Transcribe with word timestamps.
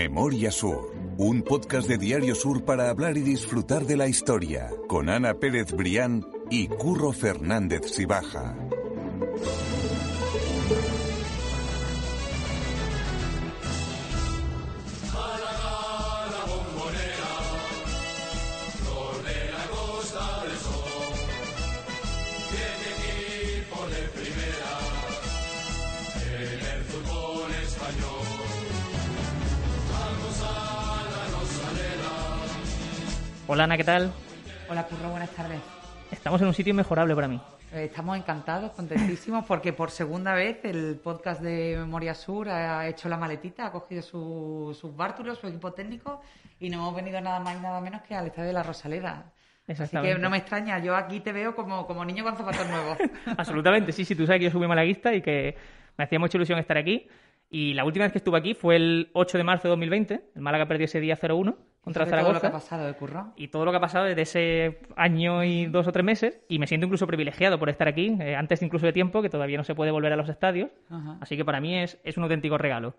Memoria 0.00 0.50
Sur, 0.50 0.94
un 1.18 1.42
podcast 1.42 1.86
de 1.86 1.98
Diario 1.98 2.34
Sur 2.34 2.64
para 2.64 2.88
hablar 2.88 3.18
y 3.18 3.20
disfrutar 3.20 3.84
de 3.84 3.98
la 3.98 4.08
historia, 4.08 4.70
con 4.88 5.10
Ana 5.10 5.34
Pérez 5.34 5.72
Brián 5.72 6.26
y 6.48 6.68
Curro 6.68 7.12
Fernández 7.12 7.82
Sibaja. 7.84 8.56
Hola 33.60 33.64
Ana, 33.66 33.76
¿qué 33.76 33.84
tal? 33.84 34.10
Hola 34.70 34.84
Curro, 34.84 35.10
buenas 35.10 35.28
tardes. 35.32 35.60
Estamos 36.10 36.40
en 36.40 36.46
un 36.46 36.54
sitio 36.54 36.70
inmejorable 36.70 37.14
para 37.14 37.28
mí. 37.28 37.38
Eh, 37.74 37.84
Estamos 37.84 38.16
encantados, 38.16 38.72
contentísimos, 38.72 39.44
porque 39.44 39.74
por 39.74 39.90
segunda 39.90 40.32
vez 40.32 40.64
el 40.64 40.98
podcast 41.04 41.42
de 41.42 41.76
Memoria 41.76 42.14
Sur 42.14 42.48
ha 42.48 42.88
hecho 42.88 43.10
la 43.10 43.18
maletita, 43.18 43.66
ha 43.66 43.70
cogido 43.70 44.00
su- 44.00 44.74
sus 44.80 44.96
bártulos, 44.96 45.36
su 45.40 45.46
equipo 45.46 45.72
técnico, 45.74 46.22
y 46.58 46.70
no 46.70 46.78
hemos 46.78 46.94
venido 46.96 47.20
nada 47.20 47.38
más 47.40 47.54
y 47.58 47.60
nada 47.60 47.82
menos 47.82 48.00
que 48.00 48.14
al 48.14 48.28
estadio 48.28 48.46
de 48.48 48.54
la 48.54 48.62
Rosaleda. 48.62 49.26
Así 49.68 49.94
que 49.98 50.14
no 50.14 50.30
me 50.30 50.38
extraña, 50.38 50.78
yo 50.78 50.96
aquí 50.96 51.20
te 51.20 51.30
veo 51.34 51.54
como, 51.54 51.86
como 51.86 52.02
niño 52.02 52.24
con 52.24 52.38
zapatos 52.38 52.66
nuevos. 52.66 52.96
Absolutamente, 53.36 53.92
sí, 53.92 54.06
sí, 54.06 54.14
tú 54.14 54.24
sabes 54.24 54.38
que 54.38 54.44
yo 54.46 54.50
soy 54.52 54.60
muy 54.60 54.68
malaguista 54.68 55.12
y 55.12 55.20
que 55.20 55.54
me 55.98 56.04
hacía 56.04 56.18
mucha 56.18 56.38
ilusión 56.38 56.58
estar 56.58 56.78
aquí. 56.78 57.06
Y 57.50 57.74
la 57.74 57.84
última 57.84 58.04
vez 58.04 58.12
que 58.12 58.18
estuve 58.18 58.38
aquí 58.38 58.54
fue 58.54 58.76
el 58.76 59.10
8 59.12 59.36
de 59.38 59.44
marzo 59.44 59.64
de 59.64 59.70
2020. 59.70 60.20
El 60.36 60.40
Málaga 60.42 60.66
perdió 60.66 60.84
ese 60.84 61.00
día 61.00 61.16
0-1 61.16 61.56
contra 61.80 62.04
Sobre 62.04 62.20
todo 62.20 62.32
lo 62.32 62.40
que 62.40 62.46
ha 62.46 62.50
Zaragoza. 62.50 62.52
pasado, 62.52 62.88
¿eh, 62.88 62.94
Curro? 62.94 63.32
Y 63.36 63.48
todo 63.48 63.64
lo 63.64 63.72
que 63.72 63.78
ha 63.78 63.80
pasado 63.80 64.04
desde 64.04 64.22
ese 64.22 64.78
año 64.96 65.42
y 65.42 65.66
dos 65.66 65.86
o 65.88 65.92
tres 65.92 66.04
meses. 66.04 66.40
Y 66.48 66.60
me 66.60 66.68
siento 66.68 66.86
incluso 66.86 67.06
privilegiado 67.08 67.58
por 67.58 67.68
estar 67.68 67.88
aquí, 67.88 68.16
eh, 68.20 68.36
antes 68.36 68.62
incluso 68.62 68.86
de 68.86 68.92
tiempo, 68.92 69.20
que 69.20 69.28
todavía 69.30 69.58
no 69.58 69.64
se 69.64 69.74
puede 69.74 69.90
volver 69.90 70.12
a 70.12 70.16
los 70.16 70.28
estadios. 70.28 70.70
Ajá. 70.88 71.18
Así 71.20 71.36
que 71.36 71.44
para 71.44 71.60
mí 71.60 71.76
es, 71.76 71.98
es 72.04 72.16
un 72.16 72.22
auténtico 72.22 72.56
regalo. 72.56 72.94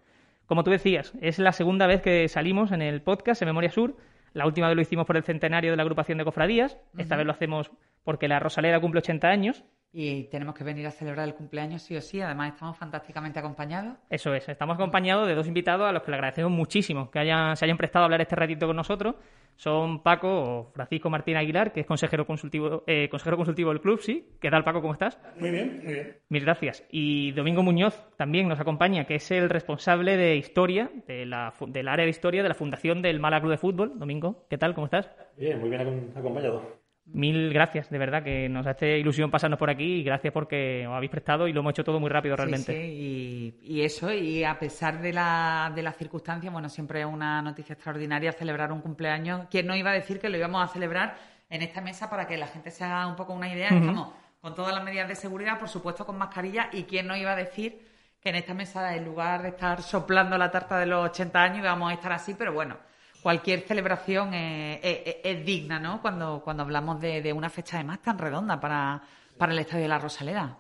Como 0.48 0.66
tú 0.66 0.72
decías, 0.72 1.14
es 1.22 1.40
la 1.40 1.54
segunda 1.54 1.88
vez 1.88 2.02
que 2.02 2.28
salimos 2.28 2.74
en 2.74 2.82
el 2.82 3.02
podcast 3.02 3.42
en 3.42 3.48
Memoria 3.48 3.72
Sur. 3.72 3.96
La 4.34 4.46
última 4.46 4.68
vez 4.68 4.76
lo 4.76 4.82
hicimos 4.82 5.06
por 5.06 5.16
el 5.16 5.24
centenario 5.24 5.72
de 5.72 5.78
la 5.78 5.84
agrupación 5.84 6.18
de 6.18 6.26
cofradías. 6.26 6.78
Esta 6.98 7.16
vez 7.16 7.26
lo 7.26 7.32
hacemos 7.32 7.72
porque 8.04 8.28
la 8.28 8.40
Rosaleda 8.40 8.82
cumple 8.82 9.00
80 9.00 9.30
años. 9.30 9.64
Y 9.94 10.24
tenemos 10.30 10.56
que 10.56 10.64
venir 10.64 10.88
a 10.88 10.92
celebrar 10.92 11.28
el 11.28 11.34
cumpleaños 11.36 11.82
sí 11.82 11.98
o 11.98 12.02
sí, 12.02 12.22
además 12.22 12.54
estamos 12.54 12.78
fantásticamente 12.78 13.40
acompañados. 13.40 13.98
Eso 14.10 14.34
es, 14.34 14.48
estamos 14.48 14.76
acompañados 14.76 15.28
de 15.28 15.36
dos 15.36 15.48
invitados 15.48 15.86
a 15.88 15.92
los 15.92 16.02
que 16.04 16.12
le 16.12 16.16
agradecemos 16.16 16.50
muchísimo 16.52 17.12
que 17.12 17.20
hayan, 17.20 17.58
se 17.58 17.66
hayan 17.66 17.76
prestado 17.78 18.04
a 18.04 18.06
hablar 18.06 18.22
este 18.22 18.38
ratito 18.38 18.68
con 18.68 18.78
nosotros. 18.78 19.16
Son 19.58 20.02
Paco 20.02 20.30
o 20.30 20.72
Francisco 20.74 21.10
Martín 21.10 21.36
Aguilar, 21.36 21.74
que 21.74 21.82
es 21.82 21.86
consejero 21.86 22.26
consultivo, 22.26 22.84
eh, 22.88 23.10
consejero 23.10 23.36
consultivo 23.36 23.70
del 23.70 23.82
club, 23.82 24.00
sí. 24.00 24.30
¿Qué 24.40 24.50
tal, 24.50 24.64
Paco? 24.64 24.82
¿Cómo 24.82 24.94
estás? 24.94 25.20
Muy 25.38 25.52
bien, 25.52 25.82
muy 25.84 25.94
bien. 25.94 26.18
Mil 26.30 26.46
gracias. 26.46 26.88
Y 26.90 27.34
Domingo 27.34 27.62
Muñoz 27.62 28.02
también 28.16 28.48
nos 28.48 28.62
acompaña, 28.62 29.04
que 29.06 29.16
es 29.16 29.30
el 29.30 29.50
responsable 29.50 30.16
de 30.16 30.38
historia, 30.38 30.90
de 31.06 31.26
la, 31.26 31.54
del 31.68 31.90
área 31.90 32.06
de 32.06 32.10
historia 32.12 32.42
de 32.44 32.50
la 32.50 32.56
Fundación 32.56 33.02
del 33.02 33.20
Málaga 33.20 33.42
Club 33.42 33.52
de 33.52 33.58
Fútbol. 33.58 34.00
Domingo, 34.00 34.46
¿qué 34.50 34.58
tal? 34.58 34.74
¿Cómo 34.74 34.86
estás? 34.86 35.12
Bien, 35.38 35.60
muy 35.60 35.70
bien 35.70 35.82
acom- 35.82 36.18
acompañado. 36.18 36.81
Mil 37.06 37.52
gracias, 37.52 37.90
de 37.90 37.98
verdad, 37.98 38.24
que 38.24 38.48
nos 38.48 38.66
hace 38.66 38.98
ilusión 38.98 39.32
pasarnos 39.32 39.60
por 39.60 39.70
aquí 39.70 39.96
y 40.00 40.04
gracias 40.04 40.32
porque 40.32 40.86
os 40.88 40.94
habéis 40.94 41.12
prestado 41.12 41.48
y 41.48 41.54
lo 41.54 41.60
hemos 41.60 41.72
hecho 41.72 41.84
todo 41.84 42.00
muy 42.00 42.10
rápido 42.10 42.36
realmente. 42.36 42.72
Sí, 42.74 42.80
sí, 42.80 43.62
y, 43.64 43.80
y 43.80 43.82
eso, 43.82 44.14
y 44.14 44.44
a 44.44 44.58
pesar 44.58 45.02
de 45.02 45.12
la, 45.12 45.72
de 45.76 45.82
las 45.82 45.98
circunstancias, 45.98 46.54
bueno, 46.54 46.70
siempre 46.70 47.02
es 47.02 47.06
una 47.06 47.42
noticia 47.42 47.74
extraordinaria 47.74 48.32
celebrar 48.32 48.72
un 48.72 48.82
cumpleaños. 48.82 49.48
¿Quién 49.50 49.68
no 49.68 49.76
iba 49.76 49.90
a 49.90 49.94
decir 49.94 50.20
que 50.20 50.30
lo 50.30 50.38
íbamos 50.38 50.64
a 50.64 50.72
celebrar 50.72 51.18
en 51.50 51.62
esta 51.62 51.82
mesa 51.82 52.10
para 52.10 52.28
que 52.28 52.38
la 52.38 52.48
gente 52.48 52.72
se 52.72 52.84
haga 52.84 53.08
un 53.08 53.16
poco 53.16 53.34
una 53.34 53.52
idea? 53.52 53.70
Estamos 53.70 54.14
con 54.40 54.56
todas 54.56 54.74
las 54.74 54.84
medidas 54.84 55.08
de 55.08 55.16
seguridad, 55.16 55.60
por 55.60 55.70
supuesto 55.70 56.06
con 56.06 56.18
mascarilla, 56.18 56.70
y 56.72 56.84
quién 56.84 57.08
no 57.08 57.18
iba 57.18 57.34
a 57.34 57.36
decir 57.36 57.82
que 58.22 58.30
en 58.30 58.36
esta 58.36 58.54
mesa, 58.54 58.96
en 58.96 59.04
lugar 59.04 59.42
de 59.42 59.50
estar 59.50 59.82
soplando 59.82 60.38
la 60.38 60.52
tarta 60.52 60.78
de 60.78 60.86
los 60.86 61.10
80 61.10 61.42
años, 61.42 61.60
íbamos 61.60 61.92
a 61.92 61.94
estar 61.96 62.14
así, 62.14 62.36
pero 62.36 62.54
bueno. 62.54 62.78
Cualquier 63.22 63.62
celebración 63.62 64.34
es, 64.34 64.80
es- 64.84 65.16
es 65.24 65.46
digna, 65.46 65.80
¿no? 65.80 66.02
Cuando, 66.02 66.42
cuando 66.44 66.64
hablamos 66.64 67.00
de, 67.00 67.22
de 67.22 67.34
una 67.34 67.50
fecha 67.50 67.78
además 67.78 68.02
tan 68.02 68.18
redonda 68.18 68.60
para, 68.60 69.02
para 69.38 69.52
el 69.54 69.60
Estadio 69.60 69.84
de 69.84 69.88
la 69.90 70.00
Rosaleda. 70.00 70.58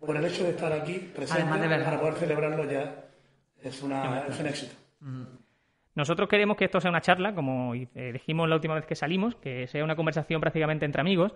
Por 0.00 0.16
el 0.16 0.24
hecho 0.26 0.44
de 0.44 0.50
estar 0.50 0.72
aquí 0.72 0.98
presente 1.14 1.42
Además 1.42 1.60
de 1.62 1.84
para 1.84 1.98
poder 2.00 2.14
celebrarlo 2.14 2.70
ya 2.70 2.94
es, 3.62 3.82
una, 3.82 4.26
es 4.26 4.38
un 4.38 4.46
éxito. 4.46 4.74
Nosotros 5.94 6.28
queremos 6.28 6.56
que 6.58 6.66
esto 6.66 6.80
sea 6.80 6.90
una 6.90 7.00
charla, 7.00 7.34
como 7.34 7.74
eh, 7.74 7.88
dijimos 8.12 8.48
la 8.48 8.56
última 8.56 8.74
vez 8.74 8.84
que 8.84 8.94
salimos, 8.94 9.34
que 9.36 9.66
sea 9.66 9.82
una 9.82 9.96
conversación 9.96 10.40
prácticamente 10.42 10.84
entre 10.84 11.00
amigos, 11.00 11.32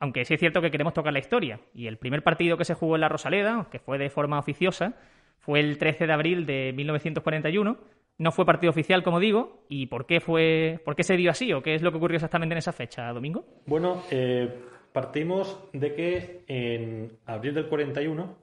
aunque 0.00 0.24
sí 0.24 0.34
es 0.34 0.40
cierto 0.40 0.60
que 0.60 0.70
queremos 0.72 0.94
tocar 0.94 1.12
la 1.12 1.20
historia. 1.20 1.60
Y 1.74 1.86
el 1.86 1.96
primer 1.96 2.24
partido 2.24 2.56
que 2.56 2.64
se 2.64 2.74
jugó 2.74 2.96
en 2.96 3.02
la 3.02 3.08
Rosaleda, 3.08 3.68
que 3.70 3.78
fue 3.78 3.98
de 3.98 4.10
forma 4.10 4.38
oficiosa, 4.40 4.94
fue 5.38 5.60
el 5.60 5.78
13 5.78 6.08
de 6.08 6.12
abril 6.12 6.44
de 6.46 6.72
1941. 6.74 7.78
No 8.20 8.32
fue 8.32 8.44
partido 8.44 8.68
oficial, 8.68 9.02
como 9.02 9.18
digo. 9.18 9.64
¿Y 9.70 9.86
por 9.86 10.04
qué, 10.04 10.20
fue, 10.20 10.78
por 10.84 10.94
qué 10.94 11.04
se 11.04 11.16
dio 11.16 11.30
así 11.30 11.54
o 11.54 11.62
qué 11.62 11.74
es 11.74 11.80
lo 11.80 11.90
que 11.90 11.96
ocurrió 11.96 12.16
exactamente 12.16 12.52
en 12.52 12.58
esa 12.58 12.70
fecha, 12.70 13.10
Domingo? 13.14 13.46
Bueno, 13.64 14.02
eh, 14.10 14.60
partimos 14.92 15.58
de 15.72 15.94
que 15.94 16.44
en 16.46 17.16
abril 17.24 17.54
del 17.54 17.66
41 17.66 18.36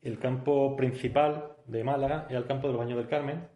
el 0.00 0.18
campo 0.18 0.74
principal 0.74 1.50
de 1.66 1.84
Málaga 1.84 2.26
era 2.30 2.38
el 2.38 2.46
campo 2.46 2.66
de 2.66 2.72
los 2.72 2.80
Baños 2.80 2.96
del 2.96 3.06
Carmen 3.06 3.46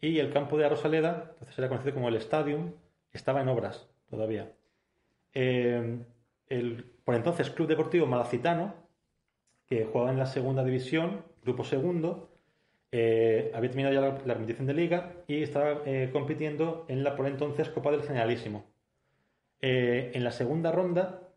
y 0.00 0.18
el 0.18 0.32
campo 0.32 0.56
de 0.56 0.64
la 0.64 0.70
Rosaleda, 0.70 1.34
entonces 1.34 1.56
era 1.56 1.68
conocido 1.68 1.94
como 1.94 2.08
el 2.08 2.16
Stadium, 2.16 2.72
estaba 3.12 3.42
en 3.42 3.48
obras 3.48 3.88
todavía. 4.08 4.50
Eh, 5.34 6.00
el 6.48 6.84
por 7.04 7.14
entonces 7.14 7.48
Club 7.50 7.68
Deportivo 7.68 8.06
Malacitano, 8.06 8.74
que 9.66 9.84
jugaba 9.84 10.10
en 10.10 10.18
la 10.18 10.26
segunda 10.26 10.64
división, 10.64 11.22
grupo 11.44 11.62
segundo, 11.62 12.29
eh, 12.92 13.52
había 13.54 13.70
terminado 13.70 13.94
ya 13.94 14.00
la, 14.00 14.18
la 14.24 14.34
competición 14.34 14.66
de 14.66 14.74
liga 14.74 15.12
y 15.28 15.42
estaba 15.42 15.82
eh, 15.86 16.10
compitiendo 16.12 16.84
en 16.88 17.04
la 17.04 17.16
por 17.16 17.26
entonces 17.26 17.68
Copa 17.68 17.90
del 17.90 18.02
Generalísimo. 18.02 18.64
Eh, 19.60 20.10
en 20.14 20.24
la 20.24 20.32
segunda 20.32 20.72
ronda 20.72 21.28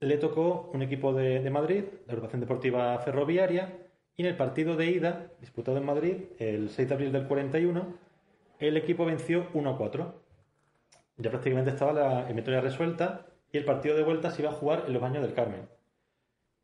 le 0.00 0.18
tocó 0.18 0.70
un 0.72 0.82
equipo 0.82 1.12
de, 1.12 1.40
de 1.40 1.50
Madrid, 1.50 1.84
la 2.06 2.12
agrupación 2.12 2.40
deportiva 2.40 2.98
ferroviaria, 3.00 3.86
y 4.16 4.22
en 4.22 4.28
el 4.28 4.36
partido 4.36 4.76
de 4.76 4.86
ida, 4.86 5.30
disputado 5.40 5.76
en 5.76 5.84
Madrid, 5.84 6.16
el 6.38 6.70
6 6.70 6.88
de 6.88 6.94
abril 6.94 7.12
del 7.12 7.26
41, 7.26 7.98
el 8.58 8.76
equipo 8.78 9.04
venció 9.04 9.52
1-4. 9.52 10.12
Ya 11.18 11.30
prácticamente 11.30 11.70
estaba 11.70 11.92
la 11.92 12.20
eliminatoria 12.20 12.60
resuelta 12.62 13.26
y 13.52 13.58
el 13.58 13.64
partido 13.64 13.96
de 13.96 14.04
vuelta 14.04 14.30
se 14.30 14.42
iba 14.42 14.50
a 14.50 14.54
jugar 14.54 14.84
en 14.86 14.94
los 14.94 15.02
baños 15.02 15.22
del 15.22 15.34
Carmen. 15.34 15.68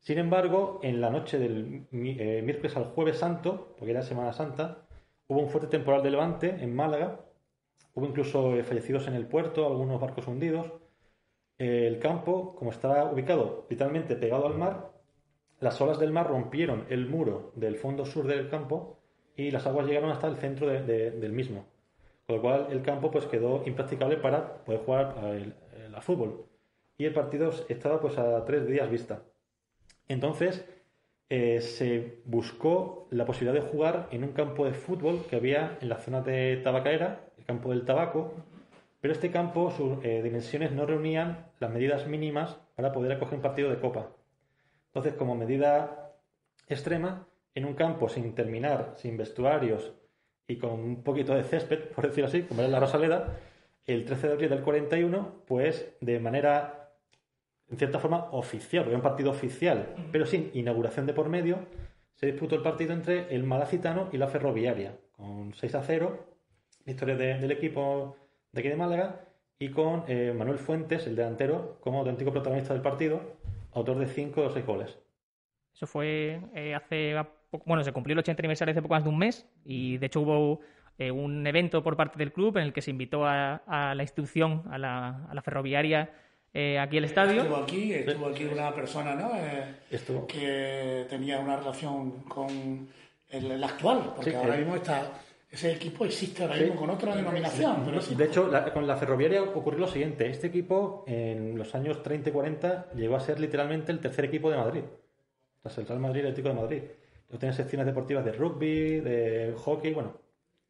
Sin 0.02 0.18
embargo, 0.18 0.80
en 0.82 1.00
la 1.00 1.10
noche 1.10 1.38
del 1.38 1.86
eh, 1.92 2.42
miércoles 2.42 2.76
al 2.76 2.86
jueves 2.86 3.18
santo, 3.18 3.74
porque 3.78 3.92
era 3.92 4.02
Semana 4.02 4.32
Santa, 4.32 4.84
hubo 5.28 5.38
un 5.40 5.48
fuerte 5.48 5.68
temporal 5.68 6.02
de 6.02 6.10
levante 6.10 6.48
en 6.60 6.74
Málaga. 6.74 7.20
Hubo 7.94 8.06
incluso 8.06 8.56
eh, 8.56 8.64
fallecidos 8.64 9.06
en 9.06 9.14
el 9.14 9.26
puerto, 9.26 9.64
algunos 9.66 10.00
barcos 10.00 10.26
hundidos. 10.26 10.72
El 11.58 12.00
campo, 12.00 12.56
como 12.56 12.72
estaba 12.72 13.04
ubicado 13.12 13.66
literalmente 13.70 14.16
pegado 14.16 14.46
al 14.46 14.58
mar, 14.58 14.90
las 15.60 15.80
olas 15.80 16.00
del 16.00 16.10
mar 16.10 16.26
rompieron 16.28 16.86
el 16.90 17.06
muro 17.06 17.52
del 17.54 17.76
fondo 17.76 18.04
sur 18.04 18.26
del 18.26 18.48
campo 18.48 18.98
y 19.36 19.52
las 19.52 19.66
aguas 19.68 19.86
llegaron 19.86 20.10
hasta 20.10 20.26
el 20.26 20.36
centro 20.36 20.66
de- 20.66 20.82
de- 20.82 21.10
del 21.12 21.32
mismo. 21.32 21.66
Con 22.26 22.36
lo 22.36 22.42
cual 22.42 22.66
el 22.70 22.82
campo 22.82 23.12
pues 23.12 23.26
quedó 23.26 23.62
impracticable 23.66 24.16
para 24.16 24.64
poder 24.64 24.80
jugar 24.80 25.14
a, 25.18 25.30
el- 25.30 25.54
a 25.94 26.00
fútbol. 26.00 26.46
Y 26.98 27.04
el 27.04 27.14
partido 27.14 27.50
estaba 27.68 28.00
pues 28.00 28.18
a 28.18 28.44
tres 28.44 28.66
días 28.66 28.90
vista. 28.90 29.22
Entonces 30.08 30.64
eh, 31.28 31.60
se 31.60 32.18
buscó 32.24 33.08
la 33.10 33.24
posibilidad 33.24 33.62
de 33.62 33.68
jugar 33.68 34.08
en 34.10 34.24
un 34.24 34.32
campo 34.32 34.66
de 34.66 34.74
fútbol 34.74 35.24
que 35.30 35.36
había 35.36 35.78
en 35.80 35.88
la 35.88 35.96
zona 35.96 36.20
de 36.20 36.58
Tabacalera, 36.58 37.28
el 37.38 37.44
campo 37.44 37.70
del 37.70 37.84
tabaco, 37.84 38.34
pero 39.00 39.14
este 39.14 39.30
campo, 39.30 39.70
sus 39.70 40.04
eh, 40.04 40.22
dimensiones 40.22 40.72
no 40.72 40.86
reunían 40.86 41.46
las 41.58 41.70
medidas 41.70 42.06
mínimas 42.06 42.56
para 42.76 42.92
poder 42.92 43.12
acoger 43.12 43.34
un 43.34 43.42
partido 43.42 43.70
de 43.70 43.80
copa. 43.80 44.12
Entonces, 44.86 45.14
como 45.14 45.34
medida 45.34 46.12
extrema, 46.68 47.26
en 47.54 47.64
un 47.64 47.74
campo 47.74 48.08
sin 48.08 48.34
terminar, 48.34 48.94
sin 48.96 49.16
vestuarios 49.16 49.92
y 50.46 50.58
con 50.58 50.72
un 50.72 51.02
poquito 51.02 51.34
de 51.34 51.44
césped, 51.44 51.88
por 51.94 52.06
decirlo 52.06 52.28
así, 52.28 52.42
como 52.42 52.60
era 52.60 52.70
la 52.70 52.80
Rosaleda, 52.80 53.38
el 53.86 54.04
13 54.04 54.26
de 54.28 54.32
abril 54.34 54.50
del 54.50 54.62
41, 54.62 55.44
pues 55.46 55.96
de 56.00 56.20
manera 56.20 56.81
en 57.72 57.78
cierta 57.78 57.98
forma 57.98 58.28
oficial, 58.32 58.84
porque 58.84 58.90
era 58.94 58.98
un 58.98 59.02
partido 59.02 59.30
oficial, 59.30 59.94
pero 60.12 60.26
sin 60.26 60.50
inauguración 60.54 61.06
de 61.06 61.14
por 61.14 61.28
medio, 61.28 61.58
se 62.14 62.26
disputó 62.26 62.54
el 62.54 62.62
partido 62.62 62.92
entre 62.92 63.34
el 63.34 63.42
Malacitano 63.44 64.08
y 64.12 64.18
la 64.18 64.28
Ferroviaria, 64.28 64.94
con 65.16 65.54
6 65.54 65.74
a 65.74 65.82
0, 65.82 66.26
victoria 66.84 67.16
de- 67.16 67.38
del 67.38 67.50
equipo 67.50 68.14
de 68.52 68.60
aquí 68.60 68.68
de 68.68 68.76
Málaga, 68.76 69.20
y 69.58 69.70
con 69.70 70.04
eh, 70.06 70.34
Manuel 70.36 70.58
Fuentes, 70.58 71.06
el 71.06 71.16
delantero, 71.16 71.78
como 71.80 72.00
auténtico 72.00 72.30
protagonista 72.30 72.74
del 72.74 72.82
partido, 72.82 73.20
autor 73.72 73.98
de 73.98 74.06
5 74.06 74.42
o 74.42 74.50
6 74.50 74.66
goles. 74.66 74.98
Eso 75.74 75.86
fue 75.86 76.40
eh, 76.54 76.74
hace. 76.74 77.14
poco- 77.50 77.64
Bueno, 77.66 77.82
se 77.84 77.92
cumplió 77.92 78.12
el 78.12 78.18
80 78.18 78.40
aniversario 78.42 78.72
hace 78.72 78.82
poco 78.82 78.94
más 78.94 79.04
de 79.04 79.08
un 79.10 79.16
mes 79.18 79.48
y 79.64 79.96
de 79.96 80.06
hecho 80.06 80.20
hubo 80.20 80.60
eh, 80.98 81.10
un 81.10 81.46
evento 81.46 81.82
por 81.82 81.96
parte 81.96 82.18
del 82.18 82.32
club 82.32 82.58
en 82.58 82.64
el 82.64 82.72
que 82.74 82.82
se 82.82 82.90
invitó 82.90 83.24
a, 83.24 83.62
la 83.96 84.02
institución, 84.02 84.62
a 84.70 84.76
la, 84.78 85.24
a 85.26 85.34
la 85.34 85.40
ferroviaria, 85.42 86.10
eh, 86.54 86.78
aquí 86.78 86.98
el 86.98 87.04
estadio. 87.04 87.42
Estuvo 87.42 87.56
aquí, 87.56 87.92
estuvo 87.92 88.26
aquí 88.26 88.44
una 88.44 88.74
persona 88.74 89.14
¿no? 89.14 89.32
Eh, 89.34 90.26
que 90.28 91.06
tenía 91.08 91.38
una 91.38 91.56
relación 91.56 92.22
con 92.22 92.88
el, 93.30 93.64
actual, 93.64 94.12
porque 94.16 94.36
ahora 94.36 94.56
mismo 94.56 94.76
está 94.76 95.10
ese 95.52 95.70
equipo 95.70 96.06
existe 96.06 96.42
ahora 96.42 96.56
mismo 96.56 96.76
con 96.76 96.88
otra 96.88 97.14
denominación. 97.14 97.84
de 98.16 98.24
hecho, 98.24 98.50
con 98.72 98.86
la 98.86 98.96
ferroviaria 98.96 99.42
ocurrió 99.42 99.80
lo 99.80 99.86
siguiente. 99.86 100.30
Este 100.30 100.46
equipo, 100.46 101.04
en 101.06 101.58
los 101.58 101.74
años 101.74 102.02
30 102.02 102.30
y 102.30 102.32
40, 102.32 102.92
llegó 102.94 103.16
a 103.16 103.20
ser 103.20 103.38
literalmente 103.38 103.92
el 103.92 104.00
tercer 104.00 104.24
equipo 104.24 104.50
de 104.50 104.56
Madrid. 104.56 104.80
Tras 105.60 105.76
el 105.76 105.86
Real 105.86 106.00
Madrid 106.00 106.16
y 106.16 106.20
el 106.20 106.26
Atlético 106.28 106.48
de 106.48 106.54
Madrid. 106.54 106.82
Tenía 107.38 107.52
secciones 107.52 107.86
deportivas 107.86 108.24
de 108.24 108.32
rugby, 108.32 109.00
de 109.00 109.54
hockey, 109.58 109.92
bueno, 109.92 110.14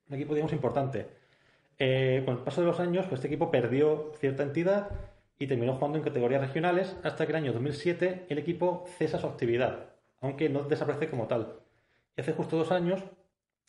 un 0.08 0.16
equipo, 0.16 0.34
digamos, 0.34 0.52
importante. 0.52 1.06
Eh, 1.78 2.22
con 2.24 2.38
el 2.38 2.42
paso 2.42 2.60
de 2.60 2.66
los 2.66 2.80
años, 2.80 3.06
pues, 3.06 3.20
este 3.20 3.28
equipo 3.28 3.52
perdió 3.52 4.12
cierta 4.18 4.42
entidad 4.42 4.88
y 5.42 5.48
terminó 5.48 5.74
jugando 5.74 5.98
en 5.98 6.04
categorías 6.04 6.40
regionales 6.40 6.96
hasta 7.02 7.26
que 7.26 7.32
en 7.32 7.38
el 7.38 7.42
año 7.44 7.52
2007 7.54 8.26
el 8.28 8.38
equipo 8.38 8.84
cesa 8.96 9.18
su 9.18 9.26
actividad, 9.26 9.90
aunque 10.20 10.48
no 10.48 10.62
desaparece 10.62 11.10
como 11.10 11.26
tal. 11.26 11.58
Y 12.16 12.20
hace 12.20 12.32
justo 12.32 12.56
dos 12.56 12.70
años 12.70 13.02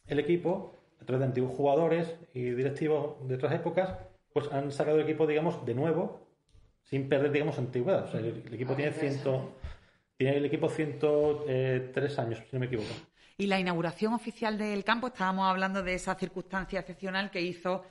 el 0.06 0.20
equipo, 0.20 0.76
a 1.02 1.06
través 1.06 1.22
de 1.22 1.26
antiguos 1.26 1.52
jugadores 1.56 2.16
y 2.32 2.44
directivos 2.44 3.28
de 3.28 3.36
otras 3.36 3.54
épocas, 3.54 3.98
pues 4.32 4.52
han 4.52 4.72
sacado 4.72 4.98
el 4.98 5.04
equipo, 5.04 5.26
digamos, 5.26 5.66
de 5.66 5.74
nuevo, 5.74 6.28
sin 6.84 7.10
perder, 7.10 7.32
digamos, 7.32 7.58
antigüedad. 7.58 8.04
O 8.04 8.08
sea, 8.12 8.20
el, 8.20 8.54
equipo 8.54 8.76
tiene 8.76 8.92
ciento, 8.92 9.56
tiene 10.16 10.38
el 10.38 10.46
equipo 10.46 10.70
103 10.70 12.20
años, 12.20 12.38
si 12.38 12.50
no 12.56 12.60
me 12.60 12.68
equivoco. 12.68 12.94
Y 13.36 13.48
la 13.48 13.60
inauguración 13.60 14.14
oficial 14.14 14.60
del 14.60 14.84
campo, 14.84 15.08
estábamos 15.08 15.50
hablando 15.50 15.82
de 15.82 15.96
esa 15.96 16.14
circunstancia 16.14 16.82
excepcional 16.82 17.32
que 17.32 17.42
hizo 17.42 17.84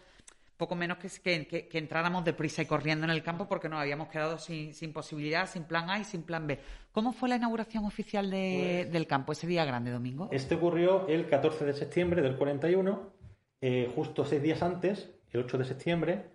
poco 0.63 0.77
menos 0.77 0.99
que, 0.99 1.45
que, 1.49 1.67
que, 1.67 1.79
entráramos 1.79 2.25
deprisa 2.25 2.63
y 2.63 2.67
corriendo 2.67 3.05
en 3.05 3.11
el 3.11 3.25
campo 3.25 3.49
porque 3.49 3.69
nos 3.69 3.81
habíamos 3.81 4.07
quedado 4.07 4.39
sin, 4.39 4.73
sin, 4.75 4.93
posibilidad, 4.93 5.49
sin 5.49 5.65
plan 5.65 5.91
A 5.91 5.99
y 5.99 6.05
sin 6.05 6.23
plan 6.23 6.47
B. 6.47 6.57
¿Cómo 6.93 7.13
fue 7.13 7.29
la 7.29 7.35
inauguración 7.35 7.85
oficial 7.85 8.29
pues 8.31 8.93
del 8.93 9.07
campo 9.09 9.33
ese 9.33 9.49
día 9.49 9.65
grande, 9.65 9.91
Domingo? 9.91 10.29
Este 10.31 10.55
ocurrió 10.55 11.09
el 11.09 11.29
14 11.29 11.65
de 11.65 11.75
septiembre 11.75 12.23
del 12.23 12.37
41, 12.37 13.13
eh, 13.61 13.91
justo 13.93 14.25
seis 14.25 14.41
días 14.41 14.63
antes, 14.63 15.11
el 15.33 15.41
8 15.41 15.59
de 15.59 15.65
septiembre, 15.65 16.27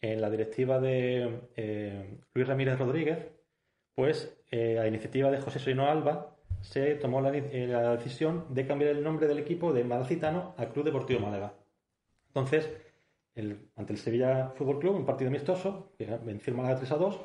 en 0.00 0.20
la 0.20 0.30
directiva 0.30 0.80
de 0.80 1.42
eh, 1.54 2.18
Luis 2.34 2.48
Ramírez 2.48 2.80
Rodríguez, 2.80 3.28
pues 3.94 4.36
eh, 4.50 4.80
a 4.80 4.88
iniciativa 4.88 5.30
de 5.30 5.40
José 5.40 5.60
Soino 5.60 5.86
Alba, 5.86 6.34
se 6.60 6.96
tomó 6.96 7.20
la, 7.20 7.30
la, 7.30 7.96
decisión 7.96 8.46
de 8.50 8.66
cambiar 8.66 8.90
el 8.90 9.04
nombre 9.04 9.28
del 9.28 9.38
equipo 9.38 9.72
de 9.72 9.84
Malacitano 9.84 10.56
a 10.56 10.66
Club 10.66 10.86
Deportivo 10.86 11.20
Málaga. 11.20 11.54
Entonces, 12.26 12.68
ante 13.76 13.92
el 13.92 13.98
Sevilla 13.98 14.52
Fútbol 14.54 14.78
Club, 14.78 14.96
un 14.96 15.04
partido 15.04 15.28
amistoso, 15.28 15.92
que 15.98 16.06
venció 16.24 16.50
el 16.50 16.56
Málaga 16.56 16.76
3 16.76 16.92
a 16.92 16.96
2, 16.96 17.20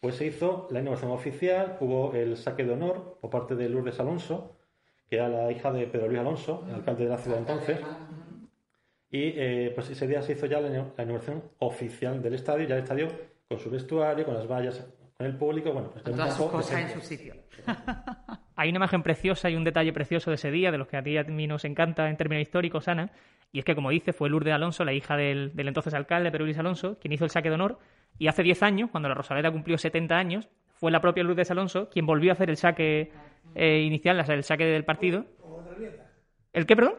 pues 0.00 0.16
se 0.16 0.26
hizo 0.26 0.68
la 0.70 0.80
inauguración 0.80 1.10
oficial, 1.12 1.78
hubo 1.80 2.12
el 2.14 2.36
saque 2.36 2.64
de 2.64 2.72
honor 2.72 3.18
por 3.20 3.30
parte 3.30 3.54
de 3.54 3.68
Lourdes 3.68 3.98
Alonso, 3.98 4.56
que 5.08 5.16
era 5.16 5.28
la 5.28 5.50
hija 5.50 5.72
de 5.72 5.86
Pedro 5.86 6.08
Luis 6.08 6.20
Alonso, 6.20 6.64
el 6.68 6.74
alcalde 6.74 7.04
de 7.04 7.10
la 7.10 7.18
ciudad 7.18 7.38
entonces. 7.38 7.78
Y 9.10 9.32
eh, 9.36 9.72
pues 9.74 9.88
ese 9.88 10.06
día 10.06 10.20
se 10.20 10.32
hizo 10.32 10.46
ya 10.46 10.60
la, 10.60 10.68
inauguración 10.68 11.42
oficial 11.60 12.20
del 12.22 12.34
estadio, 12.34 12.66
ya 12.66 12.74
el 12.74 12.82
estadio 12.82 13.08
con 13.48 13.58
su 13.58 13.70
vestuario, 13.70 14.24
con 14.24 14.34
las 14.34 14.46
vallas, 14.46 14.84
con 15.16 15.26
el 15.26 15.36
público, 15.36 15.72
bueno, 15.72 15.90
pues 15.90 16.04
todas 16.04 16.36
sus 16.36 16.50
cosas 16.50 16.80
en 16.80 16.90
su 16.90 17.00
sitio. 17.00 17.34
Hay 18.56 18.70
una 18.70 18.76
imagen 18.76 19.02
preciosa 19.02 19.48
y 19.48 19.56
un 19.56 19.64
detalle 19.64 19.92
precioso 19.92 20.30
de 20.30 20.36
ese 20.36 20.50
día, 20.50 20.70
de 20.70 20.78
los 20.78 20.88
que 20.88 20.96
a 20.96 21.02
ti 21.02 21.16
a 21.16 21.24
mí 21.24 21.46
nos 21.46 21.64
encanta 21.64 22.08
en 22.08 22.16
términos 22.16 22.42
históricos, 22.42 22.88
Ana, 22.88 23.10
y 23.52 23.60
es 23.60 23.64
que, 23.64 23.74
como 23.74 23.90
dice, 23.90 24.12
fue 24.12 24.28
Lourdes 24.28 24.54
Alonso, 24.54 24.84
la 24.84 24.92
hija 24.92 25.16
del, 25.16 25.52
entonces 25.56 25.94
alcalde, 25.94 26.30
Pedro 26.30 26.44
Luis 26.44 26.58
Alonso, 26.58 26.98
quien 26.98 27.12
hizo 27.12 27.24
el 27.24 27.30
saque 27.30 27.48
de 27.48 27.54
honor. 27.54 27.78
Y 28.18 28.28
hace 28.28 28.42
10 28.42 28.62
años, 28.62 28.90
cuando 28.90 29.08
la 29.08 29.14
Rosaleda 29.14 29.50
cumplió 29.50 29.78
70 29.78 30.16
años, 30.16 30.48
fue 30.74 30.90
la 30.90 31.00
propia 31.00 31.22
Lourdes 31.22 31.50
Alonso 31.50 31.88
quien 31.88 32.06
volvió 32.06 32.32
a 32.32 32.34
hacer 32.34 32.50
el 32.50 32.56
saque 32.56 33.12
eh, 33.54 33.80
inicial, 33.80 34.18
el 34.28 34.44
saque 34.44 34.64
del 34.64 34.84
partido. 34.84 35.24
¿Con 35.40 35.52
otra 35.52 35.78
nieta? 35.78 36.10
¿El 36.52 36.66
qué, 36.66 36.76
perdón? 36.76 36.94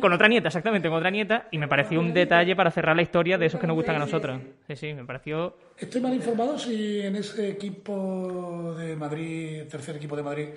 Con 0.00 0.12
otra 0.12 0.28
nieta. 0.28 0.48
exactamente, 0.48 0.88
con 0.88 0.98
otra 0.98 1.10
nieta. 1.10 1.48
Y 1.50 1.58
me 1.58 1.68
pareció 1.68 2.00
un 2.00 2.12
detalle 2.12 2.56
para 2.56 2.70
cerrar 2.70 2.96
la 2.96 3.02
historia 3.02 3.38
de 3.38 3.46
esos 3.46 3.60
que 3.60 3.66
nos 3.66 3.76
gustan 3.76 3.96
a 3.96 3.98
nosotros. 4.00 4.40
Sí, 4.66 4.76
sí, 4.76 4.94
me 4.94 5.04
pareció. 5.04 5.56
Estoy 5.76 6.00
mal 6.00 6.14
informado 6.14 6.58
si 6.58 7.00
en 7.00 7.16
ese 7.16 7.50
equipo 7.50 8.74
de 8.78 8.96
Madrid, 8.96 9.62
tercer 9.70 9.96
equipo 9.96 10.16
de 10.16 10.22
Madrid, 10.22 10.48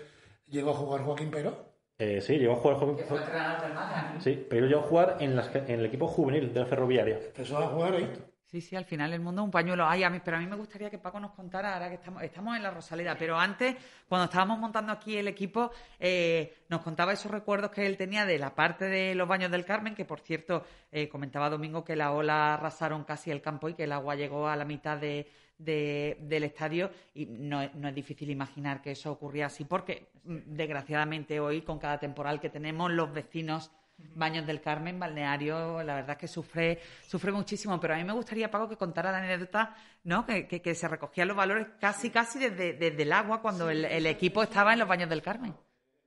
llegó 0.50 0.72
a 0.72 0.74
jugar 0.74 1.02
Joaquín 1.02 1.30
Pero. 1.32 1.75
Eh, 1.98 2.20
sí, 2.22 2.38
llegó 2.38 2.54
a 2.54 2.56
jugar. 2.58 4.20
Sí, 4.20 4.46
pero 4.50 4.68
llegó 4.68 4.82
a 4.82 4.84
jugar 4.84 5.18
en, 5.20 5.40
en, 5.40 5.80
el 5.80 5.86
equipo 5.86 6.08
juvenil 6.08 6.54
de 6.54 6.60
la 6.60 6.66
Ferroviaria. 6.66 7.18
Empezó 7.18 7.58
a 7.58 7.68
jugar 7.68 7.94
ahí. 7.94 8.12
Sí, 8.56 8.62
sí, 8.62 8.76
al 8.76 8.86
final 8.86 9.12
el 9.12 9.20
mundo 9.20 9.42
es 9.42 9.46
un 9.46 9.52
pañuelo. 9.52 9.86
Ay, 9.88 10.04
a 10.04 10.10
mí, 10.10 10.22
pero 10.24 10.38
a 10.38 10.40
mí 10.40 10.46
me 10.46 10.56
gustaría 10.56 10.90
que 10.90 10.98
Paco 10.98 11.20
nos 11.20 11.32
contara, 11.32 11.74
ahora 11.74 11.90
que 11.90 11.96
estamos, 11.96 12.24
estamos 12.24 12.56
en 12.56 12.64
la 12.64 12.72
Rosaleda, 12.72 13.18
pero 13.18 13.38
antes, 13.38 13.76
cuando 14.08 14.26
estábamos 14.26 14.60
montando 14.60 14.94
aquí 14.94 15.18
el 15.18 15.28
equipo, 15.28 15.72
eh, 16.00 16.54
nos 16.70 16.82
contaba 16.82 17.12
esos 17.12 17.32
recuerdos 17.32 17.72
que 17.72 17.86
él 17.86 17.98
tenía 17.98 18.26
de 18.26 18.38
la 18.38 18.56
parte 18.56 18.86
de 18.86 19.16
los 19.16 19.28
baños 19.28 19.52
del 19.52 19.66
Carmen, 19.66 19.96
que 19.96 20.06
por 20.06 20.22
cierto, 20.22 20.64
eh, 20.92 21.10
comentaba 21.10 21.50
Domingo 21.50 21.84
que 21.84 21.96
la 21.96 22.14
ola 22.14 22.54
arrasaron 22.54 23.04
casi 23.04 23.32
el 23.32 23.42
campo 23.42 23.68
y 23.68 23.74
que 23.74 23.86
el 23.86 23.92
agua 23.92 24.16
llegó 24.16 24.48
a 24.48 24.56
la 24.56 24.64
mitad 24.64 24.98
de, 24.98 25.28
del 25.58 26.44
estadio 26.44 26.92
y 27.14 27.26
no, 27.26 27.70
no, 27.76 27.88
es 27.88 27.96
difícil 27.96 28.30
imaginar 28.30 28.82
que 28.82 28.92
eso 28.92 29.12
ocurría 29.12 29.46
así 29.46 29.64
porque 29.64 30.10
mm, 30.24 30.38
desgraciadamente 30.48 31.40
hoy 31.40 31.62
con 31.62 31.80
cada 31.80 31.98
temporal 31.98 32.42
que 32.42 32.50
tenemos 32.50 32.92
los 32.92 33.14
vecinos 33.14 33.72
Baños 33.98 34.46
del 34.46 34.60
Carmen, 34.60 35.00
balneario, 35.00 35.82
la 35.82 35.96
verdad 35.96 36.12
es 36.12 36.18
que 36.18 36.28
sufre, 36.28 36.80
sufre 37.08 37.32
muchísimo, 37.32 37.80
pero 37.80 37.94
a 37.94 37.98
mí 37.98 38.04
me 38.04 38.12
gustaría, 38.12 38.52
Paco, 38.52 38.68
que 38.68 38.76
contara 38.76 39.10
la 39.10 39.20
anécdota, 39.20 39.74
¿no? 40.04 40.26
Que, 40.26 40.48
que, 40.48 40.76
se 40.76 40.88
recogían 40.90 41.30
los 41.30 41.38
valores 41.38 41.68
casi, 41.80 42.10
casi 42.10 42.40
desde, 42.40 42.74
desde 42.74 43.04
el 43.04 43.14
agua 43.14 43.42
cuando 43.42 43.70
el, 43.70 43.86
el, 43.86 44.06
equipo 44.06 44.44
estaba 44.44 44.74
en 44.74 44.80
los 44.80 44.88
Baños 44.88 45.10
del 45.10 45.22
Carmen. 45.22 45.56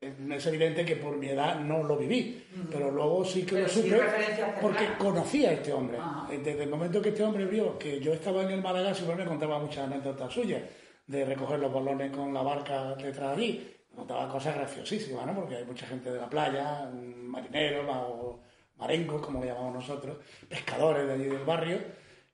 Es 0.00 0.46
evidente 0.46 0.84
que 0.84 0.94
por 0.94 1.16
mi 1.16 1.28
edad 1.28 1.58
no 1.58 1.82
lo 1.82 1.96
viví, 1.96 2.44
pero 2.70 2.88
luego 2.88 3.24
sí 3.24 3.44
que 3.44 3.62
lo 3.62 3.68
supe 3.68 4.00
porque 4.60 4.90
conocía 4.96 5.50
a 5.50 5.52
este 5.54 5.72
hombre. 5.72 5.98
Desde 6.30 6.62
el 6.62 6.70
momento 6.70 7.02
que 7.02 7.08
este 7.08 7.24
hombre 7.24 7.46
vio 7.46 7.76
que 7.76 7.98
yo 7.98 8.12
estaba 8.12 8.42
en 8.42 8.50
el 8.50 8.62
Málaga, 8.62 8.94
siempre 8.94 9.16
me 9.16 9.24
contaba 9.24 9.58
muchas 9.58 9.86
anécdotas 9.88 10.32
suyas 10.32 10.62
de 11.04 11.24
recoger 11.24 11.58
los 11.58 11.72
balones 11.72 12.12
con 12.12 12.32
la 12.32 12.42
barca 12.42 12.94
detrás 12.94 13.36
de 13.36 13.42
allí. 13.42 13.76
Contaba 13.92 14.28
cosas 14.28 14.54
graciosísimas, 14.54 15.26
¿no? 15.26 15.34
Porque 15.34 15.56
hay 15.56 15.64
mucha 15.64 15.84
gente 15.84 16.12
de 16.12 16.20
la 16.20 16.30
playa, 16.30 16.88
marineros 16.92 17.86
o 17.90 18.40
marengos, 18.76 19.20
como 19.20 19.40
le 19.40 19.46
llamamos 19.46 19.74
nosotros, 19.74 20.18
pescadores 20.48 21.08
de 21.08 21.12
allí 21.14 21.24
del 21.24 21.44
barrio 21.44 21.78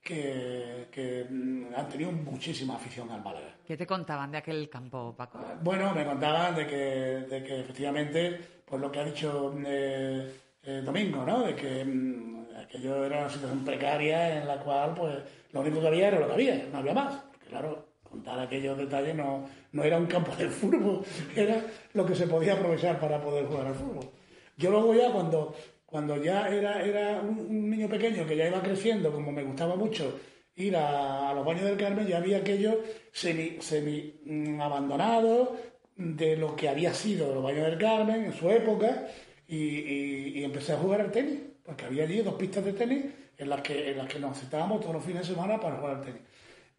que, 0.05 1.27
mm, 1.29 1.75
han 1.75 1.89
tenido 1.89 2.13
muchísima 2.13 2.77
afición 2.77 3.11
al 3.11 3.23
Málaga. 3.23 3.57
¿Qué 3.67 3.77
te 3.77 3.87
contaban 3.87 4.31
de 4.31 4.39
aquel 4.39 4.69
campo, 4.69 5.15
Paco? 5.17 5.41
Bueno, 5.63 5.95
me 5.95 6.05
contaban 6.05 6.55
de 6.55 6.67
que, 6.67 6.77
de 6.77 7.43
que 7.43 7.61
efectivamente, 7.61 8.39
pues 8.65 8.81
lo 8.81 8.93
que 8.93 9.01
ha 9.01 9.05
dicho 9.05 9.55
eh, 9.67 10.31
eh, 10.63 10.83
Domingo, 10.85 11.25
¿no? 11.25 11.45
De 11.45 11.57
que 11.57 11.85
mm, 11.85 12.47
aquello 12.63 13.05
era 13.05 13.21
una 13.21 13.31
situación 13.31 13.65
precaria 13.65 14.43
en 14.43 14.47
la 14.47 14.59
cual, 14.59 14.95
pues, 14.95 15.17
lo 15.53 15.61
único 15.61 15.81
que 15.81 15.89
había 15.89 16.09
era 16.09 16.21
lo 16.21 16.27
que 16.27 16.35
había, 16.35 16.67
no 16.71 16.79
había 16.79 16.95
más. 16.95 17.15
Porque, 17.33 17.47
claro, 17.47 17.87
contar 18.03 18.39
aquellos 18.39 18.77
detalles 18.77 19.15
no, 19.15 19.49
no 19.73 19.83
era 19.83 19.97
un 19.97 20.07
campo 20.07 20.37
de 20.37 20.51
fútbol, 20.51 21.03
era 21.35 21.65
lo 21.95 22.05
que 22.05 22.15
se 22.15 22.27
podía 22.27 22.53
aprovechar 22.53 23.01
para 23.01 23.21
poder 23.21 23.47
jugar 23.47 23.69
al 23.69 23.75
fútbol. 23.75 24.11
Yo 24.57 24.71
luego 24.71 24.95
ya 24.95 25.11
cuando 25.11 25.55
cuando 25.95 26.21
ya 26.21 26.49
era, 26.49 26.83
era 26.83 27.21
un, 27.21 27.71
niño 27.71 27.89
pequeño 27.89 28.27
que 28.27 28.37
ya 28.37 28.49
iba 28.49 28.61
creciendo, 28.61 29.13
como 29.13 29.31
me 29.31 29.45
gustaba 29.45 29.77
mucho 29.77 30.19
ir 30.57 30.77
a, 30.77 31.33
los 31.33 31.47
baños 31.47 31.67
del 31.67 31.77
Carmen, 31.77 32.05
ya 32.05 32.17
había 32.17 32.39
aquello 32.39 32.83
semi, 33.13 33.59
semi 33.61 34.13
mm, 34.25 34.61
abandonado 34.61 35.55
de 35.95 36.37
lo 36.37 36.57
que 36.57 36.69
había 36.69 36.93
sido 36.93 37.33
los 37.33 37.45
baños 37.45 37.67
del 37.67 37.79
Carmen 37.79 38.25
en 38.25 38.33
su 38.33 38.51
época 38.51 39.07
y, 39.47 40.43
empecé 40.43 40.73
a 40.73 40.79
jugar 40.79 41.01
al 41.01 41.13
tenis, 41.13 41.39
porque 41.65 41.85
había 41.85 42.03
allí 42.03 42.23
dos 42.23 42.35
pistas 42.35 42.65
de 42.65 42.73
tenis 42.73 43.05
en 43.39 43.49
las 43.49 43.61
que, 43.61 43.93
en 43.93 43.99
las 43.99 44.09
que 44.09 44.19
nos 44.19 44.37
sentábamos 44.37 44.81
todos 44.81 44.97
los 44.97 45.05
fines 45.05 45.29
de 45.29 45.33
semana 45.33 45.61
para 45.61 45.77
jugar 45.77 45.99
al 45.99 46.03
tenis. 46.03 46.23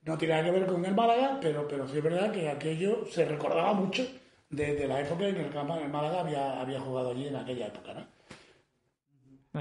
No 0.03 0.17
tiene 0.17 0.33
nada 0.33 0.43
que 0.43 0.59
ver 0.59 0.65
con 0.65 0.83
el 0.83 0.93
Málaga, 0.93 1.39
pero, 1.41 1.65
pero 1.69 1.87
sí 1.87 1.99
es 1.99 2.03
verdad 2.03 2.33
que 2.33 2.49
aquello 2.49 3.05
se 3.09 3.23
recordaba 3.23 3.71
mucho 3.71 4.05
de, 4.49 4.85
la 4.85 4.99
época 4.99 5.25
en 5.25 5.35
que 5.35 5.41
el, 5.41 5.47
el 5.55 5.89
Málaga 5.89 6.19
había, 6.19 6.59
había 6.59 6.81
jugado 6.81 7.11
allí 7.11 7.29
en 7.29 7.37
aquella 7.37 7.67
época. 7.67 7.93
¿no? 7.93 8.14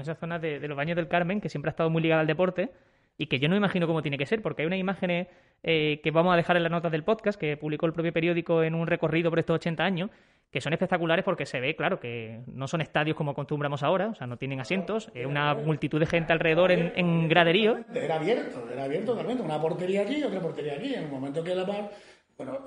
Esa 0.01 0.15
zona 0.15 0.39
de, 0.39 0.59
los 0.67 0.77
baños 0.77 0.95
del 0.95 1.07
Carmen, 1.07 1.41
que 1.41 1.49
siempre 1.49 1.69
ha 1.69 1.71
estado 1.71 1.89
muy 1.89 2.01
ligada 2.01 2.21
al 2.21 2.27
deporte 2.27 2.71
y 3.17 3.27
que 3.27 3.39
yo 3.39 3.47
no 3.47 3.55
imagino 3.55 3.87
cómo 3.87 4.01
tiene 4.01 4.17
que 4.17 4.25
ser, 4.25 4.41
porque 4.41 4.61
hay 4.61 4.65
unas 4.67 4.79
imágenes 4.79 5.27
eh, 5.63 6.01
que 6.03 6.11
vamos 6.11 6.33
a 6.33 6.37
dejar 6.37 6.57
en 6.57 6.63
las 6.63 6.71
notas 6.71 6.91
del 6.91 7.03
podcast, 7.03 7.39
que 7.39 7.55
publicó 7.55 7.85
el 7.85 7.93
propio 7.93 8.11
periódico 8.11 8.61
en 8.61 8.75
un 8.75 8.87
recorrido 8.87 9.29
por 9.29 9.39
estos 9.39 9.55
80 9.55 9.83
años, 9.83 10.09
que 10.51 10.61
son 10.61 10.73
espectaculares 10.73 11.23
porque 11.23 11.45
se 11.45 11.59
ve, 11.59 11.75
claro, 11.75 11.99
que 11.99 12.41
no 12.47 12.67
son 12.67 12.81
estadios 12.81 13.15
como 13.15 13.31
acostumbramos 13.31 13.83
ahora, 13.83 14.09
o 14.09 14.15
sea, 14.15 14.27
no 14.27 14.37
tienen 14.37 14.59
asientos, 14.59 15.11
es 15.13 15.25
una 15.25 15.53
multitud 15.53 15.99
de 15.99 16.05
gente 16.05 16.33
alrededor 16.33 16.71
en, 16.71 16.93
en 16.95 17.27
graderío. 17.27 17.79
Era 17.93 18.15
abierto, 18.15 18.67
era 18.71 18.83
abierto 18.83 19.11
totalmente, 19.13 19.43
una 19.43 19.59
portería 19.59 20.01
aquí 20.01 20.17
y 20.17 20.23
otra 20.23 20.39
portería 20.39 20.73
aquí, 20.73 20.93
en 20.93 21.03
el 21.03 21.09
momento 21.09 21.43
que 21.43 21.55
la 21.55 21.65
par... 21.65 21.89
Bueno, 22.37 22.59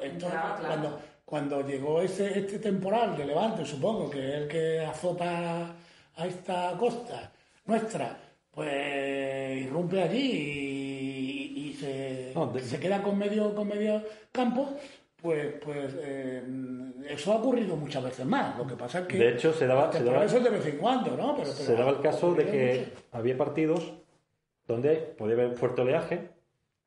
cuando, 0.60 1.00
cuando 1.24 1.66
llegó 1.66 2.00
ese, 2.00 2.38
este 2.38 2.58
temporal 2.58 3.16
de 3.16 3.26
Levante, 3.26 3.66
supongo, 3.66 4.10
que 4.10 4.18
es 4.18 4.34
el 4.34 4.48
que 4.48 4.80
azota 4.80 5.74
a 6.18 6.26
esta 6.26 6.76
costa 6.78 7.32
nuestra, 7.66 8.18
pues 8.50 9.62
irrumpe 9.66 10.02
allí 10.02 10.30
y, 11.54 11.68
y 11.70 11.72
se, 11.74 12.32
No, 12.34 12.46
de- 12.48 12.60
se 12.60 12.78
queda 12.80 13.02
con 13.02 13.16
medio, 13.18 13.54
con 13.54 13.68
medio 13.68 14.02
campo, 14.32 14.68
pues, 15.20 15.54
pues 15.64 15.94
eh, 16.00 16.42
eso 17.08 17.32
ha 17.32 17.36
ocurrido 17.36 17.76
muchas 17.76 18.02
veces 18.04 18.26
más. 18.26 18.56
Lo 18.58 18.66
que 18.66 18.74
pasa 18.74 19.00
es 19.00 19.06
que 19.06 19.18
De 19.18 19.30
hecho, 19.30 19.52
se 19.52 19.66
daba- 19.66 19.92
se 19.92 20.02
daba- 20.04 20.24
eso 20.24 20.38
es 20.38 20.44
de 20.44 20.50
vez 20.50 20.66
en 20.66 20.76
cuando, 20.78 21.16
¿no? 21.16 21.36
Pero, 21.36 21.48
Se 21.50 21.64
pero 21.66 21.78
daba 21.78 21.90
el 21.92 22.00
caso 22.02 22.34
de 22.34 22.44
que 22.46 22.86
mucho. 22.94 23.06
había 23.12 23.36
partidos 23.36 23.92
donde 24.66 24.96
podía 24.96 25.34
haber 25.34 25.56
fuerte 25.56 25.82
oleaje 25.82 26.30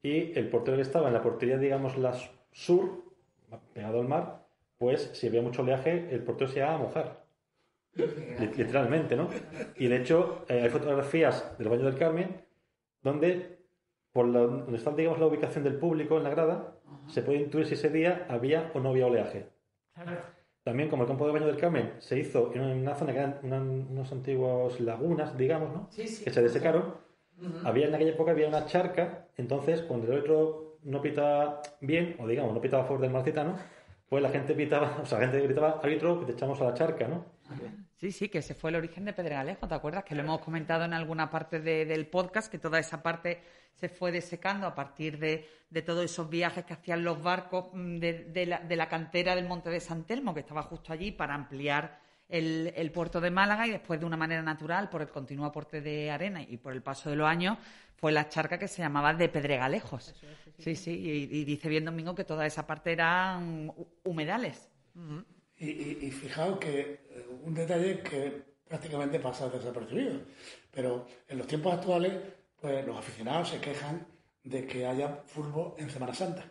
y 0.03 0.38
el 0.38 0.50
portero 0.50 0.77
que 0.77 0.83
estaba 0.83 1.07
en 1.07 1.13
la 1.13 1.21
portería, 1.21 1.57
digamos, 1.57 1.97
la 1.97 2.13
sur, 2.51 3.03
pegado 3.73 4.00
al 4.01 4.07
mar, 4.07 4.45
pues 4.77 5.09
si 5.13 5.27
había 5.27 5.41
mucho 5.41 5.61
oleaje, 5.61 6.07
el 6.11 6.23
portero 6.23 6.50
se 6.51 6.59
iba 6.59 6.73
a 6.73 6.77
mojar. 6.77 7.20
Li- 7.95 8.51
Literalmente, 8.57 9.15
¿no? 9.15 9.29
Y 9.75 9.88
de 9.88 9.98
hecho, 9.98 10.45
eh, 10.48 10.62
hay 10.63 10.69
fotografías 10.69 11.57
del 11.57 11.69
baño 11.69 11.83
del 11.86 11.98
Carmen 11.98 12.41
donde, 13.03 13.60
por 14.13 14.27
la- 14.27 14.39
donde 14.41 14.77
está, 14.77 14.91
digamos, 14.91 15.19
la 15.19 15.25
ubicación 15.27 15.63
del 15.63 15.75
público 15.75 16.17
en 16.17 16.24
la 16.24 16.29
grada, 16.29 16.75
se 17.07 17.21
puede 17.21 17.39
intuir 17.39 17.65
si 17.65 17.74
ese 17.74 17.89
día 17.89 18.25
había 18.29 18.71
o 18.74 18.79
no 18.79 18.89
había 18.89 19.07
oleaje. 19.07 19.48
También, 20.63 20.89
como 20.89 21.03
el 21.03 21.07
campo 21.07 21.25
de 21.25 21.33
baño 21.33 21.48
del 21.48 21.57
Carmen 21.57 21.93
se 21.98 22.19
hizo 22.19 22.51
en 22.53 22.62
una 22.62 22.93
zona 22.95 23.13
que 23.13 23.19
eran 23.19 23.39
una- 23.43 23.60
unos 23.62 24.12
antiguos 24.12 24.79
lagunas, 24.79 25.36
digamos, 25.38 25.74
¿no? 25.74 25.88
Sí, 25.89 26.07
sí. 26.07 26.24
Que 26.24 26.29
se 26.29 26.41
desecaron. 26.41 26.93
Había 27.65 27.88
en 27.88 27.95
aquella 27.95 28.12
época 28.12 28.31
había 28.31 28.48
una 28.48 28.65
charca, 28.67 29.25
entonces 29.38 29.81
cuando 29.81 30.12
el 30.13 30.19
otro 30.19 30.77
no 30.83 31.01
pitaba 31.01 31.62
bien, 31.81 32.15
o 32.19 32.27
digamos, 32.27 32.53
no 32.53 32.62
pitaba 32.62 32.83
a 32.83 32.86
favor 32.86 33.01
del 33.01 33.10
marcitano, 33.12 33.55
pues 34.07 34.21
la 34.21 34.29
gente 34.29 34.53
pitaba, 34.53 34.98
o 35.01 35.05
sea, 35.05 35.19
la 35.19 35.27
gente 35.27 35.41
gritaba, 35.41 35.79
árbitro, 35.81 36.19
que 36.19 36.27
te 36.27 36.31
echamos 36.33 36.62
a 36.62 36.65
la 36.65 36.74
charca, 36.75 37.07
¿no? 37.07 37.25
Sí, 37.98 38.12
sí, 38.12 38.29
que 38.29 38.39
ese 38.39 38.53
fue 38.55 38.70
el 38.72 38.77
origen 38.77 39.05
de 39.05 39.13
Pedregalejo, 39.13 39.67
¿te 39.67 39.75
acuerdas? 39.75 40.03
Que 40.03 40.15
lo 40.15 40.22
hemos 40.22 40.41
comentado 40.41 40.86
en 40.86 40.93
alguna 40.93 41.29
parte 41.29 41.60
de- 41.60 41.86
del 41.86 42.08
podcast, 42.08 42.51
que 42.51 42.58
toda 42.58 42.79
esa 42.79 43.01
parte 43.03 43.41
se 43.74 43.89
fue 43.89 44.12
desecando 44.12 44.67
a 44.67 44.75
partir 44.75 45.17
de, 45.20 45.48
de 45.70 45.81
todos 45.81 46.03
esos 46.03 46.29
viajes 46.29 46.65
que 46.65 46.74
hacían 46.74 47.03
los 47.03 47.22
barcos 47.22 47.67
mm, 47.74 47.98
de, 48.00 48.46
la, 48.48 48.60
de 48.60 48.75
la 48.75 48.88
cantera 48.89 49.36
del 49.36 49.48
Monte 49.48 49.70
de 49.70 49.79
San 49.79 50.03
Telmo, 50.05 50.34
que 50.34 50.39
estaba 50.41 50.63
justo 50.63 50.93
allí 50.93 51.12
para 51.12 51.34
ampliar 51.36 52.00
el, 52.27 52.74
el 52.75 52.91
puerto 52.91 53.20
de 53.22 53.29
Málaga 53.29 53.67
y 53.67 53.72
después 53.72 54.00
de 54.00 54.05
una 54.05 54.17
manera 54.17 54.41
natural, 54.41 54.89
por 54.89 55.01
el 55.01 55.10
continuo 55.10 55.46
aporte 55.46 55.81
de 55.81 56.10
arena 56.12 56.41
y 56.41 56.58
por 56.58 56.74
el 56.74 56.81
paso 56.81 57.10
de 57.10 57.15
los 57.17 57.27
años, 57.27 57.58
fue 57.98 58.12
la 58.12 58.29
charca 58.29 58.58
que 58.58 58.67
se 58.67 58.81
llamaba 58.81 59.13
de 59.13 59.29
Pedregalejos. 59.29 60.15
Sí, 60.63 60.75
sí, 60.75 60.91
y, 60.91 61.39
y 61.39 61.43
dice 61.46 61.70
bien 61.70 61.86
Domingo 61.86 62.15
que 62.15 62.24
toda 62.24 62.46
esa 62.46 62.65
parte 62.65 62.91
eran 62.93 63.67
hu- 63.70 63.88
humedales. 64.05 64.70
Y, 65.62 65.70
y- 65.70 65.98
y 66.08 66.12
fijaos 66.12 66.58
que 66.58 66.80
eh, 66.80 67.25
un 67.46 67.53
detalle 67.53 68.00
que 68.01 68.41
prácticamente 68.68 69.20
pasa 69.20 69.48
desapercibido, 69.50 70.20
pero 70.72 71.06
en 71.27 71.38
los 71.38 71.46
tiempos 71.46 71.74
actuales, 71.74 72.13
pues 72.60 72.86
los 72.86 72.98
aficionados 72.98 73.50
se 73.50 73.60
quejan 73.60 74.06
de 74.44 74.65
que 74.65 74.88
haya 74.88 75.22
fútbol 75.27 75.74
en 75.77 75.89
Semana 75.89 76.13
Santa. 76.15 76.44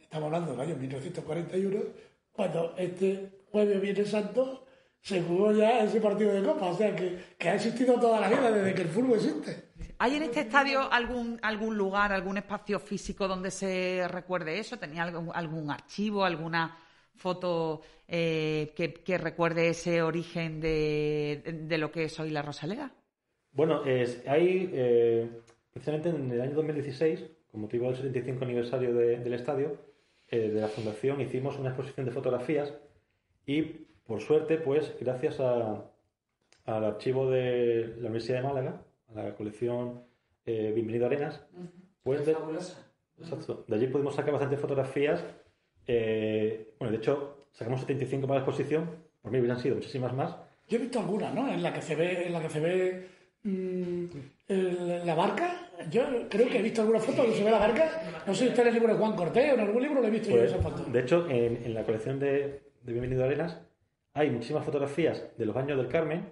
Estamos 0.00 0.26
hablando 0.26 0.52
del 0.52 0.60
año 0.60 0.76
1941, 0.76 1.80
cuando 2.30 2.74
este 2.76 3.40
jueves 3.50 3.80
Viernes 3.80 4.10
Santo 4.10 4.66
se 5.00 5.20
jugó 5.22 5.50
ya 5.52 5.80
ese 5.82 6.00
partido 6.00 6.32
de 6.32 6.44
Copa, 6.44 6.66
o 6.66 6.76
sea 6.76 6.94
que, 6.94 7.18
que 7.36 7.48
ha 7.48 7.54
existido 7.56 7.98
toda 7.98 8.20
la 8.20 8.28
vida 8.28 8.50
desde 8.52 8.74
que 8.74 8.82
el 8.82 8.88
fútbol 8.88 9.14
existe. 9.18 9.70
¿Hay 9.98 10.14
en 10.16 10.22
este 10.24 10.40
estadio 10.42 10.92
algún, 10.92 11.40
algún 11.42 11.76
lugar, 11.76 12.12
algún 12.12 12.36
espacio 12.38 12.78
físico 12.78 13.26
donde 13.26 13.50
se 13.50 14.06
recuerde 14.08 14.58
eso? 14.60 14.78
¿Tenía 14.78 15.02
algún, 15.02 15.30
algún 15.34 15.70
archivo, 15.70 16.24
alguna 16.24 16.76
foto 17.14 17.80
eh, 18.08 18.72
que, 18.76 18.92
que 18.94 19.18
recuerde 19.18 19.68
ese 19.68 20.02
origen 20.02 20.60
de, 20.60 21.42
de 21.66 21.78
lo 21.78 21.90
que 21.92 22.04
es 22.04 22.18
hoy 22.20 22.30
la 22.30 22.42
Rosaleda? 22.42 22.92
Bueno, 23.52 23.84
es, 23.84 24.22
hay, 24.26 24.70
eh, 24.72 25.28
precisamente 25.72 26.08
en 26.08 26.30
el 26.30 26.40
año 26.40 26.54
2016, 26.54 27.24
con 27.50 27.60
motivo 27.60 27.86
del 27.88 27.96
75 27.96 28.44
aniversario 28.44 28.94
de- 28.94 29.18
del 29.18 29.34
estadio, 29.34 29.76
eh, 30.28 30.48
de 30.48 30.60
la 30.60 30.68
fundación, 30.68 31.20
hicimos 31.20 31.58
una 31.58 31.68
exposición 31.68 32.06
de 32.06 32.12
fotografías 32.12 32.72
y, 33.46 33.62
por 34.06 34.20
suerte, 34.20 34.56
pues, 34.56 34.94
gracias 35.00 35.38
a- 35.40 35.84
al 36.64 36.84
archivo 36.84 37.30
de 37.30 37.88
la 37.98 38.06
Universidad 38.08 38.38
de 38.38 38.48
Málaga, 38.48 38.82
a 39.14 39.22
la 39.22 39.34
colección 39.34 40.02
eh, 40.46 40.72
Bienvenido 40.74 41.06
Arenas, 41.06 41.44
pues, 42.02 42.24
de, 42.26 42.32
exacto, 43.20 43.64
de 43.68 43.76
allí 43.76 43.86
pudimos 43.88 44.14
sacar 44.14 44.32
bastantes 44.32 44.58
fotografías. 44.58 45.24
Eh, 45.86 46.74
bueno, 46.78 46.92
de 46.92 46.98
hecho, 46.98 47.46
sacamos 47.52 47.80
75 47.80 48.26
para 48.26 48.40
la 48.40 48.46
exposición, 48.46 48.90
por 49.20 49.30
mí 49.32 49.38
hubieran 49.38 49.58
sido 49.58 49.76
muchísimas 49.76 50.12
más, 50.14 50.36
Yo 50.68 50.78
he 50.78 50.80
visto 50.80 51.00
algunas, 51.00 51.34
¿no? 51.34 51.52
En 51.52 51.62
la 51.62 51.72
que 51.72 51.82
se 51.82 51.94
ve, 51.96 52.26
en 52.26 52.32
la 52.32 52.40
que 52.40 52.48
se 52.48 52.60
ve 52.60 53.06
mm, 53.42 54.04
el- 54.48 55.06
la 55.06 55.14
barca. 55.14 55.68
Yo 55.90 56.02
creo 56.28 56.48
que 56.48 56.58
he 56.58 56.62
visto 56.62 56.80
alguna 56.82 57.00
foto 57.00 57.22
donde 57.22 57.36
se 57.36 57.44
ve 57.44 57.50
la 57.50 57.58
barca. 57.58 58.22
No 58.26 58.32
sé 58.34 58.44
si 58.44 58.48
está 58.50 58.62
en 58.62 58.68
el 58.68 58.74
libro 58.74 58.92
de 58.92 58.98
Juan 58.98 59.16
Cortés 59.16 59.50
o 59.50 59.54
en 59.54 59.60
algún 59.60 59.82
libro 59.82 60.00
lo 60.00 60.06
he 60.06 60.10
visto 60.10 60.30
yo 60.30 60.36
Pues, 60.36 60.52
esa 60.52 60.62
foto. 60.62 60.84
de 60.84 61.00
hecho, 61.00 61.28
en, 61.28 61.64
en 61.64 61.74
la 61.74 61.82
colección 61.84 62.18
de, 62.20 62.62
de 62.82 62.92
Bienvenido 62.92 63.22
a 63.22 63.26
Arenas 63.26 63.60
hay 64.14 64.30
muchísimas 64.30 64.64
fotografías 64.64 65.26
de 65.36 65.46
los 65.46 65.54
baños 65.54 65.76
del 65.78 65.88
Carmen. 65.88 66.30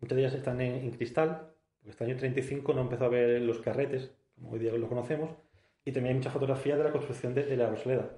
Muchas 0.00 0.16
de 0.16 0.22
ellas 0.22 0.34
están 0.34 0.60
en, 0.60 0.74
en 0.74 0.90
cristal, 0.90 1.48
porque 1.78 1.90
hasta 1.90 2.04
el 2.04 2.10
año 2.10 2.18
35 2.18 2.74
no 2.74 2.82
empezó 2.82 3.06
a 3.06 3.08
ver 3.08 3.40
los 3.40 3.60
carretes, 3.60 4.12
como 4.34 4.50
hoy 4.50 4.58
día 4.58 4.72
los 4.72 4.88
conocemos. 4.88 5.30
Y 5.84 5.92
también 5.92 6.12
hay 6.12 6.18
muchas 6.18 6.32
fotografías 6.32 6.76
de 6.78 6.84
la 6.84 6.92
construcción 6.92 7.34
de, 7.34 7.44
de 7.44 7.56
la 7.56 7.68
Rosaleda. 7.70 8.10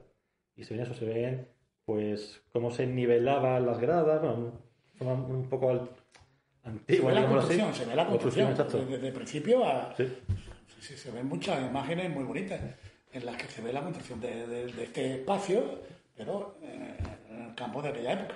Y 0.56 0.64
se 0.64 0.74
ven 0.74 0.82
eso, 0.84 0.94
se 0.94 1.04
ven 1.04 1.46
pues 1.84 2.42
cómo 2.52 2.70
se 2.70 2.86
nivelaban 2.86 3.64
las 3.66 3.78
gradas, 3.78 4.20
bueno, 4.20 4.52
un 5.28 5.48
poco 5.48 5.70
al- 5.70 5.88
Se 6.62 6.68
antigua, 6.68 7.08
ve 7.10 7.14
la 7.14 7.20
digámoslo 7.20 7.48
así. 7.48 7.58
construcción, 7.60 7.74
se 7.74 7.90
ve 7.90 7.96
la 7.96 8.06
construcción. 8.06 8.50
exacto. 8.50 8.78
Desde, 8.78 8.92
desde 8.98 9.12
principio 9.12 9.64
a. 9.64 9.94
Sí. 9.96 10.08
sí, 10.80 10.94
se 10.96 11.10
ven 11.12 11.26
muchas 11.28 11.60
imágenes 11.62 12.10
muy 12.10 12.24
bonitas 12.24 12.60
en 13.12 13.24
las 13.26 13.36
que 13.36 13.44
se 13.44 13.62
ve 13.62 13.72
la 13.72 13.82
construcción 13.82 14.20
de, 14.20 14.46
de- 14.46 14.66
de 14.72 14.82
este 14.84 15.14
espacio, 15.14 15.80
pero 16.16 16.56
eh, 16.62 16.96
en 17.30 17.42
el 17.50 17.54
campo 17.54 17.80
de 17.82 17.88
aquella 17.90 18.12
época. 18.14 18.34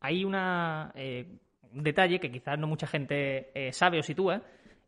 Hay 0.00 0.24
una, 0.24 0.92
eh, 0.94 1.26
un 1.74 1.82
detalle 1.82 2.20
que 2.20 2.30
quizás 2.30 2.58
no 2.58 2.66
mucha 2.66 2.86
gente 2.86 3.50
eh, 3.54 3.72
sabe 3.72 3.98
o 3.98 4.02
sitúa, 4.02 4.42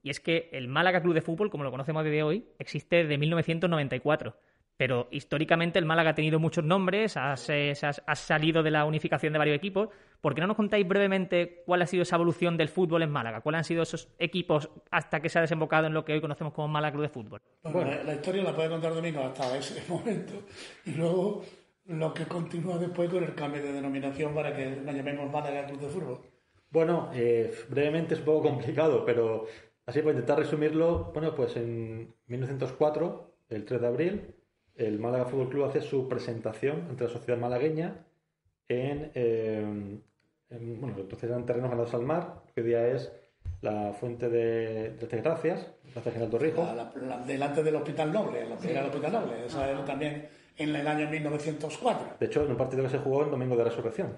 y 0.05 0.11
es 0.11 0.21
que 0.21 0.49
el 0.53 0.69
Málaga 0.69 1.01
Club 1.03 1.15
de 1.15 1.21
Fútbol, 1.23 1.51
como 1.51 1.65
lo 1.65 1.71
conocemos 1.71 2.01
a 2.01 2.05
día 2.05 2.13
de 2.15 2.23
hoy, 2.23 2.45
existe 2.59 2.97
desde 3.05 3.19
1994. 3.19 4.37
Pero 4.77 5.09
históricamente 5.11 5.79
el 5.79 5.85
Málaga 5.85 6.11
ha 6.11 6.15
tenido 6.15 6.39
muchos 6.41 6.65
nombres, 6.65 7.17
ha, 7.17 7.37
salido 7.37 8.63
de 8.63 8.71
la 8.71 8.85
unificación 8.85 9.33
de 9.33 9.39
varios 9.39 9.57
equipos. 9.57 9.91
¿Por 10.21 10.35
qué 10.35 10.41
no 10.41 10.47
nos 10.47 10.57
contáis 10.57 10.87
brevemente 10.87 11.63
cuál 11.67 11.83
ha 11.83 11.87
sido 11.87 12.03
esa 12.03 12.17
evolución 12.17 12.57
del 12.57 12.69
fútbol 12.69 13.03
en 13.03 13.11
Málaga? 13.11 13.41
¿Cuáles 13.43 13.61
han 13.61 13.65
sido 13.65 13.83
esos 13.83 14.09
equipos 14.19 14.71
hasta 14.91 15.21
que 15.21 15.29
se 15.29 15.39
ha 15.39 15.43
desembocado 15.43 15.87
en 15.87 15.95
lo 15.95 16.05
que 16.05 16.15
hoy 16.15 16.21
conocemos 16.21 16.53
como 16.53 16.69
Málaga 16.69 16.93
Club 16.93 17.03
de 17.03 17.09
Fútbol? 17.09 17.41
Bueno, 17.63 17.91
La, 17.91 18.03
la 18.03 18.15
historia 18.15 18.43
la 18.43 18.55
puede 18.55 18.71
contar 18.71 18.95
Domingo 18.95 19.21
hasta 19.21 19.57
ese 19.57 19.83
momento 19.89 20.33
y 20.87 20.93
luego 20.93 21.43
lo 21.87 22.15
que 22.15 22.27
continúa 22.27 22.79
después 22.79 23.11
con 23.11 23.25
el 23.25 23.35
cambio 23.35 23.63
de 23.63 23.73
denominación 23.73 24.35
para 24.35 24.55
que 24.55 24.81
la 24.85 24.93
llamemos 24.93 25.31
Málaga 25.31 25.67
Club 25.67 25.81
de 25.81 25.89
Fútbol. 25.89 26.21
Bueno, 26.71 27.11
eh, 27.13 27.53
brevemente 27.69 28.15
es 28.15 28.21
un 28.21 28.27
poco 28.27 28.49
complicado, 28.49 29.05
pero 29.05 29.47
así 29.85 30.01
para 30.01 30.13
intentar 30.13 30.39
resumirlo, 30.39 31.11
bueno, 31.13 31.35
pues 31.35 31.57
en 31.57 32.15
1904, 32.27 33.35
el 33.51 33.65
3 33.65 33.81
de 33.81 33.87
abril, 33.87 34.35
el 34.77 34.99
Málaga 34.99 35.25
Fútbol 35.27 35.49
Club 35.51 35.65
hace 35.65 35.81
su 35.81 36.09
presentación 36.09 36.87
ante 36.89 37.05
la 37.05 37.11
sociedad 37.11 37.39
malagueña 37.39 37.95
en, 38.69 39.11
eh, 39.15 39.99
en- 40.51 40.81
bueno, 40.81 40.97
entonces 40.99 41.29
eran 41.29 41.45
terrenos 41.47 41.71
ganados 41.71 41.95
al 41.95 42.03
mar, 42.03 42.43
que 42.55 42.61
hoy 42.63 42.69
día 42.69 42.87
es 42.89 43.13
la 43.61 43.93
fuente 43.93 44.29
de, 44.29 44.91
de 44.91 45.07
Gracias, 45.21 45.69
Gracias 45.93 46.15
General 46.15 46.31
Torrijos. 46.31 46.67
La- 46.69 46.75
la- 46.75 46.93
la- 47.07 47.19
delante 47.25 47.63
del 47.63 47.77
Hospital 47.77 48.13
Noble, 48.13 48.49
lo 48.49 48.57
que 48.59 48.71
era 48.71 48.81
el 48.81 48.87
Hospital 48.87 49.13
Noble, 49.13 49.47
esa 49.47 49.69
era 49.71 49.85
también 49.85 50.27
en 50.57 50.77
el 50.77 50.87
año 50.87 51.09
1904. 51.09 52.17
De 52.21 52.27
hecho, 52.27 52.45
en 52.45 52.51
un 52.51 52.57
partido 52.57 52.83
que 52.83 52.91
se 52.91 52.99
jugó 52.99 53.25
en 53.25 53.31
Domingo 53.31 53.57
de 53.57 53.65
Resurrección. 53.65 54.15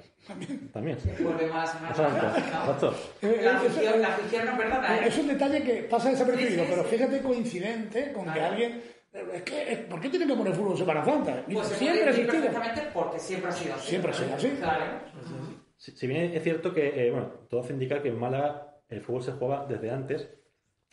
También. 0.72 0.98
Volvemos 1.20 1.54
a 1.56 1.60
la 1.60 1.66
semana 1.66 1.90
Exacto, 1.90 2.26
exacto. 2.88 2.94
Eh, 3.22 3.40
La 3.42 3.50
eh, 3.52 3.54
afición, 3.56 4.02
la 4.02 4.08
afición 4.08 4.46
no 4.46 4.56
perdona, 4.56 4.98
¿eh? 4.98 5.08
Es 5.08 5.18
un 5.18 5.28
detalle 5.28 5.62
que 5.62 5.74
pasa 5.84 6.10
desapercibido, 6.10 6.62
Sí, 6.64 6.66
sí, 6.66 6.66
pero 6.70 6.82
sí. 6.88 6.96
fíjate 6.96 7.20
coincidente 7.22 8.12
con 8.12 8.24
que 8.24 8.32
Claro. 8.32 8.52
alguien... 8.52 8.82
Es 9.14 9.42
que, 9.42 9.72
es- 9.72 9.78
¿Por 9.80 10.00
qué 10.00 10.08
tienen 10.08 10.28
que 10.28 10.34
poner 10.34 10.52
fútbol 10.54 10.72
en 10.72 10.78
Semana 10.78 11.04
Santa? 11.04 11.44
Pues 11.50 11.68
se 11.68 11.74
siempre 11.76 12.04
perfectamente 12.04 12.82
porque 12.92 13.18
siempre 13.18 13.48
ha 13.50 13.52
sido 13.52 13.74
así. 13.74 13.88
Siempre 13.88 14.10
ha 14.10 14.14
sido 14.14 14.34
así. 14.34 14.48
Claro. 14.58 14.84
Si, 15.76 15.92
si 15.92 16.06
bien 16.06 16.32
es 16.34 16.42
cierto 16.42 16.72
que, 16.74 17.06
eh, 17.06 17.10
bueno, 17.10 17.26
todo 17.48 17.60
hace 17.60 17.72
indicar 17.72 18.02
que 18.02 18.08
en 18.08 18.18
Málaga 18.18 18.76
el 18.88 19.00
fútbol 19.02 19.22
se 19.22 19.32
jugaba 19.32 19.66
desde 19.66 19.90
antes, 19.90 20.28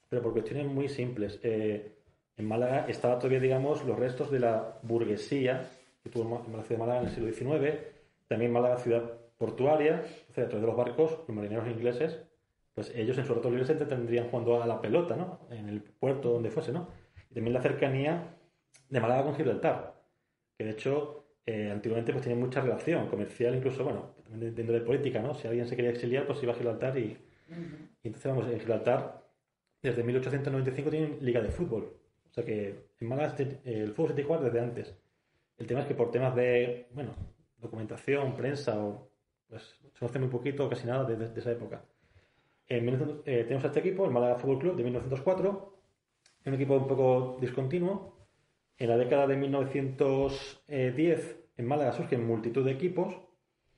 pero 0.09 0.21
por 0.21 0.33
cuestiones 0.33 0.67
muy 0.67 0.87
simples. 0.87 1.39
Eh, 1.43 1.97
en 2.37 2.45
Málaga 2.47 2.85
estaba 2.87 3.17
todavía, 3.17 3.39
digamos, 3.39 3.83
los 3.85 3.97
restos 3.97 4.29
de 4.31 4.39
la 4.39 4.77
burguesía 4.83 5.67
que 6.03 6.09
tuvo 6.09 6.43
la 6.55 6.63
ciudad 6.63 6.69
de 6.69 6.77
Málaga 6.77 6.99
en 7.01 7.07
el 7.07 7.11
siglo 7.13 7.31
XIX, 7.31 7.77
también 8.27 8.51
Málaga 8.51 8.77
ciudad 8.77 9.03
portuaria, 9.37 10.03
o 10.29 10.33
sea, 10.33 10.45
a 10.45 10.47
través 10.47 10.61
de 10.61 10.67
los 10.67 10.75
barcos, 10.77 11.19
los 11.27 11.35
marineros 11.35 11.67
ingleses, 11.67 12.19
pues 12.73 12.91
ellos 12.95 13.17
en 13.17 13.25
su 13.25 13.33
rato 13.33 13.49
libre 13.49 13.65
se 13.65 13.73
entretendrían 13.73 14.29
jugando 14.29 14.61
a 14.61 14.67
la 14.67 14.79
pelota, 14.81 15.15
¿no? 15.15 15.39
En 15.49 15.67
el 15.69 15.81
puerto 15.81 16.29
donde 16.31 16.49
fuese, 16.51 16.71
¿no? 16.71 16.87
Y 17.31 17.33
también 17.33 17.53
la 17.53 17.61
cercanía 17.61 18.35
de 18.89 18.99
Málaga 18.99 19.23
con 19.23 19.35
Gibraltar, 19.35 19.95
que 20.57 20.65
de 20.65 20.71
hecho 20.71 21.21
eh, 21.45 21.71
antiguamente 21.71 22.11
pues 22.11 22.23
tenía 22.23 22.37
mucha 22.37 22.61
relación 22.61 23.07
comercial, 23.07 23.55
incluso, 23.55 23.83
bueno, 23.83 24.13
también 24.23 24.53
de, 24.53 24.63
de 24.63 24.81
política, 24.81 25.21
¿no? 25.21 25.33
Si 25.33 25.47
alguien 25.47 25.65
se 25.65 25.75
quería 25.75 25.91
exiliar, 25.91 26.27
pues 26.27 26.43
iba 26.43 26.51
a 26.53 26.55
Gibraltar 26.55 26.97
y, 26.97 27.17
y 28.03 28.07
entonces, 28.07 28.31
vamos, 28.31 28.47
en 28.47 28.59
Gibraltar, 28.59 29.23
desde 29.81 30.03
1895 30.03 30.89
tienen 30.89 31.17
liga 31.21 31.41
de 31.41 31.49
fútbol. 31.49 31.97
O 32.29 32.33
sea 32.33 32.45
que 32.45 32.91
en 32.99 33.07
Málaga 33.07 33.35
el 33.65 33.93
fútbol 33.93 34.13
se 34.15 34.23
juega 34.23 34.43
desde 34.43 34.59
antes. 34.59 34.95
El 35.57 35.67
tema 35.67 35.81
es 35.81 35.87
que 35.87 35.95
por 35.95 36.11
temas 36.11 36.35
de, 36.35 36.87
bueno, 36.93 37.13
documentación, 37.57 38.35
prensa, 38.35 38.77
o, 38.79 39.09
pues 39.47 39.79
se 39.93 39.99
conoce 39.99 40.19
muy 40.19 40.29
poquito, 40.29 40.69
casi 40.69 40.87
nada 40.87 41.03
desde 41.05 41.39
esa 41.39 41.51
época. 41.51 41.83
En, 42.67 42.87
eh, 43.25 43.43
tenemos 43.43 43.63
a 43.65 43.67
este 43.67 43.79
equipo, 43.79 44.05
el 44.05 44.11
Málaga 44.11 44.37
Fútbol 44.37 44.59
Club 44.59 44.75
de 44.77 44.83
1904, 44.83 45.70
un 46.45 46.53
equipo 46.53 46.75
un 46.75 46.87
poco 46.87 47.37
discontinuo. 47.39 48.17
En 48.77 48.89
la 48.89 48.97
década 48.97 49.27
de 49.27 49.37
1910 49.37 51.37
en 51.57 51.67
Málaga 51.67 51.93
surgen 51.93 52.25
multitud 52.25 52.65
de 52.65 52.71
equipos, 52.71 53.15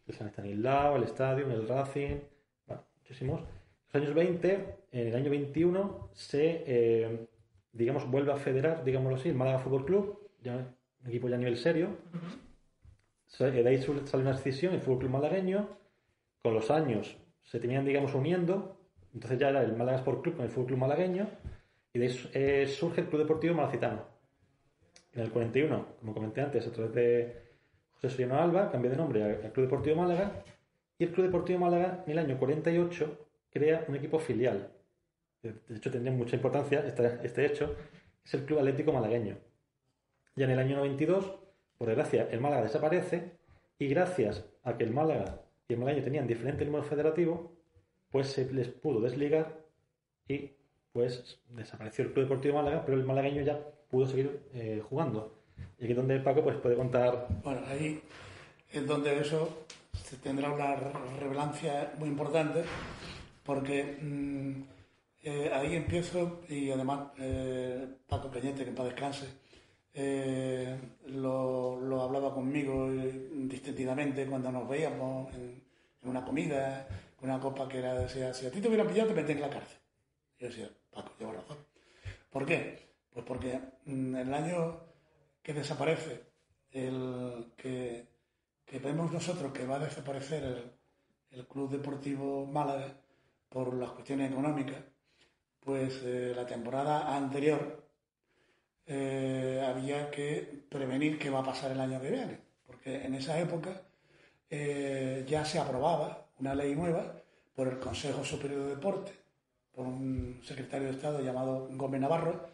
el 0.07 0.15
San 0.15 0.27
Estanislao, 0.27 0.95
el 0.95 1.03
Estadio, 1.03 1.51
el 1.51 1.67
Racing, 1.67 2.19
bueno, 2.65 2.83
muchísimos. 2.97 3.41
En 3.41 3.47
los 3.85 3.95
años 3.95 4.13
20, 4.15 4.75
en 4.91 5.07
el 5.07 5.15
año 5.15 5.29
21, 5.29 6.09
se, 6.13 6.63
eh, 6.65 7.27
digamos, 7.71 8.09
vuelve 8.09 8.31
a 8.31 8.37
federar, 8.37 8.83
digámoslo 8.83 9.17
así, 9.17 9.29
el 9.29 9.35
Málaga 9.35 9.59
Fútbol 9.59 9.85
Club, 9.85 10.31
ya, 10.41 10.75
un 11.01 11.07
equipo 11.07 11.27
ya 11.27 11.35
a 11.35 11.39
nivel 11.39 11.57
serio. 11.57 11.97
De 13.39 13.67
ahí 13.67 13.81
sale 13.81 14.23
una 14.23 14.33
decisión, 14.33 14.73
el 14.73 14.81
Fútbol 14.81 14.99
Club 14.99 15.11
malagueño. 15.11 15.67
Con 16.43 16.53
los 16.53 16.69
años 16.69 17.17
se 17.41 17.59
tenían, 17.59 17.83
digamos, 17.83 18.13
uniendo. 18.13 18.77
Entonces 19.13 19.39
ya 19.39 19.49
era 19.49 19.63
el 19.63 19.75
Málaga 19.75 19.99
Sport 19.99 20.21
Club 20.21 20.35
con 20.35 20.45
el 20.45 20.51
Fútbol 20.51 20.67
Club 20.67 20.79
malagueño. 20.79 21.27
Y 21.93 21.99
de 21.99 22.07
ahí 22.07 22.29
eh, 22.33 22.67
surge 22.67 23.01
el 23.01 23.07
Club 23.07 23.21
Deportivo 23.21 23.53
Malacitano. 23.53 24.05
En 25.13 25.21
el 25.21 25.31
41, 25.31 25.85
como 25.99 26.13
comenté 26.13 26.41
antes, 26.41 26.65
a 26.67 26.71
través 26.71 26.93
de 26.93 27.41
José 27.91 28.09
Soriano 28.09 28.39
Alba, 28.39 28.71
cambia 28.71 28.89
de 28.89 28.97
nombre 28.97 29.23
al 29.23 29.51
Club 29.51 29.67
Deportivo 29.67 29.97
Málaga. 29.97 30.43
Y 30.97 31.03
el 31.03 31.11
Club 31.11 31.27
Deportivo 31.27 31.59
Málaga, 31.59 32.03
en 32.07 32.13
el 32.13 32.19
año 32.19 32.39
48, 32.39 33.27
crea 33.51 33.85
un 33.87 33.95
equipo 33.95 34.17
filial. 34.17 34.71
De 35.43 35.53
hecho, 35.75 35.91
tendría 35.91 36.13
mucha 36.13 36.35
importancia 36.35 36.83
este, 36.85 37.19
este 37.23 37.45
hecho. 37.45 37.75
Es 38.25 38.33
el 38.33 38.45
Club 38.45 38.59
Atlético 38.59 38.91
Malagueño. 38.91 39.37
Ya 40.35 40.45
en 40.45 40.51
el 40.51 40.59
año 40.59 40.77
92, 40.77 41.31
por 41.77 41.87
desgracia, 41.87 42.27
el 42.31 42.41
Málaga 42.41 42.63
desaparece 42.63 43.33
y 43.77 43.87
gracias 43.87 44.45
a 44.63 44.77
que 44.77 44.83
el 44.83 44.91
Málaga 44.91 45.41
y 45.67 45.73
el 45.73 45.79
Malagueño 45.79 46.03
tenían 46.03 46.25
diferente 46.25 46.65
número 46.65 46.83
federativo, 46.83 47.55
pues 48.09 48.27
se 48.27 48.51
les 48.51 48.69
pudo 48.69 48.99
desligar 49.01 49.63
y 50.27 50.53
pues 50.93 51.39
desapareció 51.49 52.05
el 52.05 52.13
Club 52.13 52.25
Deportivo 52.25 52.55
Málaga, 52.55 52.85
pero 52.85 52.97
el 52.97 53.03
malagueño 53.03 53.41
ya 53.41 53.59
pudo 53.89 54.07
seguir 54.07 54.43
eh, 54.53 54.81
jugando. 54.87 55.33
Y 55.79 55.83
aquí 55.83 55.91
es 55.91 55.97
donde 55.97 56.19
Paco 56.19 56.43
pues, 56.43 56.55
puede 56.57 56.75
contar. 56.75 57.27
Bueno, 57.43 57.61
ahí 57.67 58.01
es 58.71 58.87
donde 58.87 59.19
eso 59.19 59.65
se 59.91 60.17
tendrá 60.17 60.51
una 60.51 60.75
relevancia 61.19 61.93
muy 61.97 62.09
importante, 62.09 62.63
porque 63.43 63.97
mm, 64.01 64.63
eh, 65.23 65.51
ahí 65.51 65.75
empiezo, 65.75 66.41
y 66.47 66.69
además 66.69 67.07
eh, 67.17 67.87
Paco 68.07 68.29
Peñete, 68.29 68.63
que 68.63 68.71
paz 68.71 68.85
descanse, 68.85 69.27
lo, 71.07 71.79
lo, 71.79 72.01
hablaba 72.01 72.33
conmigo 72.33 72.89
distintidamente 72.91 74.25
cuando 74.25 74.51
nos 74.51 74.67
veíamos 74.67 75.31
en, 75.35 75.61
una 76.03 76.25
comida, 76.25 76.87
una 77.21 77.39
copa 77.39 77.67
que 77.67 77.77
era, 77.77 77.93
decía, 77.93 78.33
si 78.33 78.45
a 78.47 78.51
ti 78.51 78.59
te 78.59 78.67
hubieran 78.67 78.87
pillado 78.87 79.09
te 79.09 79.15
meten 79.15 79.37
en 79.37 79.41
la 79.41 79.49
cárcel. 79.49 79.77
yo 80.39 80.47
decía, 80.47 80.69
Paco, 80.93 81.11
razón. 81.19 81.57
¿Por 82.29 82.45
qué? 82.45 82.79
Pues 83.11 83.25
porque 83.25 83.59
mm, 83.85 84.15
el 84.15 84.33
año 84.33 84.79
que 85.41 85.53
desaparece, 85.53 86.23
el 86.71 87.51
que, 87.55 88.07
vemos 88.81 89.11
nosotros 89.11 89.51
que 89.53 89.65
va 89.65 89.75
a 89.75 89.85
desaparecer 89.85 90.43
el, 90.43 91.45
Club 91.47 91.71
Deportivo 91.71 92.45
Málaga 92.45 92.93
por 93.49 93.73
las 93.73 93.89
cuestiones 93.91 94.31
económicas, 94.31 94.77
pues 95.59 96.01
eh, 96.03 96.33
la 96.35 96.45
temporada 96.45 97.15
anterior 97.15 97.83
eh, 98.85 99.63
había 99.65 100.11
que 100.11 100.65
prevenir 100.69 101.17
qué 101.17 101.31
va 101.31 101.39
a 101.39 101.43
pasar 101.43 101.71
el 101.71 101.79
año 101.79 101.99
que 101.99 102.11
viene, 102.11 102.39
porque 102.67 103.03
en 103.03 103.15
esa 103.15 103.39
época 103.39 103.81
eh, 104.49 105.25
ya 105.27 105.43
se 105.43 105.57
aprobaba 105.57 106.27
una 106.39 106.53
ley 106.53 106.75
nueva 106.75 107.19
por 107.55 107.67
el 107.67 107.79
Consejo 107.79 108.23
Superior 108.23 108.61
de 108.61 108.75
Deporte 108.75 109.22
por 109.73 109.87
un 109.87 110.39
secretario 110.43 110.87
de 110.87 110.93
Estado 110.93 111.21
llamado 111.21 111.67
Gómez 111.71 112.01
Navarro, 112.01 112.47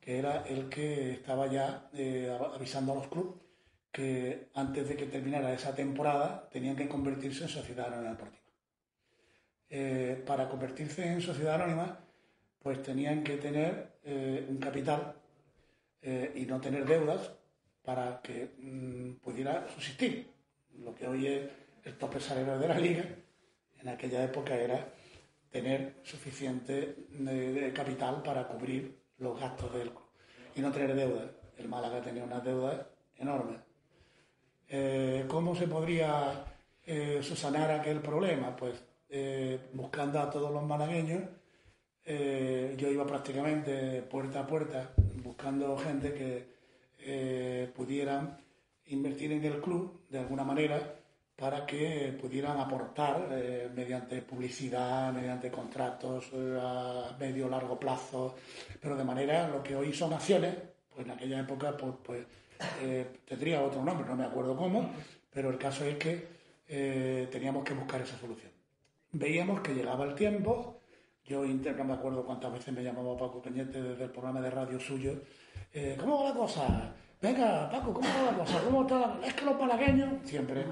que 0.00 0.18
era 0.18 0.44
el 0.46 0.68
que 0.68 1.12
estaba 1.12 1.46
ya 1.46 1.88
eh, 1.94 2.36
avisando 2.54 2.92
a 2.92 2.96
los 2.96 3.08
clubes 3.08 3.34
que 3.90 4.48
antes 4.54 4.88
de 4.88 4.96
que 4.96 5.06
terminara 5.06 5.52
esa 5.54 5.74
temporada 5.74 6.48
tenían 6.50 6.76
que 6.76 6.88
convertirse 6.88 7.44
en 7.44 7.48
sociedad 7.48 7.86
anónima 7.86 8.10
deportiva. 8.10 8.42
Eh, 9.70 10.22
para 10.26 10.48
convertirse 10.48 11.06
en 11.06 11.20
sociedad 11.22 11.54
anónima, 11.54 11.98
pues 12.58 12.82
tenían 12.82 13.24
que 13.24 13.36
tener 13.36 13.98
eh, 14.04 14.46
un 14.48 14.58
capital 14.58 15.14
y 16.36 16.46
no 16.46 16.60
tener 16.60 16.86
deudas 16.86 17.32
para 17.82 18.20
que 18.22 18.54
mm, 18.58 19.14
pudiera 19.14 19.66
subsistir. 19.66 20.30
Lo 20.78 20.94
que 20.94 21.04
hoy 21.08 21.26
es 21.26 21.50
el 21.84 21.98
tope 21.98 22.20
salarial 22.20 22.60
de 22.60 22.68
la 22.68 22.78
liga, 22.78 23.04
en 23.80 23.88
aquella 23.88 24.22
época 24.22 24.54
era 24.54 24.86
tener 25.56 25.94
suficiente 26.02 26.96
eh, 27.28 27.72
capital 27.74 28.22
para 28.22 28.46
cubrir 28.46 28.94
los 29.18 29.40
gastos 29.40 29.72
del 29.72 29.88
club 29.88 30.04
y 30.54 30.60
no 30.60 30.70
tener 30.70 30.94
deuda. 30.94 31.30
El 31.56 31.68
Málaga 31.68 32.02
tenía 32.02 32.24
una 32.24 32.40
deuda 32.40 32.86
enorme. 33.16 33.56
Eh, 34.68 35.24
¿Cómo 35.26 35.56
se 35.56 35.66
podría 35.66 36.44
eh, 36.84 37.20
subsanar 37.22 37.70
aquel 37.70 38.00
problema? 38.00 38.54
Pues 38.54 38.82
buscando 39.72 40.20
a 40.20 40.28
todos 40.28 40.52
los 40.52 40.64
malagueños. 40.64 41.22
yo 42.04 42.88
iba 42.90 43.06
prácticamente 43.06 44.02
puerta 44.02 44.40
a 44.40 44.46
puerta 44.46 44.90
buscando 45.22 45.78
gente 45.78 46.12
que 46.12 47.70
pudieran 47.74 48.36
invertir 48.86 49.32
en 49.32 49.44
el 49.44 49.60
club 49.60 50.02
de 50.10 50.18
alguna 50.18 50.44
manera 50.44 50.96
para 51.36 51.66
que 51.66 52.16
pudieran 52.18 52.58
aportar 52.58 53.28
eh, 53.30 53.68
mediante 53.74 54.22
publicidad, 54.22 55.12
mediante 55.12 55.50
contratos 55.50 56.30
eh, 56.32 56.58
a 56.58 57.14
medio 57.20 57.48
largo 57.48 57.78
plazo, 57.78 58.34
pero 58.80 58.96
de 58.96 59.04
manera 59.04 59.46
lo 59.46 59.62
que 59.62 59.76
hoy 59.76 59.92
son 59.92 60.14
acciones, 60.14 60.54
pues 60.88 61.04
en 61.04 61.12
aquella 61.12 61.40
época 61.40 61.76
pues, 61.76 61.92
pues 62.02 62.26
eh, 62.80 63.18
tendría 63.26 63.60
otro 63.60 63.84
nombre, 63.84 64.08
no 64.08 64.16
me 64.16 64.24
acuerdo 64.24 64.56
cómo, 64.56 64.90
pero 65.30 65.50
el 65.50 65.58
caso 65.58 65.84
es 65.84 65.96
que 65.96 66.34
teníamos 66.66 67.62
que 67.62 67.74
buscar 67.74 68.00
esa 68.00 68.18
solución. 68.18 68.50
Veíamos 69.12 69.60
que 69.60 69.72
llegaba 69.72 70.04
el 70.04 70.16
tiempo, 70.16 70.80
yo 71.24 71.44
no 71.44 71.84
me 71.84 71.94
acuerdo 71.94 72.24
cuántas 72.24 72.52
veces 72.52 72.74
me 72.74 72.82
llamaba 72.82 73.16
Paco 73.16 73.40
Peñete 73.40 73.80
desde 73.80 74.04
el 74.04 74.10
programa 74.10 74.40
de 74.40 74.50
radio 74.50 74.80
suyo, 74.80 75.12
¿cómo 76.00 76.24
va 76.24 76.30
la 76.30 76.34
cosa? 76.34 76.92
Venga, 77.22 77.70
Paco, 77.70 77.92
¿cómo 77.92 78.08
va 78.08 78.32
la 78.32 78.38
cosa? 78.38 78.60
¿Cómo 78.64 78.82
está? 78.82 79.20
Es 79.24 79.34
que 79.34 79.44
los 79.44 79.60
malagueños, 79.60 80.28
siempre 80.28 80.64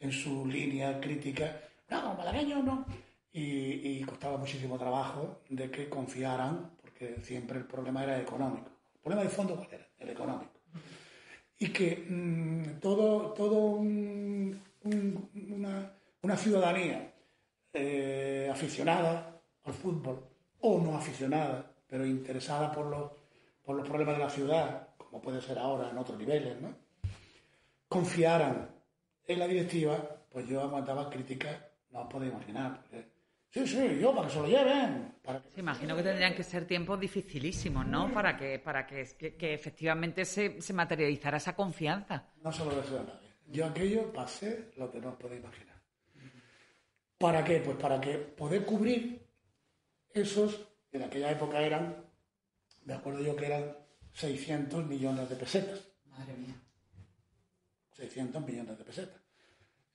en 0.00 0.12
su 0.12 0.46
línea 0.46 1.00
crítica, 1.00 1.60
no, 1.90 2.14
malagueño 2.14 2.62
no. 2.62 2.84
Y, 3.32 4.02
costaba 4.04 4.36
muchísimo 4.36 4.78
trabajo 4.78 5.42
de 5.48 5.70
que 5.70 5.88
confiaran, 5.88 6.72
porque 6.80 7.18
siempre 7.22 7.58
el 7.58 7.66
problema 7.66 8.02
era 8.02 8.20
económico. 8.20 8.70
El 8.94 9.00
problema 9.00 9.22
de 9.22 9.28
fondo, 9.28 9.56
¿cuál 9.56 9.68
era? 9.72 9.86
El 9.98 10.08
económico. 10.10 10.52
Y 11.58 11.68
que 11.68 12.06
mm, 12.08 12.80
todo, 12.80 13.32
todo 13.32 13.56
una, 14.82 15.92
una, 16.22 16.36
ciudadanía 16.36 17.12
eh, 17.72 18.48
aficionada 18.50 19.40
al 19.64 19.72
fútbol, 19.72 20.24
o 20.60 20.80
no 20.80 20.96
aficionada, 20.96 21.70
pero 21.86 22.04
interesada 22.06 22.72
por 22.72 22.86
los, 22.86 23.12
por 23.64 23.76
los 23.76 23.86
problemas 23.86 24.16
de 24.16 24.24
la 24.24 24.30
ciudad, 24.30 24.88
como 24.96 25.20
puede 25.20 25.40
ser 25.40 25.58
ahora 25.58 25.90
en 25.90 25.98
otros 25.98 26.18
niveles, 26.18 26.60
¿no? 26.60 26.74
confiaran 27.88 28.68
en 29.28 29.38
la 29.38 29.46
directiva, 29.46 29.96
pues 30.32 30.48
yo 30.48 30.62
aguantaba 30.62 31.10
críticas, 31.10 31.56
no 31.90 32.00
os 32.00 32.08
podéis 32.08 32.32
imaginar. 32.32 32.82
sí, 33.50 33.66
sí, 33.66 33.98
yo, 34.00 34.14
para 34.14 34.26
que 34.26 34.32
se 34.32 34.40
lo 34.40 34.46
lleven. 34.48 35.14
Para 35.22 35.42
que... 35.42 35.60
imagino 35.60 35.94
que 35.94 36.02
tendrían 36.02 36.34
que 36.34 36.42
ser 36.42 36.66
tiempos 36.66 36.98
dificilísimos, 36.98 37.86
¿no? 37.86 38.12
Para 38.12 38.36
que, 38.36 38.58
para 38.58 38.86
que, 38.86 39.04
que, 39.38 39.54
efectivamente 39.54 40.24
se, 40.24 40.60
se, 40.62 40.72
materializara 40.72 41.36
esa 41.36 41.54
confianza. 41.54 42.24
No 42.42 42.50
se 42.50 42.64
lo 42.64 42.74
deseo 42.74 43.00
a 43.00 43.02
nadie. 43.04 43.28
Yo 43.46 43.66
aquello 43.66 44.12
pasé 44.12 44.70
lo 44.76 44.90
que 44.90 45.00
no 45.00 45.10
os 45.10 45.16
podéis 45.16 45.42
imaginar. 45.42 45.76
¿Para 47.18 47.44
qué? 47.44 47.60
Pues 47.60 47.76
para 47.76 48.00
que 48.00 48.16
poder 48.16 48.64
cubrir 48.64 49.26
esos, 50.14 50.68
en 50.92 51.02
aquella 51.02 51.30
época 51.30 51.60
eran, 51.60 52.04
me 52.84 52.94
acuerdo 52.94 53.20
yo 53.20 53.36
que 53.36 53.46
eran 53.46 53.76
600 54.14 54.86
millones 54.86 55.28
de 55.28 55.36
pesetas. 55.36 55.80
Madre 56.06 56.34
mía. 56.34 56.54
600 57.92 58.46
millones 58.46 58.78
de 58.78 58.84
pesetas. 58.84 59.17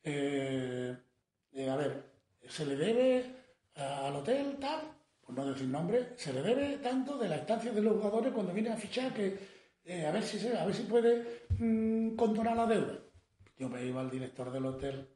Eh, 0.03 0.95
eh, 1.53 1.69
a 1.69 1.75
ver, 1.75 2.03
se 2.47 2.65
le 2.65 2.75
debe 2.75 3.25
al 3.75 4.15
hotel 4.15 4.57
tal, 4.59 4.81
por 5.25 5.35
no 5.35 5.45
decir 5.45 5.67
nombre, 5.67 6.13
se 6.17 6.33
le 6.33 6.41
debe 6.41 6.77
tanto 6.77 7.17
de 7.17 7.29
la 7.29 7.37
estancia 7.37 7.71
de 7.71 7.81
los 7.81 7.93
jugadores 7.93 8.33
cuando 8.33 8.53
vienen 8.53 8.73
a 8.73 8.77
fichar 8.77 9.13
que 9.13 9.37
eh, 9.85 10.05
a 10.05 10.11
ver 10.11 10.23
si 10.23 10.37
se, 10.39 10.57
a 10.57 10.65
ver 10.65 10.75
si 10.75 10.83
puede 10.83 11.45
mm, 11.57 12.15
condonar 12.15 12.55
la 12.57 12.67
deuda. 12.67 12.99
Yo 13.57 13.69
me 13.69 13.83
iba 13.85 14.01
al 14.01 14.09
director 14.11 14.51
del 14.51 14.65
hotel 14.65 15.09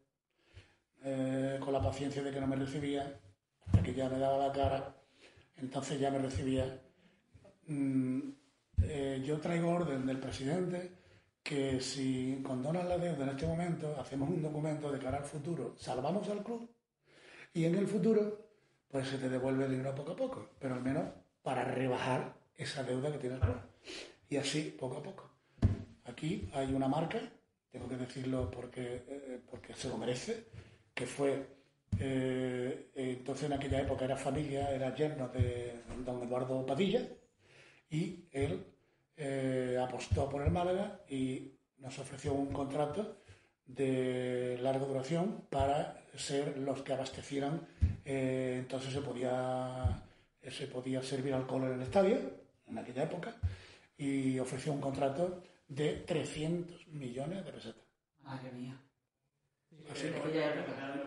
con 1.61 1.71
la 1.71 1.81
paciencia 1.81 2.21
de 2.21 2.31
que 2.31 2.41
no 2.41 2.47
me 2.47 2.57
recibía, 2.57 3.17
hasta 3.65 3.81
que 3.81 3.93
ya 3.93 4.09
me 4.09 4.19
daba 4.19 4.47
la 4.47 4.51
cara 4.51 4.97
entonces 5.57 5.99
ya 5.99 6.11
me 6.11 6.19
recibía. 6.19 6.81
Mm, 7.67 8.19
eh, 8.83 9.23
yo 9.25 9.39
traigo 9.39 9.69
orden 9.69 10.05
del 10.05 10.19
presidente 10.19 10.91
que 11.47 11.79
si 11.79 12.41
condonan 12.43 12.89
la 12.89 12.97
deuda 12.97 13.23
en 13.23 13.29
este 13.29 13.47
momento, 13.47 13.95
hacemos 13.97 14.27
un 14.29 14.41
documento 14.41 14.91
de 14.91 14.99
cara 14.99 15.19
al 15.19 15.23
futuro, 15.23 15.75
salvamos 15.77 16.27
al 16.27 16.43
club 16.43 16.69
y 17.53 17.63
en 17.63 17.75
el 17.75 17.87
futuro, 17.87 18.49
pues 18.89 19.07
se 19.07 19.17
te 19.17 19.29
devuelve 19.29 19.63
el 19.63 19.71
dinero 19.71 19.95
poco 19.95 20.11
a 20.11 20.15
poco, 20.17 20.49
pero 20.59 20.75
al 20.75 20.81
menos 20.81 21.05
para 21.41 21.63
rebajar 21.63 22.35
esa 22.53 22.83
deuda 22.83 23.13
que 23.13 23.19
tiene 23.19 23.35
el 23.35 23.41
club. 23.41 23.55
Y 24.29 24.35
así, 24.35 24.75
poco 24.77 24.97
a 24.97 25.03
poco. 25.03 25.31
Aquí 26.03 26.49
hay 26.53 26.73
una 26.73 26.89
marca, 26.89 27.21
tengo 27.71 27.87
que 27.87 27.95
decirlo 27.95 28.51
porque, 28.51 29.05
eh, 29.07 29.41
porque 29.49 29.73
se 29.73 29.87
lo 29.87 29.97
merece, 29.97 30.47
que 30.93 31.05
fue, 31.05 31.47
eh, 31.97 32.91
entonces 32.93 33.45
en 33.45 33.53
aquella 33.53 33.79
época 33.79 34.03
era 34.03 34.17
familia, 34.17 34.69
era 34.71 34.93
yerno 34.93 35.29
de 35.29 35.81
don 36.05 36.21
Eduardo 36.23 36.65
Padilla, 36.65 37.07
y 37.89 38.27
él 38.31 38.65
eh, 39.17 39.77
apostó 39.81 40.29
por 40.29 40.43
el 40.43 40.51
Málaga 40.51 41.01
y 41.09 41.51
nos 41.79 41.97
ofreció 41.99 42.33
un 42.33 42.53
contrato 42.53 43.17
de 43.65 44.57
larga 44.61 44.85
duración 44.85 45.45
para 45.49 46.01
ser 46.15 46.57
los 46.57 46.81
que 46.83 46.93
abastecieran. 46.93 47.67
Eh, 48.05 48.57
entonces 48.59 48.93
se 48.93 49.01
podía, 49.01 50.03
se 50.49 50.67
podía 50.67 51.01
servir 51.01 51.33
alcohol 51.33 51.63
en 51.63 51.73
el 51.73 51.81
estadio, 51.81 52.17
en 52.67 52.77
aquella 52.77 53.03
época, 53.03 53.35
y 53.97 54.39
ofreció 54.39 54.71
un 54.71 54.81
contrato 54.81 55.43
de 55.67 56.03
300 56.05 56.87
millones 56.87 57.43
de 57.43 57.51
pesetas. 57.51 57.83
Madre 58.21 58.51
mía. 58.51 58.79
Así 59.91 60.09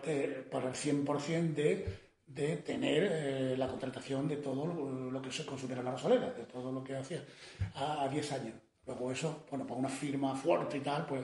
que, 0.03 0.47
para 0.51 0.69
el 0.69 0.75
100% 0.75 1.53
de 1.53 2.10
de 2.33 2.57
tener 2.57 3.09
eh, 3.11 3.57
la 3.57 3.67
contratación 3.67 4.27
de 4.27 4.37
todo 4.37 4.65
lo, 5.11 5.21
que 5.21 5.31
se 5.31 5.45
consumiera 5.45 5.81
en 5.81 5.85
la 5.85 5.91
Rosaleda, 5.91 6.31
de 6.31 6.45
todo 6.45 6.71
lo 6.71 6.83
que 6.83 6.95
hacía 6.95 7.23
a, 7.75 8.07
10 8.09 8.31
años. 8.31 8.53
Luego 8.85 9.11
eso, 9.11 9.45
bueno, 9.49 9.67
para 9.67 9.79
una 9.79 9.89
firma 9.89 10.35
fuerte 10.35 10.77
y 10.77 10.81
tal, 10.81 11.05
pues 11.05 11.23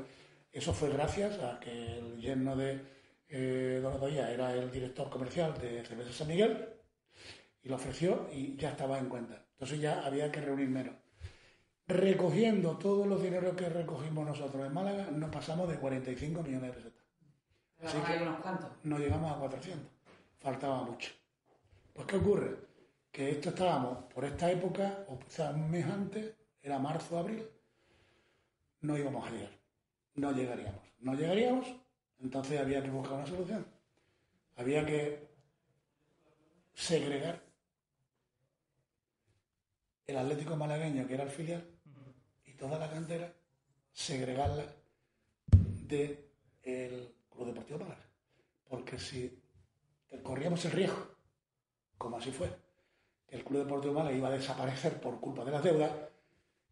eso 0.51 0.73
fue 0.73 0.89
gracias 0.89 1.39
a 1.39 1.59
que 1.59 1.71
el 1.97 2.19
yerno 2.19 2.55
de 2.55 2.81
eh, 3.29 3.81
era 3.81 4.53
el 4.53 4.71
director 4.71 5.09
comercial 5.09 5.53
de 5.59 5.83
Cerveza 5.83 6.11
San 6.11 6.27
Miguel 6.27 6.67
y 7.63 7.69
lo 7.69 7.75
ofreció 7.75 8.29
y 8.33 8.55
ya 8.57 8.71
estaba 8.71 8.99
en 8.99 9.07
cuenta. 9.07 9.45
Entonces 9.53 9.79
ya 9.79 10.05
había 10.05 10.31
que 10.31 10.41
reunir 10.41 10.69
menos. 10.69 10.95
Recogiendo 11.87 12.77
todos 12.77 13.07
los 13.07 13.23
dineros 13.23 13.55
que 13.55 13.69
recogimos 13.69 14.25
nosotros 14.25 14.65
en 14.65 14.73
Málaga, 14.73 15.09
nos 15.09 15.29
pasamos 15.29 15.69
de 15.69 15.77
45 15.77 16.43
millones 16.43 16.69
de 16.69 16.73
pesetas. 16.73 17.03
Así 17.81 17.97
que 17.99 18.23
unos 18.23 18.39
cuantos. 18.41 18.71
no 18.83 18.97
llegamos 18.97 19.31
a 19.31 19.39
400 19.39 19.96
faltaba 20.39 20.83
mucho. 20.83 21.11
Pues 21.93 22.07
¿qué 22.07 22.15
ocurre? 22.17 22.57
Que 23.11 23.31
esto 23.31 23.49
estábamos 23.49 24.03
por 24.13 24.25
esta 24.25 24.51
época, 24.51 25.05
o 25.07 25.17
quizás 25.19 25.53
un 25.55 25.69
mes 25.69 25.85
antes, 25.85 26.35
era 26.61 26.77
marzo, 26.79 27.17
abril, 27.17 27.47
no 28.81 28.97
íbamos 28.97 29.27
a 29.27 29.31
llegar, 29.31 29.51
no 30.15 30.31
llegaríamos. 30.31 30.81
No 30.99 31.13
llegaríamos, 31.13 31.67
entonces 32.19 32.59
había 32.59 32.81
que 32.81 32.89
buscar 32.89 33.13
una 33.13 33.27
solución. 33.27 33.65
Había 34.55 34.85
que 34.85 35.27
segregar 36.73 37.43
el 40.07 40.17
Atlético 40.17 40.55
Malagueño, 40.55 41.07
que 41.07 41.13
era 41.13 41.23
el 41.23 41.29
filial, 41.29 41.65
y 42.45 42.53
toda 42.53 42.79
la 42.79 42.89
cantera, 42.89 43.31
segregarla 43.91 44.65
del 45.51 47.13
Club 47.29 47.47
Deportivo 47.47 47.79
Málaga. 47.79 48.05
Porque 48.67 48.99
si 48.99 49.36
corríamos 50.23 50.63
el 50.65 50.71
riesgo, 50.71 51.15
como 51.97 52.17
así 52.17 52.31
fue, 52.31 52.49
que 53.27 53.35
el 53.35 53.43
Club 53.43 53.63
Deportivo 53.63 53.93
Málaga 53.93 54.15
iba 54.15 54.27
a 54.27 54.31
desaparecer 54.31 54.99
por 55.01 55.19
culpa 55.19 55.43
de 55.43 55.51
las 55.51 55.63
deudas, 55.63 55.91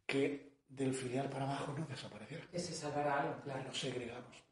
que 0.06 0.56
del 0.68 0.94
filial 0.94 1.30
para 1.30 1.46
abajo 1.46 1.74
no 1.78 1.86
desapareciera. 1.86 2.46
Que 2.52 2.60
se 2.60 2.74
salvara 2.74 3.22
algo, 3.22 3.42
claro. 3.42 3.62
Y 3.62 3.66
nos 3.66 3.80
segregamos. 3.80 4.44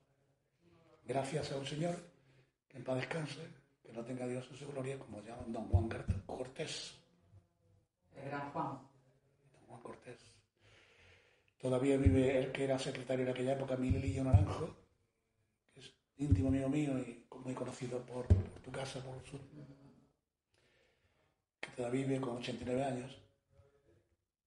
Gracias 1.06 1.52
a 1.52 1.58
un 1.58 1.65
señor 1.65 1.96
que 2.67 2.78
en 2.78 2.84
paz 2.84 2.96
descanse, 2.96 3.41
que 3.82 3.91
no 3.91 4.04
tenga 4.04 4.28
Dios 4.28 4.48
en 4.50 4.58
su 4.58 4.67
gloria, 4.67 4.98
como 4.98 5.22
llaman 5.22 5.52
don 5.52 5.67
Juan 5.67 5.89
Cortés. 6.26 6.96
El 8.15 8.26
gran 8.26 8.52
Juan. 8.52 8.80
Don 9.54 9.67
Juan 9.67 9.82
Cortés. 9.82 10.19
Todavía 11.60 11.98
vive 11.98 12.38
el 12.38 12.52
que 12.52 12.65
era 12.65 12.78
secretario 12.80 13.26
en 13.26 13.32
aquella 13.32 13.54
época, 13.54 13.78
Miguelillo 13.78 14.24
Naranjo, 14.24 14.76
que 15.74 15.80
es 15.80 15.93
íntimo 16.17 16.50
amigo 16.50 16.69
mío 16.69 16.98
y 17.00 17.26
muy 17.43 17.54
conocido 17.54 18.00
por, 18.06 18.28
tu 18.63 18.71
casa, 18.71 19.04
por 19.04 19.17
el 19.17 19.26
sur, 19.26 19.41
que 21.60 21.69
todavía 21.76 22.06
vive 22.06 22.21
con 22.21 22.38
89 22.38 22.84
años, 22.84 23.21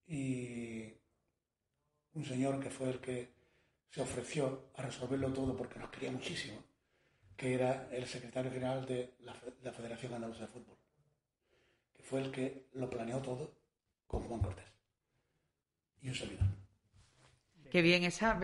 y 0.06 0.92
un 2.14 2.24
señor 2.24 2.60
que 2.60 2.70
fue 2.70 2.90
el 2.90 3.00
que 3.00 3.34
se 3.90 4.00
ofreció 4.00 4.70
a 4.76 4.82
resolverlo 4.82 5.32
todo 5.32 5.56
porque 5.56 5.78
nos 5.78 5.90
quería 5.90 6.10
muchísimo, 6.10 6.62
que 7.36 7.54
era 7.54 7.88
el 7.92 8.06
secretario 8.06 8.50
general 8.50 8.86
de 8.86 9.14
la, 9.20 9.72
Federación 9.72 10.14
Andaluza 10.14 10.42
de 10.42 10.48
Fútbol, 10.48 10.78
que 11.94 12.02
fue 12.02 12.20
el 12.20 12.30
que 12.30 12.68
lo 12.72 12.88
planeó 12.88 13.20
todo 13.20 13.58
con 14.06 14.22
Juan 14.22 14.40
Cortés 14.40 14.66
y 16.00 16.08
un 16.08 16.14
servidor. 16.14 16.46
Qué 17.70 17.82
bien 17.82 18.04
esa 18.04 18.34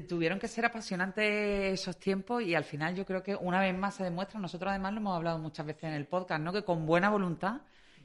tuvieron 0.00 0.38
que 0.38 0.48
ser 0.48 0.64
apasionantes 0.64 1.78
esos 1.80 1.98
tiempos 1.98 2.42
y 2.42 2.54
al 2.54 2.64
final 2.64 2.94
yo 2.94 3.04
creo 3.04 3.22
que 3.22 3.36
una 3.36 3.60
vez 3.60 3.76
más 3.76 3.96
se 3.96 4.04
demuestra, 4.04 4.40
nosotros 4.40 4.70
además 4.70 4.94
lo 4.94 5.00
hemos 5.00 5.16
hablado 5.16 5.38
muchas 5.38 5.66
veces 5.66 5.84
en 5.84 5.92
el 5.92 6.06
podcast, 6.06 6.40
¿no? 6.40 6.50
que 6.50 6.64
con 6.64 6.86
buena 6.86 7.10
voluntad 7.10 7.60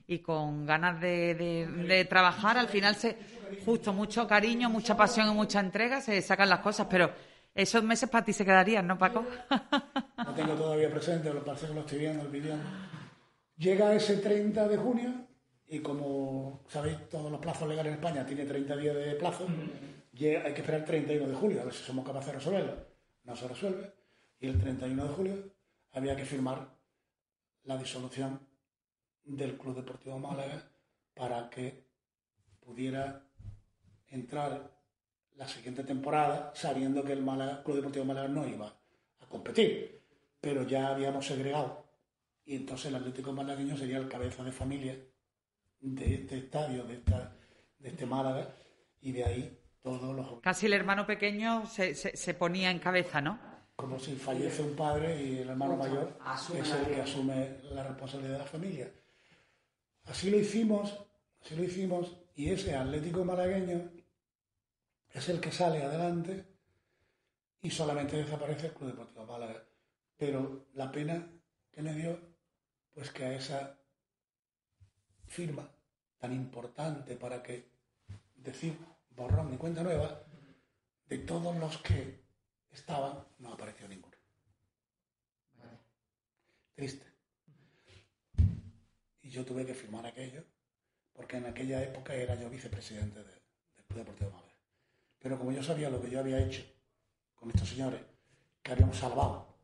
y 0.06 0.19
con 0.19 0.65
ganas 0.65 1.00
de, 1.00 2.06
trabajar, 2.10 2.58
al 2.58 2.67
final 2.67 2.95
se 2.95 3.17
justo 3.65 3.93
mucho 3.93 4.28
cariño, 4.28 4.69
mucha 4.69 4.97
pasión 4.97 5.30
y 5.30 5.34
mucha 5.34 5.62
entrega 5.62 6.02
se 6.02 6.21
sacan 6.21 6.50
las 6.50 6.60
cosas, 6.60 6.88
pero 6.89 7.12
esos 7.56 7.84
meses 7.84 8.10
para 8.10 8.26
ti 8.26 8.34
se 8.34 8.45
quedarían, 8.45 8.86
¿no, 8.86 8.97
Paco? 8.97 9.26
No 10.17 10.34
tengo 10.34 10.56
todavía 10.56 10.89
presente, 10.89 11.34
lo 11.34 11.43
parece 11.43 11.67
que 11.67 11.73
lo 11.73 11.80
estoy 11.82 12.00
viendo, 12.00 12.28
vídeo. 12.28 12.56
Llega 13.58 13.93
ese 13.93 14.17
30 14.17 14.67
de 14.67 14.76
junio 14.78 15.13
y 15.67 15.80
como 15.80 16.63
sabéis, 16.67 17.08
todos 17.10 17.32
los 17.32 17.39
plazos 17.39 17.67
legales 17.67 17.93
en 17.93 18.00
España 18.00 18.26
tiene 18.26 18.43
30 18.43 18.76
días 18.76 18.95
de 18.95 19.15
plazo 19.15 19.47
hay 20.26 20.54
que 20.54 20.62
esperar 20.62 20.82
el 20.82 20.86
31 20.86 21.28
de 21.28 21.36
julio 21.36 21.62
a 21.62 21.66
ver 21.66 21.74
si 21.74 21.84
somos 21.84 22.06
capaces 22.06 22.28
de 22.32 22.40
resolverlo. 22.40 22.76
No 23.24 23.36
se 23.36 23.48
resuelve. 23.48 23.94
Y 24.40 24.48
el 24.48 24.60
31 24.60 25.04
de 25.04 25.10
julio 25.10 25.54
había 25.92 26.16
que 26.16 26.26
firmar 26.26 26.76
la 27.64 27.78
disolución 27.78 28.40
del 29.24 29.58
Club 29.58 29.76
Deportivo 29.76 30.18
Málaga 30.18 30.72
para 31.14 31.50
que 31.50 31.86
pudiera 32.60 33.28
entrar 34.08 34.72
la 35.36 35.48
siguiente 35.48 35.84
temporada 35.84 36.52
sabiendo 36.56 37.04
que 37.04 37.14
el 37.14 37.24
Club 37.24 37.76
Deportivo 37.76 38.06
Málaga 38.06 38.28
no 38.28 38.48
iba 38.48 38.68
a 38.68 39.26
competir. 39.28 40.02
Pero 40.40 40.64
ya 40.64 40.90
habíamos 40.90 41.26
segregado. 41.26 41.86
Y 42.46 42.56
entonces 42.56 42.88
el 42.88 42.96
Atlético 42.96 43.34
Malagueño 43.34 43.76
sería 43.76 43.98
el 43.98 44.08
cabeza 44.08 44.44
de 44.44 44.52
familia 44.52 44.98
de 45.80 46.16
este 46.16 46.38
estadio, 46.38 46.86
de, 46.86 47.02
de 47.80 47.90
este 47.90 48.06
Málaga, 48.06 48.48
y 49.02 49.12
de 49.12 49.24
ahí 49.26 49.57
Casi 50.41 50.65
el 50.65 50.73
hermano 50.73 51.06
pequeño 51.06 51.65
se, 51.65 51.95
se, 51.95 52.34
ponía 52.34 52.71
en 52.71 52.80
cabeza, 52.80 53.21
¿no? 53.21 53.39
Como 53.76 54.00
si 54.00 54.15
fallece 54.15 54.62
un 54.62 54.76
padre 54.76 55.21
y 55.21 55.38
el 55.39 55.50
hermano 55.50 55.78
mayor 55.78 56.17
es 56.58 56.71
el 56.71 56.86
que 56.88 57.02
asume 57.02 57.58
la 57.71 57.84
responsabilidad 57.84 58.34
de 58.34 58.39
la 58.39 58.45
familia. 58.45 58.91
Así 60.06 60.30
lo 60.30 60.39
hicimos, 60.39 60.97
así 61.43 61.56
lo 61.56 61.63
hicimos, 61.63 62.15
y 62.36 62.50
ese 62.50 62.76
Atlético 62.76 63.23
malagueño 63.23 63.89
es 65.13 65.30
el 65.30 65.39
que 65.39 65.52
sale 65.52 65.84
adelante 65.84 66.45
y 67.62 67.69
solamente 67.69 68.17
desaparece 68.17 68.67
el 68.67 68.73
Club 68.73 68.91
Deportivo 68.91 69.26
Málaga. 69.26 69.63
Pero 70.17 70.67
la 70.73 70.91
pena 70.91 71.28
que 71.71 71.82
me 71.82 71.93
dio, 71.93 72.19
pues 72.93 73.12
que 73.12 73.26
a 73.26 73.34
esa 73.36 73.78
firma 75.26 75.69
tan 76.17 76.34
importante 76.34 77.15
para 77.15 77.43
que 77.43 77.69
decir 78.36 78.78
borrón 79.18 79.50
ni 79.50 79.58
cuenta 79.58 79.82
nueva, 79.82 80.24
de 81.08 81.18
todos 81.18 81.56
los 81.58 81.78
que 81.80 82.24
estaban, 82.70 83.26
no 83.40 83.54
apareció 83.54 83.88
ninguno. 83.88 84.16
Triste. 86.76 87.06
Y 89.24 89.30
yo 89.32 89.44
tuve 89.44 89.66
que 89.66 89.74
firmar 89.74 90.06
aquello, 90.06 90.46
porque 91.12 91.38
en 91.38 91.48
aquella 91.48 91.82
época 91.82 92.14
era 92.14 92.36
yo 92.36 92.50
vicepresidente 92.50 93.24
del 93.24 93.42
Club 93.88 94.00
Deportivo 94.00 94.30
Málaga. 94.30 94.54
Pero 95.18 95.40
como 95.40 95.52
yo 95.52 95.64
sabía 95.64 95.90
lo 95.90 96.00
que 96.00 96.12
yo 96.12 96.20
había 96.20 96.40
hecho 96.40 96.64
con 97.34 97.50
estos 97.50 97.70
señores, 97.70 98.02
que 98.62 98.72
habíamos 98.72 98.98
salvado 98.98 99.58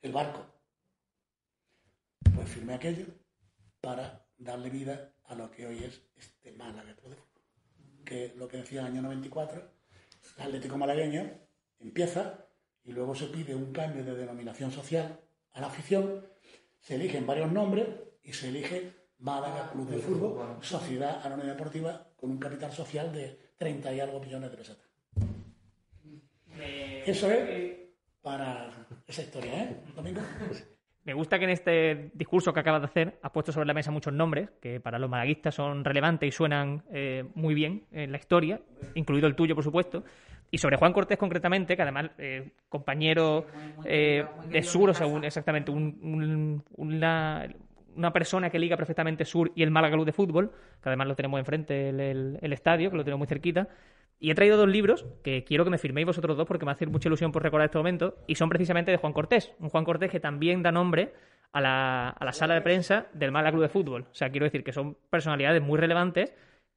el 0.00 0.12
barco, 0.12 0.46
pues 2.34 2.48
firmé 2.48 2.74
aquello 2.74 3.06
para 3.82 4.26
darle 4.38 4.70
vida 4.70 5.14
a 5.24 5.34
lo 5.34 5.50
que 5.50 5.66
hoy 5.66 5.84
es 5.84 6.02
este 6.16 6.52
Málaga 6.52 6.96
Club 6.96 7.31
que 8.04 8.34
lo 8.36 8.48
que 8.48 8.58
decía 8.58 8.80
el 8.80 8.86
año 8.86 9.02
94, 9.02 9.70
el 10.38 10.42
Atlético 10.42 10.78
Malagueño 10.78 11.30
empieza 11.80 12.46
y 12.84 12.92
luego 12.92 13.14
se 13.14 13.26
pide 13.26 13.54
un 13.54 13.72
cambio 13.72 14.04
de 14.04 14.14
denominación 14.14 14.70
social 14.72 15.20
a 15.52 15.60
la 15.60 15.66
afición, 15.68 16.26
se 16.80 16.96
eligen 16.96 17.26
varios 17.26 17.52
nombres 17.52 17.86
y 18.22 18.32
se 18.32 18.48
elige 18.48 18.92
Málaga 19.18 19.70
Club 19.70 19.88
de 19.88 19.98
Fútbol, 19.98 20.58
Sociedad 20.62 21.24
Anónima 21.24 21.52
Deportiva, 21.52 22.08
con 22.16 22.30
un 22.30 22.38
capital 22.38 22.72
social 22.72 23.12
de 23.12 23.52
30 23.56 23.94
y 23.94 24.00
algo 24.00 24.20
millones 24.20 24.50
de 24.50 24.56
pesetas. 24.56 24.86
Eso 27.06 27.30
es 27.30 27.72
para 28.20 28.86
esa 29.06 29.22
historia, 29.22 29.64
¿eh, 29.64 29.82
Domingo? 29.94 30.20
Me 31.04 31.14
gusta 31.14 31.36
que 31.38 31.44
en 31.44 31.50
este 31.50 32.10
discurso 32.14 32.52
que 32.52 32.60
acabas 32.60 32.80
de 32.82 32.86
hacer 32.86 33.18
has 33.22 33.32
puesto 33.32 33.50
sobre 33.50 33.66
la 33.66 33.74
mesa 33.74 33.90
muchos 33.90 34.12
nombres 34.12 34.50
que 34.60 34.78
para 34.78 35.00
los 35.00 35.10
malaguistas 35.10 35.52
son 35.54 35.84
relevantes 35.84 36.28
y 36.28 36.30
suenan 36.30 36.82
eh, 36.92 37.24
muy 37.34 37.54
bien 37.54 37.82
en 37.90 38.12
la 38.12 38.18
historia, 38.18 38.60
incluido 38.94 39.26
el 39.26 39.34
tuyo, 39.34 39.54
por 39.56 39.64
supuesto. 39.64 40.04
Y 40.50 40.58
sobre 40.58 40.76
Juan 40.76 40.92
Cortés 40.92 41.18
concretamente, 41.18 41.74
que 41.74 41.82
además 41.82 42.10
eh, 42.18 42.50
compañero 42.68 43.46
eh, 43.84 44.24
de 44.48 44.62
Sur, 44.62 44.90
o 44.90 44.94
sea, 44.94 45.06
un- 45.08 45.24
exactamente, 45.24 45.72
un- 45.72 45.98
un- 46.02 46.64
una, 46.76 47.48
una 47.96 48.12
persona 48.12 48.48
que 48.48 48.58
liga 48.60 48.76
perfectamente 48.76 49.24
Sur 49.24 49.50
y 49.56 49.62
el 49.64 49.70
Málaga 49.72 49.94
Club 49.94 50.06
de 50.06 50.12
Fútbol, 50.12 50.52
que 50.80 50.88
además 50.88 51.08
lo 51.08 51.16
tenemos 51.16 51.40
enfrente 51.40 51.88
el, 51.88 51.98
el- 52.00 52.38
el 52.40 52.52
estadio, 52.52 52.90
que 52.90 52.96
lo 52.96 53.02
tenemos 53.02 53.18
muy 53.18 53.26
cerquita. 53.28 53.66
Y 54.22 54.30
he 54.30 54.36
traído 54.36 54.56
dos 54.56 54.68
libros 54.68 55.04
que 55.24 55.42
quiero 55.42 55.64
que 55.64 55.70
me 55.70 55.78
firméis 55.78 56.06
vosotros 56.06 56.36
dos 56.36 56.46
porque 56.46 56.64
me 56.64 56.70
hace 56.70 56.86
mucha 56.86 57.08
ilusión 57.08 57.32
por 57.32 57.42
recordar 57.42 57.64
este 57.64 57.78
momento. 57.78 58.18
Y 58.28 58.36
son 58.36 58.48
precisamente 58.48 58.92
de 58.92 58.96
Juan 58.96 59.12
Cortés. 59.12 59.52
Un 59.58 59.68
Juan 59.68 59.84
Cortés 59.84 60.12
que 60.12 60.20
también 60.20 60.62
da 60.62 60.70
nombre 60.70 61.12
a 61.50 61.60
la, 61.60 62.10
a 62.10 62.24
la 62.24 62.32
sala 62.32 62.54
de 62.54 62.60
prensa 62.60 63.08
del 63.14 63.32
Málaga 63.32 63.50
Club 63.50 63.62
de 63.62 63.68
Fútbol. 63.68 64.02
O 64.02 64.14
sea, 64.14 64.30
quiero 64.30 64.44
decir 64.44 64.62
que 64.62 64.72
son 64.72 64.96
personalidades 65.10 65.60
muy 65.60 65.76
relevantes 65.76 66.32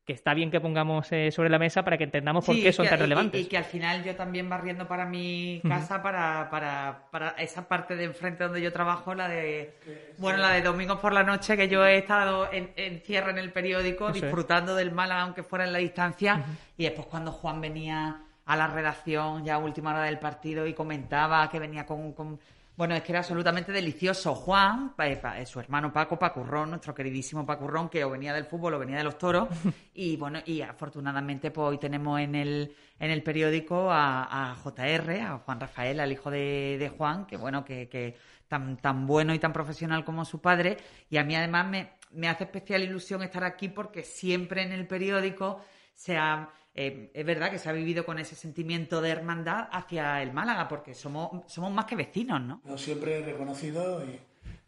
que 0.06 0.14
está 0.14 0.36
bien 0.36 0.52
que 0.52 0.62
pongamos 0.62 1.12
eh, 1.12 1.32
sobre 1.32 1.50
la 1.50 1.58
mesa 1.58 1.84
para 1.84 1.98
que 1.98 2.04
entendamos 2.04 2.46
por 2.46 2.54
Sí, 2.54 2.62
qué 2.62 2.72
son 2.72 2.84
que- 2.86 2.90
tan 2.92 3.00
y- 3.00 3.02
relevantes. 3.02 3.42
Y, 3.42 3.46
que 3.46 3.58
al 3.58 3.64
final 3.64 4.04
yo 4.04 4.16
también 4.16 4.48
barriendo 4.48 4.88
para 4.88 5.06
mi 5.06 5.62
casa, 5.68 6.04
para, 6.04 6.48
para, 6.52 7.08
para 7.10 7.30
esa 7.40 7.68
parte 7.68 7.96
de 7.96 8.04
enfrente 8.04 8.44
donde 8.44 8.62
yo 8.62 8.72
trabajo, 8.72 9.16
la 9.16 9.28
de, 9.28 9.74
bueno, 10.20 10.38
la 10.38 10.52
de 10.52 10.62
domingos 10.62 11.00
por 11.00 11.12
la 11.12 11.24
noche, 11.24 11.58
que 11.58 11.68
yo 11.68 11.84
he 11.86 11.98
estado 11.98 12.52
en, 12.54 12.72
en 12.76 13.00
cierre 13.02 13.32
en 13.32 13.40
el 13.40 13.52
periódico, 13.52 14.06
Eso 14.10 14.18
es. 14.18 14.22
disfrutando 14.22 14.76
del 14.76 14.92
Málaga, 14.92 15.24
aunque 15.24 15.42
fuera 15.42 15.66
en 15.66 15.74
la 15.74 15.80
distancia, 15.80 16.44
y 16.78 16.84
después 16.84 17.08
cuando 17.08 17.32
Juan 17.32 17.60
venía 17.60 18.22
a 18.46 18.56
la 18.56 18.68
redacción 18.68 19.44
ya 19.44 19.56
a 19.56 19.58
última 19.58 19.90
hora 19.90 20.04
del 20.04 20.20
partido 20.20 20.68
y 20.68 20.76
comentaba 20.76 21.50
que 21.50 21.58
venía 21.60 21.86
con... 21.88 22.14
con- 22.14 22.40
bueno, 22.78 22.94
es 22.96 23.04
que 23.04 23.12
era 23.12 23.20
absolutamente 23.20 23.72
delicioso. 23.72 24.36
Juan, 24.36 24.96
pa- 24.96 25.08
eh, 25.08 25.46
su 25.46 25.60
hermano 25.60 25.94
Paco, 25.94 26.20
Pacurrón, 26.20 26.70
nuestro 26.72 26.94
queridísimo 26.94 27.46
Pacurrón, 27.46 27.88
que 27.90 28.04
o 28.04 28.10
venía 28.10 28.34
del 28.34 28.46
fútbol 28.46 28.74
o 28.74 28.80
venía 28.80 28.98
de 28.98 29.04
los 29.04 29.18
toros. 29.18 29.48
Y 29.94 30.18
bueno, 30.18 30.40
y 30.46 30.62
afortunadamente 30.62 31.52
pues 31.52 31.68
hoy 31.70 31.78
tenemos 31.78 32.20
en 32.20 32.36
el, 32.36 32.76
en 33.00 33.12
el 33.12 33.24
periódico 33.24 33.90
a, 33.90 34.52
a 34.52 34.56
JR, 34.56 35.22
a 35.22 35.38
Juan 35.40 35.60
Rafael, 35.60 36.00
al 36.02 36.12
hijo 36.12 36.30
de, 36.30 36.76
de 36.78 36.90
Juan, 36.90 37.26
que 37.26 37.38
bueno, 37.38 37.64
que, 37.64 37.88
que 37.88 38.18
tan, 38.50 38.76
tan 38.78 39.08
bueno 39.08 39.34
y 39.34 39.40
tan 39.40 39.54
profesional 39.54 40.04
como 40.04 40.26
su 40.26 40.42
padre. 40.42 40.76
Y 41.10 41.16
a 41.18 41.24
mí 41.24 41.34
además 41.34 41.68
me, 41.68 41.92
me 42.12 42.28
hace 42.28 42.44
especial 42.44 42.84
ilusión 42.84 43.24
estar 43.24 43.46
aquí 43.46 43.70
porque 43.70 44.04
siempre 44.04 44.64
en 44.64 44.74
el 44.74 44.86
periódico 44.86 45.62
se 45.94 46.18
ha, 46.18 46.50
eh, 46.78 47.10
es 47.14 47.26
verdad 47.26 47.50
que 47.50 47.58
se 47.58 47.70
ha 47.70 47.72
vivido 47.72 48.06
con 48.06 48.20
ese 48.20 48.36
sentimiento 48.36 49.02
de 49.02 49.10
hermandad 49.10 49.70
hacia 49.72 50.22
el 50.22 50.34
Málaga, 50.34 50.68
porque 50.68 50.94
somos, 50.94 51.58
más 51.72 51.86
que 51.86 51.96
vecinos, 51.96 52.42
¿no? 52.42 52.62
Yo 52.66 52.78
siempre 52.78 53.20
he 53.20 53.24
reconocido 53.24 54.04
y 54.04 54.20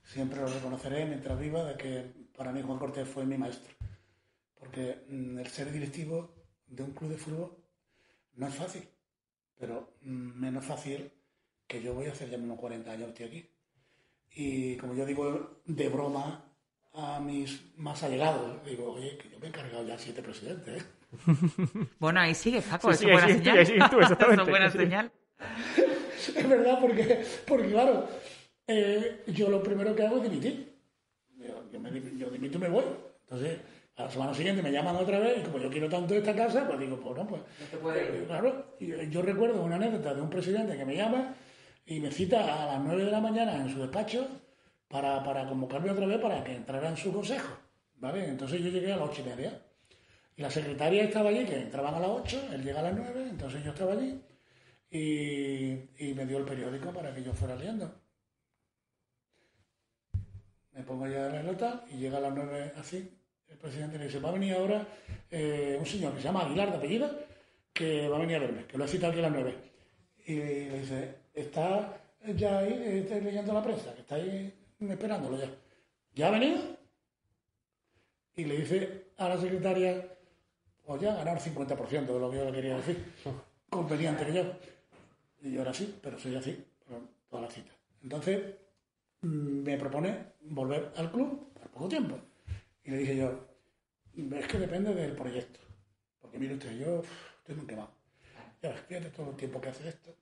siempre 0.06 0.40
lo 0.40 0.48
reconoceré 0.48 1.06
mientras 1.06 1.38
viva 1.38 1.66
de 1.66 1.76
que 1.76 2.06
para 2.38 2.54
mí 2.54 2.62
Juan 2.62 2.80
Cortés 2.80 3.10
fue 3.10 3.26
mi 3.26 3.38
maestro. 3.38 3.76
Porque 4.58 5.04
mm, 5.10 5.40
el 5.40 5.48
ser 5.48 5.70
directivo 5.70 6.34
de 6.66 6.84
un 6.84 6.92
club 6.92 7.10
de 7.12 7.18
fútbol 7.18 7.58
no 8.36 8.48
es 8.48 8.56
fácil, 8.56 8.88
pero 9.60 9.98
mm, 10.02 10.40
menos 10.40 10.64
fácil 10.64 11.12
que 11.68 11.82
yo 11.82 11.94
voy 11.94 12.06
a 12.06 12.14
hacer 12.14 12.30
ya 12.30 12.38
mismo 12.38 12.56
40 12.56 12.90
años 12.90 13.10
estoy 13.10 13.26
aquí. 13.26 13.50
Y 14.32 14.78
como 14.78 14.94
yo 14.94 15.06
digo 15.06 15.60
de 15.66 15.90
broma 15.90 16.46
a 16.94 17.20
mis 17.20 17.76
más 17.76 18.02
allegados, 18.04 18.64
digo, 18.66 18.94
oye, 18.94 19.18
que 19.18 19.30
yo 19.30 19.40
me 19.40 19.50
he 19.50 19.52
cargado 19.52 19.86
ya 19.86 19.98
siete 19.98 20.24
presidentes, 20.24 20.82
¿eh? 20.82 20.86
Bueno, 22.00 22.20
ahí 22.20 22.34
sigue, 22.36 22.62
Paco, 22.62 22.94
Sí, 22.94 23.06
eso 23.06 23.06
sí, 23.06 23.10
es 23.10 23.12
buena 23.14 23.28
tú, 23.28 23.34
señal. 23.34 24.40
es 24.40 24.48
buena 24.50 24.72
Sí. 24.72 24.78
señal. 24.78 25.12
Es 26.36 26.50
verdad, 26.50 26.80
porque, 26.82 27.24
porque 27.48 27.70
claro, 27.70 28.08
eh, 28.68 29.24
yo 29.28 29.50
lo 29.50 29.64
primero 29.64 29.96
que 29.96 30.04
hago 30.06 30.18
es 30.18 30.24
dimitir. 30.24 30.76
Yo, 31.38 31.72
yo 31.72 31.80
me 31.80 31.92
yo 32.18 32.30
dimito 32.30 32.58
y 32.58 32.62
me 32.62 32.70
voy. 32.70 32.84
Entonces, 33.22 33.60
a 33.96 34.04
la 34.04 34.12
semana 34.12 34.34
siguiente 34.34 34.62
me 34.62 34.72
llaman 34.72 34.96
otra 34.96 35.20
vez 35.20 35.38
y 35.40 35.42
como 35.44 35.60
yo 35.60 35.70
quiero 35.70 35.88
tanto 35.90 36.14
esta 36.14 36.36
casa, 36.36 36.68
pues 36.68 36.80
digo, 36.80 37.00
pues 37.00 37.16
no, 37.16 37.28
pues... 37.28 37.42
eh, 37.96 38.24
claro, 38.28 38.76
yo, 38.80 39.02
yo 39.04 39.22
recuerdo 39.22 39.62
una 39.64 39.76
anécdota 39.76 40.14
de 40.14 40.22
un 40.22 40.30
presidente 40.30 40.78
que 40.78 40.86
me 40.86 40.96
llama 40.96 41.34
y 41.86 42.00
me 42.00 42.12
cita 42.12 42.64
a 42.64 42.66
las 42.74 42.82
9 42.84 43.06
de 43.06 43.12
la 43.12 43.22
mañana 43.22 43.56
en 43.56 43.70
su 43.70 43.80
despacho 43.80 44.28
para, 44.88 45.24
para 45.24 45.48
convocarme 45.48 45.92
otra 45.92 46.06
vez 46.06 46.20
para 46.20 46.44
que 46.44 46.56
entrara 46.56 46.90
en 46.90 46.98
su 46.98 47.14
consejo. 47.14 47.58
¿Vale? 47.96 48.26
Entonces 48.28 48.62
yo 48.62 48.70
llegué 48.70 48.94
a 48.94 48.98
las 48.98 49.10
ocho 49.10 49.22
y 49.26 49.30
media. 49.30 49.62
Y 50.38 50.42
la 50.42 50.52
secretaria 50.52 51.04
estaba 51.04 51.30
allí, 51.30 51.46
que 51.46 51.60
entraban 51.60 51.96
a 51.96 52.00
las 52.00 52.10
8, 52.10 52.50
él 52.54 52.64
llega 52.64 52.80
a 52.80 52.84
las 52.84 52.96
9, 52.96 53.28
entonces 53.30 53.64
yo 53.64 53.72
estaba 53.72 53.94
allí 53.94 54.22
y, 54.90 55.72
y 55.98 56.14
me 56.16 56.26
dio 56.26 56.38
el 56.38 56.46
periódico 56.46 56.92
para 56.94 57.14
que 57.14 57.24
yo 57.24 57.34
fuera 57.34 57.56
leyendo. 57.56 57.92
Me 60.72 60.84
pongo 60.84 61.08
ya 61.08 61.28
la 61.30 61.42
nota 61.42 61.84
y 61.92 61.98
llega 61.98 62.20
a 62.20 62.22
las 62.22 62.34
9 62.34 62.74
así. 62.78 63.12
El 63.48 63.58
presidente 63.58 63.98
le 63.98 64.06
dice, 64.06 64.20
va 64.20 64.30
a 64.30 64.34
venir 64.34 64.54
ahora 64.54 64.88
eh, 65.32 65.76
un 65.80 65.86
señor 65.86 66.14
que 66.14 66.20
se 66.20 66.26
llama 66.26 66.42
Aguilar 66.42 66.70
de 66.70 66.78
apellido, 66.78 67.10
que 67.74 68.08
va 68.08 68.18
a 68.18 68.20
venir 68.20 68.36
a 68.36 68.40
verme, 68.40 68.66
que 68.66 68.78
lo 68.78 68.86
he 68.86 68.88
citado 68.88 69.12
aquí 69.12 69.20
a 69.20 69.24
las 69.24 69.32
9. 69.32 69.56
Y 70.28 70.36
le 70.36 70.80
dice, 70.80 71.16
está 71.34 72.00
ya 72.36 72.60
ahí 72.60 73.00
está 73.00 73.16
leyendo 73.20 73.54
la 73.54 73.64
prensa, 73.64 73.94
que 73.94 74.02
está 74.02 74.16
ahí 74.16 74.54
esperándolo 74.80 75.38
ya. 75.40 75.50
¿Ya 76.14 76.28
ha 76.28 76.32
venido? 76.32 76.62
Y 78.36 78.46
le 78.46 78.58
dice 78.58 79.06
a 79.18 79.30
la 79.30 79.38
secretaria, 79.40 80.17
pues 80.88 81.02
ya 81.02 81.22
el 81.22 81.28
50% 81.28 82.06
de 82.06 82.20
lo 82.20 82.32
que 82.32 82.38
yo 82.38 82.46
le 82.46 82.52
quería 82.54 82.78
decir. 82.78 83.14
Conveniente 83.70 84.26
que 84.26 84.34
yo. 84.34 84.54
Y 85.42 85.52
yo 85.52 85.60
ahora 85.60 85.74
sí, 85.74 86.00
pero 86.02 86.18
soy 86.18 86.34
así, 86.38 86.66
toda 87.30 87.42
la 87.42 87.50
cita. 87.50 87.74
Entonces, 88.02 88.56
mm, 89.22 89.64
me 89.64 89.78
propone 89.78 90.32
volver 90.44 90.94
al 90.96 91.12
club 91.12 91.52
por 91.54 91.70
poco 91.72 91.90
tiempo. 91.90 92.18
Y 92.86 92.92
le 92.92 92.98
dije 93.00 93.18
yo, 93.18 93.38
es 94.34 94.48
que 94.48 94.60
depende 94.60 94.96
del 94.96 95.12
proyecto. 95.12 95.60
Porque 96.22 96.40
mire 96.40 96.54
usted, 96.54 96.72
yo 96.80 97.02
estoy 97.40 97.56
muy 97.56 97.68
quemado. 97.68 97.92
Ya 98.62 98.70
ves, 98.70 98.80
fíjate 98.88 99.10
todo 99.10 99.32
el 99.32 99.36
tiempo 99.36 99.60
que 99.60 99.70
hace 99.70 99.90
esto. 99.90 100.16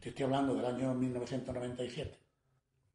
Te 0.00 0.08
estoy 0.08 0.24
hablando 0.24 0.56
del 0.56 0.66
año 0.66 0.92
1997. 0.92 2.18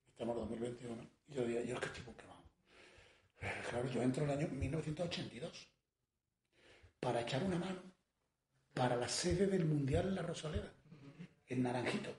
Estamos 0.09 0.35
en 0.35 0.41
2021. 0.41 1.07
Y 1.29 1.33
yo 1.33 1.45
diría, 1.45 1.63
yo 1.63 1.75
es 1.75 1.79
que 1.79 1.88
estoy 1.88 2.03
muy 2.03 2.15
quemado. 2.15 2.43
Claro, 3.69 3.88
yo 3.89 4.01
entro 4.01 4.25
en 4.25 4.31
el 4.31 4.38
año 4.38 4.47
1982 4.49 5.78
para 6.99 7.21
echar 7.21 7.43
una 7.43 7.57
mano 7.57 7.77
para 8.73 8.95
la 8.95 9.07
sede 9.07 9.47
del 9.47 9.65
Mundial 9.65 10.07
en 10.09 10.15
la 10.15 10.21
Rosaleda, 10.21 10.71
en 11.47 11.63
Naranjito. 11.63 12.12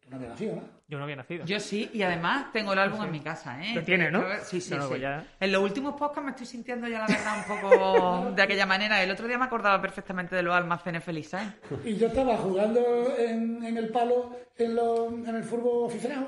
Tú 0.00 0.10
no 0.10 0.16
habías 0.16 0.30
nacido, 0.32 0.56
¿no? 0.56 0.62
Yo 0.88 0.98
no 0.98 1.04
había 1.04 1.16
nacido. 1.16 1.44
Yo 1.46 1.60
sí, 1.60 1.88
y 1.94 2.02
además 2.02 2.52
tengo 2.52 2.72
el 2.72 2.78
álbum 2.80 3.04
en 3.04 3.12
mi 3.12 3.20
casa, 3.20 3.62
¿eh? 3.64 3.74
Lo 3.74 3.82
tienes, 3.84 4.10
¿no? 4.10 4.24
Sí, 4.44 4.60
sí, 4.60 4.74
No, 4.74 4.82
sí. 4.82 4.88
pues 4.88 5.00
ya- 5.00 5.24
En 5.38 5.52
los 5.52 5.62
últimos 5.62 5.94
podcasts 5.94 6.24
me 6.24 6.30
estoy 6.32 6.46
sintiendo 6.46 6.88
ya, 6.88 6.98
la 6.98 7.06
verdad, 7.06 7.38
un 7.38 7.44
poco 7.60 8.30
de 8.36 8.42
aquella 8.42 8.66
manera. 8.66 9.02
El 9.02 9.10
otro 9.10 9.26
día 9.28 9.38
me 9.38 9.44
acordaba 9.44 9.80
perfectamente 9.80 10.34
de 10.34 10.42
los 10.42 10.54
almacenes 10.54 11.04
Felisain. 11.04 11.54
Y 11.84 11.96
yo 11.96 12.08
estaba 12.08 12.36
jugando 12.38 13.14
en, 13.16 13.64
en 13.64 13.76
el 13.76 13.88
palo 13.90 14.36
en, 14.58 14.74
lo- 14.74 15.08
en 15.08 15.34
el 15.36 15.44
fútbol 15.44 15.88
aficionado 15.88 16.26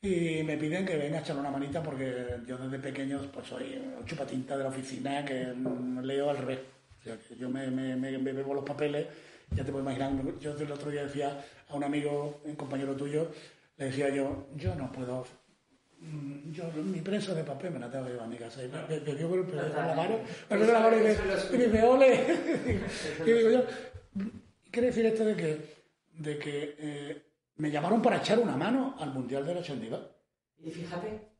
y 0.00 0.42
me 0.44 0.56
piden 0.56 0.86
que 0.86 0.96
venga 0.96 1.18
a 1.18 1.20
echarle 1.22 1.40
una 1.40 1.50
manita 1.50 1.82
porque 1.82 2.36
yo 2.46 2.56
desde 2.58 2.78
pequeño 2.78 3.20
pues 3.32 3.46
soy 3.48 3.82
un 3.98 4.04
chupatinta 4.04 4.56
de 4.56 4.62
la 4.62 4.68
oficina 4.68 5.24
que 5.24 5.52
leo 6.02 6.30
al 6.30 6.36
revés. 6.38 6.60
Yo 7.38 7.48
me, 7.50 7.70
me, 7.70 7.96
me- 7.96 8.18
me 8.18 8.32
bebo 8.32 8.54
los 8.54 8.64
papeles, 8.64 9.06
ya 9.54 9.64
te 9.64 9.70
puedes 9.72 9.84
imaginar. 9.86 10.38
Yo 10.40 10.56
el 10.56 10.72
otro 10.72 10.90
día 10.90 11.04
decía 11.04 11.44
a 11.68 11.74
un 11.74 11.84
amigo, 11.84 12.40
un 12.44 12.56
compañero 12.56 12.94
tuyo, 12.96 13.30
le 13.76 13.86
decía 13.86 14.08
yo, 14.10 14.46
yo 14.56 14.74
no 14.74 14.90
puedo 14.92 15.24
Mm, 16.00 16.52
Yo, 16.52 16.64
mi 16.84 17.00
prensa 17.00 17.32
de 17.34 17.44
papel 17.44 17.70
me 17.70 17.78
la 17.78 17.90
tengo 17.90 18.04
que 18.04 18.10
llevar 18.10 18.26
a 18.26 18.28
mi 18.28 18.36
casa. 18.36 18.62
Y 18.62 18.68
me, 18.68 18.78
me, 18.88 19.00
me 19.00 19.10
en 19.80 19.86
la 19.86 19.94
mano, 19.94 20.18
me 20.50 20.66
la 20.66 20.80
mano 20.80 20.96
y 20.98 21.00
me, 21.00 21.12
y 21.12 21.56
me 21.56 21.64
dice, 21.66 21.82
ole. 21.82 22.24
y 23.26 23.32
digo 23.32 23.50
yo, 23.50 23.64
¿quiere 24.70 24.88
decir 24.88 25.06
esto 25.06 25.24
de 25.24 25.34
que, 25.36 25.58
de 26.18 26.38
que 26.38 26.76
eh, 26.78 27.22
me 27.56 27.70
llamaron 27.70 28.02
para 28.02 28.18
echar 28.18 28.38
una 28.38 28.54
mano 28.56 28.96
al 28.98 29.14
Mundial 29.14 29.46
del 29.46 29.58
82? 29.58 30.00
Y 30.58 30.70
fíjate. 30.72 31.33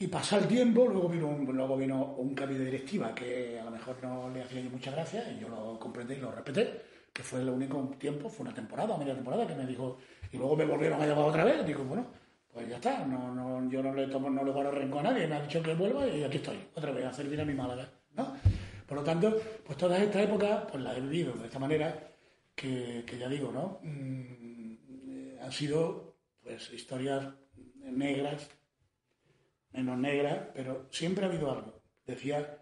Y 0.00 0.06
pasa 0.06 0.38
el 0.38 0.46
tiempo, 0.46 0.86
luego 0.86 1.08
vino, 1.08 1.26
un, 1.26 1.44
luego 1.44 1.76
vino 1.76 2.14
un 2.18 2.32
cambio 2.32 2.56
de 2.56 2.66
directiva 2.66 3.12
que 3.12 3.58
a 3.58 3.64
lo 3.64 3.72
mejor 3.72 3.96
no 4.00 4.30
le 4.30 4.42
hacía 4.42 4.60
yo 4.60 4.70
muchas 4.70 4.94
gracias 4.94 5.26
y 5.32 5.40
yo 5.40 5.48
lo 5.48 5.76
comprendí 5.76 6.14
y 6.14 6.18
lo 6.18 6.30
respeté, 6.30 6.82
que 7.12 7.24
fue 7.24 7.40
el 7.40 7.48
único 7.48 7.80
tiempo, 7.98 8.28
fue 8.28 8.46
una 8.46 8.54
temporada, 8.54 8.96
media 8.96 9.16
temporada 9.16 9.44
que 9.44 9.56
me 9.56 9.66
dijo, 9.66 9.98
y 10.30 10.36
luego 10.36 10.54
me 10.54 10.64
volvieron 10.64 11.02
a 11.02 11.06
llamar 11.06 11.24
otra 11.24 11.44
vez, 11.44 11.66
digo, 11.66 11.82
bueno, 11.82 12.06
pues 12.52 12.68
ya 12.68 12.76
está, 12.76 13.04
no, 13.04 13.34
no, 13.34 13.68
yo 13.68 13.82
no 13.82 13.92
le 13.92 14.06
tomo, 14.06 14.30
no 14.30 14.44
le 14.44 14.52
guardo 14.52 14.70
rencor 14.70 15.00
a 15.00 15.10
nadie, 15.10 15.26
me 15.26 15.34
ha 15.34 15.42
dicho 15.42 15.60
que 15.60 15.74
vuelva 15.74 16.06
y 16.06 16.22
aquí 16.22 16.36
estoy, 16.36 16.58
otra 16.76 16.92
vez, 16.92 17.04
a 17.04 17.12
servir 17.12 17.40
a 17.40 17.44
mi 17.44 17.54
Málaga, 17.54 17.90
¿no? 18.14 18.36
Por 18.86 18.98
lo 18.98 19.02
tanto, 19.02 19.36
pues 19.66 19.76
todas 19.76 20.00
estas 20.00 20.22
épocas, 20.22 20.62
pues 20.70 20.80
las 20.80 20.96
he 20.96 21.00
vivido 21.00 21.32
de 21.32 21.46
esta 21.46 21.58
manera, 21.58 22.08
que, 22.54 23.02
que 23.04 23.18
ya 23.18 23.28
digo, 23.28 23.50
¿no? 23.50 23.80
Mm, 23.82 24.76
eh, 25.08 25.38
han 25.42 25.50
sido, 25.50 26.14
pues, 26.40 26.72
historias 26.72 27.24
negras, 27.82 28.48
menos 29.78 29.98
negra, 29.98 30.50
pero 30.54 30.86
siempre 30.90 31.24
ha 31.24 31.28
habido 31.28 31.50
algo. 31.50 31.80
Decía 32.06 32.56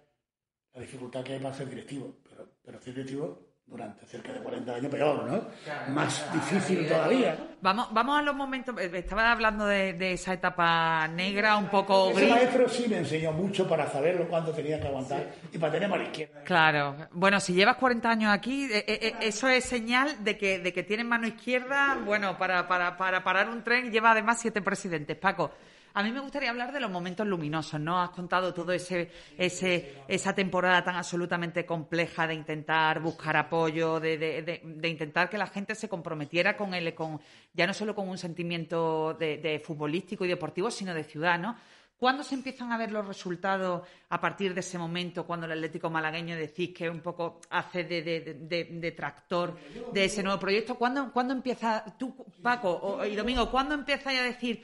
la 0.74 0.80
dificultad 0.80 1.22
que 1.24 1.34
hay 1.34 1.38
para 1.40 1.54
ser 1.54 1.68
directivo, 1.68 2.16
pero, 2.28 2.48
pero 2.64 2.80
ser 2.80 2.94
directivo 2.94 3.42
durante 3.68 4.06
cerca 4.06 4.32
de 4.32 4.38
40 4.40 4.74
años 4.76 4.92
peor, 4.92 5.24
¿no? 5.24 5.48
Más 5.92 6.24
difícil 6.32 6.86
todavía. 6.86 7.36
Vamos, 7.60 7.88
vamos 7.92 8.18
a 8.18 8.22
los 8.22 8.36
momentos. 8.36 8.78
eh, 8.80 8.88
Estaba 8.94 9.32
hablando 9.32 9.66
de, 9.66 9.94
de 9.94 10.12
esa 10.12 10.34
etapa 10.34 11.08
negra, 11.08 11.56
un 11.56 11.68
poco 11.68 12.10
Ese 12.10 12.20
gris. 12.20 12.30
maestro 12.30 12.68
sí 12.68 12.86
me 12.88 12.98
enseñó 12.98 13.32
mucho 13.32 13.66
para 13.68 13.88
saberlo 13.90 14.28
cuándo 14.28 14.52
tenía 14.52 14.78
que 14.80 14.86
aguantar 14.86 15.32
y 15.52 15.58
para 15.58 15.72
tener 15.72 15.88
mala 15.88 16.04
izquierda. 16.04 16.42
Claro. 16.44 16.94
Bueno, 17.10 17.40
si 17.40 17.54
llevas 17.54 17.76
40 17.76 18.08
años 18.08 18.30
aquí, 18.32 18.66
eh, 18.66 18.84
eh, 18.86 18.98
eh, 19.02 19.14
eso 19.22 19.48
es 19.48 19.64
señal 19.64 20.22
de 20.22 20.38
que, 20.38 20.60
de 20.60 20.72
que 20.72 20.84
tienes 20.84 21.06
mano 21.06 21.26
izquierda. 21.26 21.98
Bueno, 22.04 22.38
para, 22.38 22.68
para, 22.68 22.96
para 22.96 23.24
parar 23.24 23.48
un 23.48 23.64
tren 23.64 23.90
lleva 23.90 24.12
además 24.12 24.38
siete 24.40 24.62
presidentes. 24.62 25.16
Paco, 25.16 25.50
a 25.98 26.02
mí 26.02 26.12
me 26.12 26.20
gustaría 26.20 26.50
hablar 26.50 26.72
de 26.72 26.80
los 26.80 26.90
momentos 26.90 27.26
luminosos, 27.26 27.80
¿no? 27.80 27.98
Has 28.02 28.10
contado 28.10 28.52
todo 28.52 28.70
ese, 28.72 29.10
esa 29.38 30.34
temporada 30.34 30.84
tan 30.84 30.94
absolutamente 30.96 31.64
compleja 31.64 32.26
de 32.26 32.34
intentar 32.34 33.00
buscar 33.00 33.34
apoyo, 33.36 33.98
de, 33.98 34.18
de, 34.18 34.42
de- 34.62 34.88
intentar 34.88 35.30
que 35.30 35.38
la 35.38 35.46
gente 35.46 35.74
se 35.74 35.88
comprometiera 35.88 36.54
con 36.54 36.74
él, 36.74 36.94
con, 36.94 37.18
ya 37.54 37.66
no 37.66 37.72
solo 37.72 37.94
con 37.94 38.08
un 38.10 38.18
sentimiento 38.18 39.14
de, 39.14 39.58
futbolístico 39.64 40.26
y 40.26 40.28
deportivo, 40.28 40.70
sino 40.70 40.92
de 40.92 41.02
ciudad, 41.02 41.38
¿no? 41.38 41.56
¿Cuándo 41.98 42.22
se 42.22 42.34
empiezan 42.34 42.72
a 42.72 42.76
ver 42.76 42.92
los 42.92 43.06
resultados 43.08 43.88
a 44.10 44.20
partir 44.20 44.52
de 44.52 44.60
ese 44.60 44.76
momento, 44.76 45.24
cuando 45.26 45.46
el 45.46 45.52
Atlético 45.52 45.88
malagueño 45.88 46.36
decís 46.36 46.74
que 46.76 46.90
un 46.90 47.00
poco 47.00 47.40
hace 47.48 47.84
de, 47.84 48.02
de- 48.02 48.64
de- 48.68 48.92
tractor 48.92 49.56
de 49.94 50.04
ese 50.04 50.22
nuevo 50.22 50.38
proyecto? 50.38 50.74
¿Cuándo, 50.74 51.10
cuándo 51.10 51.32
empieza, 51.32 51.82
tú, 51.98 52.14
Paco 52.42 53.02
y 53.06 53.16
Domingo, 53.16 53.50
cuándo 53.50 53.74
empiezas 53.74 54.08
a 54.14 54.22
decir, 54.24 54.62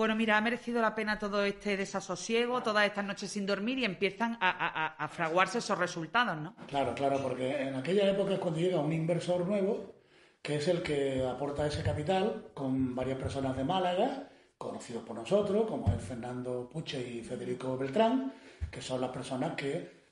bueno, 0.00 0.16
mira, 0.16 0.38
ha 0.38 0.40
merecido 0.40 0.80
la 0.80 0.94
pena 0.94 1.18
todo 1.18 1.44
este 1.44 1.76
desasosiego, 1.76 2.62
todas 2.62 2.86
estas 2.86 3.04
noches 3.04 3.30
sin 3.30 3.44
dormir 3.44 3.78
y 3.78 3.84
empiezan 3.84 4.38
a, 4.40 4.48
a- 4.50 4.86
a- 4.86 5.04
a 5.04 5.08
fraguarse 5.08 5.58
esos 5.58 5.76
resultados, 5.78 6.38
¿no? 6.38 6.56
Claro, 6.68 6.94
claro, 6.94 7.18
porque 7.22 7.60
en 7.64 7.74
aquella 7.74 8.08
época 8.10 8.32
es 8.32 8.38
cuando 8.38 8.60
llega 8.60 8.80
un 8.80 8.94
inversor 8.94 9.46
nuevo, 9.46 9.94
que 10.40 10.56
es 10.56 10.68
el 10.68 10.82
que 10.82 11.22
aporta 11.26 11.66
ese 11.66 11.82
capital 11.82 12.46
con 12.54 12.94
varias 12.94 13.18
personas 13.18 13.54
de 13.54 13.62
Málaga, 13.64 14.26
conocidos 14.56 15.02
por 15.04 15.16
nosotros, 15.16 15.66
como 15.68 15.92
es 15.92 16.02
Fernando 16.02 16.66
Puche 16.70 16.98
y 17.06 17.22
Federico 17.22 17.76
Beltrán, 17.76 18.32
que 18.70 18.80
son 18.80 19.02
las 19.02 19.10
personas 19.10 19.54
que 19.54 20.08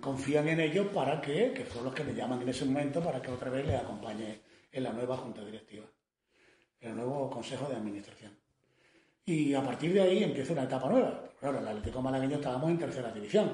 confían 0.00 0.48
en 0.48 0.60
ellos 0.60 0.86
para 0.88 1.20
que, 1.20 1.52
que 1.52 1.66
son 1.66 1.84
los 1.84 1.94
que 1.94 2.04
le 2.04 2.14
llaman 2.14 2.40
en 2.40 2.48
ese 2.48 2.64
momento 2.64 3.02
para 3.02 3.20
que 3.20 3.30
otra 3.30 3.50
vez 3.50 3.66
les 3.66 3.78
acompañe 3.78 4.40
en 4.72 4.82
la 4.82 4.92
nueva 4.94 5.18
junta 5.18 5.44
directiva, 5.44 5.84
en 6.80 6.90
el 6.92 6.96
nuevo 6.96 7.28
consejo 7.28 7.66
de 7.68 7.76
administración. 7.76 8.40
Y 9.24 9.54
a 9.54 9.62
partir 9.62 9.92
de 9.94 10.00
ahí 10.02 10.24
empieza 10.24 10.52
una 10.52 10.64
etapa 10.64 10.88
nueva. 10.88 11.22
Claro, 11.38 11.58
en 11.58 11.62
el 11.64 11.68
Atlético 11.68 12.02
Malagueño 12.02 12.36
estábamos 12.36 12.70
en 12.70 12.78
tercera 12.78 13.12
división. 13.12 13.50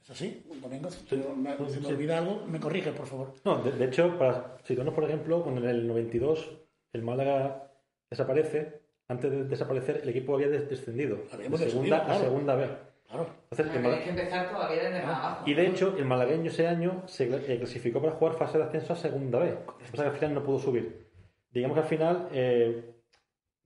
¿Es 0.00 0.10
así? 0.10 0.44
Domingo, 0.60 0.90
si 0.90 1.06
Sí. 1.06 1.16
me, 1.36 1.56
si 1.56 1.62
me 1.80 1.86
Sí. 1.86 1.92
olvida 1.92 2.18
algo, 2.18 2.44
me 2.46 2.58
corrige, 2.60 2.92
por 2.92 3.06
favor. 3.06 3.34
No, 3.44 3.58
de, 3.62 3.72
de 3.72 3.84
hecho, 3.84 4.18
para 4.18 4.56
situarnos, 4.64 4.94
por 4.94 5.04
ejemplo, 5.04 5.42
cuando 5.42 5.60
en 5.62 5.68
el 5.68 5.86
92 5.86 6.58
el 6.92 7.02
Málaga 7.02 7.70
desaparece, 8.10 8.80
antes 9.08 9.30
de 9.30 9.44
desaparecer 9.44 10.00
el 10.02 10.08
equipo 10.08 10.34
había 10.34 10.48
des- 10.48 10.68
descendido 10.68 11.16
de 11.16 11.32
Habíamos 11.32 11.60
segunda 11.60 11.64
descendido, 11.96 11.96
a 11.96 12.04
claro. 12.04 12.20
segunda 12.24 12.54
B. 12.56 12.68
Claro. 13.08 13.26
Entonces, 13.50 13.76
el 13.76 13.82
Mala- 13.82 14.04
empezar 14.04 14.50
todavía 14.50 14.82
desde 14.84 15.02
más 15.06 15.18
abajo. 15.18 15.44
Y 15.50 15.54
de 15.54 15.66
hecho, 15.66 15.96
el 15.98 16.04
malagueño 16.06 16.50
ese 16.50 16.66
año 16.66 17.02
se 17.06 17.24
eh, 17.52 17.58
clasificó 17.58 18.00
para 18.00 18.14
jugar 18.14 18.34
fase 18.36 18.58
de 18.58 18.64
ascenso 18.64 18.92
a 18.94 18.96
segunda 18.96 19.38
B. 19.38 19.50
Lo 19.50 19.76
que 19.78 19.84
pasa 19.90 20.02
que 20.04 20.08
al 20.10 20.14
final 20.14 20.34
no 20.34 20.42
pudo 20.42 20.58
subir. 20.58 21.10
Digamos 21.50 21.74
que 21.76 21.82
al 21.82 21.88
final 21.88 22.28
eh, 22.32 22.94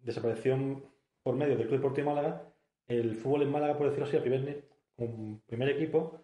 desapareció 0.07 0.57
por 1.23 1.35
medio 1.37 1.57
del 1.57 1.66
Club 1.66 1.79
Deportivo 1.81 2.11
Málaga. 2.14 2.42
El 2.87 3.14
fútbol 3.16 3.42
en 3.42 3.51
Málaga, 3.51 3.77
por 3.77 3.87
decirlo 3.88 4.07
así, 4.07 4.16
al 4.16 4.23
primer, 4.23 4.64
un 4.99 5.42
primer 5.47 5.69
equipo, 5.71 6.21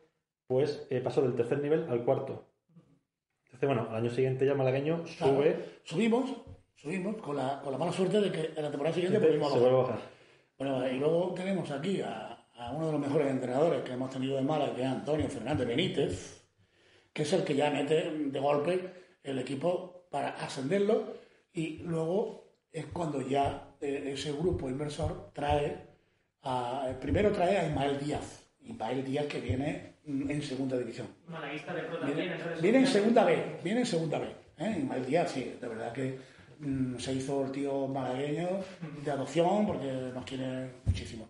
pues 0.47 0.87
eh, 0.91 1.01
pasó 1.01 1.23
del 1.23 1.35
tercer 1.35 1.61
nivel 1.61 1.87
al 1.89 2.05
cuarto. 2.05 2.47
Entonces, 3.47 3.67
bueno, 3.69 3.87
al 3.91 3.97
año 3.97 4.11
siguiente 4.11 4.47
ya 4.47 4.55
malagueño 4.55 5.03
Claro. 5.19 5.35
sube, 5.35 5.57
Subimos, 5.85 6.31
subimos 6.77 7.17
con 7.17 7.37
la, 7.37 7.61
con 7.63 7.73
la 7.73 7.79
mala 7.79 7.93
suerte 7.93 8.21
de 8.21 8.31
que 8.33 8.53
en 8.57 8.63
la 8.63 8.71
temporada 8.71 8.95
siguiente 8.95 9.19
volvimos 9.19 9.53
a 9.53 9.59
bajar. 9.59 9.71
a 9.73 9.77
bajar. 9.77 9.99
Bueno, 10.59 10.89
y 10.89 10.99
luego 10.99 11.35
tenemos 11.35 11.71
aquí 11.73 12.01
a, 12.01 12.47
a 12.55 12.71
uno 12.73 12.87
de 12.87 12.93
los 12.93 13.01
mejores 13.01 13.29
entrenadores 13.29 13.83
que 13.83 13.93
hemos 13.93 14.11
tenido 14.11 14.37
de 14.37 14.43
Málaga, 14.43 14.75
que 14.75 14.83
es 14.83 14.89
Antonio 14.89 15.29
Fernández 15.29 15.67
Benítez, 15.67 16.45
que 17.13 17.23
es 17.23 17.33
el 17.33 17.43
que 17.45 17.57
ya 17.57 17.71
mete 17.71 18.11
de 18.11 18.41
golpe 18.41 18.93
el 19.25 19.39
equipo 19.41 20.07
para 20.11 20.31
ascenderlo 20.31 21.15
y 21.53 21.79
luego 21.79 22.45
es 22.71 22.87
cuando 22.87 23.21
ya 23.21 23.72
ese 23.83 24.33
grupo 24.33 24.69
inversor 24.69 25.31
trae 25.33 25.77
a, 26.43 26.95
primero 27.01 27.33
trae 27.33 27.59
a 27.59 27.69
Ismael 27.69 27.99
Díaz, 27.99 28.47
Ismael 28.61 29.05
Díaz 29.05 29.27
que 29.27 29.41
viene 29.41 29.97
mm, 30.07 30.31
en 30.31 30.43
segunda 30.43 30.79
división. 30.79 31.09
Viene, 32.07 32.37
viene 32.61 32.79
en 32.79 32.87
segunda 32.87 33.25
B, 33.25 33.59
viene 33.63 33.81
en 33.81 33.87
segunda 33.87 34.19
B. 34.19 34.27
¿eh? 34.59 34.77
Ismael 34.79 35.07
Díaz, 35.07 35.31
sí, 35.33 35.57
de 35.61 35.69
verdad 35.69 35.93
que 35.93 36.19
mm, 36.59 36.97
se 36.99 37.13
hizo 37.15 37.45
el 37.45 37.53
tío 37.53 37.89
malagueño 37.89 38.49
de 39.05 39.11
adopción 39.11 39.67
porque 39.67 40.11
nos 40.15 40.25
quiere 40.25 40.71
muchísimo. 40.85 41.29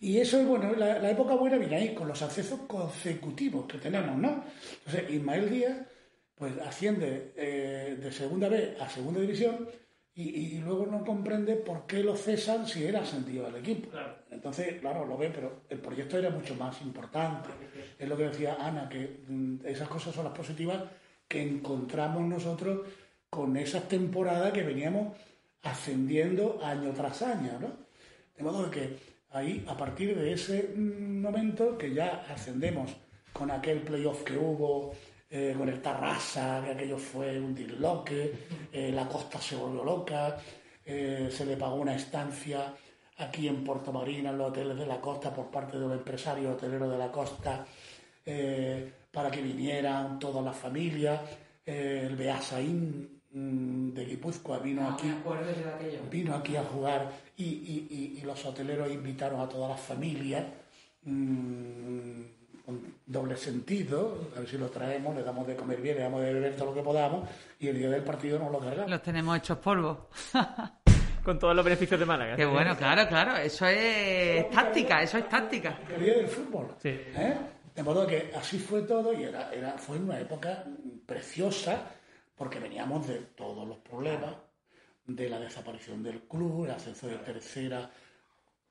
Y 0.00 0.18
eso 0.18 0.40
es 0.40 0.46
bueno, 0.46 0.74
la, 0.74 1.00
la 1.00 1.10
época 1.10 1.34
buena 1.34 1.58
viene 1.58 1.76
ahí, 1.76 1.94
con 1.94 2.06
los 2.06 2.22
accesos 2.22 2.60
consecutivos 2.68 3.66
que 3.66 3.78
tenemos, 3.78 4.16
¿no? 4.16 4.44
Entonces, 4.86 5.10
Ismael 5.10 5.50
Díaz, 5.50 5.76
pues 6.36 6.56
asciende 6.58 7.32
eh, 7.36 7.96
de 8.00 8.12
segunda 8.12 8.48
B 8.48 8.76
a 8.80 8.88
segunda 8.88 9.20
división 9.20 9.68
y, 10.18 10.56
y 10.56 10.58
luego 10.58 10.84
no 10.86 11.04
comprende 11.04 11.54
por 11.54 11.86
qué 11.86 12.02
lo 12.02 12.16
cesan 12.16 12.66
si 12.66 12.84
era 12.84 13.02
ascendido 13.02 13.46
al 13.46 13.54
equipo. 13.54 13.88
Entonces, 14.32 14.80
claro, 14.80 15.06
lo 15.06 15.16
ve, 15.16 15.30
pero 15.32 15.62
el 15.68 15.78
proyecto 15.78 16.18
era 16.18 16.28
mucho 16.28 16.56
más 16.56 16.82
importante. 16.82 17.50
Es 17.96 18.08
lo 18.08 18.16
que 18.16 18.24
decía 18.24 18.56
Ana, 18.58 18.88
que 18.88 19.20
mm, 19.28 19.64
esas 19.64 19.86
cosas 19.86 20.12
son 20.12 20.24
las 20.24 20.34
positivas 20.34 20.82
que 21.28 21.40
encontramos 21.40 22.22
nosotros 22.22 22.84
con 23.30 23.56
esas 23.56 23.88
temporadas 23.88 24.52
que 24.52 24.64
veníamos 24.64 25.16
ascendiendo 25.62 26.58
año 26.64 26.90
tras 26.94 27.22
año, 27.22 27.52
¿no? 27.60 27.70
De 28.36 28.42
modo 28.42 28.68
que 28.72 28.96
ahí, 29.30 29.64
a 29.68 29.76
partir 29.76 30.18
de 30.18 30.32
ese 30.32 30.74
mm, 30.74 31.20
momento, 31.20 31.78
que 31.78 31.94
ya 31.94 32.26
ascendemos 32.28 32.90
con 33.32 33.52
aquel 33.52 33.82
playoff 33.82 34.24
que 34.24 34.36
hubo, 34.36 34.94
eh, 35.30 35.54
con 35.56 35.68
el 35.68 35.80
Tarrasa, 35.82 36.62
que 36.64 36.70
aquello 36.72 36.98
fue 36.98 37.38
un 37.40 37.54
disloque, 37.54 38.32
eh, 38.72 38.90
la 38.92 39.06
costa 39.08 39.40
se 39.40 39.56
volvió 39.56 39.84
loca, 39.84 40.36
eh, 40.84 41.28
se 41.30 41.44
le 41.44 41.56
pagó 41.56 41.76
una 41.76 41.94
estancia 41.94 42.74
aquí 43.18 43.48
en 43.48 43.64
Puerto 43.64 43.92
Marina, 43.92 44.30
en 44.30 44.38
los 44.38 44.48
hoteles 44.50 44.76
de 44.78 44.86
la 44.86 45.00
costa, 45.00 45.34
por 45.34 45.50
parte 45.50 45.76
de 45.78 45.86
los 45.86 45.92
empresarios 45.92 46.54
hoteleros 46.54 46.90
de 46.90 46.98
la 46.98 47.10
costa, 47.12 47.66
para 49.10 49.30
que 49.30 49.40
vinieran 49.42 50.18
todas 50.18 50.44
las 50.44 50.56
familias. 50.56 51.20
El 51.64 52.14
Beasaín 52.16 53.20
mm, 53.32 53.90
de 53.92 54.04
Guipúzcoa 54.04 54.58
vino 54.58 54.88
aquí 54.88 55.08
vino 56.10 56.34
aquí 56.34 56.56
a 56.56 56.62
jugar 56.64 57.10
y, 57.36 57.44
y- 57.44 57.86
y- 57.90 58.18
y 58.18 58.22
los 58.22 58.44
hoteleros 58.44 58.90
invitaron 58.90 59.40
a 59.40 59.48
todas 59.48 59.70
las 59.70 59.80
familias 59.80 60.44
mm, 61.02 62.22
con 62.68 62.82
doble 63.06 63.34
sentido, 63.34 64.28
a 64.36 64.40
ver 64.40 64.48
si 64.50 64.58
lo 64.58 64.68
traemos, 64.68 65.16
le 65.16 65.22
damos 65.22 65.46
de 65.46 65.56
comer 65.56 65.80
bien, 65.80 65.96
le 65.96 66.02
damos 66.02 66.20
de 66.20 66.34
beber 66.34 66.54
todo 66.54 66.66
lo 66.66 66.74
que 66.74 66.82
podamos 66.82 67.26
y 67.58 67.68
el 67.68 67.78
día 67.78 67.88
del 67.88 68.04
partido 68.04 68.38
nos 68.38 68.52
lo 68.52 68.58
cargamos. 68.58 68.90
Los 68.90 69.02
tenemos 69.02 69.38
hechos 69.38 69.56
polvo. 69.56 70.10
Con 71.24 71.38
todos 71.38 71.56
los 71.56 71.64
beneficios 71.64 71.98
de 71.98 72.04
Málaga. 72.04 72.36
Qué 72.36 72.44
bueno, 72.44 72.76
claro, 72.76 73.08
claro. 73.08 73.38
Eso 73.38 73.66
es 73.66 74.50
táctica, 74.50 75.00
eso 75.00 75.16
es 75.16 75.26
táctica. 75.30 75.78
El 75.96 76.04
día 76.04 76.14
del 76.18 76.28
fútbol. 76.28 76.74
Sí. 76.82 76.90
¿eh? 76.90 77.36
De 77.74 77.82
modo 77.82 78.06
que 78.06 78.30
así 78.36 78.58
fue 78.58 78.82
todo 78.82 79.14
y 79.14 79.22
era, 79.22 79.50
era, 79.50 79.78
fue 79.78 79.96
una 79.96 80.20
época 80.20 80.62
preciosa 81.06 81.86
porque 82.36 82.60
veníamos 82.60 83.08
de 83.08 83.16
todos 83.34 83.66
los 83.66 83.78
problemas, 83.78 84.34
de 85.06 85.26
la 85.30 85.40
desaparición 85.40 86.02
del 86.02 86.20
club, 86.24 86.66
el 86.66 86.72
ascenso 86.72 87.06
de 87.06 87.16
tercera, 87.16 87.90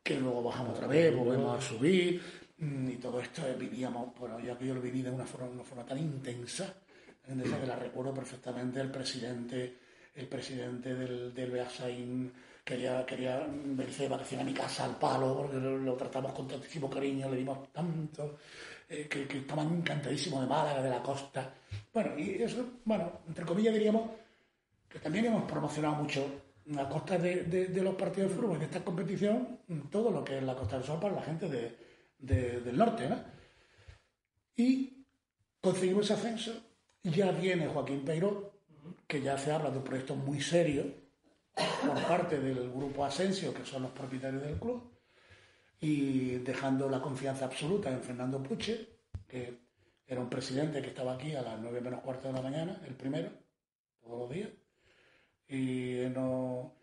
que 0.04 0.20
luego 0.20 0.44
bajamos 0.44 0.76
otra 0.76 0.86
vez, 0.86 1.16
volvemos 1.16 1.58
a 1.58 1.68
subir, 1.68 2.22
y 2.60 2.96
todo 2.98 3.20
esto 3.22 3.46
eh, 3.48 3.56
vivíamos, 3.58 4.16
bueno, 4.18 4.40
yo 4.40 4.54
aquello 4.54 4.76
lo 4.76 4.82
viví 4.82 5.02
de 5.02 5.12
una 5.12 5.26
forma, 5.26 5.48
una 5.50 5.64
forma 5.64 5.86
tan 5.86 5.98
intensa, 6.00 6.74
tan 7.26 7.40
que 7.42 7.68
la 7.68 7.76
recuerdo 7.76 8.14
perfectamente, 8.14 8.80
el 8.82 8.90
presidente, 8.90 9.76
el 10.16 10.28
presidente 10.28 10.96
del, 10.96 11.34
del 11.34 11.52
Beasain 11.52 12.32
quería, 12.64 13.06
quería 13.06 13.46
venirse 13.48 14.04
de 14.04 14.10
vacaciones 14.10 14.46
a 14.46 14.50
mi 14.50 14.56
casa 14.56 14.86
al 14.86 14.98
palo, 14.98 15.36
porque 15.38 15.58
lo, 15.58 15.78
lo 15.78 15.94
tratamos 15.96 16.34
con 16.34 16.48
tantísimo 16.48 16.90
cariño, 16.90 17.30
le 17.30 17.38
dimos 17.38 17.72
tanto, 17.72 18.38
eh, 18.90 19.08
que, 19.10 19.28
que 19.28 19.38
estaban 19.40 19.68
encantadísimos 19.76 20.42
de 20.42 20.48
Málaga, 20.48 20.82
de 20.82 20.90
la 20.90 21.04
costa. 21.04 21.54
Bueno, 21.94 22.18
y 22.18 22.42
eso, 22.42 22.66
bueno, 22.86 23.20
entre 23.28 23.46
comillas 23.46 23.74
diríamos 23.74 24.10
que 24.90 25.00
también 25.00 25.26
hemos 25.26 25.44
promocionado 25.44 25.96
mucho 25.96 26.26
a 26.78 26.90
costa 26.90 27.18
de, 27.18 27.44
de- 27.44 27.68
de 27.68 27.82
los 27.82 27.96
partidos 27.96 28.32
de 28.32 28.36
fútbol, 28.38 28.60
de 28.60 28.66
esta 28.66 28.84
competición, 28.84 29.60
todo 29.92 30.12
lo 30.12 30.24
que 30.24 30.38
es 30.38 30.44
la 30.44 30.56
Costa 30.56 30.78
del 30.78 30.86
Sol 30.86 31.00
para 31.00 31.16
la 31.16 31.22
gente 31.22 31.48
de- 31.50 31.87
de- 32.18 32.62
del 32.62 32.78
norte, 32.78 33.08
¿no? 33.10 33.18
Y 34.56 35.06
conseguimos 35.62 36.06
ese 36.06 36.14
ascenso, 36.14 36.54
ya 37.04 37.32
viene 37.32 37.68
Joaquín 37.68 38.04
Peiro, 38.04 38.54
que 39.08 39.22
ya 39.22 39.38
se 39.38 39.52
habla 39.52 39.70
de 39.70 39.78
un 39.78 39.84
proyecto 39.84 40.16
muy 40.16 40.42
serio 40.42 40.86
por 41.54 42.08
parte 42.08 42.40
del 42.40 42.72
grupo 42.72 43.06
Asensio, 43.06 43.54
que 43.54 43.66
son 43.66 43.84
los 43.84 43.92
propietarios 43.92 44.44
del 44.44 44.60
club, 44.60 44.92
y 45.80 46.38
dejando 46.40 46.90
la 46.90 47.02
confianza 47.02 47.46
absoluta 47.46 47.92
en 47.92 48.02
Fernando 48.02 48.42
Puche, 48.42 48.88
que 49.28 49.60
era 50.06 50.22
un 50.22 50.30
presidente 50.30 50.82
que 50.82 50.90
estaba 50.90 51.14
aquí 51.14 51.36
a 51.36 51.42
las 51.42 51.60
nueve 51.60 51.82
menos 51.82 52.02
cuarto 52.02 52.28
de 52.30 52.34
la 52.34 52.42
mañana, 52.42 52.82
el 52.88 52.96
primero, 52.96 53.30
todos 54.02 54.20
los 54.20 54.30
días. 54.30 54.50
Y 55.50 56.08
no, 56.14 56.74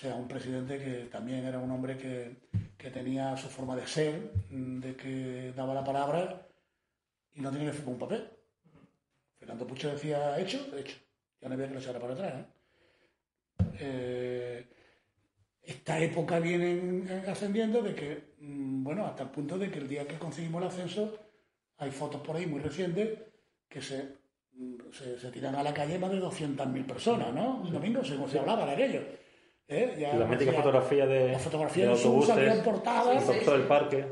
sea, 0.00 0.14
un 0.14 0.28
presidente 0.28 0.78
que 0.78 1.08
también 1.10 1.44
era 1.44 1.58
un 1.58 1.70
hombre 1.70 1.98
que, 1.98 2.36
que 2.76 2.90
tenía 2.90 3.36
su 3.36 3.48
forma 3.48 3.74
de 3.74 3.86
ser, 3.86 4.32
de 4.48 4.94
que 4.94 5.52
daba 5.56 5.74
la 5.74 5.82
palabra 5.82 6.46
y 7.34 7.40
no 7.40 7.50
tenía 7.50 7.70
que 7.70 7.78
firmar 7.78 7.94
un 7.94 7.98
papel. 7.98 8.30
Fernando 9.38 9.66
Puche 9.66 9.88
decía 9.88 10.38
hecho, 10.38 10.58
hecho. 10.76 10.96
Ya 11.40 11.48
no 11.48 11.54
había 11.54 11.68
que 11.68 11.74
lo 11.74 11.80
echara 11.80 11.98
para 11.98 12.14
atrás. 12.14 12.34
¿eh? 12.34 12.46
Eh, 13.80 14.66
esta 15.62 16.00
época 16.00 16.38
viene 16.38 17.04
ascendiendo 17.26 17.82
de 17.82 17.94
que, 17.94 18.34
mm, 18.40 18.84
bueno, 18.84 19.04
hasta 19.06 19.24
el 19.24 19.30
punto 19.30 19.58
de 19.58 19.70
que 19.70 19.78
el 19.78 19.88
día 19.88 20.06
que 20.06 20.18
conseguimos 20.18 20.62
el 20.62 20.68
ascenso, 20.68 21.18
hay 21.76 21.90
fotos 21.90 22.20
por 22.22 22.36
ahí 22.36 22.46
muy 22.46 22.60
recientes 22.60 23.18
que 23.68 23.82
se, 23.82 24.16
mm, 24.52 24.76
se, 24.92 25.30
tiran 25.30 25.54
a 25.56 25.62
la 25.62 25.74
calle 25.74 25.98
más 25.98 26.10
de 26.10 26.20
200.000 26.20 26.86
personas, 26.86 27.32
¿no? 27.34 27.56
Un 27.62 27.72
domingo 27.72 28.04
se, 28.04 28.16
se 28.28 28.38
hablaba 28.38 28.64
de 28.64 28.72
aquello. 28.72 29.02
¿Eh? 29.68 30.14
la 30.18 30.26
mítica 30.26 30.52
fotografía 30.52 31.06
de, 31.06 31.32
la 31.32 31.38
fotografía 31.38 31.84
de, 31.84 31.90
autobuses, 31.92 32.34
salían 32.34 32.62
portadas. 32.62 33.24
todo 33.44 33.54
el 33.54 33.62
parque. 33.62 34.04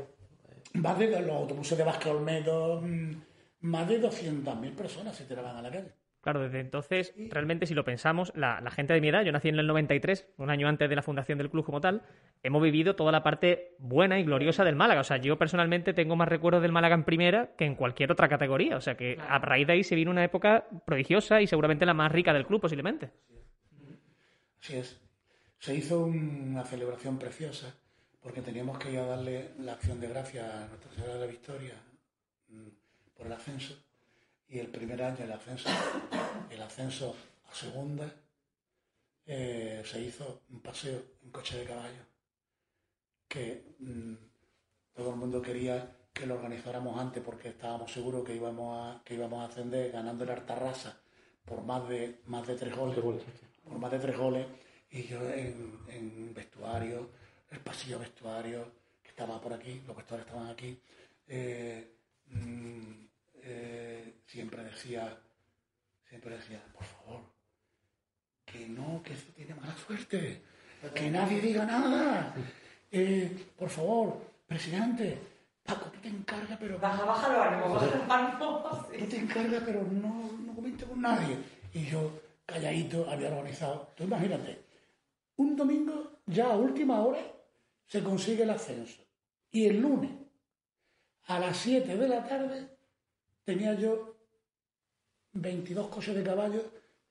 Más 0.73 0.97
de 0.99 1.21
los 1.21 1.31
autobuses 1.31 1.77
de 1.77 1.83
Vázquez 1.83 2.07
Olmedo, 2.07 2.81
mm, 2.81 3.11
más 3.61 3.87
de 3.87 4.01
200.000 4.01 4.75
personas 4.75 5.15
se 5.15 5.25
tiraban 5.25 5.57
a 5.57 5.61
la 5.61 5.71
calle. 5.71 5.91
Claro, 6.21 6.41
desde 6.41 6.59
entonces, 6.59 7.13
realmente 7.29 7.65
si 7.65 7.73
lo 7.73 7.85
pensamos, 7.85 8.33
la, 8.35 8.59
gente 8.69 8.93
de 8.93 8.99
mi 8.99 9.07
edad, 9.07 9.23
yo 9.23 9.31
nací 9.31 9.47
en 9.47 9.59
el 9.59 9.67
93, 9.67 10.27
un 10.37 10.49
año 10.49 10.67
antes 10.67 10.89
de 10.89 10.95
la 10.97 11.01
fundación 11.01 11.37
del 11.37 11.49
club 11.49 11.63
como 11.63 11.79
tal, 11.79 12.01
hemos 12.43 12.61
vivido 12.61 12.97
toda 12.97 13.13
la 13.13 13.23
parte 13.23 13.75
buena 13.79 14.19
y 14.19 14.23
gloriosa 14.23 14.65
del 14.65 14.75
Málaga. 14.75 15.01
O 15.01 15.03
sea, 15.05 15.17
yo 15.17 15.37
personalmente 15.37 15.93
tengo 15.93 16.17
más 16.17 16.27
recuerdos 16.27 16.61
del 16.61 16.73
Málaga 16.73 16.95
en 16.95 17.05
primera 17.05 17.51
que 17.55 17.63
en 17.63 17.75
cualquier 17.75 18.11
otra 18.11 18.27
categoría. 18.27 18.75
O 18.75 18.81
sea, 18.81 18.97
que 18.97 19.17
a 19.25 19.39
raíz 19.39 19.67
de 19.67 19.73
ahí 19.73 19.83
se 19.85 19.95
vino 19.95 20.11
una 20.11 20.25
época 20.25 20.67
prodigiosa 20.85 21.41
y 21.41 21.47
seguramente 21.47 21.85
la 21.85 21.93
más 21.93 22.11
rica 22.11 22.33
del 22.33 22.45
club 22.45 22.59
posiblemente. 22.59 23.11
Así 24.59 24.75
es. 24.75 25.06
Se 25.59 25.75
hizo 25.75 26.05
una 26.05 26.63
celebración 26.65 27.17
preciosa 27.17 27.73
porque 28.21 28.41
teníamos 28.41 28.77
que 28.77 28.91
ir 28.91 28.99
a 28.99 29.05
darle 29.05 29.53
la 29.59 29.73
acción 29.73 29.99
de 29.99 30.07
gracia 30.07 30.63
a 30.63 30.67
Nuestra 30.67 30.91
Señora 30.93 31.13
de 31.13 31.19
la 31.19 31.25
Victoria 31.25 31.75
mm, 32.49 32.67
por 33.15 33.27
el 33.27 33.33
ascenso. 33.33 33.75
Y 34.49 34.59
el 34.59 34.67
primer 34.67 35.01
año 35.01 35.23
el 35.23 35.31
ascenso, 35.31 35.69
el 36.49 36.61
ascenso 36.61 37.15
a 37.49 37.55
segunda 37.55 38.13
eh, 39.25 39.81
se 39.85 40.01
hizo 40.01 40.43
un 40.49 40.61
paseo 40.61 41.03
en 41.23 41.31
coche 41.31 41.57
de 41.57 41.65
caballo 41.65 42.01
que 43.27 43.75
mm, 43.79 44.13
todo 44.93 45.09
el 45.09 45.15
mundo 45.17 45.41
quería 45.41 45.95
que 46.13 46.25
lo 46.25 46.35
organizáramos 46.35 46.99
antes 46.99 47.21
porque 47.23 47.49
estábamos 47.49 47.91
seguros 47.91 48.23
que 48.23 48.35
íbamos 48.35 48.77
a, 48.77 49.01
que 49.03 49.15
íbamos 49.15 49.39
a 49.39 49.51
ascender 49.51 49.91
ganando 49.91 50.23
el 50.23 50.29
Artarrasa 50.31 50.97
por 51.45 51.61
más 51.63 51.87
de 51.89 52.21
más 52.25 52.47
de 52.47 52.55
tres 52.55 52.75
goles, 52.75 52.99
por 53.63 53.77
más 53.77 53.91
de 53.91 53.99
tres 53.99 54.17
goles 54.17 54.45
y 54.91 55.03
yo 55.03 55.19
en, 55.29 56.33
vestuario 56.33 57.09
el 57.51 57.59
pasillo 57.59 57.99
vestuario 57.99 58.71
que 59.03 59.09
estaba 59.09 59.39
por 59.41 59.53
aquí 59.53 59.81
los 59.87 59.95
vestuarios 59.95 60.27
estaban 60.27 60.49
aquí 60.49 60.79
eh, 61.27 61.91
mm, 62.29 63.07
eh, 63.49 64.13
siempre 64.25 64.63
decía, 64.63 65.17
siempre 66.09 66.35
decía, 66.35 66.61
por 66.73 66.83
favor, 66.83 67.21
que 68.45 68.67
no, 68.67 69.01
que 69.03 69.13
esto 69.13 69.31
tiene 69.33 69.55
mala 69.55 69.75
suerte, 69.75 70.41
que 70.93 71.09
nadie 71.09 71.41
diga 71.41 71.65
nada. 71.65 72.33
Eh, 72.91 73.45
por 73.57 73.69
favor, 73.69 74.21
presidente, 74.47 75.17
Paco, 75.65 75.89
tú 75.91 75.99
te 75.99 76.09
encargas, 76.09 76.57
pero... 76.59 76.79
Baja, 76.79 77.03
baja 77.03 77.29
los 77.29 77.47
ánimos, 78.09 78.89
Tú 78.99 79.05
te 79.05 79.17
encargas, 79.17 79.63
pero 79.65 79.83
no, 79.83 80.31
no 80.45 80.55
comentes 80.55 80.87
con 80.87 81.01
nadie. 81.01 81.37
Y 81.73 81.85
yo, 81.85 82.21
calladito, 82.45 83.09
había 83.09 83.29
organizado. 83.29 83.91
Tú 83.95 84.05
imagínate, 84.05 84.61
un 85.37 85.55
domingo, 85.55 86.19
ya 86.25 86.51
a 86.51 86.57
última 86.57 87.01
hora, 87.01 87.19
se 87.85 88.03
consigue 88.03 88.43
el 88.43 88.49
ascenso. 88.49 89.01
Y 89.51 89.65
el 89.65 89.79
lunes, 89.79 90.11
a 91.25 91.39
las 91.39 91.57
7 91.57 91.97
de 91.97 92.07
la 92.07 92.27
tarde, 92.27 92.67
tenía 93.43 93.73
yo 93.73 94.15
22 95.33 95.87
coches 95.87 96.15
de 96.15 96.23
caballo 96.23 96.63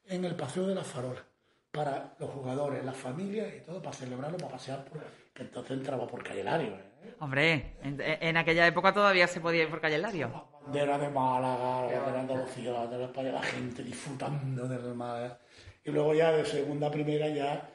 en 0.04 0.24
el 0.24 0.34
Paseo 0.34 0.66
de 0.66 0.74
las 0.74 0.86
Farolas 0.86 1.24
para 1.76 2.14
los 2.18 2.30
jugadores, 2.30 2.82
las 2.84 2.96
familias 2.96 3.48
y 3.54 3.60
todo, 3.60 3.82
para 3.82 3.94
celebrarlo, 3.94 4.38
para 4.38 4.52
pasear 4.52 4.84
por... 4.84 5.02
que 5.34 5.42
entonces 5.42 5.76
entraba 5.76 6.06
por 6.06 6.24
Calle 6.24 6.42
Lario. 6.42 6.70
¿eh? 6.70 7.14
Hombre, 7.18 7.76
en, 7.82 8.36
aquella 8.38 8.66
época 8.66 8.94
todavía 8.94 9.26
se 9.26 9.40
podía 9.40 9.64
ir 9.64 9.68
por 9.68 9.80
Calle 9.80 9.98
Lario. 9.98 10.28
La 10.28 10.58
bandera 10.62 10.98
de 10.98 11.08
Málaga, 11.10 11.82
de 11.86 12.18
Andalucía, 12.18 12.86
de 12.86 13.04
España, 13.04 13.32
la 13.32 13.42
gente 13.42 13.82
disfrutando 13.82 14.66
del 14.66 14.94
Málaga. 14.94 15.38
Y 15.84 15.90
luego 15.90 16.14
ya 16.14 16.32
de 16.32 16.46
segunda 16.46 16.86
a 16.86 16.90
primera 16.90 17.28
ya, 17.28 17.68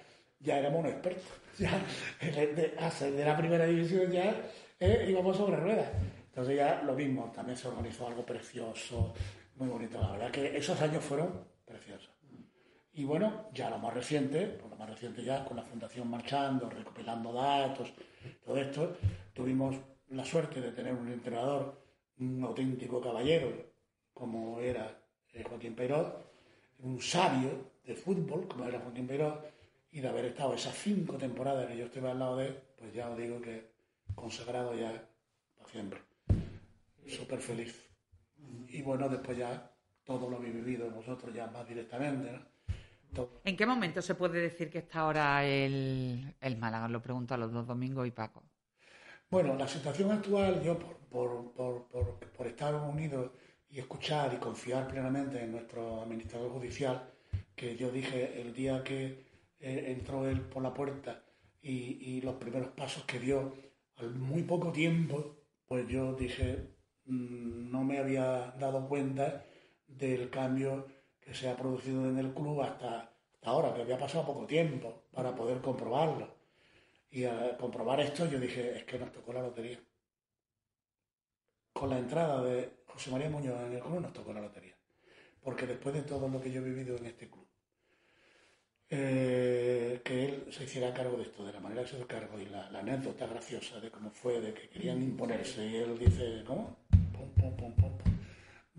ya 0.43 0.59
éramos 0.59 0.79
unos 0.81 0.91
expertos. 0.93 1.23
Ya, 1.59 1.79
de, 2.19 3.25
la 3.25 3.37
primera 3.37 3.65
división 3.65 4.09
ya 4.09 4.33
eh, 4.79 5.05
íbamos 5.09 5.37
sobre 5.37 5.57
ruedas. 5.57 5.89
Entonces 6.29 6.55
ya 6.55 6.81
lo 6.81 6.95
mismo, 6.95 7.31
también 7.35 7.57
se 7.57 7.67
organizó 7.67 8.07
algo 8.07 8.25
precioso, 8.25 9.13
muy 9.57 9.67
bonito. 9.67 9.99
La 10.01 10.11
verdad 10.13 10.31
que 10.31 10.57
esos 10.57 10.81
años 10.81 11.03
fueron 11.03 11.45
preciosos. 11.65 12.09
Y 12.93 13.03
bueno, 13.03 13.49
ya 13.53 13.69
lo 13.69 13.77
más 13.77 13.93
reciente, 13.93 14.47
pues 14.47 14.69
lo 14.69 14.75
más 14.75 14.89
reciente 14.89 15.23
ya 15.23 15.45
con 15.45 15.57
la 15.57 15.63
Fundación 15.63 16.09
marchando, 16.09 16.69
recopilando 16.69 17.31
datos, 17.31 17.93
todo 18.43 18.57
esto, 18.57 18.97
tuvimos 19.33 19.75
la 20.09 20.25
suerte 20.25 20.59
de 20.59 20.71
tener 20.71 20.93
un 20.93 21.09
entrenador, 21.11 21.81
un 22.19 22.43
auténtico 22.43 22.99
caballero, 22.99 23.49
como 24.13 24.59
era 24.59 24.99
eh, 25.33 25.43
Joaquín 25.43 25.73
Peiró, 25.73 26.21
un 26.79 27.01
sabio 27.01 27.71
de 27.85 27.95
fútbol, 27.95 28.47
como 28.47 28.65
era 28.65 28.79
Joaquín 28.79 29.07
Peiró, 29.07 29.41
y 29.91 29.99
de 29.99 30.07
haber 30.07 30.25
estado 30.25 30.53
esas 30.53 30.75
cinco 30.75 31.17
temporadas 31.17 31.67
que 31.67 31.77
yo 31.77 31.85
estuve 31.85 32.09
al 32.09 32.19
lado 32.19 32.37
de 32.37 32.47
él, 32.47 32.57
pues 32.77 32.93
ya 32.93 33.09
os 33.09 33.17
digo 33.17 33.41
que 33.41 33.71
consagrado 34.15 34.73
ya 34.73 34.91
para 35.57 35.69
siempre 35.69 36.11
súper 37.11 37.39
feliz. 37.39 37.89
Y 38.69 38.81
bueno, 38.81 39.09
después 39.09 39.37
ya 39.37 39.71
todo 40.03 40.29
lo 40.29 40.37
habéis 40.37 40.55
vivido 40.55 40.89
vosotros 40.89 41.33
ya 41.33 41.47
más 41.47 41.67
directamente. 41.67 42.39
¿En 43.43 43.57
qué 43.57 43.65
momento 43.65 44.01
se 44.01 44.15
puede 44.15 44.39
decir 44.39 44.69
que 44.69 44.79
está 44.79 45.01
ahora 45.01 45.45
el, 45.45 46.33
el 46.39 46.57
Málaga? 46.57 46.87
Lo 46.87 47.01
pregunto 47.01 47.33
a 47.33 47.37
los 47.37 47.51
dos 47.51 47.67
Domingos 47.67 48.07
y 48.07 48.11
Paco. 48.11 48.43
Bueno, 49.29 49.55
la 49.55 49.67
situación 49.67 50.11
actual, 50.11 50.61
yo 50.63 50.79
por, 50.79 50.97
por, 51.09 51.51
por, 51.53 52.19
por, 52.19 52.47
estar 52.47 52.73
unido 52.75 53.33
y 53.69 53.79
escuchar 53.79 54.33
y 54.33 54.37
confiar 54.37 54.87
plenamente 54.87 55.41
en 55.41 55.51
nuestro 55.51 56.01
administrador 56.01 56.51
judicial, 56.51 57.09
que 57.55 57.75
yo 57.75 57.91
dije 57.91 58.41
el 58.41 58.53
día 58.53 58.83
que 58.83 59.30
eh, 59.62 59.91
entró 59.91 60.28
él 60.28 60.41
por 60.41 60.64
la 60.64 60.74
puerta 60.74 61.24
y, 61.62 62.22
los 62.22 62.36
primeros 62.36 62.70
pasos 62.72 63.03
que 63.05 63.20
dio, 63.20 63.53
al 63.97 64.16
muy 64.16 64.43
poco 64.43 64.72
tiempo, 64.72 65.38
pues 65.68 65.88
yo 65.88 66.14
dije, 66.16 66.72
Mm, 67.05 67.72
no 67.72 67.84
me 67.84 67.97
había 67.99 68.53
dado 68.59 68.88
cuenta 68.88 69.45
del 69.88 70.30
cambio 70.30 70.88
que 71.20 71.34
se 71.34 71.49
ha 71.49 71.57
producido 71.57 72.07
en 72.09 72.18
el 72.18 72.34
club 72.34 72.62
hasta, 72.62 73.14
ahora, 73.43 73.74
que 73.74 73.82
había 73.82 73.97
pasado 73.97 74.26
poco 74.26 74.45
tiempo 74.45 75.03
para 75.12 75.36
poder 75.36 75.62
comprobarlo. 75.62 76.28
Y 77.09 77.26
al 77.26 77.57
comprobar 77.57 77.99
esto 77.99 78.26
yo 78.30 78.39
dije, 78.39 78.78
es 78.78 78.84
que 78.86 78.97
nos 78.99 79.12
tocó 79.12 79.34
la 79.34 79.41
lotería. 79.41 79.80
Con 81.74 81.89
la 81.89 81.99
entrada 81.99 82.41
de 82.43 82.84
José 82.88 83.12
María 83.12 83.30
Muñoz 83.30 83.59
en 83.62 83.74
el 83.74 83.82
club 83.82 83.99
nos 84.01 84.14
tocó 84.14 84.32
la 84.34 84.41
lotería. 84.41 84.78
Porque 85.41 85.68
después 85.68 85.95
de 85.95 86.03
todo 86.03 86.28
lo 86.30 86.41
que 86.41 86.51
yo 86.51 86.62
he 86.62 86.64
vivido 86.64 86.95
en 86.97 87.07
este 87.07 87.30
club, 87.30 87.47
eh, 88.91 90.01
que 90.03 90.25
él 90.25 90.47
se 90.51 90.65
hiciera 90.65 90.93
cargo 90.93 91.17
de 91.17 91.23
esto, 91.23 91.45
de 91.45 91.53
la 91.53 91.59
manera 91.59 91.81
que 91.81 91.89
se 91.89 91.95
hizo 91.97 92.07
cargo 92.07 92.39
y 92.39 92.45
la, 92.45 92.69
la, 92.69 92.79
anécdota 92.79 93.25
graciosa 93.25 93.79
de 93.79 93.89
cómo 93.89 94.11
fue, 94.11 94.39
de 94.41 94.53
que 94.53 94.69
querían 94.69 95.01
imponerse. 95.01 95.65
Y 95.65 95.77
él 95.77 95.97
dice, 95.97 96.43
¿cómo? 96.45 96.77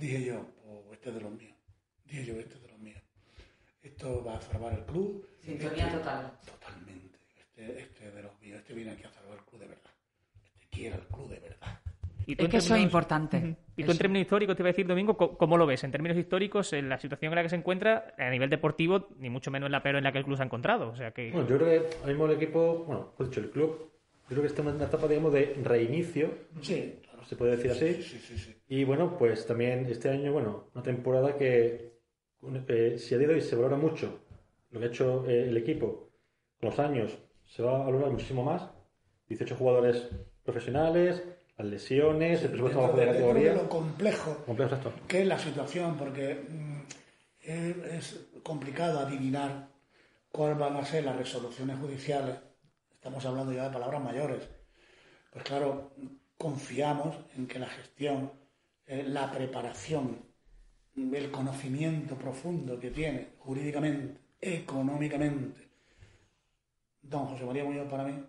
Dije 0.03 0.25
yo, 0.25 0.45
pues 0.65 0.99
este 0.99 1.11
es 1.11 1.15
de 1.15 1.21
los 1.21 1.31
míos. 1.31 1.55
Dije 2.05 2.25
yo, 2.25 2.35
este 2.35 2.55
es 2.55 2.63
de 2.63 2.69
los 2.69 2.79
míos. 2.81 3.01
Esto 3.83 4.25
va 4.25 4.37
a 4.37 4.41
salvar 4.43 4.73
el 4.73 4.85
club. 4.85 5.29
Sintonía 5.41 5.87
este, 5.87 5.99
total. 5.99 6.41
Totalmente. 6.45 7.19
Este, 7.39 7.81
este 7.81 8.09
es 8.09 8.15
de 8.17 8.23
los 8.23 8.41
míos. 8.41 8.59
Este 8.59 8.75
viene 8.75 8.91
aquí 8.91 9.05
a 9.05 9.13
salvar 9.13 9.39
el 9.39 9.45
club 9.45 9.61
de 9.61 9.69
verdad. 9.69 9.93
Este 10.45 10.67
quiere 10.71 10.97
el 10.97 11.07
club 11.07 11.29
de 11.31 11.39
verdad. 11.39 11.82
¿Y 12.27 12.43
es 12.43 12.49
que 12.49 12.57
eso 12.57 12.75
es 12.75 12.83
importante. 12.83 13.57
Y 13.77 13.85
tú 13.85 13.93
en 13.93 13.99
términos 13.99 14.23
históricos, 14.23 14.57
te 14.57 14.63
iba 14.63 14.69
a 14.69 14.73
decir, 14.73 14.87
Domingo, 14.87 15.17
¿cómo 15.17 15.57
lo 15.57 15.67
ves? 15.67 15.83
En 15.85 15.91
términos 15.91 16.17
históricos, 16.17 16.73
en 16.73 16.89
la 16.89 16.99
situación 16.99 17.33
en 17.33 17.37
la 17.37 17.43
que 17.43 17.49
se 17.49 17.57
encuentra, 17.57 18.15
a 18.19 18.31
nivel 18.31 18.51
deportivo, 18.51 19.09
ni 19.19 19.31
mucho 19.31 19.51
menos 19.51 19.67
en 19.67 19.73
la 19.73 19.83
peor 19.83 19.97
en 19.97 20.05
la 20.05 20.13
que 20.13 20.19
el 20.19 20.25
club 20.25 20.37
se 20.37 20.43
ha 20.43 20.47
encontrado. 20.47 20.91
O 20.91 20.97
sea 20.97 21.11
que... 21.13 21.31
Bueno, 21.31 21.49
yo 21.49 21.59
creo 21.59 21.69
que 21.69 21.97
ahora 21.97 22.09
mismo 22.09 22.27
el 22.27 22.33
equipo, 22.33 22.85
bueno, 22.87 23.13
he 23.19 23.25
dicho, 23.25 23.41
el 23.41 23.51
club, 23.51 23.91
yo 24.23 24.29
creo 24.29 24.43
que 24.43 24.49
está 24.49 24.63
en 24.63 24.69
una 24.69 24.85
etapa, 24.85 25.09
digamos, 25.09 25.33
de 25.33 25.57
reinicio. 25.63 26.31
Sí, 26.61 27.01
se 27.27 27.37
puede 27.37 27.57
decir 27.57 27.71
así. 27.71 28.03
Sí, 28.03 28.19
sí, 28.19 28.39
sí, 28.39 28.55
y 28.69 28.85
bueno, 28.85 29.17
pues 29.19 29.47
también 29.47 29.87
este 29.89 30.11
año, 30.11 30.33
bueno, 30.33 30.69
una 30.75 30.83
temporada 30.83 31.37
que 31.37 31.93
eh, 32.69 32.97
si 32.99 33.15
a 33.15 33.19
día 33.19 33.29
de 33.29 33.35
hoy 33.35 33.41
se 33.41 33.57
valora 33.57 33.77
mucho 33.77 34.21
lo 34.71 34.81
que 34.81 34.87
ha 34.87 34.89
hecho 34.89 35.25
eh, 35.29 35.49
el 35.49 35.57
equipo 35.57 36.11
con 36.59 36.71
los 36.71 36.79
años, 36.79 37.19
se 37.45 37.63
va 37.63 37.77
a 37.77 37.85
valorar 37.85 38.11
muchísimo 38.11 38.43
más. 38.43 38.71
18 39.29 39.57
jugadores 39.57 40.09
profesionales, 40.43 41.23
las 41.63 41.71
lesiones, 41.71 42.43
el 42.43 42.49
presupuesto 42.51 42.81
Dentro 42.81 43.01
de 43.01 43.07
categoría. 43.07 43.55
lo 43.55 43.69
complejo 43.69 44.37
Complejo 44.47 44.75
esto. 44.75 44.93
que 45.09 45.23
es 45.23 45.27
la 45.27 45.39
situación, 45.39 45.97
porque 45.97 46.35
mm, 46.49 46.81
es, 47.43 47.77
es 47.77 48.21
complicado 48.43 48.99
adivinar 49.01 49.69
cuáles 50.31 50.59
van 50.59 50.77
a 50.77 50.85
ser 50.85 51.05
las 51.05 51.17
resoluciones 51.17 51.79
judiciales. 51.79 52.37
Estamos 52.93 53.25
hablando 53.27 53.53
ya 53.53 53.65
de 53.65 53.71
palabras 53.71 54.03
mayores. 54.03 54.49
Pues 55.33 55.45
claro, 55.45 55.93
confiamos 56.37 57.17
en 57.37 57.47
que 57.47 57.59
la 57.59 57.67
gestión, 57.67 58.33
eh, 58.87 59.05
la 59.07 59.31
preparación, 59.31 60.19
el 60.97 61.31
conocimiento 61.31 62.17
profundo 62.17 62.79
que 62.79 62.91
tiene 62.91 63.29
jurídicamente, 63.39 64.21
económicamente, 64.41 65.69
don 67.01 67.27
José 67.27 67.45
María 67.45 67.65
Muñoz 67.65 67.89
para 67.89 68.05
mí, 68.05 68.25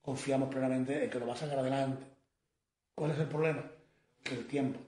confiamos 0.00 0.48
plenamente 0.50 1.04
en 1.04 1.10
que 1.10 1.18
lo 1.18 1.26
va 1.26 1.32
a 1.34 1.36
sacar 1.36 1.58
adelante. 1.58 2.06
¿Cuál 2.94 3.10
es 3.10 3.18
el 3.18 3.28
problema? 3.28 3.62
Que 4.22 4.34
el 4.34 4.46
tiempo. 4.46 4.80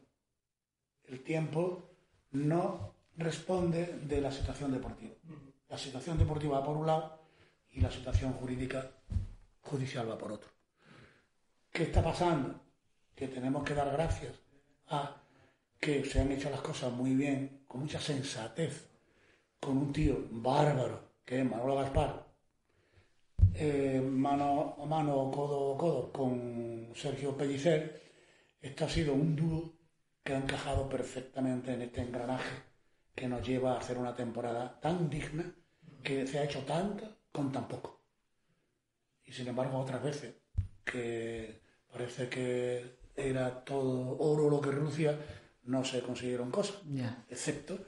El 1.08 1.22
tiempo 1.22 1.90
no 2.32 2.94
responde 3.16 3.98
de 4.02 4.20
la 4.20 4.30
situación 4.30 4.72
deportiva. 4.72 5.14
La 5.68 5.78
situación 5.78 6.18
deportiva 6.18 6.60
va 6.60 6.66
por 6.66 6.76
un 6.76 6.86
lado 6.86 7.20
y 7.72 7.80
la 7.80 7.90
situación 7.90 8.32
jurídica 8.34 8.90
judicial 9.62 10.08
va 10.08 10.18
por 10.18 10.32
otro. 10.32 10.50
¿Qué 11.72 11.84
está 11.84 12.02
pasando? 12.02 12.60
Que 13.14 13.28
tenemos 13.28 13.64
que 13.64 13.74
dar 13.74 13.90
gracias 13.90 14.34
a 14.88 15.16
que 15.80 16.04
se 16.04 16.20
han 16.20 16.30
hecho 16.32 16.50
las 16.50 16.60
cosas 16.60 16.92
muy 16.92 17.14
bien, 17.14 17.64
con 17.66 17.80
mucha 17.80 18.00
sensatez, 18.00 18.88
con 19.60 19.76
un 19.76 19.92
tío 19.92 20.26
bárbaro, 20.30 21.00
que 21.24 21.40
es 21.40 21.44
Manolo 21.44 21.76
Gaspar, 21.76 22.25
eh, 23.58 24.00
mano 24.00 24.76
a 24.78 24.84
mano, 24.84 25.30
codo 25.30 25.74
a 25.74 25.78
codo 25.78 26.12
con 26.12 26.92
Sergio 26.94 27.36
Pellicer, 27.36 28.02
esto 28.60 28.84
ha 28.84 28.88
sido 28.88 29.14
un 29.14 29.34
dúo 29.34 29.72
que 30.22 30.34
ha 30.34 30.38
encajado 30.38 30.88
perfectamente 30.88 31.72
en 31.72 31.82
este 31.82 32.02
engranaje 32.02 32.62
que 33.14 33.28
nos 33.28 33.46
lleva 33.46 33.72
a 33.72 33.78
hacer 33.78 33.96
una 33.96 34.14
temporada 34.14 34.78
tan 34.80 35.08
digna 35.08 35.54
que 36.02 36.26
se 36.26 36.38
ha 36.38 36.44
hecho 36.44 36.64
tanto 36.64 37.18
con 37.32 37.50
tan 37.50 37.66
poco. 37.66 38.02
Y 39.24 39.32
sin 39.32 39.48
embargo, 39.48 39.78
otras 39.78 40.02
veces 40.02 40.34
que 40.84 41.62
parece 41.90 42.28
que 42.28 42.98
era 43.16 43.64
todo 43.64 44.18
oro 44.18 44.50
lo 44.50 44.60
que 44.60 44.70
relucía, 44.70 45.18
no 45.64 45.84
se 45.84 46.02
consiguieron 46.02 46.50
cosas. 46.50 46.82
Excepto 47.28 47.78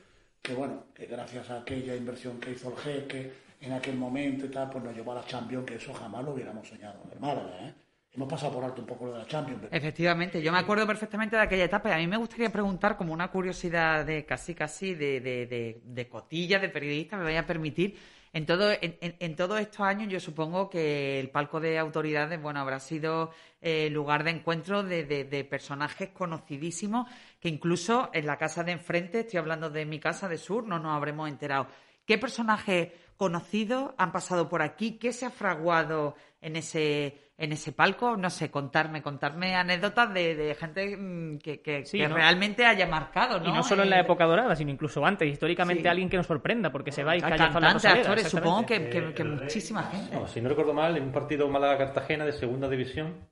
que, 0.41 0.55
bueno, 0.55 0.87
que 0.95 1.07
gracias 1.07 1.51
a 1.51 1.61
aquella 1.61 1.95
inversión 1.95 2.41
que 2.41 2.53
hizo 2.53 2.71
el 2.71 2.77
jeque 2.77 3.48
en 3.61 3.73
aquel 3.73 3.97
momento 3.97 4.47
y 4.47 4.51
tal, 4.51 4.71
pues 4.71 4.85
nos 4.85 4.95
llevó 4.95 5.13
a 5.13 5.17
la 5.17 5.25
Champions, 5.25 5.67
que 5.67 5.75
eso 5.77 5.93
jamás 5.93 6.25
lo 6.25 6.33
hubiéramos 6.33 6.67
soñado 6.69 7.03
en 7.05 7.25
el 7.25 7.39
¿eh? 7.69 7.75
Hemos 8.13 8.29
pasado 8.29 8.55
por 8.55 8.65
alto 8.65 8.81
un 8.81 8.87
poco 8.87 9.07
lo 9.07 9.13
de 9.13 9.19
la 9.19 9.27
Champions. 9.27 9.65
Efectivamente, 9.71 10.43
yo 10.43 10.51
me 10.51 10.59
acuerdo 10.59 10.87
perfectamente 10.87 11.37
de 11.37 11.43
aquella 11.43 11.65
etapa 11.65 11.91
y 11.91 11.93
a 11.93 11.97
mí 11.99 12.07
me 12.07 12.17
gustaría 12.17 12.51
preguntar 12.51 12.97
como 12.97 13.13
una 13.13 13.29
curiosidad 13.31 14.05
de 14.05 14.25
casi 14.25 14.55
casi 14.55 14.95
de, 14.95 15.21
de, 15.21 15.47
de, 15.47 15.81
de 15.85 16.09
cotilla, 16.09 16.59
de 16.59 16.69
periodista, 16.69 17.17
me 17.17 17.25
vaya 17.25 17.41
a 17.41 17.47
permitir. 17.47 17.97
En, 18.33 18.45
todo, 18.45 18.71
en, 18.73 18.97
en- 19.01 19.37
todos 19.37 19.59
estos 19.61 19.81
años 19.81 20.09
yo 20.13 20.21
supongo 20.21 20.69
que 20.69 21.19
el 21.19 21.31
palco 21.31 21.61
de 21.61 21.79
autoridades 21.79 22.41
bueno 22.41 22.61
habrá 22.61 22.79
sido 22.79 23.31
eh, 23.61 23.89
lugar 23.91 24.23
de 24.25 24.31
encuentro 24.31 24.83
de, 24.83 25.05
de- 25.05 25.25
de 25.25 25.45
personajes 25.45 26.11
conocidísimos 26.11 27.09
que 27.41 27.49
incluso 27.49 28.11
en 28.13 28.27
la 28.27 28.37
casa 28.37 28.65
de 28.65 28.73
enfrente, 28.73 29.21
estoy 29.21 29.39
hablando 29.39 29.71
de 29.71 29.87
mi 29.87 29.99
casa 29.99 30.29
de 30.29 30.37
Sur, 30.39 30.65
no 30.67 30.79
nos 30.79 30.95
habremos 30.95 31.29
enterado. 31.29 31.69
¿Qué 32.05 32.19
personajes 32.19 32.89
conocidos 33.19 33.93
han 33.99 34.13
pasado 34.13 34.49
por 34.49 34.63
aquí? 34.63 34.93
¿Qué 34.99 35.13
se 35.13 35.27
ha 35.27 35.31
fraguado 35.31 36.15
en 36.41 36.57
ese, 36.57 37.33
en 37.37 37.53
ese 37.53 37.73
palco? 37.73 38.17
No 38.17 38.31
sé, 38.31 38.51
contarme, 38.51 39.03
contarme 39.03 39.55
anécdotas 39.57 40.15
de, 40.15 40.35
de 40.37 40.55
gente 40.55 40.97
mm, 40.97 41.39
que, 41.39 41.61
que- 41.61 41.85
Sí, 41.85 41.99
que 41.99 42.09
¿no? 42.09 42.15
realmente 42.15 42.65
haya 42.65 42.87
marcado, 42.87 43.41
¿no? 43.41 43.49
Y 43.49 43.53
no 43.53 43.63
solo 43.63 43.83
en 43.83 43.91
la 43.91 43.99
Eh, 43.99 44.03
época 44.03 44.25
dorada, 44.25 44.57
sino 44.57 44.71
incluso 44.71 45.05
antes, 45.05 45.29
históricamente 45.31 45.83
Sí. 45.83 45.89
alguien 45.89 46.09
que 46.09 46.17
nos 46.17 46.27
sorprenda, 46.27 46.71
porque 46.73 46.93
se 46.93 47.05
va 47.05 47.17
y 47.17 47.21
calla 47.21 47.37
Cantantes, 47.51 47.85
actores, 47.85 48.29
supongo 48.29 48.65
que, 48.65 48.89
que- 48.89 49.13
que 49.13 49.25
muchísima 49.25 49.83
gente. 49.83 50.15
No, 50.17 50.27
si 50.29 50.41
no 50.41 50.49
recuerdo 50.49 50.73
mal, 50.73 50.97
en 50.97 51.03
un 51.03 51.13
partido 51.13 51.49
Málaga-Cartagena 51.49 52.25
de 52.25 52.33
segunda 52.33 52.69
división, 52.69 53.29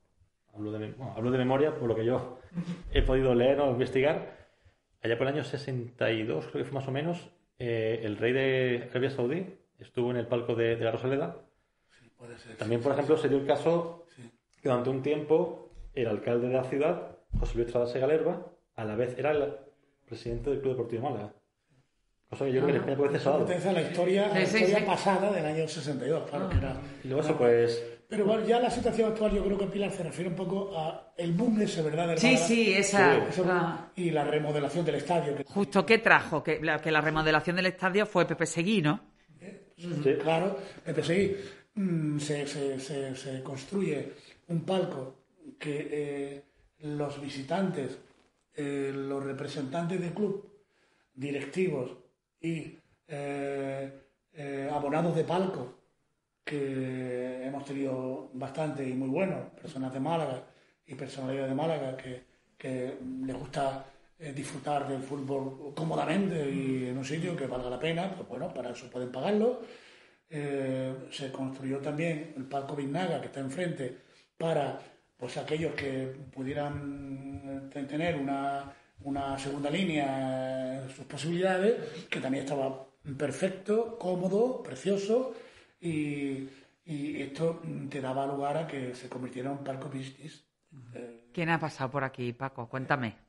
hablo 0.53 0.73
de, 0.73 0.91
bueno, 0.93 1.15
hablo 1.17 1.31
de 1.31 1.39
memoria 1.39 1.75
por 1.75 1.89
lo 1.89 1.95
que 1.95 2.05
yo 2.05 2.41
he 2.93 3.03
podido 3.03 3.35
leer 3.35 3.61
o 3.61 3.71
investigar, 3.71 4.37
allá 5.03 5.17
por 5.17 5.29
el 5.29 5.35
año 5.35 5.45
62, 5.45 6.47
creo 6.49 6.65
que 6.65 6.69
fue 6.69 6.75
más 6.81 6.89
o 6.89 6.91
menos, 6.91 7.31
eh, 7.59 8.01
el 8.03 8.17
rey 8.17 8.33
de 8.33 8.89
Arabia 8.91 9.11
Saudí 9.11 9.47
estuvo 9.79 10.11
en 10.11 10.17
el 10.19 10.27
palco 10.27 10.55
de, 10.55 10.77
de 10.77 10.85
la 10.85 10.93
Rosaleda. 10.93 11.37
Puede 12.19 12.39
ser. 12.39 12.57
También, 12.57 12.81
por 12.81 12.93
ejemplo, 12.93 13.17
se 13.17 13.29
dio 13.29 13.39
el 13.39 13.47
caso 13.47 14.05
que 14.63 14.69
durante 14.69 14.91
un 14.91 15.03
tiempo 15.03 15.71
el 15.95 16.07
alcalde 16.09 16.49
de 16.49 16.55
la 16.55 16.65
ciudad, 16.65 17.17
José 17.39 17.57
Luis 17.59 17.69
Trada 17.71 17.87
Segalerba, 17.87 18.47
a 18.75 18.85
la 18.85 18.97
vez 18.97 19.19
era 19.19 19.31
el 19.33 19.55
presidente 20.07 20.51
del 20.51 20.61
Club 20.61 20.73
Deportivo 20.73 21.11
Málaga. 21.11 21.33
Cosa 22.29 22.45
que 22.47 22.53
yo 22.53 22.63
creo 22.63 22.67
que 22.67 22.73
en 22.73 22.77
España 22.91 22.97
puede 22.97 23.19
ser 23.21 23.33
pertenece 23.37 23.69
a 23.69 23.73
la 23.73 23.83
historia, 23.83 24.25
a 24.25 24.29
la 24.29 24.35
Sí, 24.41 24.47
sí, 24.47 24.57
historia 24.65 24.79
sí. 24.81 24.85
pasada 24.85 25.31
del 25.33 25.47
año 25.47 25.69
62, 25.69 26.29
claro 26.31 26.49
que 26.49 26.57
era. 26.57 26.77
Y 27.05 27.09
luego 27.09 27.23
eso, 27.23 27.37
pues, 27.39 27.85
Pero 28.09 28.25
bueno, 28.25 28.45
ya 28.47 28.59
la 28.61 28.71
situación 28.71 29.13
actual 29.13 29.33
yo 29.33 29.45
creo 29.45 29.59
que 29.59 29.67
Pilar 29.67 29.93
se 29.93 30.03
refiere 30.03 30.31
un 30.31 30.37
poco 30.37 30.77
a 30.77 31.13
el 31.17 31.33
boom 31.33 31.61
ese, 31.61 31.83
¿verdad? 31.83 32.09
del 32.09 32.19
Sí, 32.19 32.27
Málaga. 32.29 32.47
sí, 32.47 32.75
esa. 32.75 33.29
Ah. 33.47 33.91
Y 33.95 34.11
la 34.11 34.25
remodelación 34.25 34.85
del 34.85 34.97
estadio. 34.97 35.37
Que, 35.37 35.45
Justo, 35.45 35.87
¿qué 35.87 35.99
trajo? 35.99 36.43
Que 36.43 36.61
la, 36.61 36.81
que 36.81 36.91
la 36.91 37.01
remodelación 37.01 37.55
del 37.57 37.67
estadio 37.67 38.07
fue 38.07 38.27
Pepe 38.27 38.47
Seguí, 38.47 38.83
¿no? 38.83 39.01
Sí. 39.77 40.15
Claro, 40.23 40.59
el 40.85 40.95
PSI 40.95 41.37
mm, 41.75 42.19
se, 42.19 42.47
se- 42.47 42.81
se- 42.81 43.15
se 43.17 43.43
construye 43.43 44.13
un 44.49 44.61
palco 44.65 45.15
que 45.59 45.89
eh, 45.91 46.43
los 46.81 47.21
visitantes, 47.21 47.99
eh, 48.55 48.93
los 48.95 49.23
representantes 49.25 50.01
del 50.01 50.13
club, 50.15 50.49
directivos 51.15 51.91
y 52.41 52.79
eh, 53.09 53.91
abonados 54.73 55.15
de 55.17 55.25
palco, 55.25 55.75
que 56.45 57.45
hemos 57.47 57.65
tenido 57.65 58.31
bastante 58.35 58.89
y 58.89 58.93
muy 58.95 59.09
buenos, 59.09 59.51
personas 59.61 59.93
de 59.93 60.01
Málaga 60.01 60.45
y 60.87 60.95
personalidades 60.95 61.49
de 61.51 61.55
Málaga 61.57 61.97
que, 61.97 62.23
que 62.57 62.97
les 63.25 63.37
gusta 63.37 63.85
eh, 64.19 64.33
disfrutar 64.33 64.89
del 64.89 65.03
fútbol 65.03 65.75
cómodamente 65.75 66.51
y 66.51 66.87
en 66.89 66.97
un 66.97 67.05
sitio 67.05 67.37
que 67.37 67.47
valga 67.47 67.69
la 67.69 67.79
pena, 67.79 68.15
pues 68.15 68.27
bueno, 68.27 68.53
para 68.53 68.71
eso 68.71 68.91
pueden 68.91 69.13
pagarlo. 69.13 69.61
Eh, 70.29 71.09
se 71.11 71.31
construyó 71.31 71.79
también 71.79 72.33
el 72.37 72.45
Palco 72.47 72.75
Vignaga, 72.75 73.21
que 73.21 73.27
está 73.27 73.41
enfrente, 73.41 73.95
para 74.39 74.81
pues 75.17 75.37
aquellos 75.37 75.75
que 75.75 76.15
pudieran 76.33 77.71
eh, 77.75 77.83
tener 77.85 78.17
una, 78.17 78.73
una 79.03 79.39
segunda 79.39 79.71
línea 79.71 80.83
en 80.83 80.91
sus 80.91 81.05
posibilidades, 81.05 82.07
que 82.09 82.21
también 82.21 82.45
estaba 82.45 82.87
perfecto, 83.19 83.99
cómodo, 83.99 84.63
precioso, 84.63 85.35
y, 85.79 86.49
y 86.87 87.21
esto 87.21 87.61
mm, 87.63 87.89
te 87.89 88.01
daba 88.01 88.27
lugar 88.27 88.57
a 88.57 88.67
que 88.67 88.95
se 88.95 89.09
convirtiera 89.09 89.51
en 89.51 89.59
un 89.59 89.65
palco 89.65 89.89
business. 89.89 90.43
¿Quién 91.33 91.51
ha 91.51 91.61
pasado 91.61 91.91
por 91.91 92.03
aquí, 92.03 92.33
Paco? 92.33 92.69
Cuéntame. 92.69 93.26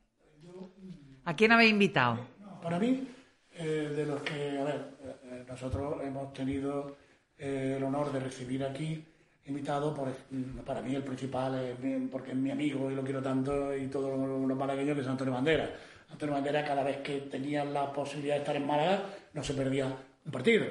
¿A 1.28 1.36
quién 1.36 1.52
habéis 1.52 1.72
invitado? 1.72 2.26
Para 2.62 2.78
mí, 2.78 3.06
eh, 3.52 3.92
de 3.94 4.06
los 4.06 4.22
que, 4.22 4.58
a 4.58 4.64
ver, 4.64 4.96
eh, 5.24 5.44
nosotros 5.46 5.96
hemos 6.02 6.32
tenido 6.32 6.96
eh, 7.36 7.74
el 7.76 7.84
honor 7.84 8.10
de 8.10 8.20
recibir 8.20 8.64
aquí 8.64 9.04
invitado, 9.44 9.94
por, 9.94 10.08
mm, 10.08 10.60
para 10.64 10.80
mí 10.80 10.94
el 10.94 11.02
principal, 11.02 11.76
porque 12.10 12.30
es 12.30 12.36
mi 12.36 12.50
amigo 12.50 12.90
y 12.90 12.94
lo 12.94 13.02
quiero 13.02 13.20
tanto, 13.20 13.76
y 13.76 13.88
todos 13.88 14.18
los 14.18 14.56
malagueños, 14.56 14.94
que 14.94 15.02
es 15.02 15.06
Antonio 15.06 15.34
Bandera. 15.34 15.68
Antonio 16.10 16.34
Bandera, 16.34 16.64
cada 16.64 16.82
vez 16.82 16.96
que 17.02 17.20
tenía 17.20 17.62
la 17.62 17.92
posibilidad 17.92 18.36
de 18.36 18.40
estar 18.40 18.56
en 18.56 18.66
Málaga, 18.66 19.02
no 19.34 19.44
se 19.44 19.52
perdía 19.52 19.84
un 20.24 20.32
partido. 20.32 20.64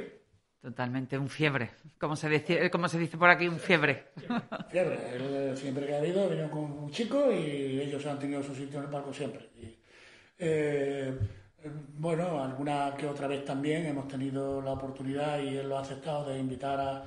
Totalmente 0.60 1.20
un 1.20 1.30
fiebre. 1.30 1.70
Como 2.00 2.16
se 2.16 2.30
dice, 2.30 2.72
como 2.72 2.90
se 2.90 2.98
dice 2.98 3.16
por 3.16 3.30
aquí, 3.30 3.48
un 3.48 3.60
fiebre. 3.60 4.06
Fiebre. 4.70 4.98
Él 5.14 5.22
eh, 5.22 5.54
siempre 5.56 5.86
que 5.86 5.94
ha 5.94 6.00
habido 6.00 6.24
ha 6.24 6.28
venido 6.28 6.50
con 6.50 6.64
un 6.64 6.90
chico 6.90 7.32
y 7.32 7.80
ellos 7.80 8.04
han 8.08 8.18
tenido 8.18 8.42
su 8.42 8.56
sitio 8.56 8.80
en 8.80 8.86
el 8.86 8.90
palco 8.90 9.14
siempre. 9.14 9.48
Y, 9.56 9.77
eh, 10.40 11.18
bueno, 11.98 12.42
alguna 12.44 12.94
que 12.98 13.08
otra 13.08 13.28
vez 13.28 13.44
también 13.44 13.86
hemos 13.86 14.08
tenido 14.08 14.62
la 14.62 14.72
oportunidad 14.74 15.40
y 15.42 15.58
él 15.58 15.68
lo 15.70 15.78
ha 15.78 15.82
aceptado 15.82 16.30
de 16.30 16.38
invitar 16.40 16.80
a, 16.80 17.04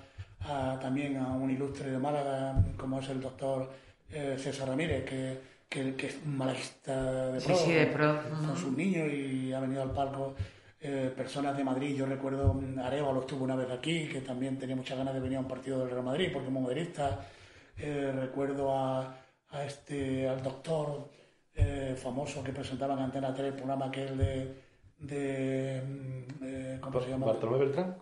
a- 0.75 0.79
también 0.81 1.17
a 1.17 1.29
un 1.33 1.51
ilustre 1.51 1.91
de 1.91 1.99
Málaga 1.99 2.55
como 2.77 2.99
es 3.01 3.09
el 3.09 3.21
doctor 3.21 3.71
eh, 4.11 4.37
César 4.39 4.69
Ramírez, 4.69 5.05
que, 5.05 5.39
que- 5.69 5.95
que 5.95 6.07
es 6.09 6.19
un 6.25 6.37
malaguista 6.37 7.31
de 7.33 7.41
Sí, 7.41 7.47
pro, 7.47 7.57
sí, 7.57 7.73
de 7.73 7.87
pro. 7.87 8.21
con 8.47 8.57
sus 8.57 8.73
niños 8.77 9.09
y 9.13 9.53
ha 9.53 9.61
venido 9.61 9.83
al 9.83 9.93
palco 9.93 10.35
eh, 10.81 11.13
personas 11.17 11.57
de 11.57 11.63
Madrid. 11.63 11.95
Yo 11.97 12.07
recuerdo 12.07 12.53
mm, 12.55 12.79
Arevalo 12.81 13.21
estuvo 13.21 13.45
una 13.45 13.55
vez 13.55 13.71
aquí, 13.71 14.09
que 14.09 14.21
también 14.23 14.59
tenía 14.59 14.75
muchas 14.75 14.99
ganas 14.99 15.15
de 15.15 15.21
venir 15.21 15.37
a 15.39 15.41
un 15.41 15.49
partido 15.49 15.79
del 15.81 15.91
Real 15.91 16.03
Madrid 16.05 16.31
porque 16.33 16.49
es 16.49 16.53
madridista. 16.55 17.21
Eh, 17.79 18.13
recuerdo 18.15 18.75
a, 18.77 19.15
a 19.53 19.65
este, 19.65 20.29
al 20.29 20.43
doctor 20.43 21.09
eh, 21.61 21.95
famoso 21.97 22.43
que 22.43 22.53
presentaba 22.53 22.95
en 22.95 23.01
Antena 23.01 23.33
3 23.35 23.49
el 23.49 23.55
programa 23.55 23.87
aquel 23.87 24.17
de, 24.19 24.55
de 24.99 25.83
mm, 25.87 26.45
eh, 26.45 26.79
¿cómo 26.81 27.01
se 27.01 27.11
llama? 27.11 27.27
Bartolomé 27.27 27.59
Beltrán. 27.65 27.97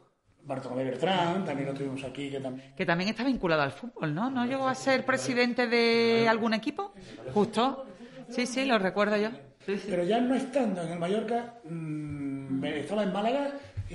Bartolomé 0.45 0.85
Bertrán, 0.85 1.45
también 1.45 1.69
lo 1.69 1.75
tuvimos 1.75 2.03
aquí, 2.05 2.31
que 2.31 2.41
también... 2.41 2.75
Que 2.75 2.87
también 2.87 3.11
está 3.11 3.23
vinculado 3.25 3.63
al 3.63 3.73
fútbol, 3.73 4.15
¿no? 4.15 4.31
¿No 4.31 4.47
llegó 4.47 4.67
a 4.67 4.75
ser 4.75 5.05
presidente 5.05 5.67
de 5.67 6.27
algún 6.29 6.55
equipo? 6.55 6.93
Justo. 7.35 7.85
Sí, 8.29 8.47
sí, 8.47 8.65
lo 8.65 8.79
recuerdo 8.79 9.17
yo. 9.17 9.29
Sí, 9.67 9.77
sí. 9.77 9.87
Pero 9.91 10.05
ya 10.05 10.21
no 10.21 10.35
estando 10.35 10.81
en 10.83 10.93
el 10.93 10.99
Mallorca, 10.99 11.57
mm, 11.65 12.61
me- 12.61 12.79
estaba 12.81 13.03
en 13.03 13.13
Málaga 13.13 13.51
y, 13.91 13.95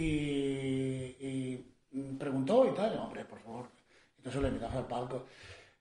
y 1.19 1.65
preguntó 2.19 2.67
y 2.71 2.75
tal, 2.75 2.97
hombre, 2.99 3.25
por 3.25 3.39
favor. 3.39 3.67
Entonces 4.17 4.41
le 4.41 4.47
invitamos 4.49 4.75
al 4.77 4.87
palco. 4.87 5.25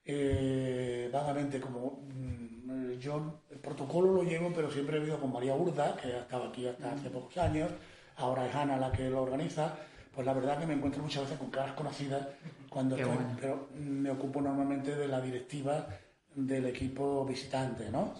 Eh, 0.05 1.09
vagamente, 1.11 1.59
como 1.61 2.01
mm, 2.13 2.91
yo 2.99 3.41
el 3.49 3.57
protocolo 3.59 4.11
lo 4.13 4.23
llevo, 4.23 4.51
pero 4.53 4.69
siempre 4.69 4.97
he 4.97 4.99
vivido 4.99 5.19
con 5.19 5.31
María 5.31 5.55
Urda, 5.55 5.95
que 5.95 6.07
ha 6.13 6.19
estado 6.19 6.45
aquí 6.49 6.67
hasta 6.67 6.93
hace 6.93 7.09
pocos 7.09 7.37
años, 7.37 7.71
ahora 8.17 8.47
es 8.47 8.55
Ana 8.55 8.77
la 8.77 8.91
que 8.91 9.09
lo 9.09 9.21
organiza. 9.23 9.75
Pues 10.13 10.27
la 10.27 10.33
verdad 10.33 10.59
que 10.59 10.67
me 10.67 10.73
encuentro 10.75 11.01
muchas 11.01 11.23
veces 11.23 11.39
con 11.39 11.49
caras 11.49 11.73
conocidas 11.73 12.27
cuando 12.69 12.95
Qué 12.95 13.01
estoy, 13.01 13.15
bueno. 13.17 13.37
pero 13.39 13.69
me 13.75 14.11
ocupo 14.11 14.41
normalmente 14.41 14.95
de 14.95 15.07
la 15.07 15.19
directiva 15.19 15.87
del 16.35 16.65
equipo 16.67 17.25
visitante, 17.25 17.89
¿no? 17.89 18.13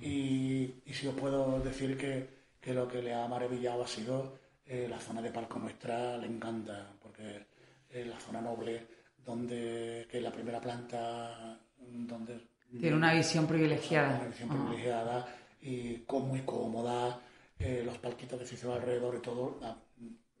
Y, 0.00 0.74
y 0.84 0.92
si 0.92 1.06
os 1.06 1.14
puedo 1.14 1.60
decir 1.60 1.96
que, 1.96 2.28
que 2.60 2.74
lo 2.74 2.86
que 2.88 3.02
le 3.02 3.14
ha 3.14 3.26
maravillado 3.28 3.82
ha 3.82 3.86
sido 3.86 4.38
eh, 4.66 4.86
la 4.90 4.98
zona 5.00 5.22
de 5.22 5.30
palco 5.30 5.58
nuestra, 5.58 6.16
le 6.18 6.26
encanta, 6.26 6.90
porque 7.02 7.46
es 7.90 8.06
la 8.06 8.18
zona 8.20 8.40
noble, 8.42 8.86
donde 9.28 10.06
que 10.10 10.20
la 10.22 10.32
primera 10.32 10.58
planta, 10.58 11.60
donde 11.76 12.40
Tiene 12.80 12.96
una 12.96 13.12
visión 13.12 13.46
privilegiada. 13.46 14.20
una 14.20 14.28
visión 14.28 14.48
privilegiada 14.48 15.26
y 15.60 15.98
muy 16.26 16.40
cómoda, 16.42 17.20
eh, 17.58 17.82
los 17.84 17.98
palquitos 17.98 18.38
que 18.38 18.46
se 18.46 18.54
hicieron 18.54 18.76
alrededor 18.78 19.16
y 19.16 19.20
todo, 19.20 19.58
la- 19.60 19.76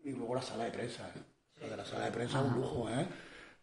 y 0.04 0.12
luego 0.12 0.34
la 0.36 0.40
sala 0.42 0.64
de 0.64 0.70
prensa. 0.70 1.06
¿eh? 1.14 1.20
Lo 1.60 1.68
de 1.68 1.76
la 1.76 1.84
sala 1.84 2.06
de 2.06 2.12
prensa 2.12 2.40
es 2.40 2.46
un 2.46 2.54
lujo, 2.54 2.88
¿eh? 2.88 3.06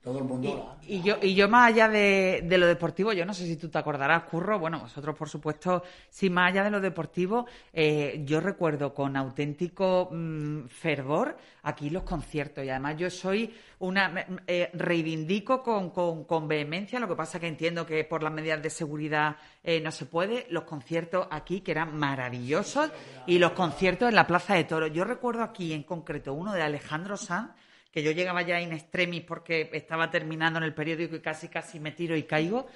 Todo 0.05 0.19
el 0.19 0.25
mundo... 0.25 0.77
Y 0.87 1.01
yo, 1.01 1.15
y 1.19 1.33
yo 1.33 1.49
más 1.49 1.69
allá 1.69 1.89
de, 1.89 2.43
de 2.45 2.57
lo 2.59 2.67
deportivo, 2.67 3.11
yo 3.11 3.25
no 3.25 3.33
sé 3.33 3.47
si 3.47 3.57
tú 3.57 3.69
te 3.69 3.79
acordarás, 3.79 4.25
Curro, 4.25 4.59
bueno, 4.59 4.81
vosotros 4.81 5.15
por 5.15 5.27
supuesto, 5.27 5.81
sí, 6.11 6.29
más 6.29 6.51
allá 6.51 6.63
de 6.63 6.69
lo 6.69 6.79
deportivo, 6.79 7.47
eh, 7.73 8.21
yo 8.23 8.39
recuerdo 8.39 8.93
con 8.93 9.17
auténtico 9.17 10.09
mm, 10.11 10.67
fervor 10.67 11.35
aquí 11.63 11.89
los 11.89 12.03
conciertos. 12.03 12.63
Y 12.63 12.69
además 12.69 12.97
yo 12.97 13.09
soy 13.09 13.51
una, 13.79 14.27
eh, 14.45 14.69
reivindico 14.73 15.63
con, 15.63 15.89
con, 15.89 16.25
con 16.25 16.47
vehemencia, 16.47 16.99
lo 16.99 17.07
que 17.07 17.15
pasa 17.15 17.39
que 17.39 17.47
entiendo 17.47 17.83
que 17.83 18.03
por 18.03 18.21
las 18.21 18.31
medidas 18.31 18.61
de 18.61 18.69
seguridad 18.69 19.37
eh, 19.63 19.81
no 19.81 19.91
se 19.91 20.05
puede, 20.05 20.45
los 20.51 20.65
conciertos 20.65 21.27
aquí 21.31 21.61
que 21.61 21.71
eran 21.71 21.97
maravillosos 21.97 22.91
y 23.25 23.39
los 23.39 23.53
conciertos 23.53 24.09
en 24.09 24.13
la 24.13 24.27
Plaza 24.27 24.53
de 24.53 24.65
Toros. 24.65 24.91
Yo 24.93 25.03
recuerdo 25.03 25.41
aquí 25.41 25.73
en 25.73 25.81
concreto 25.81 26.35
uno 26.35 26.53
de 26.53 26.61
Alejandro 26.61 27.17
Sanz, 27.17 27.49
que 27.95 28.03
yo 28.03 28.11
llegaba 28.11 28.41
ya 28.41 28.59
in 28.59 28.73
extremis 28.73 29.21
porque 29.21 29.69
estaba 29.71 30.11
terminando 30.11 30.57
en 30.57 30.65
el 30.65 30.73
periódico 30.73 31.15
y 31.15 31.21
casi 31.21 31.47
casi 31.47 31.79
me 31.79 31.93
tiro 31.93 32.17
y 32.17 32.23
caigo. 32.23 32.67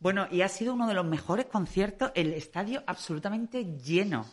Bueno, 0.00 0.28
y 0.30 0.42
ha 0.42 0.48
sido 0.48 0.74
uno 0.74 0.86
de 0.86 0.92
los 0.92 1.06
mejores 1.06 1.46
conciertos, 1.46 2.12
el 2.14 2.34
estadio 2.34 2.82
absolutamente 2.86 3.64
lleno. 3.64 4.26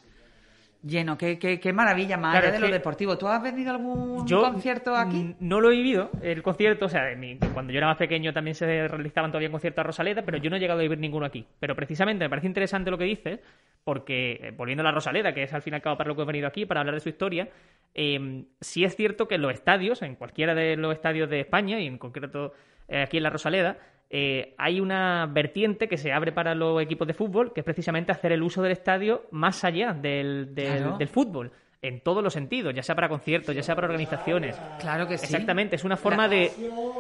Lleno, 0.85 1.17
qué, 1.17 1.39
qué, 1.39 1.61
qué 1.61 1.71
maravilla, 1.71 2.17
más 2.17 2.33
Claro, 2.33 2.47
allá 2.47 2.53
de 2.55 2.59
lo 2.59 2.69
deportivo. 2.69 3.17
¿Tú 3.17 3.25
has 3.29 3.41
venido 3.41 3.71
a 3.71 3.75
algún 3.75 4.27
Yo 4.27 4.41
concierto 4.41 4.93
aquí? 4.97 5.33
No 5.39 5.61
lo 5.61 5.71
he 5.71 5.75
vivido, 5.77 6.11
el 6.21 6.43
concierto, 6.43 6.87
o 6.87 6.89
sea, 6.89 7.15
mi- 7.15 7.37
cuando 7.53 7.71
yo 7.71 7.77
era 7.77 7.87
más 7.87 7.95
pequeño 7.95 8.33
también 8.33 8.53
se 8.53 8.87
realizaban 8.89 9.31
todavía 9.31 9.49
conciertos 9.49 9.79
a 9.79 9.83
Rosaleda, 9.83 10.23
pero 10.23 10.37
yo 10.39 10.49
no 10.49 10.57
he 10.57 10.59
llegado 10.59 10.81
a 10.81 10.83
vivir 10.83 10.97
ninguno 10.99 11.25
aquí. 11.25 11.47
Pero 11.61 11.73
precisamente 11.73 12.25
me 12.25 12.29
parece 12.29 12.47
interesante 12.47 12.91
lo 12.91 12.97
que 12.97 13.05
dices, 13.05 13.39
porque 13.85 14.39
eh, 14.41 14.51
volviendo 14.51 14.81
a 14.81 14.83
la 14.83 14.91
Rosaleda, 14.91 15.33
que 15.33 15.43
es 15.43 15.53
al 15.53 15.61
fin 15.61 15.73
y 15.73 15.75
al 15.75 15.81
cabo 15.81 15.95
para 15.97 16.09
lo 16.09 16.17
que 16.17 16.23
he 16.23 16.25
venido 16.25 16.47
aquí, 16.47 16.65
para 16.65 16.81
hablar 16.81 16.95
de 16.95 16.99
su 17.01 17.07
historia, 17.07 17.47
eh, 17.95 18.43
sí 18.59 18.83
es 18.83 18.93
cierto 18.97 19.27
que 19.29 19.35
en 19.35 19.41
los 19.41 19.53
estadios, 19.53 20.01
en 20.01 20.15
cualquiera 20.15 20.53
de 20.53 20.75
los 20.75 20.93
estadios 20.93 21.29
de 21.29 21.39
España, 21.39 21.79
y 21.79 21.87
en 21.87 21.97
concreto 21.97 22.51
eh, 22.89 23.03
aquí 23.03 23.15
en 23.17 23.23
la 23.23 23.29
Rosaleda, 23.29 23.77
eh, 24.15 24.53
hay 24.59 24.79
una 24.79 25.25
vertiente 25.25 25.87
que 25.87 25.97
se 25.97 26.11
abre 26.13 26.31
para 26.31 26.53
los 26.53 26.79
equipos 26.79 27.07
de 27.07 27.15
fútbol, 27.15 27.51
que 27.51 27.61
es 27.61 27.65
precisamente 27.65 28.11
hacer 28.11 28.31
el 28.31 28.43
uso 28.43 28.61
del 28.61 28.71
estadio 28.73 29.23
más 29.31 29.63
allá 29.63 29.91
del, 29.93 30.53
del- 30.53 30.77
Claro. 30.77 30.97
del 30.99 31.07
fútbol, 31.07 31.51
en 31.81 31.99
todos 31.99 32.23
los 32.23 32.31
sentidos, 32.31 32.73
ya 32.75 32.83
sea 32.83 32.93
para 32.93 33.09
conciertos, 33.09 33.55
ya 33.55 33.63
sea 33.63 33.73
para 33.75 33.87
organizaciones. 33.87 34.55
Claro 34.79 35.07
que 35.07 35.17
sí. 35.17 35.25
Exactamente, 35.25 35.75
es 35.77 35.83
una 35.83 35.97
forma 35.97 36.27
La- 36.27 36.35
de... 36.35 36.51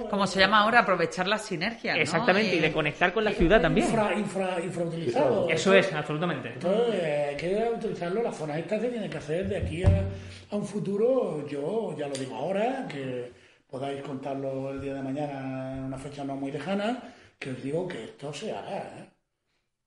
Como 0.09 0.25
se 0.25 0.39
llama 0.39 0.61
ahora, 0.61 0.79
aprovechar 0.79 1.27
las 1.27 1.45
sinergias. 1.45 1.95
¿no? 1.95 2.01
Exactamente, 2.01 2.55
y 2.55 2.59
de 2.59 2.67
Eh, 2.67 2.73
conectar 2.73 3.13
con 3.13 3.23
la 3.23 3.31
ciudad 3.31 3.61
también. 3.61 3.85
Infra, 3.87 4.13
infra, 4.17 4.57
infrautilizado. 4.63 5.47
Eso 5.49 5.73
es, 5.75 5.93
absolutamente. 5.93 6.49
Entonces, 6.53 6.95
eh, 6.95 7.25
hay 7.29 7.37
que 7.37 7.69
utilizarlo. 7.77 8.23
La 8.23 8.31
zona 8.31 8.57
esta 8.57 8.79
se 8.79 8.89
tiene 8.89 9.07
que 9.09 9.17
hacer 9.19 9.47
de 9.47 9.57
aquí 9.57 9.83
a, 9.83 10.03
a 10.51 10.55
un 10.55 10.65
futuro. 10.65 11.47
Yo 11.47 11.95
ya 11.97 12.07
lo 12.07 12.15
digo 12.15 12.35
ahora, 12.35 12.87
que 12.89 13.31
podáis 13.73 14.03
contarlo 14.03 14.69
el 14.69 14.79
día 14.79 14.93
de 14.93 15.01
mañana 15.01 15.73
en 15.75 15.85
una 15.85 15.97
fecha 15.97 16.23
no 16.23 16.35
muy 16.35 16.51
lejana, 16.51 17.11
que 17.39 17.49
os 17.49 17.63
digo 17.63 17.87
que 17.87 18.03
esto 18.03 18.31
se 18.31 18.51
hará. 18.51 18.99
¿eh? 18.99 19.09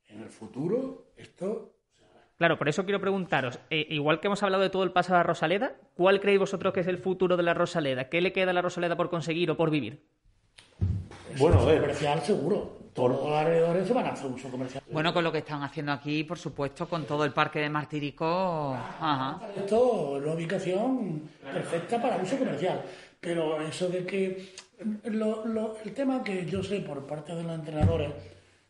En 0.08 0.22
el 0.22 0.28
futuro, 0.28 1.12
esto 1.16 1.70
Claro, 2.36 2.58
por 2.58 2.68
eso 2.68 2.84
quiero 2.84 3.00
preguntaros, 3.00 3.60
eh, 3.70 3.86
igual 3.88 4.18
que 4.18 4.26
hemos 4.26 4.42
hablado 4.42 4.64
de 4.64 4.70
todo 4.70 4.82
el 4.82 4.90
pasado 4.90 5.14
de 5.14 5.20
la 5.20 5.28
Rosaleda, 5.28 5.76
¿cuál 5.94 6.20
creéis 6.20 6.40
vosotros 6.40 6.74
que 6.74 6.80
es 6.80 6.88
el 6.88 6.98
futuro 6.98 7.36
de 7.36 7.44
la 7.44 7.54
Rosaleda? 7.54 8.08
¿Qué 8.08 8.20
le 8.20 8.32
queda 8.32 8.50
a 8.50 8.54
la 8.54 8.60
Rosaleda 8.60 8.96
por 8.96 9.08
conseguir 9.08 9.52
o 9.52 9.56
por 9.56 9.70
vivir? 9.70 10.04
Bueno, 11.38 11.60
a 11.60 11.64
ver. 11.64 11.80
comercial 11.80 12.20
seguro. 12.22 12.76
Todos 12.92 13.10
los 13.10 13.26
alrededores 13.26 13.86
se 13.86 13.92
van 13.92 14.06
a 14.06 14.10
hacer 14.10 14.30
uso 14.30 14.48
comercial. 14.48 14.82
Bueno, 14.90 15.12
con 15.12 15.22
lo 15.22 15.30
que 15.30 15.38
están 15.38 15.62
haciendo 15.62 15.92
aquí, 15.92 16.24
por 16.24 16.38
supuesto, 16.38 16.88
con 16.88 17.04
todo 17.04 17.24
el 17.26 17.32
parque 17.32 17.58
de 17.58 17.68
Martirico. 17.68 18.74
Ajá. 18.74 19.38
Esto 19.54 20.16
es 20.16 20.24
una 20.24 20.32
ubicación 20.32 21.22
perfecta 21.52 22.00
para 22.00 22.16
uso 22.16 22.38
comercial. 22.38 22.82
Pero 23.26 23.60
eso 23.60 23.88
de 23.88 24.06
que. 24.06 24.52
lo- 25.06 25.44
lo- 25.46 25.76
el 25.84 25.92
tema 25.92 26.22
que 26.22 26.46
yo 26.46 26.62
sé 26.62 26.78
por 26.80 27.04
parte 27.06 27.34
de 27.34 27.42
los 27.42 27.54
entrenadores, 27.56 28.10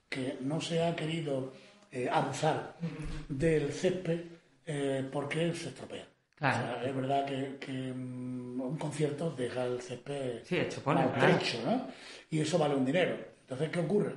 que 0.08 0.38
no 0.40 0.62
se 0.62 0.82
ha 0.82 0.96
querido 0.96 1.52
eh, 1.92 2.08
abusar 2.10 2.74
del 3.28 3.70
césped 3.72 4.20
eh, 4.64 5.06
porque 5.12 5.52
se 5.54 5.68
estropea. 5.68 6.06
Claro. 6.36 6.56
O 6.56 6.60
sea, 6.80 6.88
es 6.88 6.96
verdad 6.96 7.26
que, 7.26 7.56
que, 7.60 7.72
mm, 7.72 8.60
un 8.62 8.76
concierto 8.78 9.30
deja 9.30 9.64
el 9.66 9.82
césped 9.82 10.42
Sí, 10.44 10.56
hecho 10.56 10.80
polvo, 10.82 11.00
maltrecho, 11.02 11.58
¿no? 11.66 11.88
Y 12.30 12.40
eso 12.40 12.56
vale 12.58 12.74
un 12.76 12.84
dinero. 12.86 13.14
Entonces, 13.42 13.68
¿qué 13.70 13.80
ocurre? 13.80 14.12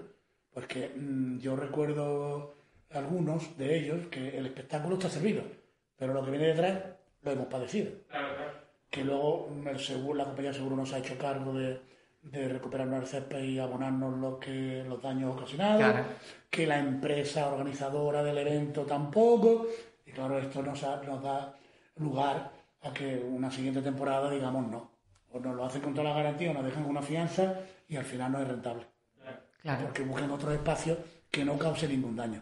Pues 0.54 0.68
que 0.68 0.90
mm, 0.96 1.40
yo 1.40 1.56
recuerdo 1.58 2.56
algunos 2.92 3.58
de 3.58 3.78
ellos 3.78 4.08
que 4.10 4.38
el 4.38 4.46
espectáculo 4.46 4.96
está 4.96 5.10
servido, 5.10 5.44
pero 5.98 6.14
lo 6.14 6.24
que 6.24 6.32
viene 6.32 6.48
detrás 6.48 6.80
lo 7.24 7.32
hemos 7.32 7.48
padecido. 7.48 7.92
Que 8.90 9.04
luego 9.04 9.50
el 9.66 9.80
seguro, 9.80 10.16
la 10.16 10.26
compañía 10.26 10.52
de 10.52 10.58
seguro 10.58 10.76
nos 10.76 10.92
ha 10.94 10.98
hecho 11.00 11.18
cargo 11.18 11.54
de, 11.54 11.80
de 12.24 12.48
recuperarnos 12.50 13.02
el 13.02 13.08
césped 13.08 13.44
y 13.44 13.60
abonarnos 13.60 14.18
lo 14.18 14.40
que, 14.40 14.84
los 14.88 15.02
daños 15.02 15.36
ocasionados, 15.36 15.78
Claro. 15.78 16.06
que 16.50 16.66
la 16.66 16.80
empresa 16.80 17.48
organizadora 17.50 18.24
del 18.24 18.40
evento 18.40 18.84
tampoco, 18.84 19.68
y 20.06 20.12
claro, 20.12 20.40
esto 20.40 20.64
nos, 20.64 20.82
ha- 20.84 21.02
nos 21.04 21.22
da 21.22 21.56
lugar 21.98 22.52
a 22.82 22.92
que 22.94 23.18
una 23.18 23.52
siguiente 23.52 23.82
temporada 23.82 24.30
digamos 24.32 24.68
no. 24.68 24.90
O 25.32 25.40
nos 25.40 25.56
lo 25.56 25.66
hacen 25.66 25.82
con 25.82 25.94
toda 25.94 26.10
la 26.10 26.16
garantía 26.16 26.50
o 26.50 26.54
nos 26.56 26.66
dejan 26.66 26.82
con 26.82 26.92
una 26.92 27.04
fianza 27.04 27.60
y 27.88 27.96
al 27.96 28.06
final 28.06 28.32
no 28.32 28.42
es 28.42 28.48
rentable. 28.48 28.86
Claro. 29.62 29.84
Porque 29.86 30.02
busquen 30.04 30.32
otro 30.32 30.52
espacio 30.52 30.98
que 31.30 31.46
no 31.46 31.58
cause 31.60 31.88
ningún 31.88 32.16
daño. 32.16 32.42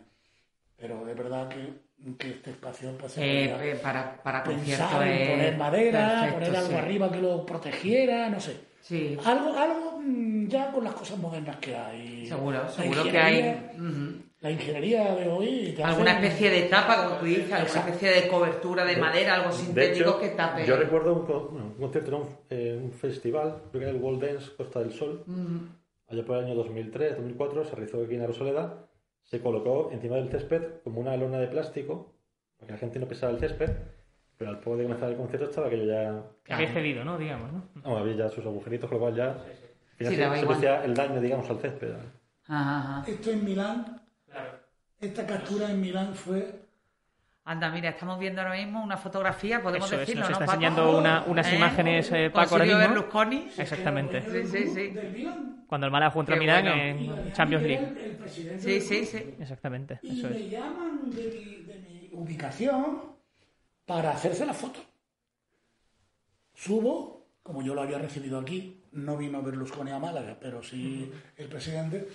Pero 0.80 1.08
es 1.08 1.18
verdad 1.18 1.50
que, 1.50 2.16
que 2.18 2.30
este 2.30 2.52
espacio 2.52 2.92
pues, 3.00 3.18
Eh, 3.18 3.46
eh, 3.72 3.80
para, 3.82 4.22
para 4.22 4.40
es 4.40 4.80
poner 4.80 5.58
madera, 5.58 6.08
perfecto, 6.22 6.34
poner 6.36 6.56
algo 6.56 6.70
sí. 6.70 6.76
arriba 6.76 7.12
que 7.12 7.22
lo 7.22 7.46
protegiera, 7.46 8.30
no 8.30 8.40
sé. 8.40 8.58
Sí. 8.82 9.18
Algo, 9.26 9.54
algo 9.58 10.00
mm, 10.02 10.48
ya 10.48 10.72
con 10.72 10.84
las 10.84 10.94
cosas 10.94 11.18
modernas 11.18 11.58
que 11.58 11.76
hay. 11.76 12.28
Seguro, 12.28 12.60
La 12.64 12.70
seguro 12.70 13.04
que 13.04 13.18
hay. 13.18 14.22
La 14.40 14.52
ingeniería 14.52 15.16
de 15.16 15.28
hoy. 15.28 15.76
Alguna 15.84 16.12
especie 16.20 16.52
de 16.52 16.62
tapa, 16.70 17.06
como 17.06 17.16
tú 17.18 17.26
dices, 17.26 17.46
alguna 17.52 17.64
Exacto. 17.64 17.92
especie 17.92 18.22
de 18.22 18.28
cobertura 18.28 18.86
de 18.86 18.96
madera, 18.98 19.34
algo 19.34 19.50
De 19.50 19.56
sintético 19.56 20.10
hecho, 20.12 20.20
que 20.20 20.30
tape. 20.30 20.64
yo 20.66 20.78
recuerdo 20.78 21.14
un, 21.16 21.62
un 21.62 21.74
concierto, 21.74 22.10
era 22.12 22.18
un, 22.18 22.28
eh, 22.52 22.80
un 22.82 22.92
festival, 22.92 23.64
creo 23.72 23.80
que 23.82 23.88
era 23.88 23.98
el 23.98 24.02
World 24.02 24.24
Dance 24.24 24.52
Costa 24.56 24.80
del 24.80 24.94
Sol, 24.94 25.26
allá 26.08 26.24
por 26.24 26.38
el 26.38 26.46
año 26.46 26.54
2003, 26.56 27.16
2004, 27.18 27.66
se 27.66 27.76
realizó 27.76 28.04
aquí 28.04 28.14
en 28.14 28.22
la 28.22 28.28
Rosaleda, 28.28 28.87
se 29.28 29.42
colocó 29.42 29.90
encima 29.92 30.16
del 30.16 30.30
césped 30.30 30.82
como 30.84 31.02
una 31.02 31.16
lona 31.18 31.38
de 31.38 31.48
plástico, 31.48 32.14
para 32.58 32.68
que 32.68 32.74
la 32.74 32.80
gente 32.80 33.00
no 33.00 33.08
pisara 33.08 33.34
el 33.34 33.40
césped, 33.40 33.70
pero 34.38 34.52
al 34.52 34.60
poco 34.60 34.78
de 34.78 34.84
comenzar 34.84 35.10
el 35.10 35.18
concierto 35.18 35.50
estaba 35.50 35.68
aquello 35.68 35.86
ya, 35.86 36.24
Que 36.44 36.54
había 36.54 36.74
cedido, 36.74 37.04
¿no? 37.04 37.18
Digamos, 37.18 37.52
¿no? 37.52 37.64
no, 37.84 37.98
había 37.98 38.16
ya 38.16 38.30
sus 38.30 38.46
agujeritos, 38.46 38.90
con 38.90 39.00
lo 39.00 39.06
cual 39.06 39.16
ya, 39.16 39.38
Sí, 40.00 40.06
se, 40.16 40.28
producía 40.28 40.86
el 40.86 40.94
daño, 40.94 41.20
digamos, 41.20 41.50
al 41.50 41.58
césped. 41.58 41.92
Ajá, 42.48 42.78
ajá. 42.78 43.12
Esto 43.12 43.32
en 43.32 43.44
Milán, 43.44 44.00
esta 45.00 45.26
captura 45.26 45.72
en 45.72 45.82
Milán 45.82 46.14
fue 46.14 46.67
Anda, 47.50 47.70
mira, 47.70 47.92
estamos 47.92 48.20
viendo 48.20 48.42
ahora 48.42 48.56
mismo 48.58 48.84
una 48.84 48.98
fotografía, 48.98 49.64
podemos 49.64 49.88
Eso 49.88 49.96
es, 49.96 50.02
decirlo, 50.02 50.22
nos 50.24 50.30
¿no, 50.32 50.34
está 50.34 50.46
Paco? 50.46 50.54
enseñando 50.66 50.98
una- 50.98 51.24
unas 51.28 51.48
¿Eh? 51.48 51.56
imágenes, 51.56 52.12
eh, 52.12 52.30
Paco, 52.30 52.56
ahora 52.56 52.66
mismo. 52.66 52.80
Berlusconi. 52.80 53.48
Exactamente. 53.58 54.22
Sí, 54.30 54.46
sí, 54.46 54.68
sí. 54.68 54.94
Cuando 55.66 55.88
el 55.88 55.92
Málaga 55.94 56.12
contra 56.14 56.36
Qué 56.36 56.40
Milán 56.42 56.66
bueno. 56.66 56.82
en 56.82 57.32
Champions 57.32 57.64
League. 57.66 57.86
el- 57.88 57.98
el 57.98 58.16
presidente 58.18 58.64
Sí, 58.64 58.82
sí, 58.82 59.06
sí. 59.06 59.36
Exactamente, 59.40 59.98
Y 60.04 60.20
eso 60.20 60.28
me 60.30 60.36
es. 60.36 60.52
llaman 60.52 61.10
de 61.10 61.22
mi, 61.30 61.56
de 61.64 61.80
mi 61.80 62.10
ubicación 62.12 63.02
para 63.86 64.12
hacerse 64.12 64.46
la 64.46 64.54
foto. 64.54 64.82
Subo 66.54 67.28
como 67.44 67.62
yo 67.62 67.74
lo 67.74 67.82
había 67.82 67.98
recibido 67.98 68.40
aquí, 68.40 68.84
no 68.92 69.16
vino 69.16 69.42
Berlusconi 69.42 69.92
a 69.92 70.00
Málaga, 70.00 70.38
pero 70.38 70.62
sí 70.62 71.10
el 71.38 71.48
presidente, 71.48 72.10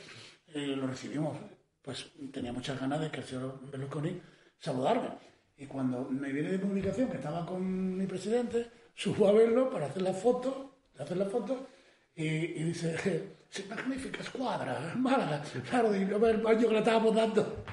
eh, 0.49 0.77
lo 0.77 0.87
recibimos. 0.87 1.39
Pues 1.81 2.13
tenía 2.35 2.53
muchas 2.53 2.79
ganas 2.79 3.01
de 3.01 3.11
que 3.11 3.21
el 3.21 3.25
señor 3.27 3.59
Berlusconi 3.71 4.21
saludarme. 4.63 5.11
Y 5.57 5.67
cuando 5.67 6.09
me 6.09 6.33
viene 6.33 6.53
de 6.53 6.61
comunicación 6.61 7.09
que 7.09 7.17
estaba 7.17 7.45
con 7.45 7.97
mi 7.97 8.07
presidente, 8.07 8.71
subo 8.95 9.29
a 9.29 9.33
verlo 9.33 9.69
para 9.71 9.87
hacer 9.87 10.03
la 10.03 10.13
foto, 10.13 10.77
hacer 10.99 11.17
la 11.17 11.27
foto, 11.27 11.67
y, 12.15 12.25
y 12.25 12.63
dice, 12.65 13.37
sí, 13.49 13.67
magnífica 13.69 14.21
escuadra, 14.21 14.93
Málaga. 14.97 15.43
Claro, 15.69 15.95
y 15.95 16.03
el 16.03 16.43
baño 16.43 16.69
que 16.69 16.73
le 16.73 16.79
estábamos 16.79 17.15
dando, 17.15 17.65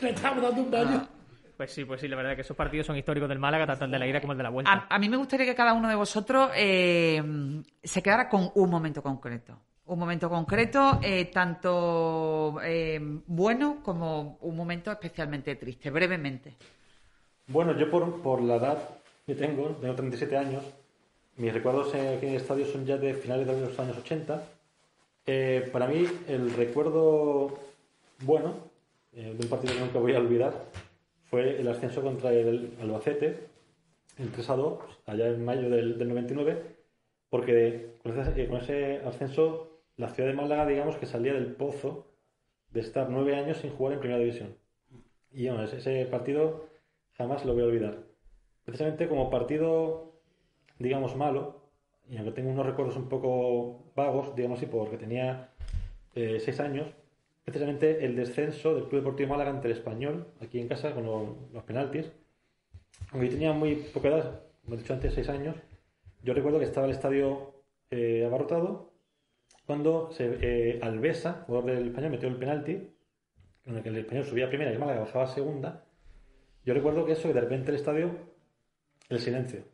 le 0.00 0.10
estábamos 0.10 0.42
dando 0.42 0.62
un 0.62 0.70
baño. 0.70 1.08
Pues 1.56 1.72
sí, 1.72 1.84
pues 1.84 2.00
sí, 2.00 2.08
la 2.08 2.16
verdad 2.16 2.32
es 2.32 2.36
que 2.36 2.42
esos 2.42 2.56
partidos 2.56 2.86
son 2.86 2.96
históricos 2.96 3.28
del 3.28 3.38
Málaga, 3.38 3.66
tanto 3.66 3.84
el 3.84 3.90
de 3.90 3.98
la 3.98 4.06
ida 4.06 4.20
como 4.20 4.32
el 4.32 4.38
de 4.38 4.44
la 4.44 4.50
vuelta. 4.50 4.72
A, 4.72 4.94
a 4.96 4.98
mí 4.98 5.08
me 5.10 5.18
gustaría 5.18 5.44
que 5.44 5.54
cada 5.54 5.74
uno 5.74 5.88
de 5.88 5.94
vosotros 5.94 6.50
eh, 6.56 7.22
se 7.82 8.02
quedara 8.02 8.30
con 8.30 8.50
un 8.54 8.70
momento 8.70 9.02
concreto. 9.02 9.60
Un 9.90 9.98
momento 9.98 10.30
concreto, 10.30 11.00
eh, 11.02 11.24
tanto 11.32 12.60
eh, 12.62 13.00
bueno 13.26 13.80
como 13.82 14.38
un 14.42 14.56
momento 14.56 14.92
especialmente 14.92 15.56
triste, 15.56 15.90
brevemente. 15.90 16.54
Bueno, 17.48 17.76
yo 17.76 17.90
por, 17.90 18.22
por 18.22 18.40
la 18.40 18.54
edad 18.54 18.78
que 19.26 19.34
tengo, 19.34 19.70
tengo 19.80 19.96
37 19.96 20.36
años, 20.36 20.62
mis 21.38 21.52
recuerdos 21.52 21.88
aquí 21.88 22.26
en 22.26 22.34
el 22.34 22.36
estadio 22.36 22.66
son 22.66 22.86
ya 22.86 22.98
de 22.98 23.14
finales 23.14 23.48
de 23.48 23.60
los 23.60 23.76
años 23.80 23.98
80. 23.98 24.40
Eh, 25.26 25.68
para 25.72 25.88
mí, 25.88 26.06
el 26.28 26.52
recuerdo 26.52 27.58
bueno 28.20 28.58
de 29.10 29.36
un 29.42 29.48
partido 29.48 29.74
que 29.74 29.80
nunca 29.80 29.98
voy 29.98 30.14
a 30.14 30.20
olvidar 30.20 30.66
fue 31.24 31.60
el 31.60 31.66
ascenso 31.66 32.00
contra 32.00 32.32
el 32.32 32.76
Albacete, 32.80 33.40
el 34.18 34.30
3 34.30 34.50
a 34.50 34.54
2, 34.54 34.78
allá 35.06 35.26
en 35.26 35.44
mayo 35.44 35.68
del, 35.68 35.98
del 35.98 36.08
99, 36.10 36.62
porque 37.28 37.96
con 38.04 38.16
ese 38.60 39.02
ascenso 39.04 39.69
la 40.00 40.08
ciudad 40.08 40.30
de 40.30 40.34
Málaga, 40.34 40.66
digamos 40.66 40.96
que 40.96 41.06
salía 41.06 41.34
del 41.34 41.52
pozo 41.54 42.06
de 42.72 42.80
estar 42.80 43.08
nueve 43.10 43.36
años 43.36 43.58
sin 43.58 43.70
jugar 43.70 43.94
en 43.94 44.00
primera 44.00 44.18
división. 44.18 44.56
Y 45.30 45.46
bueno, 45.48 45.64
ese, 45.64 46.06
partido 46.06 46.68
jamás 47.12 47.44
lo 47.44 47.52
voy 47.52 47.62
a 47.62 47.66
olvidar. 47.66 47.98
Precisamente 48.64 49.08
como 49.08 49.30
partido, 49.30 50.14
digamos, 50.78 51.16
malo, 51.16 51.60
y 52.08 52.16
aunque 52.16 52.32
tengo 52.32 52.50
unos 52.50 52.66
recuerdos 52.66 52.96
un 52.96 53.08
poco 53.08 53.92
vagos, 53.94 54.34
digamos 54.34 54.58
así, 54.58 54.66
porque 54.66 54.96
tenía 54.96 55.50
eh, 56.14 56.38
seis 56.40 56.58
años, 56.60 56.88
precisamente 57.44 58.04
el 58.04 58.16
descenso 58.16 58.74
del 58.74 58.84
Club 58.84 59.02
Deportivo 59.02 59.28
Málaga 59.28 59.50
ante 59.50 59.68
el 59.68 59.72
Español, 59.74 60.26
aquí 60.40 60.60
en 60.60 60.68
casa, 60.68 60.94
con 60.94 61.04
lo- 61.04 61.36
los 61.52 61.62
penaltis. 61.64 62.10
Aunque 63.12 63.26
yo 63.26 63.32
tenía 63.34 63.52
muy 63.52 63.76
poca 63.76 64.08
edad, 64.08 64.40
como 64.64 64.74
he 64.76 64.78
dicho 64.78 64.94
antes, 64.94 65.12
seis 65.14 65.28
años, 65.28 65.56
yo 66.22 66.32
recuerdo 66.32 66.58
que 66.58 66.64
estaba 66.64 66.86
el 66.86 66.92
estadio 66.92 67.54
eh, 67.90 68.24
abarrotado 68.26 68.89
cuando 69.66 70.10
se, 70.12 70.38
eh, 70.40 70.80
Alvesa, 70.82 71.44
jugador 71.46 71.74
del 71.74 71.88
Español, 71.88 72.10
metió 72.10 72.28
el 72.28 72.36
penalti, 72.36 72.72
en 73.66 73.76
el 73.76 73.82
que 73.82 73.88
el 73.88 73.98
Español 73.98 74.24
subía 74.24 74.46
a 74.46 74.48
primera 74.48 74.70
y 74.70 74.74
el 74.74 74.80
Málaga 74.80 75.00
bajaba 75.00 75.24
a 75.24 75.28
segunda. 75.28 75.84
Yo 76.64 76.74
recuerdo 76.74 77.04
que 77.06 77.12
eso, 77.12 77.28
que 77.28 77.34
de 77.34 77.40
repente 77.40 77.70
el 77.70 77.76
estadio, 77.76 78.10
el 79.08 79.18
silencio. 79.18 79.64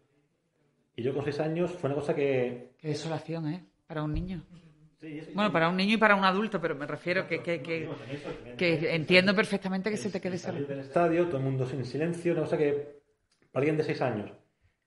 Y 0.94 1.02
yo 1.02 1.14
con 1.14 1.24
seis 1.24 1.40
años 1.40 1.72
fue 1.72 1.88
una 1.88 1.96
cosa 1.98 2.14
que... 2.14 2.72
Qué 2.78 2.88
desolación, 2.88 3.48
¿eh? 3.48 3.64
Para 3.86 4.02
un 4.02 4.12
niño. 4.12 4.42
Bueno, 5.34 5.52
para 5.52 5.68
un 5.68 5.76
niño 5.76 5.94
y 5.94 5.96
para 5.98 6.16
un 6.16 6.24
adulto, 6.24 6.60
pero 6.60 6.74
me 6.74 6.86
refiero 6.86 7.26
que, 7.26 7.42
que, 7.42 7.60
que, 7.62 7.88
que 8.56 8.94
entiendo 8.94 9.34
perfectamente 9.34 9.90
que 9.90 9.96
se 9.96 10.10
te 10.10 10.20
quede 10.20 10.38
solo. 10.38 10.66
del 10.66 10.80
estadio, 10.80 11.26
todo 11.26 11.36
el 11.36 11.44
mundo 11.44 11.66
sin 11.66 11.84
silencio, 11.84 12.32
una 12.32 12.42
cosa 12.42 12.56
que 12.56 12.96
alguien 13.52 13.76
de 13.76 13.84
seis 13.84 14.00
años, 14.00 14.32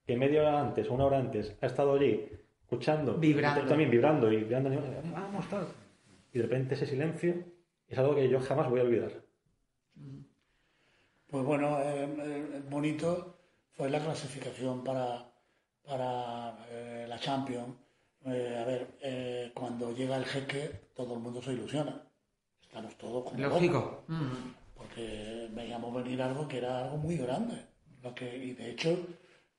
que 0.06 0.18
media 0.18 0.42
hora 0.42 0.60
antes 0.60 0.90
o 0.90 0.94
una 0.96 1.06
hora 1.06 1.20
antes 1.20 1.56
ha 1.62 1.66
estado 1.68 1.94
allí 1.94 2.28
escuchando, 2.70 3.16
Vibrando. 3.18 3.64
y 3.64 3.68
también 3.68 3.90
vibrando 3.90 4.32
y 4.32 4.38
vibrando, 4.38 4.70
vamos, 5.12 5.50
tal, 5.50 5.68
y 6.32 6.38
de 6.38 6.44
repente 6.44 6.76
ese 6.76 6.86
silencio 6.86 7.44
es 7.88 7.98
algo 7.98 8.14
que 8.14 8.30
yo 8.30 8.40
jamás 8.40 8.70
voy 8.70 8.80
a 8.80 8.84
olvidar. 8.84 9.12
Pues 11.28 11.44
bueno, 11.44 11.80
eh, 11.82 12.08
eh, 12.20 12.62
bonito 12.70 13.38
fue 13.72 13.90
la 13.90 14.00
clasificación 14.00 14.84
para, 14.84 15.32
para 15.84 16.66
eh, 16.70 17.06
la 17.08 17.20
Champions. 17.20 17.76
Eh, 18.26 18.58
a 18.62 18.66
ver, 18.66 18.88
eh, 19.02 19.52
cuando 19.56 19.96
llega 19.96 20.18
el 20.18 20.26
jeque, 20.26 20.90
todo 20.96 21.16
el 21.16 21.20
mundo 21.22 21.42
se 21.42 21.54
ilusiona. 21.54 22.04
Estamos 22.62 22.96
todos 22.98 23.24
como 23.24 23.40
Lógico. 23.40 24.04
Mm. 24.08 24.54
porque 24.76 25.48
veíamos 25.52 25.94
venir 25.96 26.22
algo 26.22 26.48
que 26.48 26.58
era 26.60 26.84
algo 26.84 26.98
muy 26.98 27.18
grande. 27.18 27.56
Lo 28.04 28.14
que, 28.14 28.38
y 28.38 28.54
de 28.54 28.72
hecho, 28.72 28.98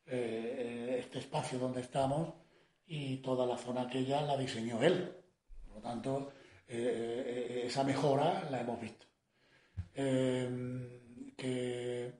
este 0.06 1.18
espacio 1.18 1.58
donde 1.58 1.80
estamos 1.80 2.39
y 2.90 3.18
toda 3.18 3.46
la 3.46 3.56
zona 3.56 3.82
aquella 3.82 4.20
la 4.22 4.36
diseñó 4.36 4.82
él. 4.82 5.16
Por 5.64 5.76
lo 5.76 5.80
tanto, 5.80 6.32
eh, 6.66 7.22
eh, 7.24 7.62
esa 7.66 7.84
mejora 7.84 8.48
la 8.50 8.60
hemos 8.60 8.80
visto. 8.80 9.06
Eh, 9.94 11.32
que 11.36 12.12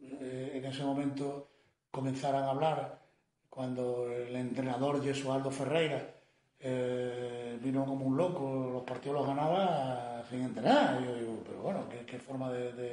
en 0.00 0.64
ese 0.64 0.84
momento 0.84 1.48
comenzaran 1.90 2.44
a 2.44 2.50
hablar 2.50 3.02
cuando 3.48 4.12
el 4.12 4.36
entrenador 4.36 5.02
Jesualdo 5.02 5.50
Ferreira 5.50 6.14
eh, 6.60 7.58
vino 7.62 7.86
como 7.86 8.06
un 8.06 8.16
loco, 8.16 8.70
los 8.70 8.82
partidos 8.82 9.18
los 9.18 9.26
ganaba 9.26 10.22
sin 10.28 10.42
entrenar. 10.42 11.02
Yo 11.02 11.14
digo, 11.16 11.42
pero 11.44 11.62
bueno, 11.62 11.88
¿qué, 11.88 12.04
qué 12.04 12.18
forma 12.18 12.52
de, 12.52 12.72
de, 12.74 12.88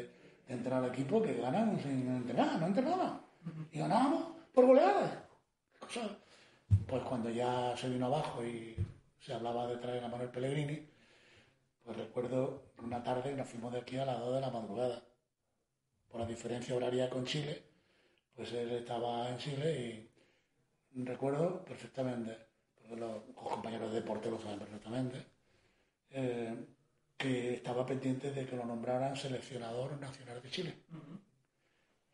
de 0.48 0.54
entrenar 0.54 0.84
al 0.84 0.90
equipo 0.92 1.22
que 1.22 1.34
ganan 1.36 1.78
sin 1.82 2.08
entrenar? 2.08 2.58
No 2.60 2.68
entrenaban. 2.68 3.22
Y 3.72 3.80
ganábamos 3.80 4.24
por 4.54 4.66
goleadas. 4.66 5.12
¿Qué 5.74 5.80
cosa? 5.80 6.18
Pues 6.88 7.04
cuando 7.04 7.30
ya 7.30 7.76
se 7.78 7.90
vino 7.90 8.06
abajo 8.06 8.46
y 8.46 8.76
se 9.20 9.34
hablaba 9.34 9.68
de 9.68 9.78
traer 9.78 10.04
a 10.04 10.08
Manuel 10.08 10.30
Pellegrini, 10.30 10.88
pues 11.84 11.98
recuerdo 11.98 12.72
una 12.84 13.04
tarde 13.04 13.32
que 13.32 13.36
nos 13.36 13.48
fuimos 13.48 13.74
de 13.74 13.80
aquí 13.80 13.98
a 13.98 14.06
las 14.06 14.20
2 14.20 14.36
de 14.36 14.42
la 14.42 14.50
madrugada. 14.50 15.04
Por 16.08 16.22
la 16.22 16.28
diferencia 16.28 16.76
horaria 16.76 17.10
con 17.10 17.26
Chile, 17.26 17.64
pues 18.36 18.52
él 18.54 18.72
estaba 18.72 19.30
en 19.30 19.38
Chile 19.38 20.10
y 20.94 21.04
recuerdo 21.04 21.64
perfectamente, 21.66 22.38
porque 22.76 22.96
los, 22.96 23.24
compañeros 23.34 23.92
de 23.92 24.00
deporte 24.00 24.32
lo 24.32 24.40
saben 24.40 24.60
perfectamente, 24.60 25.26
eh, 26.12 26.56
que 27.18 27.56
estaba 27.56 27.86
pendiente 27.86 28.32
de 28.32 28.46
que 28.46 28.56
lo 28.56 28.66
nombraran 28.66 29.16
seleccionador 29.16 30.00
nacional 30.00 30.42
de 30.42 30.50
Chile. 30.50 30.76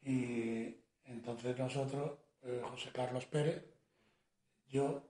Y 0.03 0.76
entonces 1.05 1.57
nosotros, 1.57 2.20
eh, 2.43 2.62
José 2.64 2.89
Carlos 2.91 3.26
Pérez, 3.26 3.64
yo, 4.72 5.04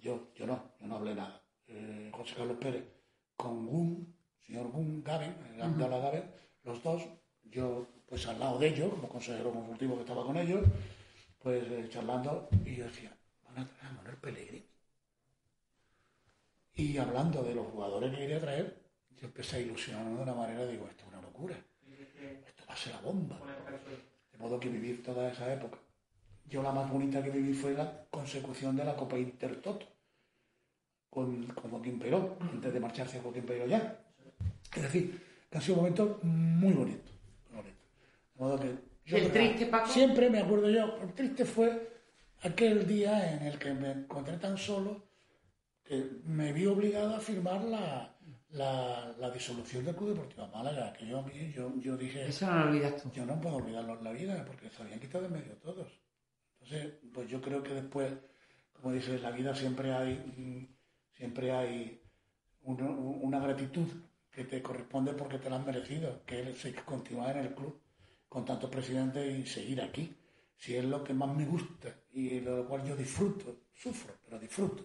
yo, 0.00 0.32
yo 0.34 0.46
no, 0.46 0.72
yo 0.80 0.86
no 0.86 0.96
hablé 0.96 1.14
nada. 1.14 1.40
Eh, 1.68 2.10
José 2.12 2.34
Carlos 2.34 2.58
Pérez 2.60 2.84
con 3.36 3.66
Gun, 3.66 4.14
señor 4.44 4.70
Gun 4.70 5.02
Gaben, 5.02 5.34
el 5.54 5.78
Gaben, 5.78 6.24
los 6.64 6.82
dos, 6.82 7.02
yo 7.44 7.86
pues 8.08 8.26
al 8.26 8.38
lado 8.38 8.58
de 8.58 8.68
ellos, 8.68 8.90
como 8.90 9.08
consejero 9.08 9.52
consultivo 9.52 9.96
que 9.96 10.02
estaba 10.02 10.24
con 10.24 10.36
ellos, 10.36 10.64
pues 11.38 11.64
eh, 11.70 11.88
charlando, 11.88 12.48
y 12.64 12.76
yo 12.76 12.84
decía, 12.84 13.16
van 13.44 13.58
a 13.58 13.68
traer 13.68 13.86
a 13.86 13.92
Manuel 13.96 14.16
Pellegrini. 14.16 14.64
Y 16.74 16.98
hablando 16.98 17.42
de 17.42 17.54
los 17.54 17.66
jugadores 17.68 18.10
que 18.10 18.18
quería 18.18 18.40
traer, 18.40 18.82
yo 19.16 19.26
empecé 19.26 19.56
a 19.56 19.60
ilusionarme 19.60 20.16
de 20.16 20.22
una 20.22 20.34
manera, 20.34 20.66
digo, 20.66 20.86
esto 20.88 21.04
es 21.04 21.08
una 21.08 21.22
locura, 21.22 21.56
esto 22.46 22.64
va 22.68 22.74
a 22.74 22.76
ser 22.76 22.92
la 22.94 23.00
bomba. 23.00 23.40
De 24.30 24.38
modo 24.38 24.60
que 24.60 24.68
vivir 24.68 25.02
toda 25.02 25.32
esa 25.32 25.52
época. 25.52 25.78
Yo 26.48 26.62
la 26.62 26.72
más 26.72 26.90
bonita 26.90 27.22
que 27.22 27.30
viví 27.30 27.52
fue 27.54 27.74
la 27.74 28.04
consecución 28.10 28.76
de 28.76 28.84
la 28.84 28.94
Copa 28.96 29.18
Intertoto 29.18 29.86
con, 31.10 31.44
con 31.46 31.70
Joaquín 31.70 31.98
Perón, 31.98 32.34
antes 32.40 32.72
de 32.72 32.80
marcharse 32.80 33.20
Joaquín 33.20 33.44
Perón 33.44 33.68
ya. 33.68 34.00
Es 34.74 34.82
decir, 34.82 35.20
que 35.50 35.56
han 35.58 35.62
sido 35.62 35.76
momentos 35.76 36.22
muy 36.22 36.72
bonitos. 36.72 37.10
bonitos. 37.52 37.80
De 38.34 38.40
modo 38.40 38.60
que 38.60 38.74
yo 39.04 39.16
¿El 39.16 39.32
triste, 39.32 39.66
Paco? 39.66 39.88
Siempre 39.88 40.28
me 40.30 40.40
acuerdo 40.40 40.68
yo, 40.70 40.98
el 41.02 41.12
triste 41.14 41.44
fue 41.44 41.90
aquel 42.42 42.86
día 42.86 43.32
en 43.34 43.46
el 43.46 43.58
que 43.58 43.72
me 43.72 43.90
encontré 43.92 44.36
tan 44.36 44.56
solo 44.58 45.04
que 45.84 46.04
me 46.24 46.52
vi 46.52 46.66
obligado 46.66 47.14
a 47.14 47.20
firmar 47.20 47.62
la, 47.64 48.12
la, 48.50 49.14
la 49.18 49.30
disolución 49.30 49.84
del 49.84 49.94
Club 49.94 50.10
Deportivo 50.10 50.48
Málaga, 50.48 50.92
que 50.92 51.06
yo, 51.06 51.20
a 51.20 51.22
mí- 51.22 51.52
yo, 51.52 51.72
yo 51.80 51.96
dije... 51.96 52.26
Eso 52.28 52.46
no 52.46 52.64
lo 52.64 52.70
olvidas 52.70 53.02
tú. 53.02 53.10
Yo 53.12 53.24
no 53.24 53.40
puedo 53.40 53.56
olvidarlo 53.56 53.96
en 53.98 54.04
la 54.04 54.12
vida 54.12 54.44
porque 54.44 54.68
se 54.70 54.82
habían 54.82 54.98
quitado 55.00 55.24
de 55.24 55.30
medio 55.30 55.54
todos. 55.58 55.86
Entonces, 56.66 56.94
pues 57.14 57.28
yo 57.30 57.40
creo 57.40 57.62
que 57.62 57.74
después, 57.74 58.12
como 58.72 58.92
dices, 58.92 59.14
en 59.14 59.22
la 59.22 59.30
vida 59.30 59.54
siempre 59.54 59.92
hay, 59.92 60.14
mm, 60.36 60.66
siempre 61.16 61.52
hay 61.52 62.02
una, 62.62 63.38
gratitud 63.38 63.86
que 64.32 64.44
te 64.44 64.60
corresponde 64.62 65.12
porque 65.12 65.38
te 65.38 65.48
la 65.48 65.56
has 65.56 65.66
merecido, 65.66 66.24
que 66.26 66.50
es 66.50 66.66
continuar 66.84 67.36
en 67.36 67.46
el 67.46 67.54
club 67.54 67.80
con 68.28 68.44
tantos 68.44 68.68
presidentes 68.68 69.38
y 69.38 69.46
seguir 69.46 69.80
aquí. 69.80 70.12
Si 70.56 70.74
es 70.74 70.84
lo 70.84 71.04
que 71.04 71.14
más 71.14 71.34
me 71.36 71.46
gusta 71.46 71.94
y 72.12 72.40
lo 72.40 72.66
cual 72.66 72.84
yo 72.84 72.96
disfruto, 72.96 73.60
sufro, 73.72 74.14
pero 74.24 74.38
disfruto, 74.40 74.84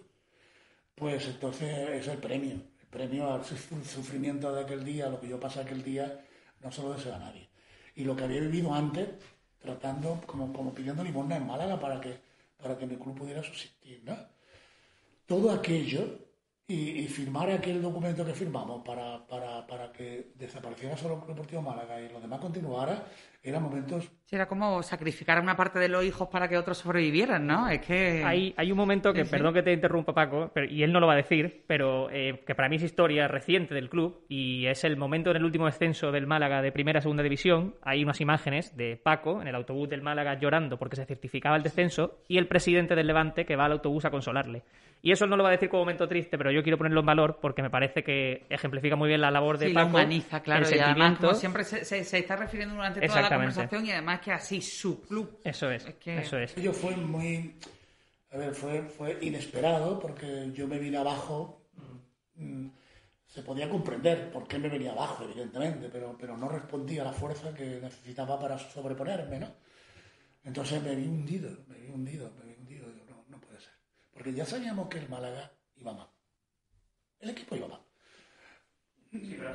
pues 0.94 1.26
entonces 1.26 1.88
es 1.90 2.08
el 2.08 2.18
premio. 2.18 2.54
El 2.80 2.86
premio 2.88 3.32
al 3.32 3.42
suf- 3.42 3.82
sufrimiento 3.84 4.52
de 4.54 4.62
aquel 4.62 4.84
día, 4.84 5.08
lo 5.08 5.20
que 5.20 5.28
yo 5.28 5.40
pasé 5.40 5.60
aquel 5.60 5.82
día, 5.82 6.24
no 6.60 6.70
se 6.70 6.82
lo 6.82 6.92
deseo 6.92 7.14
a 7.14 7.18
nadie. 7.18 7.48
Y 7.96 8.04
lo 8.04 8.14
que 8.16 8.24
había 8.24 8.40
vivido 8.40 8.72
antes, 8.72 9.08
tratando, 9.62 10.20
como, 10.26 10.52
como 10.52 10.74
pidiendo 10.74 11.04
limosna 11.04 11.36
en 11.36 11.46
Málaga 11.46 11.78
para 11.78 12.00
que, 12.00 12.18
para 12.60 12.76
que 12.76 12.86
mi 12.86 12.96
club 12.96 13.16
pudiera 13.16 13.42
subsistir, 13.42 14.02
¿no? 14.04 14.16
Todo 15.26 15.50
aquello 15.50 16.18
y, 16.66 17.06
firmar 17.06 17.50
aquel 17.50 17.82
documento 17.82 18.24
que 18.24 18.34
firmamos 18.34 18.82
para, 18.84 19.26
para, 19.26 19.66
para 19.66 19.92
que 19.92 20.32
desapareciera 20.34 20.96
solo 20.96 21.14
el 21.14 21.20
Club 21.20 21.34
Deportivo 21.34 21.62
Málaga 21.62 22.00
y 22.00 22.08
lo 22.08 22.20
demás 22.20 22.40
continuara, 22.40 23.06
eran 23.42 23.62
momentos... 23.62 24.10
Sí, 24.24 24.36
era 24.36 24.46
como 24.46 24.82
sacrificar 24.82 25.40
una 25.40 25.56
parte 25.56 25.78
de 25.78 25.88
los 25.88 26.04
hijos 26.04 26.28
para 26.28 26.48
que 26.48 26.56
otros 26.56 26.78
sobrevivieran, 26.78 27.46
¿no? 27.46 27.68
Es 27.68 27.80
que... 27.80 28.22
Hay, 28.24 28.54
hay 28.56 28.70
un 28.70 28.78
momento 28.78 29.12
que, 29.12 29.24
perdón 29.24 29.52
que 29.52 29.62
te 29.62 29.72
interrumpa 29.72 30.14
Paco, 30.14 30.50
pero, 30.54 30.66
y 30.70 30.82
él 30.82 30.92
no 30.92 31.00
lo 31.00 31.06
va 31.06 31.14
a 31.14 31.16
decir, 31.16 31.64
pero 31.66 32.08
eh, 32.10 32.42
que 32.46 32.54
para 32.54 32.68
mí 32.68 32.76
es 32.76 32.84
historia 32.84 33.28
reciente 33.28 33.74
del 33.74 33.90
club 33.90 34.24
y 34.28 34.66
es 34.66 34.84
el 34.84 34.96
momento 34.96 35.30
en 35.30 35.36
el 35.36 35.44
último 35.44 35.66
descenso 35.66 36.12
del 36.12 36.26
Málaga 36.26 36.62
de 36.62 36.72
primera 36.72 37.00
a 37.00 37.02
segunda 37.02 37.22
división. 37.22 37.74
Hay 37.82 38.02
unas 38.04 38.20
imágenes 38.20 38.76
de 38.76 38.96
Paco 38.96 39.42
en 39.42 39.48
el 39.48 39.54
autobús 39.54 39.88
del 39.88 40.02
Málaga 40.02 40.38
llorando 40.38 40.78
porque 40.78 40.96
se 40.96 41.04
certificaba 41.04 41.56
el 41.56 41.62
descenso 41.62 42.20
y 42.28 42.38
el 42.38 42.46
presidente 42.48 42.94
del 42.94 43.08
Levante 43.08 43.44
que 43.44 43.56
va 43.56 43.66
al 43.66 43.72
autobús 43.72 44.04
a 44.04 44.10
consolarle. 44.10 44.62
Y 45.04 45.10
eso 45.10 45.26
no 45.26 45.36
lo 45.36 45.42
va 45.42 45.48
a 45.48 45.52
decir 45.52 45.68
como 45.68 45.82
momento 45.82 46.06
triste, 46.06 46.38
pero 46.38 46.52
yo 46.52 46.62
quiero 46.62 46.78
ponerlo 46.78 47.00
en 47.00 47.06
valor 47.06 47.38
porque 47.42 47.60
me 47.60 47.70
parece 47.70 48.04
que 48.04 48.46
ejemplifica 48.48 48.94
muy 48.94 49.08
bien 49.08 49.20
la 49.20 49.32
labor 49.32 49.58
de 49.58 49.68
sí, 49.68 49.74
Paco. 49.74 49.88
humaniza, 49.88 50.40
claro. 50.40 50.64
y 50.70 50.78
además, 50.78 51.18
como 51.18 51.34
siempre 51.34 51.64
se, 51.64 51.98
está 51.98 52.36
refiriendo 52.36 52.76
durante 52.76 53.00
toda 53.04 53.22
la 53.22 53.31
conversación 53.36 53.86
y 53.86 53.92
además 53.92 54.20
que 54.20 54.32
así 54.32 54.60
su 54.60 55.02
club. 55.02 55.40
Eso 55.44 55.70
es, 55.70 55.86
eso 56.04 56.38
es. 56.38 56.56
Ello 56.56 56.72
fue 56.72 56.96
muy... 56.96 57.56
A 58.30 58.38
ver, 58.38 58.54
fue, 58.54 58.82
fue 58.82 59.18
inesperado 59.20 59.98
porque 59.98 60.50
yo 60.52 60.66
me 60.66 60.78
vine 60.78 60.98
abajo... 60.98 61.62
Mm, 62.34 62.68
se 63.32 63.42
podía 63.42 63.68
comprender 63.68 64.30
por 64.30 64.46
qué 64.46 64.58
me 64.58 64.68
venía 64.68 64.92
abajo, 64.92 65.24
evidentemente, 65.24 65.88
pero, 65.88 66.14
pero 66.20 66.36
no 66.36 66.50
respondía 66.50 67.00
a 67.00 67.06
la 67.06 67.12
fuerza 67.14 67.54
que 67.54 67.80
necesitaba 67.80 68.38
para 68.38 68.58
sobreponerme, 68.58 69.38
¿no? 69.38 69.48
Entonces 70.44 70.82
me 70.82 70.94
vi 70.94 71.06
hundido, 71.06 71.50
me 71.66 71.78
vi 71.78 71.88
hundido, 71.88 72.30
me 72.38 72.44
vi 72.44 72.54
hundido. 72.60 72.88
no, 73.08 73.24
no 73.28 73.40
puede 73.40 73.58
ser. 73.58 73.72
Porque 74.12 74.34
ya 74.34 74.44
sabíamos 74.44 74.88
que 74.88 74.98
el 74.98 75.08
Málaga 75.08 75.50
iba 75.76 75.94
mal. 75.94 76.08
El 77.20 77.30
equipo 77.30 77.56
iba 77.56 77.68
mal. 77.68 77.80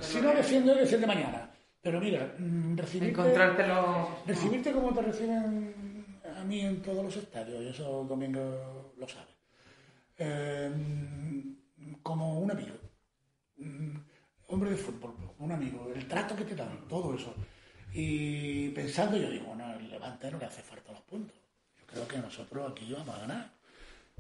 si 0.01 0.21
no 0.21 0.33
defiende 0.33 0.73
defiende 0.73 1.05
mañana. 1.05 1.51
Pero 1.81 1.99
mira, 1.99 2.35
mm, 2.37 2.75
recibirte, 2.75 3.35
recibirte 4.25 4.71
como 4.71 4.93
te 4.93 5.01
reciben 5.01 6.15
a 6.35 6.43
mí 6.43 6.61
en 6.61 6.81
todos 6.81 7.03
los 7.03 7.15
estadios, 7.15 7.63
y 7.63 7.67
eso 7.69 8.03
Domingo 8.03 8.93
lo 8.97 9.07
sabe, 9.07 9.31
eh, 10.17 10.71
como 12.03 12.39
un 12.39 12.51
amigo, 12.51 12.75
mm, 13.57 13.97
hombre 14.47 14.71
de 14.71 14.77
fútbol, 14.77 15.13
un 15.39 15.51
amigo, 15.51 15.91
el 15.93 16.07
trato 16.07 16.35
que 16.35 16.45
te 16.45 16.55
dan, 16.55 16.87
todo 16.87 17.15
eso. 17.15 17.33
Y 17.93 18.69
pensando, 18.69 19.17
yo 19.17 19.29
digo, 19.29 19.45
bueno, 19.47 19.73
el 19.73 19.89
Levante 19.89 20.29
no 20.31 20.37
le 20.37 20.45
hace 20.45 20.61
falta 20.61 20.91
los 20.91 21.01
puntos. 21.01 21.35
Yo 21.79 21.85
creo 21.87 22.07
que 22.07 22.17
nosotros 22.17 22.71
aquí 22.71 22.91
vamos 22.91 23.15
a 23.15 23.19
ganar. 23.19 23.51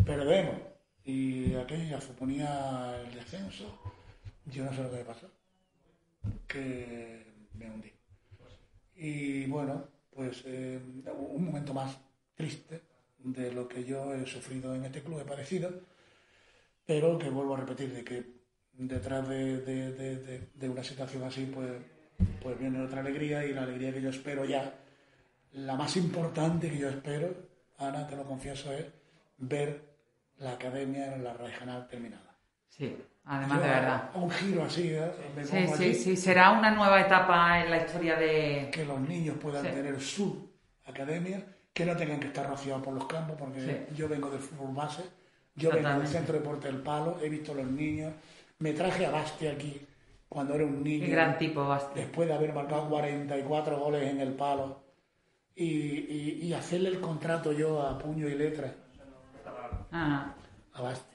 Perdemos. 0.05 0.55
Y 1.03 1.53
aquello 1.55 1.83
ya 1.91 2.01
suponía 2.01 2.99
el 3.01 3.13
descenso. 3.13 3.79
Yo 4.45 4.65
no 4.65 4.73
sé 4.73 4.83
lo 4.83 4.89
que 4.89 4.97
me 4.97 5.03
pasó. 5.03 5.29
Que 6.47 7.26
Y 8.95 9.45
bueno, 9.45 9.87
pues 10.09 10.43
eh, 10.45 10.79
un 11.15 11.45
momento 11.45 11.73
más 11.73 11.97
triste 12.35 12.81
de 13.19 13.51
lo 13.51 13.67
que 13.67 13.83
yo 13.83 14.13
he 14.13 14.25
sufrido 14.25 14.73
en 14.73 14.85
este 14.85 15.03
club, 15.03 15.19
he 15.19 15.25
parecido, 15.25 15.69
pero 16.85 17.17
que 17.17 17.29
vuelvo 17.29 17.55
a 17.55 17.59
repetir, 17.59 17.93
de 17.93 18.03
que 18.03 18.25
detrás 18.73 19.27
de, 19.27 20.69
una 20.69 20.83
situación 20.83 21.23
así, 21.23 21.45
pues, 21.45 21.71
pues 22.41 22.59
viene 22.59 22.81
otra 22.81 23.01
alegría 23.01 23.45
y 23.45 23.53
la 23.53 23.63
alegría 23.63 23.93
que 23.93 24.01
yo 24.01 24.09
espero 24.09 24.45
ya, 24.45 24.73
la 25.53 25.75
más 25.75 25.95
importante 25.97 26.69
que 26.69 26.77
yo 26.77 26.89
espero, 26.89 27.33
Ana, 27.77 28.07
te 28.07 28.15
lo 28.15 28.23
confieso, 28.23 28.73
es 28.73 28.85
ver 29.37 29.81
la 30.37 30.53
academia 30.53 31.15
en 31.15 31.23
la 31.23 31.33
regional 31.33 31.87
terminada. 31.87 32.35
Sí, 32.69 32.95
además 33.27 33.61
de 33.61 33.67
verdad. 33.67 34.09
Un 34.13 34.31
giro 34.31 34.63
así, 34.63 34.93
¿eh? 34.93 35.11
sí, 35.43 35.67
sí, 35.77 35.93
sí, 35.93 36.17
será 36.17 36.51
una 36.51 36.71
nueva 36.71 37.01
etapa 37.01 37.61
en 37.61 37.69
la 37.69 37.77
historia 37.77 38.15
de... 38.15 38.69
Que 38.71 38.85
los 38.85 38.99
niños 38.99 39.37
puedan 39.37 39.63
tener 39.63 39.99
su 39.99 40.49
academia, 40.85 41.43
que 41.73 41.85
no 41.85 41.95
tengan 41.95 42.19
que 42.19 42.27
estar 42.27 42.47
rociados 42.47 42.83
por 42.83 42.93
los 42.93 43.05
campos, 43.05 43.35
porque 43.37 43.87
yo 43.95 44.07
vengo 44.07 44.29
del 44.29 44.39
fútbol 44.39 44.73
base, 44.73 45.03
yo 45.55 45.71
vengo 45.71 45.89
del 45.89 46.07
centro 46.07 46.33
de 46.33 46.39
deporte 46.39 46.67
del 46.67 46.81
Palo, 46.81 47.19
he 47.21 47.29
visto 47.29 47.51
a 47.51 47.55
los 47.55 47.67
niños, 47.67 48.13
me 48.59 48.73
traje 48.73 49.05
a 49.05 49.11
Basti 49.11 49.47
aquí 49.47 49.85
cuando 50.29 50.55
era 50.55 50.65
un 50.65 50.83
niño. 50.83 51.05
Qué 51.05 51.11
gran 51.11 51.37
tipo, 51.37 51.67
Basti. 51.67 51.99
Después 51.99 52.27
de 52.27 52.33
haber 52.33 52.53
marcado 52.53 52.89
44 52.89 53.77
goles 53.77 54.09
en 54.09 54.19
el 54.21 54.33
Palo. 54.33 54.83
Y, 55.55 56.45
y 56.45 56.53
hacerle 56.53 56.89
el 56.89 56.99
contrato 56.99 57.51
yo 57.51 57.81
a 57.81 57.97
puño 57.97 58.27
y 58.27 58.35
letra 58.35 58.75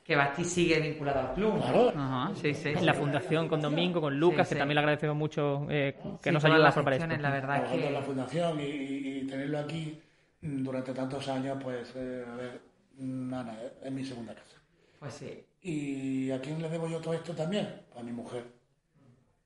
Que 0.05 0.17
Basti 0.17 0.45
sigue 0.45 0.81
vinculado 0.81 1.21
al 1.21 1.35
club. 1.35 1.61
Claro. 1.61 2.35
sí, 2.35 2.55
sí, 2.55 2.71
en 2.71 2.87
la 2.87 2.95
fundación 2.95 3.49
con 3.49 3.61
Domingo, 3.61 4.01
con 4.01 4.19
Lucas, 4.19 4.49
que 4.49 4.57
también 4.57 4.77
le 4.77 4.81
agradecemos 4.81 5.17
mucho 5.17 5.67
eh, 5.71 5.97
que 6.21 6.33
nos 6.33 6.45
ayude 6.45 6.65
a 6.65 6.69
esto. 6.69 6.83
La 6.83 7.31
verdad 7.31 7.71
que... 7.71 7.91
la 7.91 8.03
fundación 8.03 8.59
y, 8.61 9.27
tenerlo 9.27 9.59
aquí 9.59 10.01
durante 10.41 10.93
tantos 10.93 11.29
años, 11.29 11.59
pues, 11.63 11.93
eh, 11.97 12.25
a 12.29 12.35
ver, 12.35 12.61
nada, 12.99 13.59
es 13.83 13.93
mi 13.93 14.05
segunda 14.05 14.35
casa. 14.35 14.57
Pues 14.99 15.15
sí. 15.15 15.45
¿Y 15.63 16.31
a 16.31 16.41
quién 16.41 16.61
le 16.61 16.69
debo 16.69 16.89
yo 16.89 17.01
todo 17.01 17.15
esto 17.15 17.35
también? 17.35 17.83
A 17.97 18.03
mi 18.03 18.13
mujer. 18.13 18.45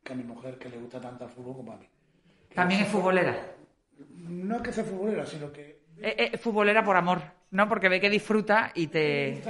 Que 0.02 0.12
a 0.12 0.16
mi 0.16 0.24
mujer 0.24 0.58
que 0.58 0.68
le 0.68 0.78
gusta 0.78 1.00
tanto 1.00 1.24
el 1.24 1.30
fútbol 1.30 1.56
como 1.56 1.72
a 1.72 1.76
mí. 1.76 1.86
¿También 2.54 2.80
es 2.80 2.88
futbolera? 2.88 3.36
No 4.14 4.56
es 4.56 4.62
que 4.62 4.72
sea 4.72 4.84
futbolera, 4.84 5.26
sino 5.26 5.52
que... 5.52 5.84
Es, 6.00 6.40
futbolera 6.40 6.82
por 6.84 6.96
amor. 6.96 7.20
¿no? 7.50 7.68
Porque 7.68 7.88
ve 7.88 8.00
que 8.00 8.10
disfruta 8.10 8.72
y 8.74 8.88
te... 8.88 9.42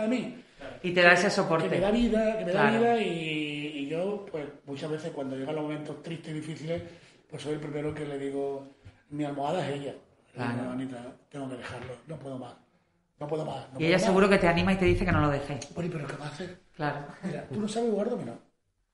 Y 0.86 0.92
te 0.92 1.02
da 1.02 1.14
ese 1.14 1.30
soporte. 1.30 1.68
Que 1.68 1.74
me 1.76 1.80
da 1.80 1.90
vida, 1.90 2.38
que 2.38 2.44
me 2.44 2.52
da 2.52 2.70
vida 2.70 3.00
y, 3.00 3.88
yo, 3.88 4.24
pues 4.30 4.46
muchas 4.66 4.88
veces 4.88 5.10
cuando 5.10 5.36
llegan 5.36 5.56
los 5.56 5.64
momentos 5.64 6.00
tristes 6.00 6.30
y 6.30 6.34
difíciles, 6.34 6.82
pues 7.28 7.42
soy 7.42 7.54
el 7.54 7.58
primero 7.58 7.92
que 7.92 8.06
le 8.06 8.16
digo, 8.18 8.68
mi 9.10 9.24
almohada 9.24 9.68
es 9.68 9.80
ella. 9.80 9.94
Claro. 10.32 10.70
Anita, 10.70 11.04
tengo 11.28 11.48
que 11.48 11.56
dejarlo, 11.56 11.92
no 12.06 12.16
puedo 12.16 12.38
más. 12.38 12.54
No 13.18 13.26
puedo 13.26 13.44
más. 13.44 13.66
y 13.78 13.86
ella 13.86 13.98
seguro 13.98 14.28
que 14.28 14.38
te 14.38 14.46
anima 14.46 14.74
y 14.74 14.76
te 14.76 14.84
dice 14.84 15.04
que 15.04 15.10
no 15.10 15.20
lo 15.22 15.30
dejes. 15.30 15.74
Bueno, 15.74 15.90
pero 15.92 16.06
¿qué 16.06 16.16
va 16.16 16.26
a 16.26 16.28
hacer? 16.28 16.60
Claro. 16.76 17.06
Mira, 17.22 17.48
tú 17.48 17.60
no 17.60 17.66
sabes 17.66 17.90
jugar 17.90 18.10
dominó. 18.10 18.38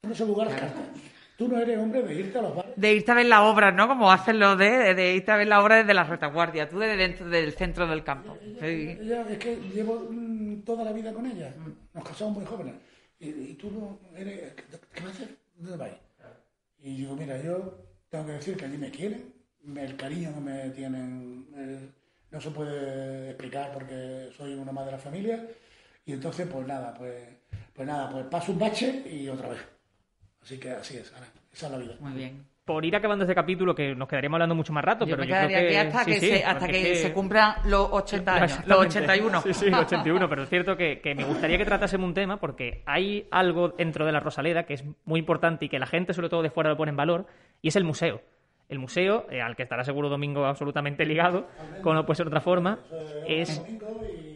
Tú 0.01 0.09
no 0.09 0.15
sabes 0.15 0.33
jugar 0.33 0.47
las 0.49 0.61
cartas. 0.61 0.83
Tú 1.37 1.49
no 1.49 1.59
eres 1.59 1.79
hombre 1.79 2.03
de 2.03 2.15
irte 2.15 2.39
a 2.39 2.43
los 2.43 2.55
bares. 2.55 2.73
De 2.77 2.95
irte 2.95 3.11
a 3.11 3.15
ver 3.15 3.27
la 3.27 3.43
obra, 3.43 3.73
¿no? 3.73 3.89
Como 3.89 4.11
hacen 4.11 4.39
los 4.39 4.57
de, 4.59 4.95
de 4.95 5.15
irte 5.15 5.31
a 5.33 5.37
ver 5.37 5.49
la 5.49 5.63
obra 5.63 5.77
desde 5.77 5.95
la 5.95 6.05
retaguardia, 6.05 6.69
tú 6.69 6.79
desde 6.79 6.97
dentro 6.97 7.29
del 7.29 7.53
centro 7.53 7.87
del 7.87 8.05
campo. 8.05 8.37
Ella, 8.61 9.27
es 9.29 9.39
que 9.39 9.57
llevo 9.75 10.09
mm, 10.11 10.63
toda 10.63 10.85
la 10.85 10.93
vida 10.93 11.13
con 11.13 11.27
ella. 11.27 11.55
Nos 11.95 12.05
casamos 12.05 12.35
muy 12.35 12.45
jóvenes. 12.45 12.75
Y, 13.19 13.55
tú 13.55 13.71
no 13.71 14.19
eres. 14.19 14.53
¿Qué, 14.55 15.01
vas 15.01 15.11
a 15.11 15.15
hacer? 15.15 15.29
¿Dónde 15.57 15.77
vas? 15.77 15.91
Y 16.83 16.97
digo, 16.97 17.15
mira, 17.15 17.41
yo 17.41 17.79
tengo 18.09 18.27
que 18.27 18.33
decir 18.33 18.57
que 18.57 18.65
allí 18.65 18.77
me 18.77 18.91
quieren, 18.91 19.33
el 19.77 19.97
cariño 19.97 20.35
que 20.35 20.41
me 20.41 20.71
tienen 20.71 21.47
eh, 21.57 21.89
no 22.31 22.41
se 22.41 22.51
puede 22.51 23.31
explicar 23.31 23.73
porque 23.73 24.31
soy 24.37 24.55
una 24.55 24.73
madre 24.73 24.87
de 24.87 24.97
la 24.97 25.03
familia. 25.03 25.47
Y 26.05 26.13
entonces, 26.13 26.49
pues 26.51 26.67
nada, 26.67 26.93
pues, 26.95 27.15
pues 27.73 27.87
nada, 27.87 28.11
pues 28.11 28.27
paso 28.27 28.53
un 28.53 28.59
bache 28.59 29.05
y 29.09 29.29
otra 29.29 29.51
vez. 29.51 29.61
Así 30.43 30.59
que 30.59 30.71
así 30.71 30.97
es, 30.97 31.13
Ana. 31.15 31.27
Esa 31.53 31.67
es 31.67 31.73
la 31.73 31.79
vida. 31.79 31.95
Muy 32.01 32.13
bien. 32.13 32.45
Por 32.65 32.85
ir 32.85 32.95
acabando 32.95 33.25
este 33.25 33.35
capítulo, 33.35 33.75
que 33.75 33.95
nos 33.95 34.09
quedaríamos 34.09 34.37
hablando 34.37 34.55
mucho 34.55 34.73
más 34.73 34.85
rato, 34.85 35.05
pero 35.05 35.25
yo 35.25 35.35
creo 35.35 35.49
que... 35.49 35.79
hasta 35.79 36.05
que, 36.05 36.21
se, 36.21 36.45
hasta 36.45 36.69
que 36.69 36.95
se 36.95 37.13
cumplan 37.13 37.57
los 37.65 37.89
80 37.91 38.35
años, 38.35 38.61
los 38.67 38.79
81. 38.79 39.43
Sí, 39.43 39.55
sí, 39.55 39.71
los 39.71 39.81
81, 39.81 40.29
pero 40.29 40.45
es 40.45 40.49
cierto 40.49 40.77
que, 40.77 41.01
que, 41.01 41.13
me 41.17 41.25
gustaría 41.25 41.59
que 41.59 41.65
tratásemos 41.65 42.07
un 42.07 42.15
tema 42.15 42.39
porque 42.39 42.85
hay 42.87 43.27
algo 43.33 43.71
dentro 43.71 44.07
de 44.07 44.13
la 44.13 44.21
Rosaleda 44.21 44.63
que 44.63 44.75
es 44.75 44.85
muy 45.05 45.19
importante 45.19 45.65
y 45.65 45.69
que 45.69 45.81
la 45.81 45.87
gente, 45.87 46.15
sobre 46.15 46.29
todo 46.29 46.43
de 46.43 46.51
fuera, 46.51 46.71
lo 46.71 46.77
pone 46.77 46.91
en 46.91 46.97
valor, 46.97 47.27
y 47.61 47.69
es 47.69 47.75
el 47.75 47.83
museo. 47.83 48.23
El 48.69 48.79
museo, 48.79 49.27
eh, 49.29 49.43
al 49.43 49.57
que 49.57 49.65
estará 49.65 49.83
seguro 49.83 50.09
Domingo 50.09 50.47
absolutamente 50.47 51.05
ligado, 51.05 51.49
como 51.83 51.97
no 51.97 52.07
puede 52.07 52.19
ser 52.19 52.27
de 52.27 52.31
otra 52.31 52.41
forma, 52.41 52.79
es... 53.27 53.61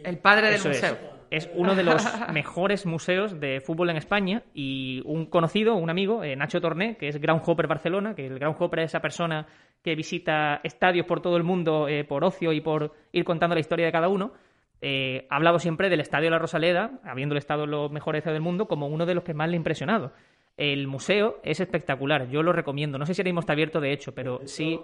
El 0.02 0.18
padre 0.18 0.50
del 0.50 0.62
museo 0.64 0.94
es 0.94 1.15
uno 1.54 1.74
de 1.74 1.82
los 1.82 2.02
mejores 2.32 2.86
museos 2.86 3.38
de 3.38 3.60
fútbol 3.60 3.90
en 3.90 3.96
España 3.96 4.42
y 4.54 5.02
un 5.04 5.26
conocido, 5.26 5.74
un 5.74 5.90
amigo, 5.90 6.24
eh, 6.24 6.36
Nacho 6.36 6.60
Torné, 6.60 6.96
que 6.96 7.08
es 7.08 7.20
Groundhopper 7.20 7.66
Barcelona, 7.66 8.14
que 8.14 8.26
el 8.26 8.38
Groundhopper 8.38 8.80
es 8.80 8.86
esa 8.86 9.00
persona 9.00 9.46
que 9.82 9.94
visita 9.94 10.60
estadios 10.64 11.06
por 11.06 11.20
todo 11.20 11.36
el 11.36 11.42
mundo 11.42 11.88
eh, 11.88 12.04
por 12.04 12.24
ocio 12.24 12.52
y 12.52 12.60
por 12.60 12.92
ir 13.12 13.24
contando 13.24 13.54
la 13.54 13.60
historia 13.60 13.86
de 13.86 13.92
cada 13.92 14.08
uno, 14.08 14.32
eh, 14.80 15.26
ha 15.30 15.36
hablado 15.36 15.58
siempre 15.58 15.88
del 15.88 16.00
Estadio 16.00 16.26
de 16.26 16.30
la 16.30 16.38
Rosaleda, 16.38 17.00
habiéndole 17.04 17.38
estado 17.38 17.64
en 17.64 17.70
los 17.70 17.90
mejores 17.90 18.24
del 18.24 18.40
mundo, 18.40 18.66
como 18.66 18.88
uno 18.88 19.06
de 19.06 19.14
los 19.14 19.24
que 19.24 19.34
más 19.34 19.48
le 19.48 19.54
ha 19.54 19.58
impresionado. 19.58 20.12
El 20.56 20.86
museo 20.86 21.38
es 21.42 21.60
espectacular, 21.60 22.28
yo 22.28 22.42
lo 22.42 22.52
recomiendo. 22.52 22.98
No 22.98 23.04
sé 23.04 23.14
si 23.14 23.20
ahora 23.20 23.28
mismo 23.28 23.40
está 23.40 23.52
abierto, 23.52 23.80
de 23.80 23.92
hecho, 23.92 24.14
pero 24.14 24.40
sí. 24.44 24.80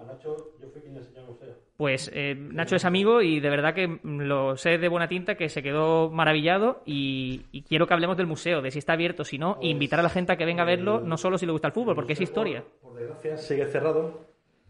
a 0.00 0.04
Nacho, 0.04 0.52
yo 0.60 0.68
fui 0.68 0.80
quien 0.80 0.94
le 0.94 1.00
enseñó 1.00 1.20
el 1.20 1.26
museo. 1.26 1.63
Pues 1.76 2.08
eh, 2.14 2.36
Nacho 2.36 2.76
es 2.76 2.84
amigo 2.84 3.20
y 3.20 3.40
de 3.40 3.50
verdad 3.50 3.74
que 3.74 3.98
lo 4.04 4.56
sé 4.56 4.78
de 4.78 4.88
buena 4.88 5.08
tinta, 5.08 5.34
que 5.36 5.48
se 5.48 5.62
quedó 5.62 6.08
maravillado 6.08 6.82
y, 6.86 7.62
quiero 7.68 7.88
que 7.88 7.94
hablemos 7.94 8.16
del 8.16 8.28
museo, 8.28 8.62
de 8.62 8.70
si 8.70 8.78
está 8.78 8.92
abierto, 8.92 9.24
si 9.24 9.38
no, 9.38 9.58
e 9.60 9.68
invitar 9.68 9.98
a 9.98 10.04
la 10.04 10.08
gente 10.08 10.32
a 10.32 10.36
que 10.36 10.44
venga 10.44 10.62
a 10.62 10.66
verlo, 10.66 11.00
no 11.00 11.16
solo 11.16 11.36
si 11.36 11.46
le 11.46 11.52
gusta 11.52 11.68
el 11.68 11.74
fútbol, 11.74 11.96
porque 11.96 12.12
es 12.12 12.20
historia. 12.20 12.64
Por, 12.80 12.94
desgracia 12.94 13.36
sigue 13.36 13.66
cerrado, 13.66 14.20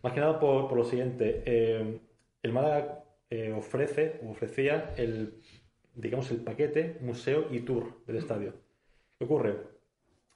más 0.03 0.15
que 0.15 0.21
nada 0.21 0.41
por, 0.41 0.75
lo 0.75 0.85
siguiente. 0.85 1.43
Eh, 1.45 1.99
el 2.43 2.53
Málaga 2.53 3.05
eh, 3.29 3.53
ofrece 3.53 4.21
o 4.25 4.31
ofrecía 4.31 4.95
el, 4.97 5.35
digamos, 5.95 6.31
el 6.31 6.39
paquete 6.39 6.97
museo 7.03 7.49
y 7.51 7.61
tour 7.61 8.03
del 8.07 8.17
estadio. 8.17 8.55
¿Qué 9.19 9.27
ocurre? 9.27 9.57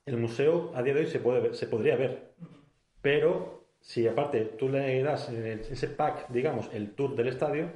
El 0.04 0.18
museo 0.18 0.70
a 0.74 0.82
día 0.82 0.92
de 0.92 1.00
hoy 1.00 1.06
se, 1.06 1.18
puede 1.18 1.40
ver- 1.40 1.54
se 1.54 1.66
podría 1.66 1.96
ver, 1.96 2.32
pero 3.00 3.57
si 3.80 4.06
aparte 4.06 4.40
tú 4.58 4.68
le 4.68 5.02
das 5.02 5.28
en 5.30 5.44
el- 5.46 5.60
ese 5.60 5.88
pack, 5.88 6.28
digamos, 6.30 6.70
el 6.74 6.92
tour 6.94 7.14
del 7.16 7.28
estadio, 7.28 7.70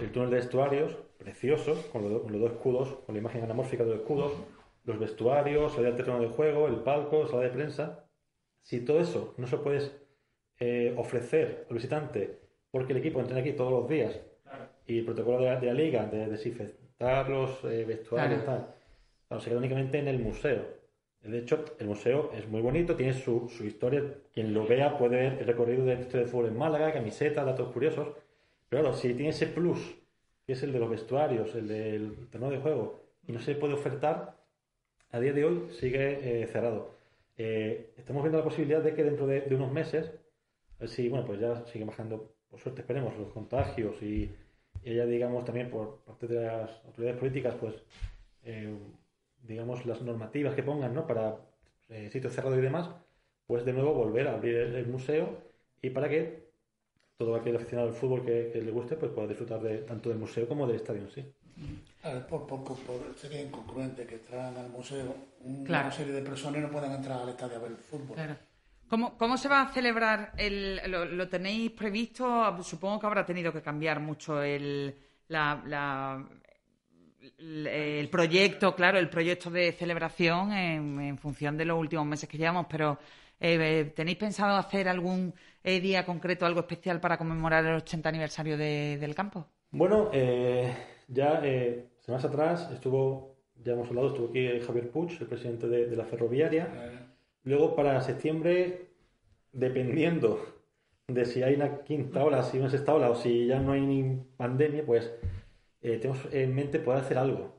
el 0.00 0.10
túnel 0.12 0.30
de 0.30 0.36
vestuarios, 0.36 0.96
precioso, 1.18 1.88
con, 1.92 2.02
los- 2.10 2.22
con 2.22 2.32
los 2.32 2.40
dos 2.40 2.52
escudos, 2.52 2.88
con 3.06 3.14
la 3.14 3.20
imagen 3.20 3.44
anamórfica 3.44 3.84
de 3.84 3.90
los 3.90 3.98
escudos, 4.00 4.32
los 4.84 4.98
vestuarios, 4.98 5.72
salida 5.72 5.88
del 5.90 5.96
terreno 5.96 6.20
de 6.20 6.28
juego, 6.28 6.68
el 6.68 6.76
palco, 6.76 7.26
sala 7.26 7.42
de 7.42 7.50
prensa. 7.50 8.04
Si 8.62 8.80
todo 8.84 9.00
eso 9.00 9.34
no 9.36 9.46
se 9.46 9.56
lo 9.56 9.62
puedes 9.62 9.96
eh, 10.58 10.94
ofrecer 10.96 11.66
al 11.68 11.74
visitante 11.76 12.40
porque 12.70 12.92
el 12.94 12.98
equipo 13.00 13.20
entrena 13.20 13.40
aquí 13.42 13.52
todos 13.52 13.70
los 13.72 13.88
días 13.88 14.18
y 14.86 14.98
el 15.00 15.04
protocolo 15.04 15.38
de 15.40 15.44
la, 15.46 15.60
de 15.60 15.66
la 15.66 15.74
liga 15.74 16.06
de 16.06 16.26
desinfectar 16.28 17.28
los 17.28 17.62
eh, 17.64 17.84
vestuarios 17.84 18.42
Claro. 18.42 18.62
tal, 18.62 18.74
claro, 19.28 19.40
se 19.42 19.50
queda 19.50 19.58
únicamente 19.58 19.98
en 19.98 20.08
el 20.08 20.18
museo. 20.18 20.64
De 21.26 21.38
hecho, 21.38 21.64
el 21.78 21.86
museo 21.86 22.30
es 22.32 22.48
muy 22.48 22.60
bonito, 22.60 22.94
tiene 22.94 23.12
su, 23.12 23.48
su 23.48 23.64
historia. 23.64 24.02
Quien 24.32 24.54
lo 24.54 24.66
vea 24.66 24.96
puede 24.96 25.16
ver 25.16 25.38
el 25.40 25.46
recorrido 25.46 25.84
del 25.84 26.00
historia 26.00 26.24
de 26.26 26.30
fútbol 26.30 26.46
en 26.46 26.56
Málaga, 26.56 26.92
camisetas, 26.92 27.44
datos 27.44 27.72
curiosos. 27.72 28.08
Pero 28.68 28.82
claro, 28.82 28.96
si 28.96 29.14
tiene 29.14 29.30
ese 29.30 29.46
plus, 29.46 29.96
que 30.46 30.52
es 30.52 30.62
el 30.62 30.72
de 30.72 30.78
los 30.78 30.90
vestuarios, 30.90 31.54
el 31.54 31.68
del 31.68 32.28
terreno 32.30 32.50
de 32.50 32.58
juego, 32.58 33.02
y 33.26 33.32
no 33.32 33.40
se 33.40 33.54
puede 33.54 33.74
ofertar, 33.74 34.36
a 35.10 35.20
día 35.20 35.32
de 35.32 35.44
hoy 35.44 35.68
sigue 35.70 36.42
eh, 36.42 36.46
cerrado. 36.46 36.94
Eh, 37.36 37.92
estamos 37.96 38.22
viendo 38.22 38.38
la 38.38 38.44
posibilidad 38.44 38.82
de 38.82 38.94
que 38.94 39.04
dentro 39.04 39.26
de, 39.26 39.42
de 39.42 39.54
unos 39.54 39.72
meses, 39.72 40.12
a 40.76 40.80
ver 40.80 40.88
si, 40.88 41.08
bueno, 41.08 41.26
pues 41.26 41.40
ya 41.40 41.64
sigue 41.66 41.84
bajando, 41.84 42.34
por 42.48 42.60
suerte 42.60 42.82
esperemos, 42.82 43.16
los 43.16 43.32
contagios 43.32 44.00
y, 44.02 44.30
y 44.84 44.94
ya 44.94 45.06
digamos 45.06 45.44
también 45.44 45.70
por 45.70 45.98
parte 46.04 46.26
de 46.26 46.46
las 46.46 46.70
autoridades 46.84 47.18
políticas, 47.18 47.54
pues 47.60 47.74
eh, 48.44 48.74
digamos 49.42 49.86
las 49.86 50.02
normativas 50.02 50.54
que 50.54 50.62
pongan, 50.62 50.94
¿no? 50.94 51.06
Para 51.06 51.36
eh, 51.88 52.08
sitios 52.10 52.32
cerrados 52.34 52.58
y 52.58 52.62
demás, 52.62 52.90
pues 53.46 53.64
de 53.64 53.72
nuevo 53.72 53.94
volver 53.94 54.28
a 54.28 54.34
abrir 54.34 54.56
el, 54.56 54.74
el 54.74 54.86
museo 54.86 55.38
y 55.82 55.90
para 55.90 56.08
que 56.08 56.46
todo 57.18 57.34
aquel 57.36 57.56
aficionado 57.56 57.88
al 57.88 57.94
fútbol 57.94 58.24
que, 58.24 58.50
que 58.52 58.60
le 58.62 58.70
guste, 58.70 58.96
pues 58.96 59.12
pueda 59.12 59.28
disfrutar 59.28 59.60
de, 59.62 59.78
tanto 59.78 60.08
del 60.10 60.18
museo 60.18 60.48
como 60.48 60.66
del 60.66 60.76
estadio 60.76 61.02
en 61.02 61.10
sí. 61.10 61.24
A 62.02 62.10
ver, 62.12 62.26
por, 62.26 62.46
por, 62.46 62.62
por- 62.64 63.14
sería 63.16 63.42
incongruente 63.42 64.06
que 64.06 64.16
entraran 64.16 64.56
al 64.56 64.68
museo 64.68 65.14
una 65.40 65.64
Claro. 65.64 65.92
serie 65.92 66.12
de 66.12 66.22
personas 66.22 66.58
y 66.58 66.62
no 66.62 66.70
puedan 66.70 66.92
entrar 66.92 67.20
al 67.22 67.28
estadio 67.30 67.56
a 67.56 67.60
ver 67.60 67.70
el 67.72 67.76
fútbol. 67.78 68.14
Claro. 68.14 68.36
¿Cómo, 68.88 69.16
cómo 69.18 69.36
se 69.36 69.48
va 69.48 69.62
a 69.62 69.72
celebrar? 69.72 70.32
El, 70.36 70.80
lo, 70.90 71.04
lo 71.04 71.28
tenéis 71.28 71.72
previsto? 71.72 72.62
Supongo 72.62 73.00
que 73.00 73.06
habrá 73.06 73.24
tenido 73.26 73.52
que 73.52 73.62
cambiar 73.62 73.98
mucho 74.00 74.42
el, 74.42 74.94
la, 75.28 75.62
la- 75.66 76.28
el, 77.38 78.08
proyecto, 78.08 78.74
claro, 78.74 78.98
el 78.98 79.08
proyecto 79.08 79.50
de 79.50 79.72
celebración 79.72 80.52
en, 80.52 81.00
en 81.00 81.18
función 81.18 81.56
de 81.56 81.64
los 81.64 81.78
últimos 81.78 82.06
meses 82.06 82.28
que 82.28 82.38
llevamos, 82.38 82.66
pero 82.70 82.98
eh, 83.40 83.92
¿tenéis 83.94 84.16
pensado 84.18 84.56
hacer 84.56 84.88
algún 84.88 85.34
eh, 85.62 85.80
día 85.80 86.04
concreto, 86.06 86.46
algo 86.46 86.60
especial 86.60 87.00
para 87.00 87.18
conmemorar 87.18 87.64
el 87.66 87.74
80 87.76 88.08
aniversario 88.08 88.56
de- 88.56 88.96
del 88.98 89.14
campo? 89.14 89.46
Bueno, 89.70 90.10
eh, 90.12 90.72
ya 91.08 91.40
eh, 91.44 91.86
semanas 92.00 92.24
atrás 92.24 92.70
estuvo, 92.72 93.36
ya 93.62 93.72
hemos 93.72 93.88
hablado, 93.88 94.08
estuvo 94.08 94.28
aquí 94.30 94.40
eh, 94.46 94.62
Javier 94.66 94.90
Puig, 94.90 95.10
el 95.20 95.26
presidente 95.26 95.66
de, 95.68 95.86
de 95.86 95.96
la 95.96 96.04
ferroviaria. 96.04 96.68
Luego 97.44 97.76
para 97.76 98.00
septiembre, 98.00 98.86
dependiendo 99.52 100.40
de 101.08 101.24
si 101.24 101.42
hay 101.42 101.54
una 101.54 101.82
quinta 101.84 102.24
ola, 102.24 102.42
si 102.42 102.58
una 102.58 102.70
sexta 102.70 102.94
ola 102.94 103.10
o 103.10 103.14
si 103.14 103.46
ya 103.46 103.60
no 103.60 103.72
hay 103.72 103.80
ni 103.82 104.16
pandemia, 104.36 104.84
pues 104.84 105.12
eh, 105.88 105.98
tenemos 105.98 106.20
en 106.32 106.54
mente 106.54 106.78
poder 106.80 107.02
hacer 107.02 107.18
algo. 107.18 107.54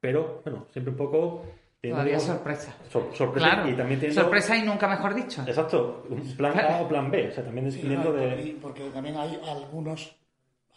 Pero, 0.00 0.40
bueno, 0.44 0.66
siempre 0.72 0.92
un 0.92 0.96
poco... 0.96 1.42
teniendo, 1.80 2.02
Todavía 2.02 2.16
digamos, 2.18 2.36
sorpresa. 2.36 2.76
sor- 2.90 3.10
sorpresa 3.14 3.46
Claro, 3.50 3.68
y 3.70 3.74
también 3.76 4.00
teniendo... 4.00 4.22
sorpresa 4.22 4.56
y 4.56 4.62
nunca 4.62 4.88
mejor 4.88 5.14
dicho. 5.14 5.42
Exacto, 5.46 6.06
un 6.08 6.36
plan 6.36 6.58
A 6.58 6.80
o 6.82 6.88
plan 6.88 7.10
B, 7.10 7.28
o 7.28 7.32
sea, 7.32 7.44
también 7.44 7.70
Sí, 7.70 7.76
dependiendo 7.78 8.12
no, 8.12 8.18
de... 8.18 8.58
porque, 8.62 8.88
también 8.90 9.16
hay 9.16 9.40
algunos 9.46 10.16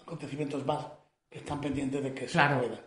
acontecimientos 0.01 0.65
más 0.65 0.85
que 1.29 1.39
están 1.39 1.59
pendientes 1.61 2.03
de 2.03 2.13
que 2.13 2.25
Claro. 2.25 2.61
se 2.61 2.67
pueda. 2.67 2.81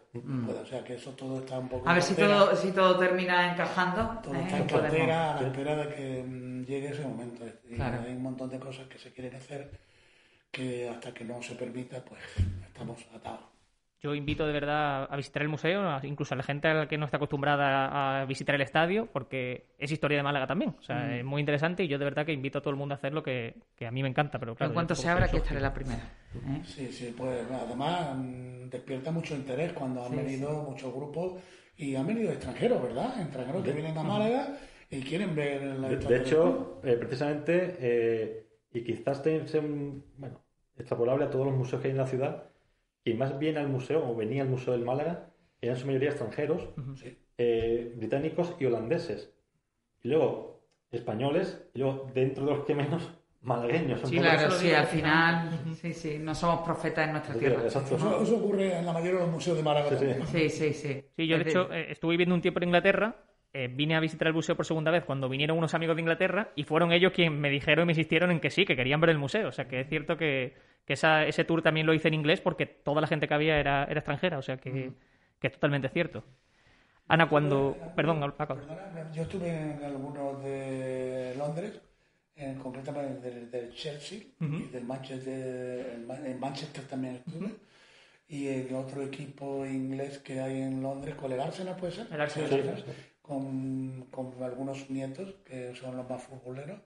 pueda. 0.47 0.61
O 0.61 0.67
sea, 0.67 0.85
que 0.85 0.95
eso 0.95 1.11
todo 1.13 1.39
está 1.41 1.59
un 1.59 1.69
poco 1.69 1.89
A 1.89 1.95
ver 1.95 2.03
si 2.03 2.15
todo, 2.15 2.55
si 2.57 2.71
todo 2.73 2.99
termina 2.99 3.53
encajando. 3.53 4.21
todo 4.23 4.35
¿eh? 4.35 4.41
está 4.45 4.59
en 4.59 4.67
cartera 4.67 5.37
a 5.37 5.41
la 5.43 5.49
espera 5.49 5.77
de 5.77 5.95
que 5.95 6.23
mm, 6.23 6.65
llegue 6.65 6.89
ese 6.89 7.03
momento. 7.03 7.45
Y 7.69 7.75
Claro. 7.77 8.03
hay 8.07 8.13
un 8.13 8.23
montón 8.23 8.49
de 8.51 8.59
cosas 8.59 8.87
que 8.89 8.99
se 8.99 9.13
quieren 9.13 9.35
hacer 9.37 9.71
que 10.51 10.89
hasta 10.89 11.13
que 11.13 11.25
no 11.25 11.43
se 11.43 11.55
permita, 11.55 12.05
pues 12.05 12.21
estamos 12.67 13.05
atados. 13.15 13.41
Yo 14.03 14.15
invito 14.15 14.47
de 14.47 14.53
verdad 14.53 15.09
a 15.11 15.17
visitar 15.17 15.43
el 15.43 15.49
museo, 15.49 15.83
incluso 16.05 16.35
a 16.35 16.37
la 16.37 16.43
gente 16.43 16.69
a 16.69 16.75
la 16.75 16.87
que 16.89 16.99
no 16.99 17.07
está 17.07 17.17
acostumbrada 17.17 18.21
a 18.21 18.25
visitar 18.27 18.55
el 18.55 18.61
estadio, 18.61 19.07
porque 19.07 19.69
es 19.79 19.91
historia 19.91 20.19
de 20.19 20.23
Málaga 20.23 20.47
también. 20.47 20.75
O 20.79 20.83
sea, 20.83 20.97
Mm. 21.07 21.13
es 21.13 21.25
muy 21.25 21.41
interesante 21.41 21.83
y 21.83 21.89
yo 21.89 21.99
de 21.99 22.05
verdad 22.05 22.27
que 22.27 22.33
invito 22.33 22.59
a 22.59 22.61
todo 22.61 22.71
el 22.71 22.77
mundo 22.77 22.95
a 22.95 22.99
hacerlo, 22.99 23.23
que, 23.23 23.55
que 23.75 23.87
a 23.87 23.91
mí 23.91 24.03
me 24.03 24.09
encanta. 24.11 24.39
Pero 24.39 24.55
claro, 24.55 24.71
en 24.71 24.75
cuanto 24.75 24.95
se 24.95 25.09
abra, 25.09 25.25
aquí 25.25 25.39
estaré 25.39 25.61
la 25.61 25.73
primera. 25.73 26.03
¿eh? 26.35 26.61
Sí, 26.65 26.93
sí, 26.93 27.15
pues 27.17 27.47
además 27.51 28.15
mm, 28.17 28.69
despierta 28.69 29.11
mucho 29.11 29.35
interés 29.35 29.73
cuando 29.73 30.05
han 30.05 30.15
venido 30.15 30.63
muchos 30.63 30.93
grupos 30.95 31.41
y 31.79 31.95
han 31.97 32.07
venido 32.07 32.31
extranjeros, 32.31 32.83
¿verdad? 32.83 33.21
Extranjeros 33.23 33.65
que 33.65 33.73
vienen 33.73 33.97
a 33.97 34.03
Málaga 34.03 34.59
y 34.91 35.01
quieren 35.01 35.35
ver 35.35 35.63
la 35.63 35.89
De, 35.89 35.95
historia 35.95 36.19
de 36.19 36.25
hecho, 36.25 36.81
eh, 36.85 36.97
precisamente, 36.99 37.77
eh, 37.81 38.47
y 38.75 38.85
quizás 38.85 39.23
sea 39.23 39.61
un- 39.61 40.05
bueno, 40.19 40.43
extrapolable 40.77 41.25
a 41.25 41.31
todos 41.31 41.47
los 41.47 41.55
museos 41.57 41.81
que 41.81 41.89
hay 41.89 41.93
en 41.93 41.99
la 41.99 42.07
ciudad, 42.07 42.45
y 43.07 43.15
más 43.15 43.39
bien 43.39 43.57
al 43.57 43.69
museo, 43.69 44.07
o 44.07 44.15
venía 44.15 44.43
al 44.43 44.49
Museo 44.49 44.73
del 44.75 44.85
Málaga, 44.85 45.31
eran 45.61 45.77
en 45.77 45.81
su 45.81 45.87
mayoría 45.87 46.11
extranjeros, 46.11 46.69
Sí. 46.97 47.17
eh, 47.39 47.95
británicos 47.97 48.55
y 48.59 48.67
holandeses. 48.67 49.33
Y 50.03 50.09
luego 50.09 50.61
españoles, 50.91 51.69
y 51.73 51.79
luego 51.79 52.11
dentro 52.13 52.45
de 52.45 52.51
los 52.53 52.65
que 52.65 52.75
menos, 52.75 53.11
malagueños. 53.43 54.01
Sí, 54.05 54.19
claro, 54.19 54.51
sí, 54.51 54.73
al 54.73 54.87
final, 54.87 55.61
sí, 55.81 55.95
sí, 55.95 56.19
no 56.19 56.35
somos 56.35 56.63
profetas 56.63 57.07
en 57.07 57.13
nuestra 57.13 57.35
tierra. 57.37 57.63
Exacto. 57.63 57.95
Eso, 57.97 58.23
eso 58.23 58.37
ocurre 58.39 58.77
en 58.79 58.85
la 58.85 58.93
mayoría 58.93 59.15
de 59.15 59.21
los 59.21 59.31
museos 59.31 59.57
de 59.57 59.63
Málaga. 59.63 59.89
Sí, 59.97 60.07
sí. 60.07 60.27
Sí, 60.27 60.51
sí, 60.51 60.73
sí. 60.75 61.05
Sí, 61.17 61.27
yo 61.29 61.39
de 61.39 61.49
hecho 61.49 61.73
eh, 61.73 61.93
estuve 61.93 62.13
viviendo 62.15 62.35
un 62.35 62.41
tiempo 62.43 62.59
en 62.61 62.65
Inglaterra, 62.71 63.15
eh, 63.53 63.69
vine 63.73 63.97
a 63.97 64.01
visitar 64.01 64.29
el 64.29 64.35
museo 64.35 64.55
por 64.57 64.67
segunda 64.67 64.91
vez 64.91 65.05
cuando 65.05 65.29
vinieron 65.29 65.57
unos 65.59 65.73
amigos 65.75 65.97
de 65.97 66.03
Inglaterra 66.03 66.51
y 66.57 66.65
fueron 66.65 66.93
ellos 66.93 67.13
quienes 67.13 67.39
me 67.39 67.49
dijeron 67.51 67.85
y 67.85 67.87
me 67.87 67.93
insistieron 67.93 68.31
en 68.31 68.41
que 68.41 68.51
sí, 68.51 68.65
que 68.65 68.77
querían 68.77 69.01
ver 69.01 69.11
el 69.11 69.19
museo. 69.19 69.49
O 69.49 69.53
sea, 69.53 69.67
que 69.69 69.81
es 69.81 69.89
cierto 69.89 70.17
que, 70.17 70.55
que 70.85 70.93
esa- 70.93 71.25
ese 71.27 71.45
tour 71.45 71.63
también 71.63 71.87
lo 71.87 71.95
hice 71.95 72.09
en 72.09 72.15
inglés 72.15 72.41
porque 72.41 72.67
toda 72.67 73.01
la 73.01 73.07
gente 73.07 73.27
que 73.29 73.35
había 73.35 73.59
era, 73.59 73.85
era 73.85 74.01
extranjera. 74.01 74.39
O 74.39 74.43
sea, 74.43 74.57
que, 74.59 74.93
que 75.41 75.47
es 75.47 75.53
totalmente 75.55 75.89
cierto. 75.89 76.25
Ana, 77.09 77.29
cuando... 77.29 77.77
Perdón, 77.95 78.21
Paco. 78.37 78.57
Perdona, 78.57 79.13
yo 79.13 79.23
estuve 79.23 79.49
en 79.49 79.85
algunos 79.85 80.43
de 80.43 81.35
Londres, 81.39 81.81
en, 82.35 82.59
concretamente 82.59 83.31
del, 83.31 83.51
del 83.51 83.73
Chelsea 83.73 84.19
y 84.41 84.69
del 84.73 84.85
Manchester, 84.85 85.93
en 85.95 86.07
Ma- 86.07 86.19
en 86.27 86.39
Manchester 86.41 86.85
también 86.85 87.15
estuve. 87.25 87.51
Y 88.29 88.49
en 88.49 88.75
otro 88.75 89.03
equipo 89.03 89.65
inglés 89.65 90.19
que 90.19 90.41
hay 90.41 90.61
en 90.63 90.83
Londres, 90.83 91.15
con 91.15 91.31
el 91.31 91.39
Arsenal, 91.41 91.77
¿puede 91.77 91.93
ser? 91.93 92.09
El 92.11 92.21
Arsenal, 92.21 92.51
Sí, 92.51 92.91
Con, 93.27 94.07
con 94.11 94.43
algunos 94.43 94.89
nietos 94.89 95.35
que 95.45 95.75
son 95.75 95.97
los 95.97 96.09
más 96.09 96.23
futboleros. 96.23 96.79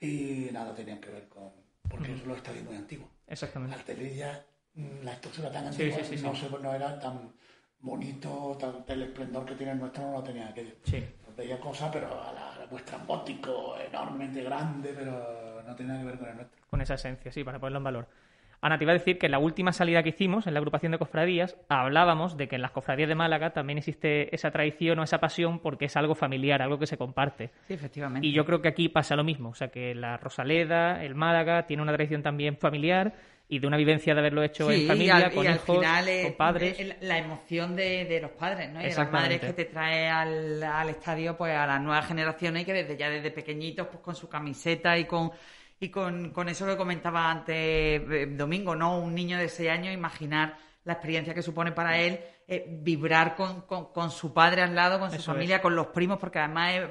Y 0.00 0.48
nada, 0.52 0.74
tenían 0.74 1.00
que 1.00 1.10
ver 1.10 1.28
con. 1.28 1.50
Porque 1.88 2.12
es 2.14 2.24
los 2.24 2.36
estadios 2.36 2.64
muy 2.64 2.76
antiguos. 2.76 3.08
Exactamente. 3.26 3.74
artillería, 3.76 4.46
mm, 4.74 5.02
la 5.02 5.12
estructura 5.14 5.50
tan 5.50 5.66
antigua, 5.66 5.98
sí, 6.04 6.16
sí, 6.16 6.24
no, 6.24 6.34
se- 6.34 6.48
no 6.48 6.72
era 6.74 6.98
tan 7.00 7.32
bonito, 7.80 8.56
tan, 8.60 8.84
el 8.86 9.02
esplendor 9.02 9.44
que 9.44 9.54
tiene 9.54 9.72
el 9.72 9.78
nuestro 9.78 10.04
no 10.04 10.12
lo 10.12 10.22
tenía 10.22 10.48
aquello. 10.48 10.74
Sí. 10.84 11.04
Veía 11.36 11.58
cosas, 11.58 11.90
pero 11.92 12.06
a 12.22 12.32
la 12.32 12.66
vuestra 12.70 12.98
enormemente 13.88 14.42
grande, 14.44 14.92
pero 14.94 15.62
no 15.66 15.74
nada 15.74 15.98
que 16.00 16.04
ver 16.06 16.18
con 16.18 16.28
el 16.28 16.36
nuestro. 16.36 16.60
con 16.68 16.80
esa 16.80 16.94
esencia, 16.94 17.32
sí, 17.32 17.42
para 17.42 17.58
ponerlo 17.58 17.78
en 17.78 17.84
valor. 17.84 18.08
Ana, 18.62 18.76
te 18.76 18.84
iba 18.84 18.92
a 18.92 18.94
decir 18.98 19.18
que 19.18 19.26
en 19.26 19.32
la 19.32 19.38
última 19.38 19.72
salida 19.72 20.02
que 20.02 20.10
hicimos, 20.10 20.46
en 20.46 20.52
la 20.52 20.58
agrupación 20.60 20.92
de 20.92 20.98
cofradías, 20.98 21.56
hablábamos 21.70 22.36
de 22.36 22.46
que 22.46 22.56
en 22.56 22.62
las 22.62 22.72
cofradías 22.72 23.08
de 23.08 23.14
Málaga 23.14 23.54
también 23.54 23.78
existe 23.78 24.34
esa 24.34 24.50
tradición 24.50 24.98
o 24.98 25.02
esa 25.02 25.18
pasión 25.18 25.60
porque 25.60 25.86
es 25.86 25.96
algo 25.96 26.14
familiar, 26.14 26.60
algo 26.60 26.78
que 26.78 26.86
se 26.86 26.98
comparte. 26.98 27.50
Sí, 27.68 27.74
efectivamente. 27.74 28.26
Y 28.28 28.32
yo 28.32 28.44
creo 28.44 28.60
que 28.60 28.68
aquí 28.68 28.90
pasa 28.90 29.16
lo 29.16 29.24
mismo, 29.24 29.48
o 29.50 29.54
sea 29.54 29.68
que 29.68 29.94
la 29.94 30.18
Rosaleda, 30.18 31.02
el 31.02 31.14
Málaga, 31.14 31.66
tiene 31.66 31.82
una 31.82 31.92
tradición 31.94 32.22
también 32.22 32.58
familiar 32.58 33.14
y 33.48 33.58
de 33.60 33.66
una 33.66 33.78
vivencia 33.78 34.12
de 34.14 34.20
haberlo 34.20 34.42
hecho 34.42 34.68
Sí, 34.70 34.82
en 34.82 34.88
familia, 34.88 35.18
y 35.18 35.22
al, 35.22 35.32
con 35.32 35.44
y 35.44 35.48
al 35.48 35.54
hijos, 35.54 35.76
final 35.78 36.08
es- 36.08 36.22
con 36.26 36.32
padres. 36.36 36.78
es 36.78 36.96
la 37.02 37.18
emoción 37.18 37.74
de, 37.74 38.04
de 38.04 38.20
los 38.20 38.30
padres, 38.32 38.70
¿no? 38.70 38.80
Y 38.80 38.84
de 38.84 38.94
las 38.94 39.10
madres 39.10 39.40
que 39.40 39.52
te 39.54 39.64
trae 39.64 40.08
al, 40.08 40.62
al 40.62 40.88
estadio, 40.90 41.34
pues 41.36 41.54
a 41.56 41.66
las 41.66 41.80
nuevas 41.80 42.06
generaciones 42.06 42.62
y 42.62 42.66
que 42.66 42.74
desde 42.74 42.96
ya 42.96 43.08
desde 43.08 43.30
pequeñitos, 43.30 43.86
pues 43.88 44.00
con 44.00 44.14
su 44.14 44.28
camiseta 44.28 44.98
y 44.98 45.06
con 45.06 45.32
y 45.80 45.88
con, 45.88 46.30
con 46.30 46.48
eso 46.48 46.66
que 46.66 46.76
comentaba 46.76 47.30
antes 47.30 47.56
eh, 47.56 48.28
Domingo, 48.36 48.76
¿no? 48.76 48.98
Un 49.00 49.14
niño 49.14 49.38
de 49.38 49.48
6 49.48 49.70
años, 49.70 49.94
imaginar 49.94 50.56
la 50.84 50.92
experiencia 50.94 51.34
que 51.34 51.42
supone 51.42 51.72
para 51.72 51.98
él 51.98 52.20
eh, 52.46 52.66
vibrar 52.82 53.34
con, 53.34 53.62
con- 53.62 53.86
con 53.92 54.10
su 54.10 54.32
padre 54.34 54.62
al 54.62 54.74
lado, 54.74 54.98
con 54.98 55.10
su 55.10 55.16
Eso 55.16 55.32
familia, 55.32 55.60
con 55.62 55.74
los 55.74 55.88
primos, 55.88 56.18
porque 56.18 56.38
además 56.38 56.74
es, 56.74 56.82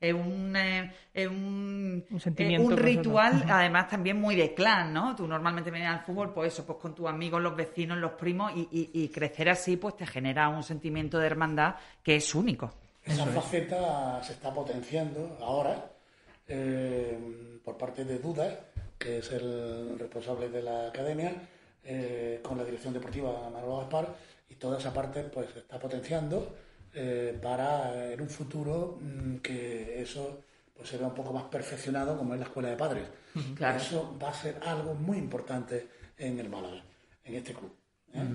es 0.00 0.14
un, 0.14 0.54
eh, 0.56 0.92
es 1.14 1.28
un, 1.28 2.04
Un 2.10 2.16
eh, 2.16 2.20
sentimiento, 2.20 2.66
un 2.68 2.76
ritual, 2.76 3.44
además 3.48 3.88
también 3.88 4.20
muy 4.20 4.34
de 4.36 4.54
clan, 4.54 4.92
¿no? 4.92 5.14
Tú 5.16 5.26
normalmente 5.28 5.70
vienes 5.70 5.88
al 5.90 6.00
fútbol, 6.04 6.32
pues 6.32 6.52
eso, 6.52 6.64
pues 6.66 6.78
con 6.78 6.94
tus 6.94 7.08
amigos, 7.08 7.40
los 7.40 7.54
vecinos, 7.56 7.98
los 7.98 8.12
primos, 8.12 8.52
y, 8.54 8.68
y- 8.70 8.90
y 8.92 9.08
crecer 9.08 9.48
así, 9.48 9.76
pues 9.76 9.96
te 9.96 10.06
genera 10.06 10.48
un 10.48 10.62
sentimiento 10.62 11.18
de 11.18 11.26
hermandad 11.26 11.74
que 12.02 12.16
es 12.16 12.34
único. 12.34 12.72
Esa 13.04 13.26
faceta 13.26 14.22
se 14.22 14.32
está 14.34 14.52
potenciando 14.54 15.36
ahora 15.40 15.86
eh, 16.48 17.60
por 17.64 17.76
parte 17.76 18.04
de 18.04 18.18
Duda, 18.18 18.68
que 18.98 19.18
es 19.18 19.30
el 19.32 19.98
responsable 19.98 20.48
de 20.48 20.62
la 20.62 20.88
academia, 20.88 21.32
eh, 21.84 22.40
con 22.42 22.58
la 22.58 22.64
dirección 22.64 22.92
deportiva 22.92 23.50
Manolo 23.50 23.78
Gaspar, 23.78 24.14
y 24.48 24.54
toda 24.56 24.78
esa 24.78 24.92
parte 24.92 25.22
pues 25.24 25.50
se 25.52 25.60
está 25.60 25.78
potenciando 25.78 26.54
eh, 26.94 27.38
para 27.42 28.12
en 28.12 28.20
un 28.20 28.28
futuro 28.28 28.98
mm, 29.00 29.36
que 29.36 30.02
eso 30.02 30.42
pues 30.74 30.88
se 30.88 30.98
vea 30.98 31.06
un 31.06 31.14
poco 31.14 31.32
más 31.32 31.44
perfeccionado 31.44 32.16
como 32.16 32.34
es 32.34 32.40
la 32.40 32.46
escuela 32.46 32.70
de 32.70 32.76
padres. 32.76 33.04
Claro. 33.54 33.78
Eso 33.78 34.16
va 34.22 34.30
a 34.30 34.34
ser 34.34 34.58
algo 34.62 34.94
muy 34.94 35.16
importante 35.16 35.88
en 36.18 36.38
el 36.38 36.48
Málaga, 36.48 36.84
en 37.24 37.34
este 37.34 37.54
club. 37.54 37.72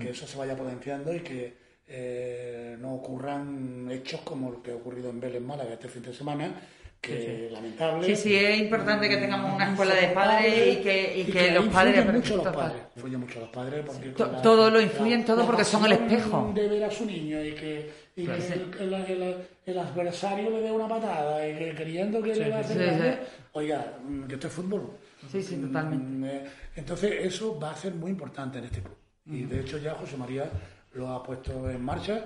Que 0.00 0.10
eso 0.10 0.26
se 0.26 0.36
vaya 0.36 0.56
potenciando 0.56 1.14
y 1.14 1.20
que 1.20 1.56
eh, 1.86 2.76
no 2.80 2.94
ocurran 2.94 3.88
hechos 3.90 4.20
como 4.22 4.50
lo 4.50 4.62
que 4.62 4.72
ha 4.72 4.74
ocurrido 4.74 5.08
en 5.08 5.20
Vélez 5.20 5.40
Málaga 5.40 5.72
este 5.72 5.88
fin 5.88 6.02
de 6.02 6.12
semana, 6.12 6.52
que 7.00 7.48
lamentable. 7.52 8.06
Sí, 8.06 8.16
sí, 8.16 8.34
es 8.36 8.58
importante 8.58 9.08
que 9.08 9.16
tengamos 9.18 9.54
una 9.54 9.70
escuela 9.70 9.94
de 9.94 10.08
padres 10.08 10.78
y 10.78 10.82
que, 10.82 11.18
y 11.20 11.24
que 11.32 11.50
los 11.52 11.66
padres... 11.68 11.96
influyen 11.96 12.14
mucho 12.20 12.36
los 12.36 12.54
padres, 12.54 12.82
influyen 12.96 13.20
mucho 13.20 13.40
los 13.40 13.48
padres 13.50 13.84
porque 13.86 14.08
To- 14.10 14.24
con 14.24 14.32
la- 14.32 14.42
todo 14.42 14.70
lo 14.70 14.76
la- 14.78 14.82
influyen 14.82 15.24
todo 15.24 15.36
la 15.40 15.46
porque 15.46 15.64
son 15.64 15.84
el 15.86 15.92
espejo. 15.92 16.52
de 16.54 16.68
ver 16.68 16.84
a 16.84 16.90
su 16.90 17.06
niño 17.06 17.42
y 17.44 17.52
que, 17.52 17.90
y 18.16 18.26
que 18.26 18.32
el, 18.80 18.92
el- 18.94 19.22
el- 19.22 19.36
el 19.66 19.78
adversario 19.78 20.50
le 20.50 20.60
dé 20.60 20.72
una 20.72 20.88
patada 20.88 21.48
y 21.48 21.56
que 21.56 21.74
creyendo 21.74 22.20
que 22.22 22.34
le 22.34 22.50
va 22.50 22.56
a 22.56 22.60
hacer 22.60 23.26
oiga, 23.52 23.94
mm, 24.06 24.24
que 24.24 24.34
esto 24.34 24.46
es 24.48 24.52
fútbol. 24.52 24.90
Sí, 25.30 25.42
sí, 25.42 25.56
totalmente. 25.56 26.04
Mm, 26.06 26.24
eh, 26.24 26.44
Entonces 26.76 27.12
eso 27.20 27.58
va 27.60 27.70
a 27.72 27.76
ser 27.76 27.94
muy 27.94 28.10
importante 28.10 28.58
en 28.58 28.64
este 28.64 28.80
club. 28.80 28.96
Y 29.26 29.42
de 29.42 29.60
hecho 29.60 29.78
ya 29.78 29.94
José 29.94 30.16
María 30.16 30.48
lo 30.94 31.08
ha 31.10 31.22
puesto 31.22 31.68
en 31.70 31.84
marcha 31.84 32.24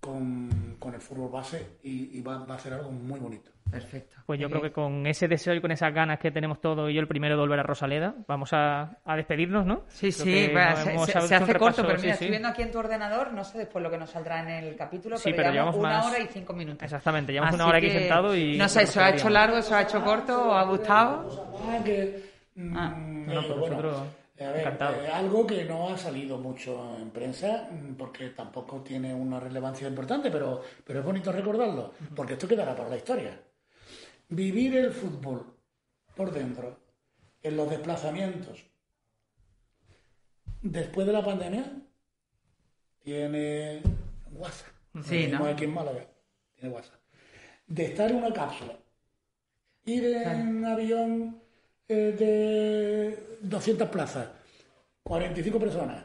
con, 0.00 0.76
con 0.78 0.94
el 0.94 1.00
fútbol 1.00 1.30
base 1.30 1.78
y, 1.82 2.16
y 2.18 2.22
va, 2.22 2.38
va 2.44 2.54
a 2.54 2.56
hacer 2.58 2.72
algo 2.74 2.90
muy 2.90 3.18
bonito. 3.18 3.50
Perfecto. 3.74 4.16
Pues 4.26 4.40
yo 4.40 4.48
creo 4.48 4.62
que 4.62 4.72
con 4.72 5.06
ese 5.06 5.28
deseo 5.28 5.54
y 5.54 5.60
con 5.60 5.70
esas 5.70 5.92
ganas 5.92 6.18
que 6.18 6.30
tenemos 6.30 6.60
todos 6.60 6.90
y 6.90 6.94
yo 6.94 7.00
el 7.00 7.06
primero 7.08 7.34
de 7.34 7.40
volver 7.40 7.60
a 7.60 7.62
Rosaleda, 7.62 8.14
vamos 8.26 8.52
a, 8.54 8.96
a 9.04 9.16
despedirnos, 9.16 9.66
¿no? 9.66 9.82
Sí, 9.88 10.10
Creo 10.12 10.12
sí, 10.12 10.22
se, 10.22 11.12
se- 11.12 11.34
hace 11.34 11.38
repaso, 11.52 11.58
corto, 11.58 11.82
pero 11.86 11.98
sí, 11.98 12.02
mira, 12.06 12.14
sí. 12.16 12.24
estoy 12.24 12.28
viendo 12.30 12.48
aquí 12.48 12.62
en 12.62 12.70
tu 12.72 12.78
ordenador, 12.78 13.32
no 13.32 13.44
sé 13.44 13.58
después 13.58 13.82
lo 13.82 13.90
que 13.90 13.98
nos 13.98 14.08
saldrá 14.10 14.40
en 14.40 14.64
el 14.64 14.76
capítulo, 14.76 15.18
Sí, 15.18 15.24
pero, 15.24 15.36
pero 15.36 15.50
llevamos 15.52 15.74
llevamos 15.76 15.90
una 15.90 15.98
más- 15.98 16.06
hora 16.14 16.24
y 16.24 16.26
cinco 16.32 16.52
minutos. 16.54 16.82
Exactamente, 16.82 17.32
llevamos 17.32 17.54
una 17.54 17.66
hora 17.66 17.78
aquí 17.78 17.90
sentado 17.90 18.34
y... 18.36 18.56
No 18.56 18.68
sé, 18.68 18.82
¿eso 18.84 19.00
ha 19.02 19.10
hecho 19.10 19.28
largo, 19.28 19.58
eso 19.58 19.74
ha 19.74 19.82
hecho 19.82 20.02
corto 20.02 20.48
o 20.50 20.52
ha 20.54 20.64
gustado? 20.64 21.46
Que, 21.84 22.24
mm, 22.54 22.76
Ah, 22.76 22.94
no, 22.96 23.40
eh, 23.40 23.44
por 23.48 23.58
bueno, 23.58 23.76
nosotros 23.76 24.02
a 24.40 24.50
ver, 24.50 24.66
eh, 25.04 25.08
algo 25.12 25.46
que 25.46 25.64
no 25.64 25.90
ha 25.90 25.96
salido 25.98 26.38
mucho 26.38 26.96
en 27.00 27.10
prensa 27.10 27.68
mm, 27.70 27.94
porque 27.94 28.30
tampoco 28.30 28.80
tiene 28.80 29.14
una 29.14 29.38
relevancia 29.38 29.86
importante, 29.86 30.30
pero, 30.30 30.60
pero 30.84 31.00
es 31.00 31.04
bonito 31.04 31.30
recordarlo, 31.30 31.92
porque 32.16 32.32
esto 32.32 32.48
quedará 32.48 32.74
para 32.74 32.88
la 32.88 32.96
historia. 32.96 33.38
Vivir 34.28 34.76
el 34.76 34.92
fútbol 34.92 35.54
por 36.16 36.32
dentro, 36.32 36.78
en 37.42 37.56
los 37.56 37.68
desplazamientos, 37.68 38.64
después 40.62 41.06
de 41.06 41.12
la 41.12 41.24
pandemia, 41.24 41.64
tiene 43.02 43.82
WhatsApp. 44.32 44.68
Sí, 45.02 45.26
¿no? 45.26 45.44
Aquí 45.44 45.64
en 45.64 45.74
Málaga, 45.74 46.06
tiene 46.54 46.74
WhatsApp. 46.74 47.00
De 47.66 47.84
estar 47.86 48.10
en 48.10 48.16
una 48.16 48.32
cápsula, 48.32 48.78
ir 49.84 50.04
en 50.04 50.64
avión 50.64 51.40
eh, 51.88 52.14
de 52.18 53.38
200 53.42 53.88
plazas, 53.88 54.28
45 55.02 55.58
personas, 55.58 56.04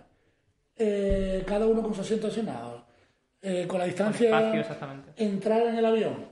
eh, 0.76 1.44
cada 1.48 1.68
uno 1.68 1.82
con 1.82 1.94
su 1.94 2.02
asiento 2.02 2.28
asignado, 2.28 2.86
eh, 3.42 3.66
con 3.68 3.80
la 3.80 3.86
distancia, 3.86 4.60
espacio, 4.60 5.04
entrar 5.16 5.68
en 5.68 5.78
el 5.78 5.86
avión, 5.86 6.26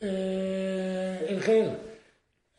eh, 0.00 1.26
el 1.28 1.42
gel. 1.42 1.78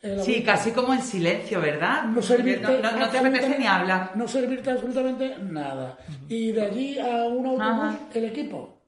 el 0.02 0.20
Sí, 0.22 0.42
casi 0.42 0.72
como 0.72 0.92
en 0.94 1.02
silencio, 1.02 1.60
¿verdad? 1.60 2.04
no 2.04 2.22
servirte, 2.22 2.62
no, 2.62 2.78
no- 2.80 2.98
no 2.98 3.08
te 3.10 3.18
apetece 3.18 3.58
ni 3.58 3.66
hablar. 3.66 4.12
No 4.16 4.26
servirte 4.28 4.70
absolutamente 4.70 5.36
nada. 5.38 5.98
Y 6.28 6.52
de 6.52 6.62
allí 6.62 6.98
a 6.98 7.24
un 7.24 7.46
autobús, 7.46 7.60
Ajá. 7.62 7.98
el 8.14 8.24
equipo. 8.24 8.78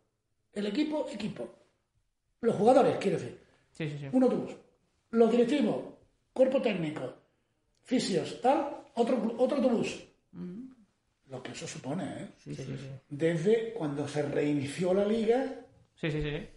El 0.53 0.67
equipo, 0.67 1.07
equipo. 1.13 1.49
Los 2.41 2.57
jugadores, 2.57 2.97
quiero 2.99 3.19
decir. 3.19 3.39
Sí, 3.73 3.89
sí, 3.91 3.99
sí. 3.99 4.07
Un 4.13 4.23
autobús. 4.23 4.53
Los 5.11 5.31
directivos, 5.31 5.77
cuerpo 6.33 6.61
técnico, 6.63 7.15
fisios, 7.83 8.41
tal, 8.41 8.69
otro, 8.95 9.35
otro 9.39 9.57
autobús. 9.59 10.05
Lo 11.29 11.43
que 11.43 11.53
eso 11.53 11.67
supone, 11.67 12.05
¿eh? 12.05 12.29
Sí, 12.39 12.55
sí, 12.55 12.65
sí. 12.65 12.89
Desde 13.09 13.73
cuando 13.73 14.07
se 14.07 14.23
reinició 14.23 14.93
la 14.95 15.05
liga 15.05 15.47
Sí, 16.01 16.11
sí, 16.11 16.21
sí. 16.23 16.49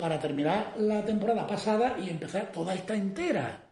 Para 0.00 0.18
terminar 0.18 0.74
la 0.78 1.04
temporada 1.04 1.46
pasada 1.46 1.96
y 2.00 2.08
empezar 2.10 2.50
toda 2.52 2.74
esta 2.74 2.94
entera. 2.94 3.62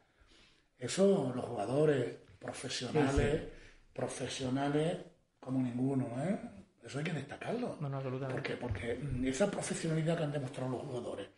Eso 0.78 1.32
los 1.34 1.44
jugadores 1.44 2.16
profesionales, 2.38 3.42
profesionales 3.92 4.96
como 5.40 5.60
ninguno, 5.60 6.06
¿eh? 6.22 6.38
Eso 6.84 6.98
hay 6.98 7.04
que 7.04 7.12
destacarlo. 7.12 7.76
No, 7.80 7.88
no, 7.88 7.96
absolutamente. 7.98 8.40
¿Por 8.40 8.42
qué? 8.42 8.56
Porque 8.56 8.94
mm, 8.94 9.26
esa 9.26 9.50
profesionalidad 9.50 10.16
que 10.16 10.24
han 10.24 10.32
demostrado 10.32 10.70
los 10.70 10.82
jugadores, 10.82 11.28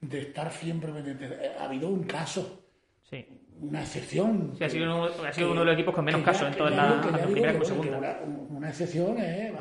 de 0.00 0.20
estar 0.20 0.50
siempre 0.52 0.92
pendientes, 0.92 1.30
eh, 1.32 1.52
ha 1.58 1.64
habido 1.64 1.88
un 1.88 2.04
caso, 2.04 2.60
Sí. 3.02 3.26
una 3.60 3.80
excepción. 3.82 4.54
Sí, 4.56 4.64
ha 4.64 4.70
sido 4.70 4.84
uno, 4.86 5.04
ha 5.26 5.32
sido 5.32 5.48
que- 5.48 5.52
uno 5.52 5.60
de 5.60 5.66
los 5.66 5.74
equipos 5.74 5.94
con 5.94 6.04
menos 6.06 6.22
casos 6.22 6.48
en 6.48 6.54
toda 6.56 6.70
la 6.70 7.00
primera 7.02 7.52
como 7.52 7.64
bueno, 7.64 7.64
segunda. 7.64 7.98
una, 7.98 8.18
una 8.56 8.68
excepción, 8.70 9.16
¿eh? 9.18 9.52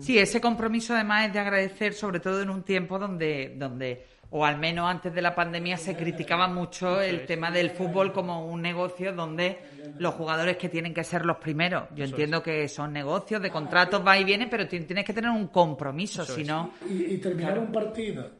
Sí, 0.00 0.18
ese 0.18 0.40
compromiso 0.40 0.94
además 0.94 1.26
es 1.26 1.32
de 1.34 1.38
agradecer, 1.40 1.92
sobre 1.92 2.20
todo 2.20 2.40
en 2.40 2.48
un 2.50 2.62
tiempo 2.62 2.98
donde, 2.98 3.54
donde 3.58 4.06
o 4.30 4.44
al 4.44 4.58
menos 4.58 4.88
antes 4.90 5.12
de 5.14 5.22
la 5.22 5.34
pandemia, 5.34 5.76
se 5.76 5.96
criticaba 5.96 6.48
mucho 6.48 7.00
el 7.00 7.26
tema 7.26 7.50
del 7.50 7.70
fútbol 7.70 8.12
como 8.12 8.46
un 8.46 8.60
negocio 8.62 9.12
donde 9.12 9.58
los 9.98 10.14
jugadores 10.14 10.56
que 10.56 10.68
tienen 10.68 10.92
que 10.92 11.04
ser 11.04 11.24
los 11.24 11.38
primeros. 11.38 11.84
Yo 11.94 12.04
entiendo 12.04 12.42
que 12.42 12.68
son 12.68 12.92
negocios 12.92 13.40
de 13.40 13.50
contratos, 13.50 14.06
va 14.06 14.18
y 14.18 14.24
viene, 14.24 14.46
pero 14.48 14.66
ti- 14.68 14.80
tienes 14.80 15.04
que 15.04 15.12
tener 15.14 15.30
un 15.30 15.46
compromiso, 15.48 16.24
si 16.24 16.44
no... 16.44 16.72
y, 16.88 17.14
y 17.14 17.18
terminar 17.18 17.58
un 17.58 17.72
partido, 17.72 18.30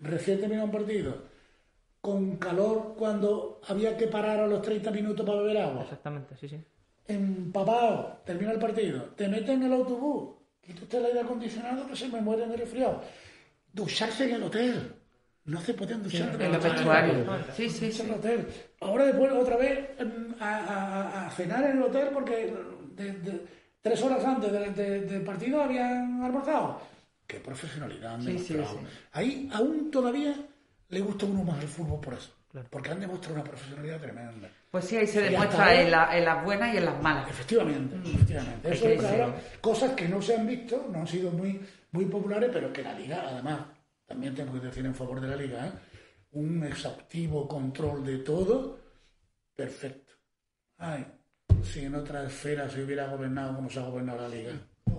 recién 0.00 0.40
terminar 0.40 0.64
un 0.64 0.70
partido, 0.72 1.22
con 2.00 2.36
calor 2.36 2.94
cuando 2.96 3.60
había 3.68 3.96
que 3.96 4.06
parar 4.08 4.40
a 4.40 4.46
los 4.46 4.60
30 4.62 4.90
minutos 4.90 5.24
para 5.26 5.40
beber 5.40 5.58
agua, 5.58 5.82
Exactamente, 5.82 6.36
sí, 6.36 6.48
sí. 6.48 6.62
empapado, 7.06 8.20
termina 8.24 8.52
el 8.52 8.58
partido, 8.58 9.04
te 9.16 9.28
meten 9.28 9.62
en 9.62 9.62
el 9.64 9.72
autobús, 9.72 10.36
quita 10.60 10.82
usted 10.82 10.98
el 10.98 11.06
aire 11.06 11.20
acondicionado 11.20 11.86
que 11.86 11.96
se 11.96 12.08
me 12.08 12.20
mueren 12.20 12.50
de 12.50 12.56
resfriado. 12.58 13.02
Ducharse 13.72 14.24
en 14.28 14.34
el 14.36 14.42
hotel. 14.42 14.92
No 15.48 15.60
se 15.62 15.72
pueden 15.74 16.02
duchar 16.02 16.40
En 16.40 16.52
los 16.52 16.62
vestuarios. 16.62 17.26
Sí, 17.56 17.70
sí, 17.70 17.90
sí. 17.90 18.10
hotel. 18.10 18.46
Ahora 18.80 19.04
después 19.06 19.32
otra 19.32 19.56
vez 19.56 19.80
em, 19.98 20.34
a, 20.40 20.56
a- 20.58 21.26
a 21.26 21.30
cenar 21.30 21.64
en 21.64 21.78
el 21.78 21.82
hotel 21.82 22.08
porque 22.12 22.54
de- 22.94 23.12
de- 23.12 23.46
tres 23.80 24.02
horas 24.02 24.22
antes 24.24 24.52
de- 24.52 24.70
de- 24.70 25.00
del 25.06 25.22
partido 25.22 25.62
habían 25.62 26.22
almorzado. 26.22 26.80
Qué 27.26 27.40
profesionalidad 27.40 28.14
han 28.14 28.22
Sí, 28.22 28.38
sí, 28.38 28.52
demostrado. 28.54 28.86
sí. 28.88 28.94
Ahí 29.12 29.50
aún 29.52 29.90
todavía 29.90 30.34
le 30.90 31.00
gusta 31.00 31.24
uno 31.26 31.42
más 31.44 31.62
el 31.62 31.68
fútbol 31.68 32.00
por 32.00 32.14
eso. 32.14 32.30
Porque 32.70 32.90
han 32.90 33.00
demostrado 33.00 33.36
una 33.36 33.44
profesionalidad 33.44 34.00
tremenda. 34.00 34.48
Pues 34.70 34.84
sí, 34.86 34.96
ahí 34.96 35.06
se 35.06 35.20
Y 35.20 35.30
demuestra 35.30 35.74
en, 35.80 35.90
la- 35.90 36.16
en 36.18 36.24
las 36.24 36.44
buenas 36.44 36.74
y 36.74 36.76
en 36.78 36.84
las 36.86 37.02
malas. 37.02 37.30
Efectivamente, 37.30 37.96
efectivamente. 38.04 38.72
Eso 38.72 38.88
es 38.88 39.04
ahora 39.04 39.34
cosas 39.60 39.92
que 39.92 40.08
no 40.08 40.20
se 40.20 40.34
han 40.36 40.46
visto, 40.46 40.88
no 40.92 41.00
han 41.00 41.06
sido 41.06 41.30
muy, 41.30 41.60
muy 41.92 42.04
populares, 42.06 42.50
pero 42.52 42.70
que 42.72 42.82
la 42.82 42.92
liga, 42.94 43.22
además, 43.28 43.60
también 44.08 44.34
tengo 44.34 44.54
que 44.54 44.66
decir 44.66 44.84
en 44.86 44.94
favor 44.94 45.20
de 45.20 45.28
la 45.28 45.36
liga, 45.36 45.66
¿eh? 45.66 45.72
un 46.32 46.64
exhaustivo 46.64 47.46
control 47.46 48.04
de 48.04 48.18
todo, 48.18 48.80
perfecto. 49.54 50.14
Ay, 50.78 51.06
si 51.62 51.84
en 51.84 51.94
otra 51.94 52.24
esfera 52.24 52.68
se 52.70 52.82
hubiera 52.82 53.06
gobernado 53.08 53.56
como 53.56 53.68
se 53.68 53.78
ha 53.78 53.82
gobernado 53.82 54.22
la 54.22 54.28
liga. 54.28 54.52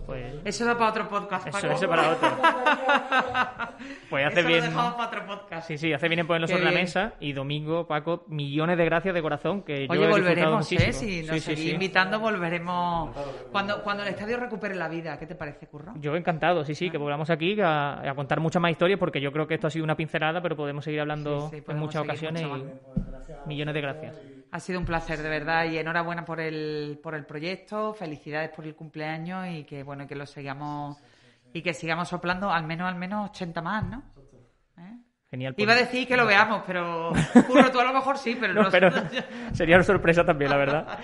Pues 0.06 0.34
Eso 0.44 0.66
da 0.66 0.78
para 0.78 0.90
otro 0.90 1.07
podcast, 1.07 1.48
eso, 1.48 1.60
Paco. 1.61 1.74
eso 1.74 1.88
para 1.90 2.10
otro. 2.11 2.30
Pues 4.10 4.26
hace 4.26 4.40
Eso 4.40 4.48
bien. 4.48 4.60
lo 4.61 4.66
dejamos 4.66 4.94
para 4.95 5.07
otro 5.07 5.26
podcast. 5.28 5.68
Sí, 5.68 5.78
sí, 5.78 5.94
hace 5.94 6.07
bien 6.10 6.20
en 6.20 6.28
ponerlo 6.28 6.48
Qué 6.48 6.53
sobre 6.53 6.66
la 6.66 6.72
mesa. 6.72 7.14
Y 7.20 7.34
domingo, 7.34 7.88
Paco, 7.88 8.24
millones 8.28 8.78
de 8.78 8.86
gracias 8.86 9.14
de 9.14 9.22
corazón. 9.22 9.61
Que 9.61 9.86
yo 9.88 9.91
Oye, 9.94 10.07
volveremos, 10.07 10.70
¿eh? 10.72 10.91
Si 10.94 11.22
nos 11.22 11.36
Sí, 11.36 11.40
sí, 11.40 11.40
seguís 11.40 11.66
sí. 11.66 11.72
invitando, 11.72 12.20
volveremos. 12.20 13.16
Cuando, 13.52 13.84
cuando 13.84 14.03
el 14.03 14.10
estadio 14.10 14.38
recupere 14.38 14.76
la 14.76 14.90
vida, 14.90 15.18
¿qué 15.20 15.28
te 15.28 15.36
parece, 15.36 15.68
Curro? 15.68 15.94
Yo 15.99 16.16
encantado, 16.16 16.66
sí, 16.66 16.74
sí, 16.76 16.90
que 16.90 16.98
volvamos 16.98 17.30
aquí 17.30 17.60
a, 17.61 18.02
a 18.10 18.16
contar 18.16 18.40
muchas 18.40 18.61
más 18.61 18.72
historias 18.72 18.99
porque 18.99 19.22
yo 19.22 19.32
creo 19.32 19.48
que 19.48 19.53
esto 19.56 19.68
ha 19.68 19.72
sido 19.72 19.84
una 19.86 19.95
pincelada, 19.95 20.41
pero 20.41 20.56
podemos 20.56 20.84
seguir 20.84 21.02
hablando 21.02 21.49
Sí, 21.49 21.57
sí, 21.60 21.64
en 21.68 21.78
muchas 21.78 22.02
seguir 22.02 22.10
ocasiones 22.11 22.44
mucho 22.48 22.66
y 23.45 23.48
millones 23.48 23.74
de 23.76 23.82
gracias. 23.82 24.16
Ha 24.51 24.59
sido 24.59 24.80
un 24.80 24.85
placer, 24.85 25.19
de 25.21 25.30
verdad, 25.30 25.65
y 25.65 25.77
enhorabuena 25.77 26.26
por 26.26 26.39
el, 26.39 26.99
por 27.03 27.13
el 27.13 27.26
proyecto, 27.26 27.93
felicidades 27.93 28.49
por 28.49 28.65
el 28.65 28.76
cumpleaños 28.76 29.47
y 29.47 29.63
que, 29.63 29.84
bueno, 29.84 30.07
que 30.07 30.15
lo 30.15 30.26
sigamos 30.26 30.97
y 31.53 31.61
que 31.61 31.73
sigamos 31.73 32.07
soplando 32.09 32.51
al 32.51 32.63
menos, 32.65 32.88
al 32.89 32.95
menos 32.95 33.30
80 33.30 33.61
más, 33.61 33.84
¿no? 33.85 34.03
¿Eh? 34.80 34.97
Genial. 35.30 35.53
Iba 35.57 35.73
a 35.73 35.76
pues- 35.76 35.88
decir 35.88 36.07
que 36.07 36.17
lo 36.17 36.26
veamos, 36.26 36.63
pero 36.65 37.11
Curro, 37.47 37.71
tú 37.71 37.80
a 37.80 37.84
lo 37.84 37.93
mejor 37.93 38.17
sí, 38.17 38.35
pero 38.39 38.53
No, 38.63 38.69
pero 38.71 38.89
sería 39.53 39.76
una 39.76 39.84
sorpresa 39.84 40.26
también, 40.26 40.49
la 40.49 40.57
verdad. 40.57 40.97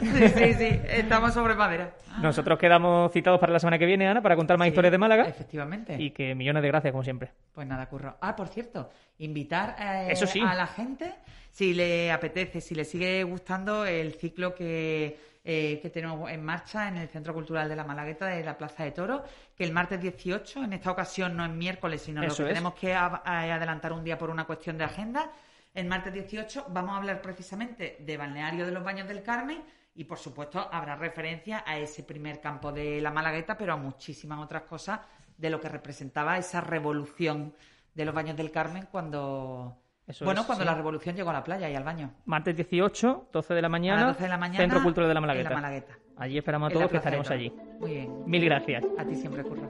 Sí, 0.00 0.28
sí, 0.28 0.54
sí, 0.54 0.80
estamos 0.88 1.32
sobre 1.34 1.54
madera. 1.54 1.94
Nosotros 2.20 2.58
quedamos 2.58 3.10
citados 3.12 3.40
para 3.40 3.52
la 3.52 3.58
semana 3.58 3.78
que 3.78 3.86
viene, 3.86 4.06
Ana, 4.06 4.20
para 4.20 4.36
contar 4.36 4.58
más 4.58 4.68
historias 4.68 4.92
de 4.92 4.98
Málaga. 4.98 5.24
Efectivamente. 5.26 5.96
Y 5.98 6.10
que 6.10 6.34
millones 6.34 6.62
de 6.62 6.68
gracias, 6.68 6.92
como 6.92 7.02
siempre. 7.02 7.32
Pues 7.52 7.66
nada, 7.66 7.86
curro. 7.88 8.16
Ah, 8.20 8.36
por 8.36 8.48
cierto, 8.48 8.90
invitar 9.18 9.76
eh, 9.78 10.08
Eso 10.10 10.26
sí. 10.26 10.40
a 10.40 10.54
la 10.54 10.66
gente, 10.66 11.14
si 11.52 11.74
le 11.74 12.10
apetece, 12.10 12.62
si 12.62 12.74
le 12.74 12.84
sigue 12.86 13.22
gustando 13.24 13.84
el 13.84 14.14
ciclo 14.14 14.54
que, 14.54 15.20
eh, 15.44 15.78
que 15.82 15.90
tenemos 15.90 16.30
en 16.30 16.42
marcha 16.42 16.88
en 16.88 16.96
el 16.96 17.08
Centro 17.08 17.34
Cultural 17.34 17.68
de 17.68 17.76
la 17.76 17.84
Malagueta 17.84 18.26
de 18.26 18.42
la 18.42 18.56
Plaza 18.56 18.84
de 18.84 18.92
Toro, 18.92 19.22
que 19.54 19.62
el 19.62 19.70
martes 19.70 20.00
18, 20.00 20.64
en 20.64 20.72
esta 20.72 20.90
ocasión 20.90 21.36
no 21.36 21.44
es 21.44 21.50
miércoles, 21.50 22.00
sino 22.00 22.22
Eso 22.22 22.30
lo 22.30 22.36
que 22.36 22.42
es. 22.44 22.48
tenemos 22.56 22.74
que 22.74 22.94
adelantar 22.94 23.92
un 23.92 24.02
día 24.02 24.16
por 24.16 24.30
una 24.30 24.46
cuestión 24.46 24.78
de 24.78 24.84
agenda. 24.84 25.30
El 25.74 25.86
martes 25.86 26.14
18 26.14 26.68
vamos 26.70 26.94
a 26.94 26.96
hablar 26.96 27.20
precisamente 27.20 27.98
de 28.00 28.16
Balneario 28.16 28.64
de 28.64 28.72
los 28.72 28.82
Baños 28.82 29.06
del 29.06 29.22
Carmen 29.22 29.62
y, 29.94 30.04
por 30.04 30.18
supuesto, 30.18 30.70
habrá 30.72 30.96
referencia 30.96 31.64
a 31.66 31.76
ese 31.76 32.02
primer 32.02 32.40
campo 32.40 32.72
de 32.72 32.98
la 33.02 33.10
Malagueta, 33.10 33.58
pero 33.58 33.74
a 33.74 33.76
muchísimas 33.76 34.38
otras 34.38 34.62
cosas 34.62 35.00
de 35.36 35.50
lo 35.50 35.60
que 35.60 35.68
representaba 35.68 36.38
esa 36.38 36.62
revolución 36.62 37.54
de 37.94 38.06
los 38.06 38.14
Baños 38.14 38.38
del 38.38 38.50
Carmen 38.50 38.88
cuando... 38.90 39.81
Eso 40.06 40.24
bueno, 40.24 40.40
es, 40.40 40.46
cuando 40.46 40.64
sí. 40.64 40.70
la 40.70 40.74
revolución 40.74 41.14
llegó 41.14 41.30
a 41.30 41.34
la 41.34 41.44
playa 41.44 41.70
y 41.70 41.74
al 41.74 41.84
baño. 41.84 42.12
Martes 42.26 42.56
18, 42.56 43.28
12 43.32 43.54
de 43.54 43.62
la 43.62 43.66
A 43.66 43.70
mañana, 43.70 44.06
las 44.06 44.14
12 44.14 44.22
de 44.24 44.28
la 44.28 44.38
mañana. 44.38 44.58
Centro 44.58 44.82
Cultural 44.82 45.08
de 45.08 45.14
la 45.14 45.18
en 45.18 45.22
Malagueta. 45.22 45.50
la 45.50 45.56
Malagueta. 45.56 45.98
Allí 46.16 46.38
esperamos 46.38 46.70
a 46.70 46.74
todos 46.74 46.90
que 46.90 46.96
estaremos 46.98 47.30
allí. 47.30 47.52
Muy 47.80 47.90
bien. 47.90 48.22
Mil 48.26 48.44
gracias. 48.44 48.84
A 48.98 49.04
ti 49.04 49.14
siempre, 49.14 49.42
Curro. 49.42 49.62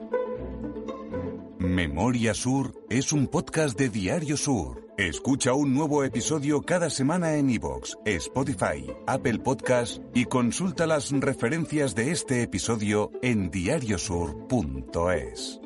Memoria 1.59 2.33
Sur 2.33 2.73
es 2.89 3.13
un 3.13 3.27
podcast 3.27 3.77
de 3.79 3.89
Diario 3.89 4.35
Sur. 4.35 4.83
Escucha 4.97 5.53
un 5.53 5.73
nuevo 5.73 6.03
episodio 6.03 6.61
cada 6.61 6.89
semana 6.89 7.35
en 7.35 7.49
iVoox, 7.49 7.95
Spotify, 8.05 8.91
Apple 9.07 9.39
Podcast 9.39 10.01
y 10.13 10.25
consulta 10.25 10.85
las 10.85 11.11
referencias 11.11 11.95
de 11.95 12.11
este 12.11 12.43
episodio 12.43 13.09
en 13.23 13.49
diariosur.es. 13.49 15.61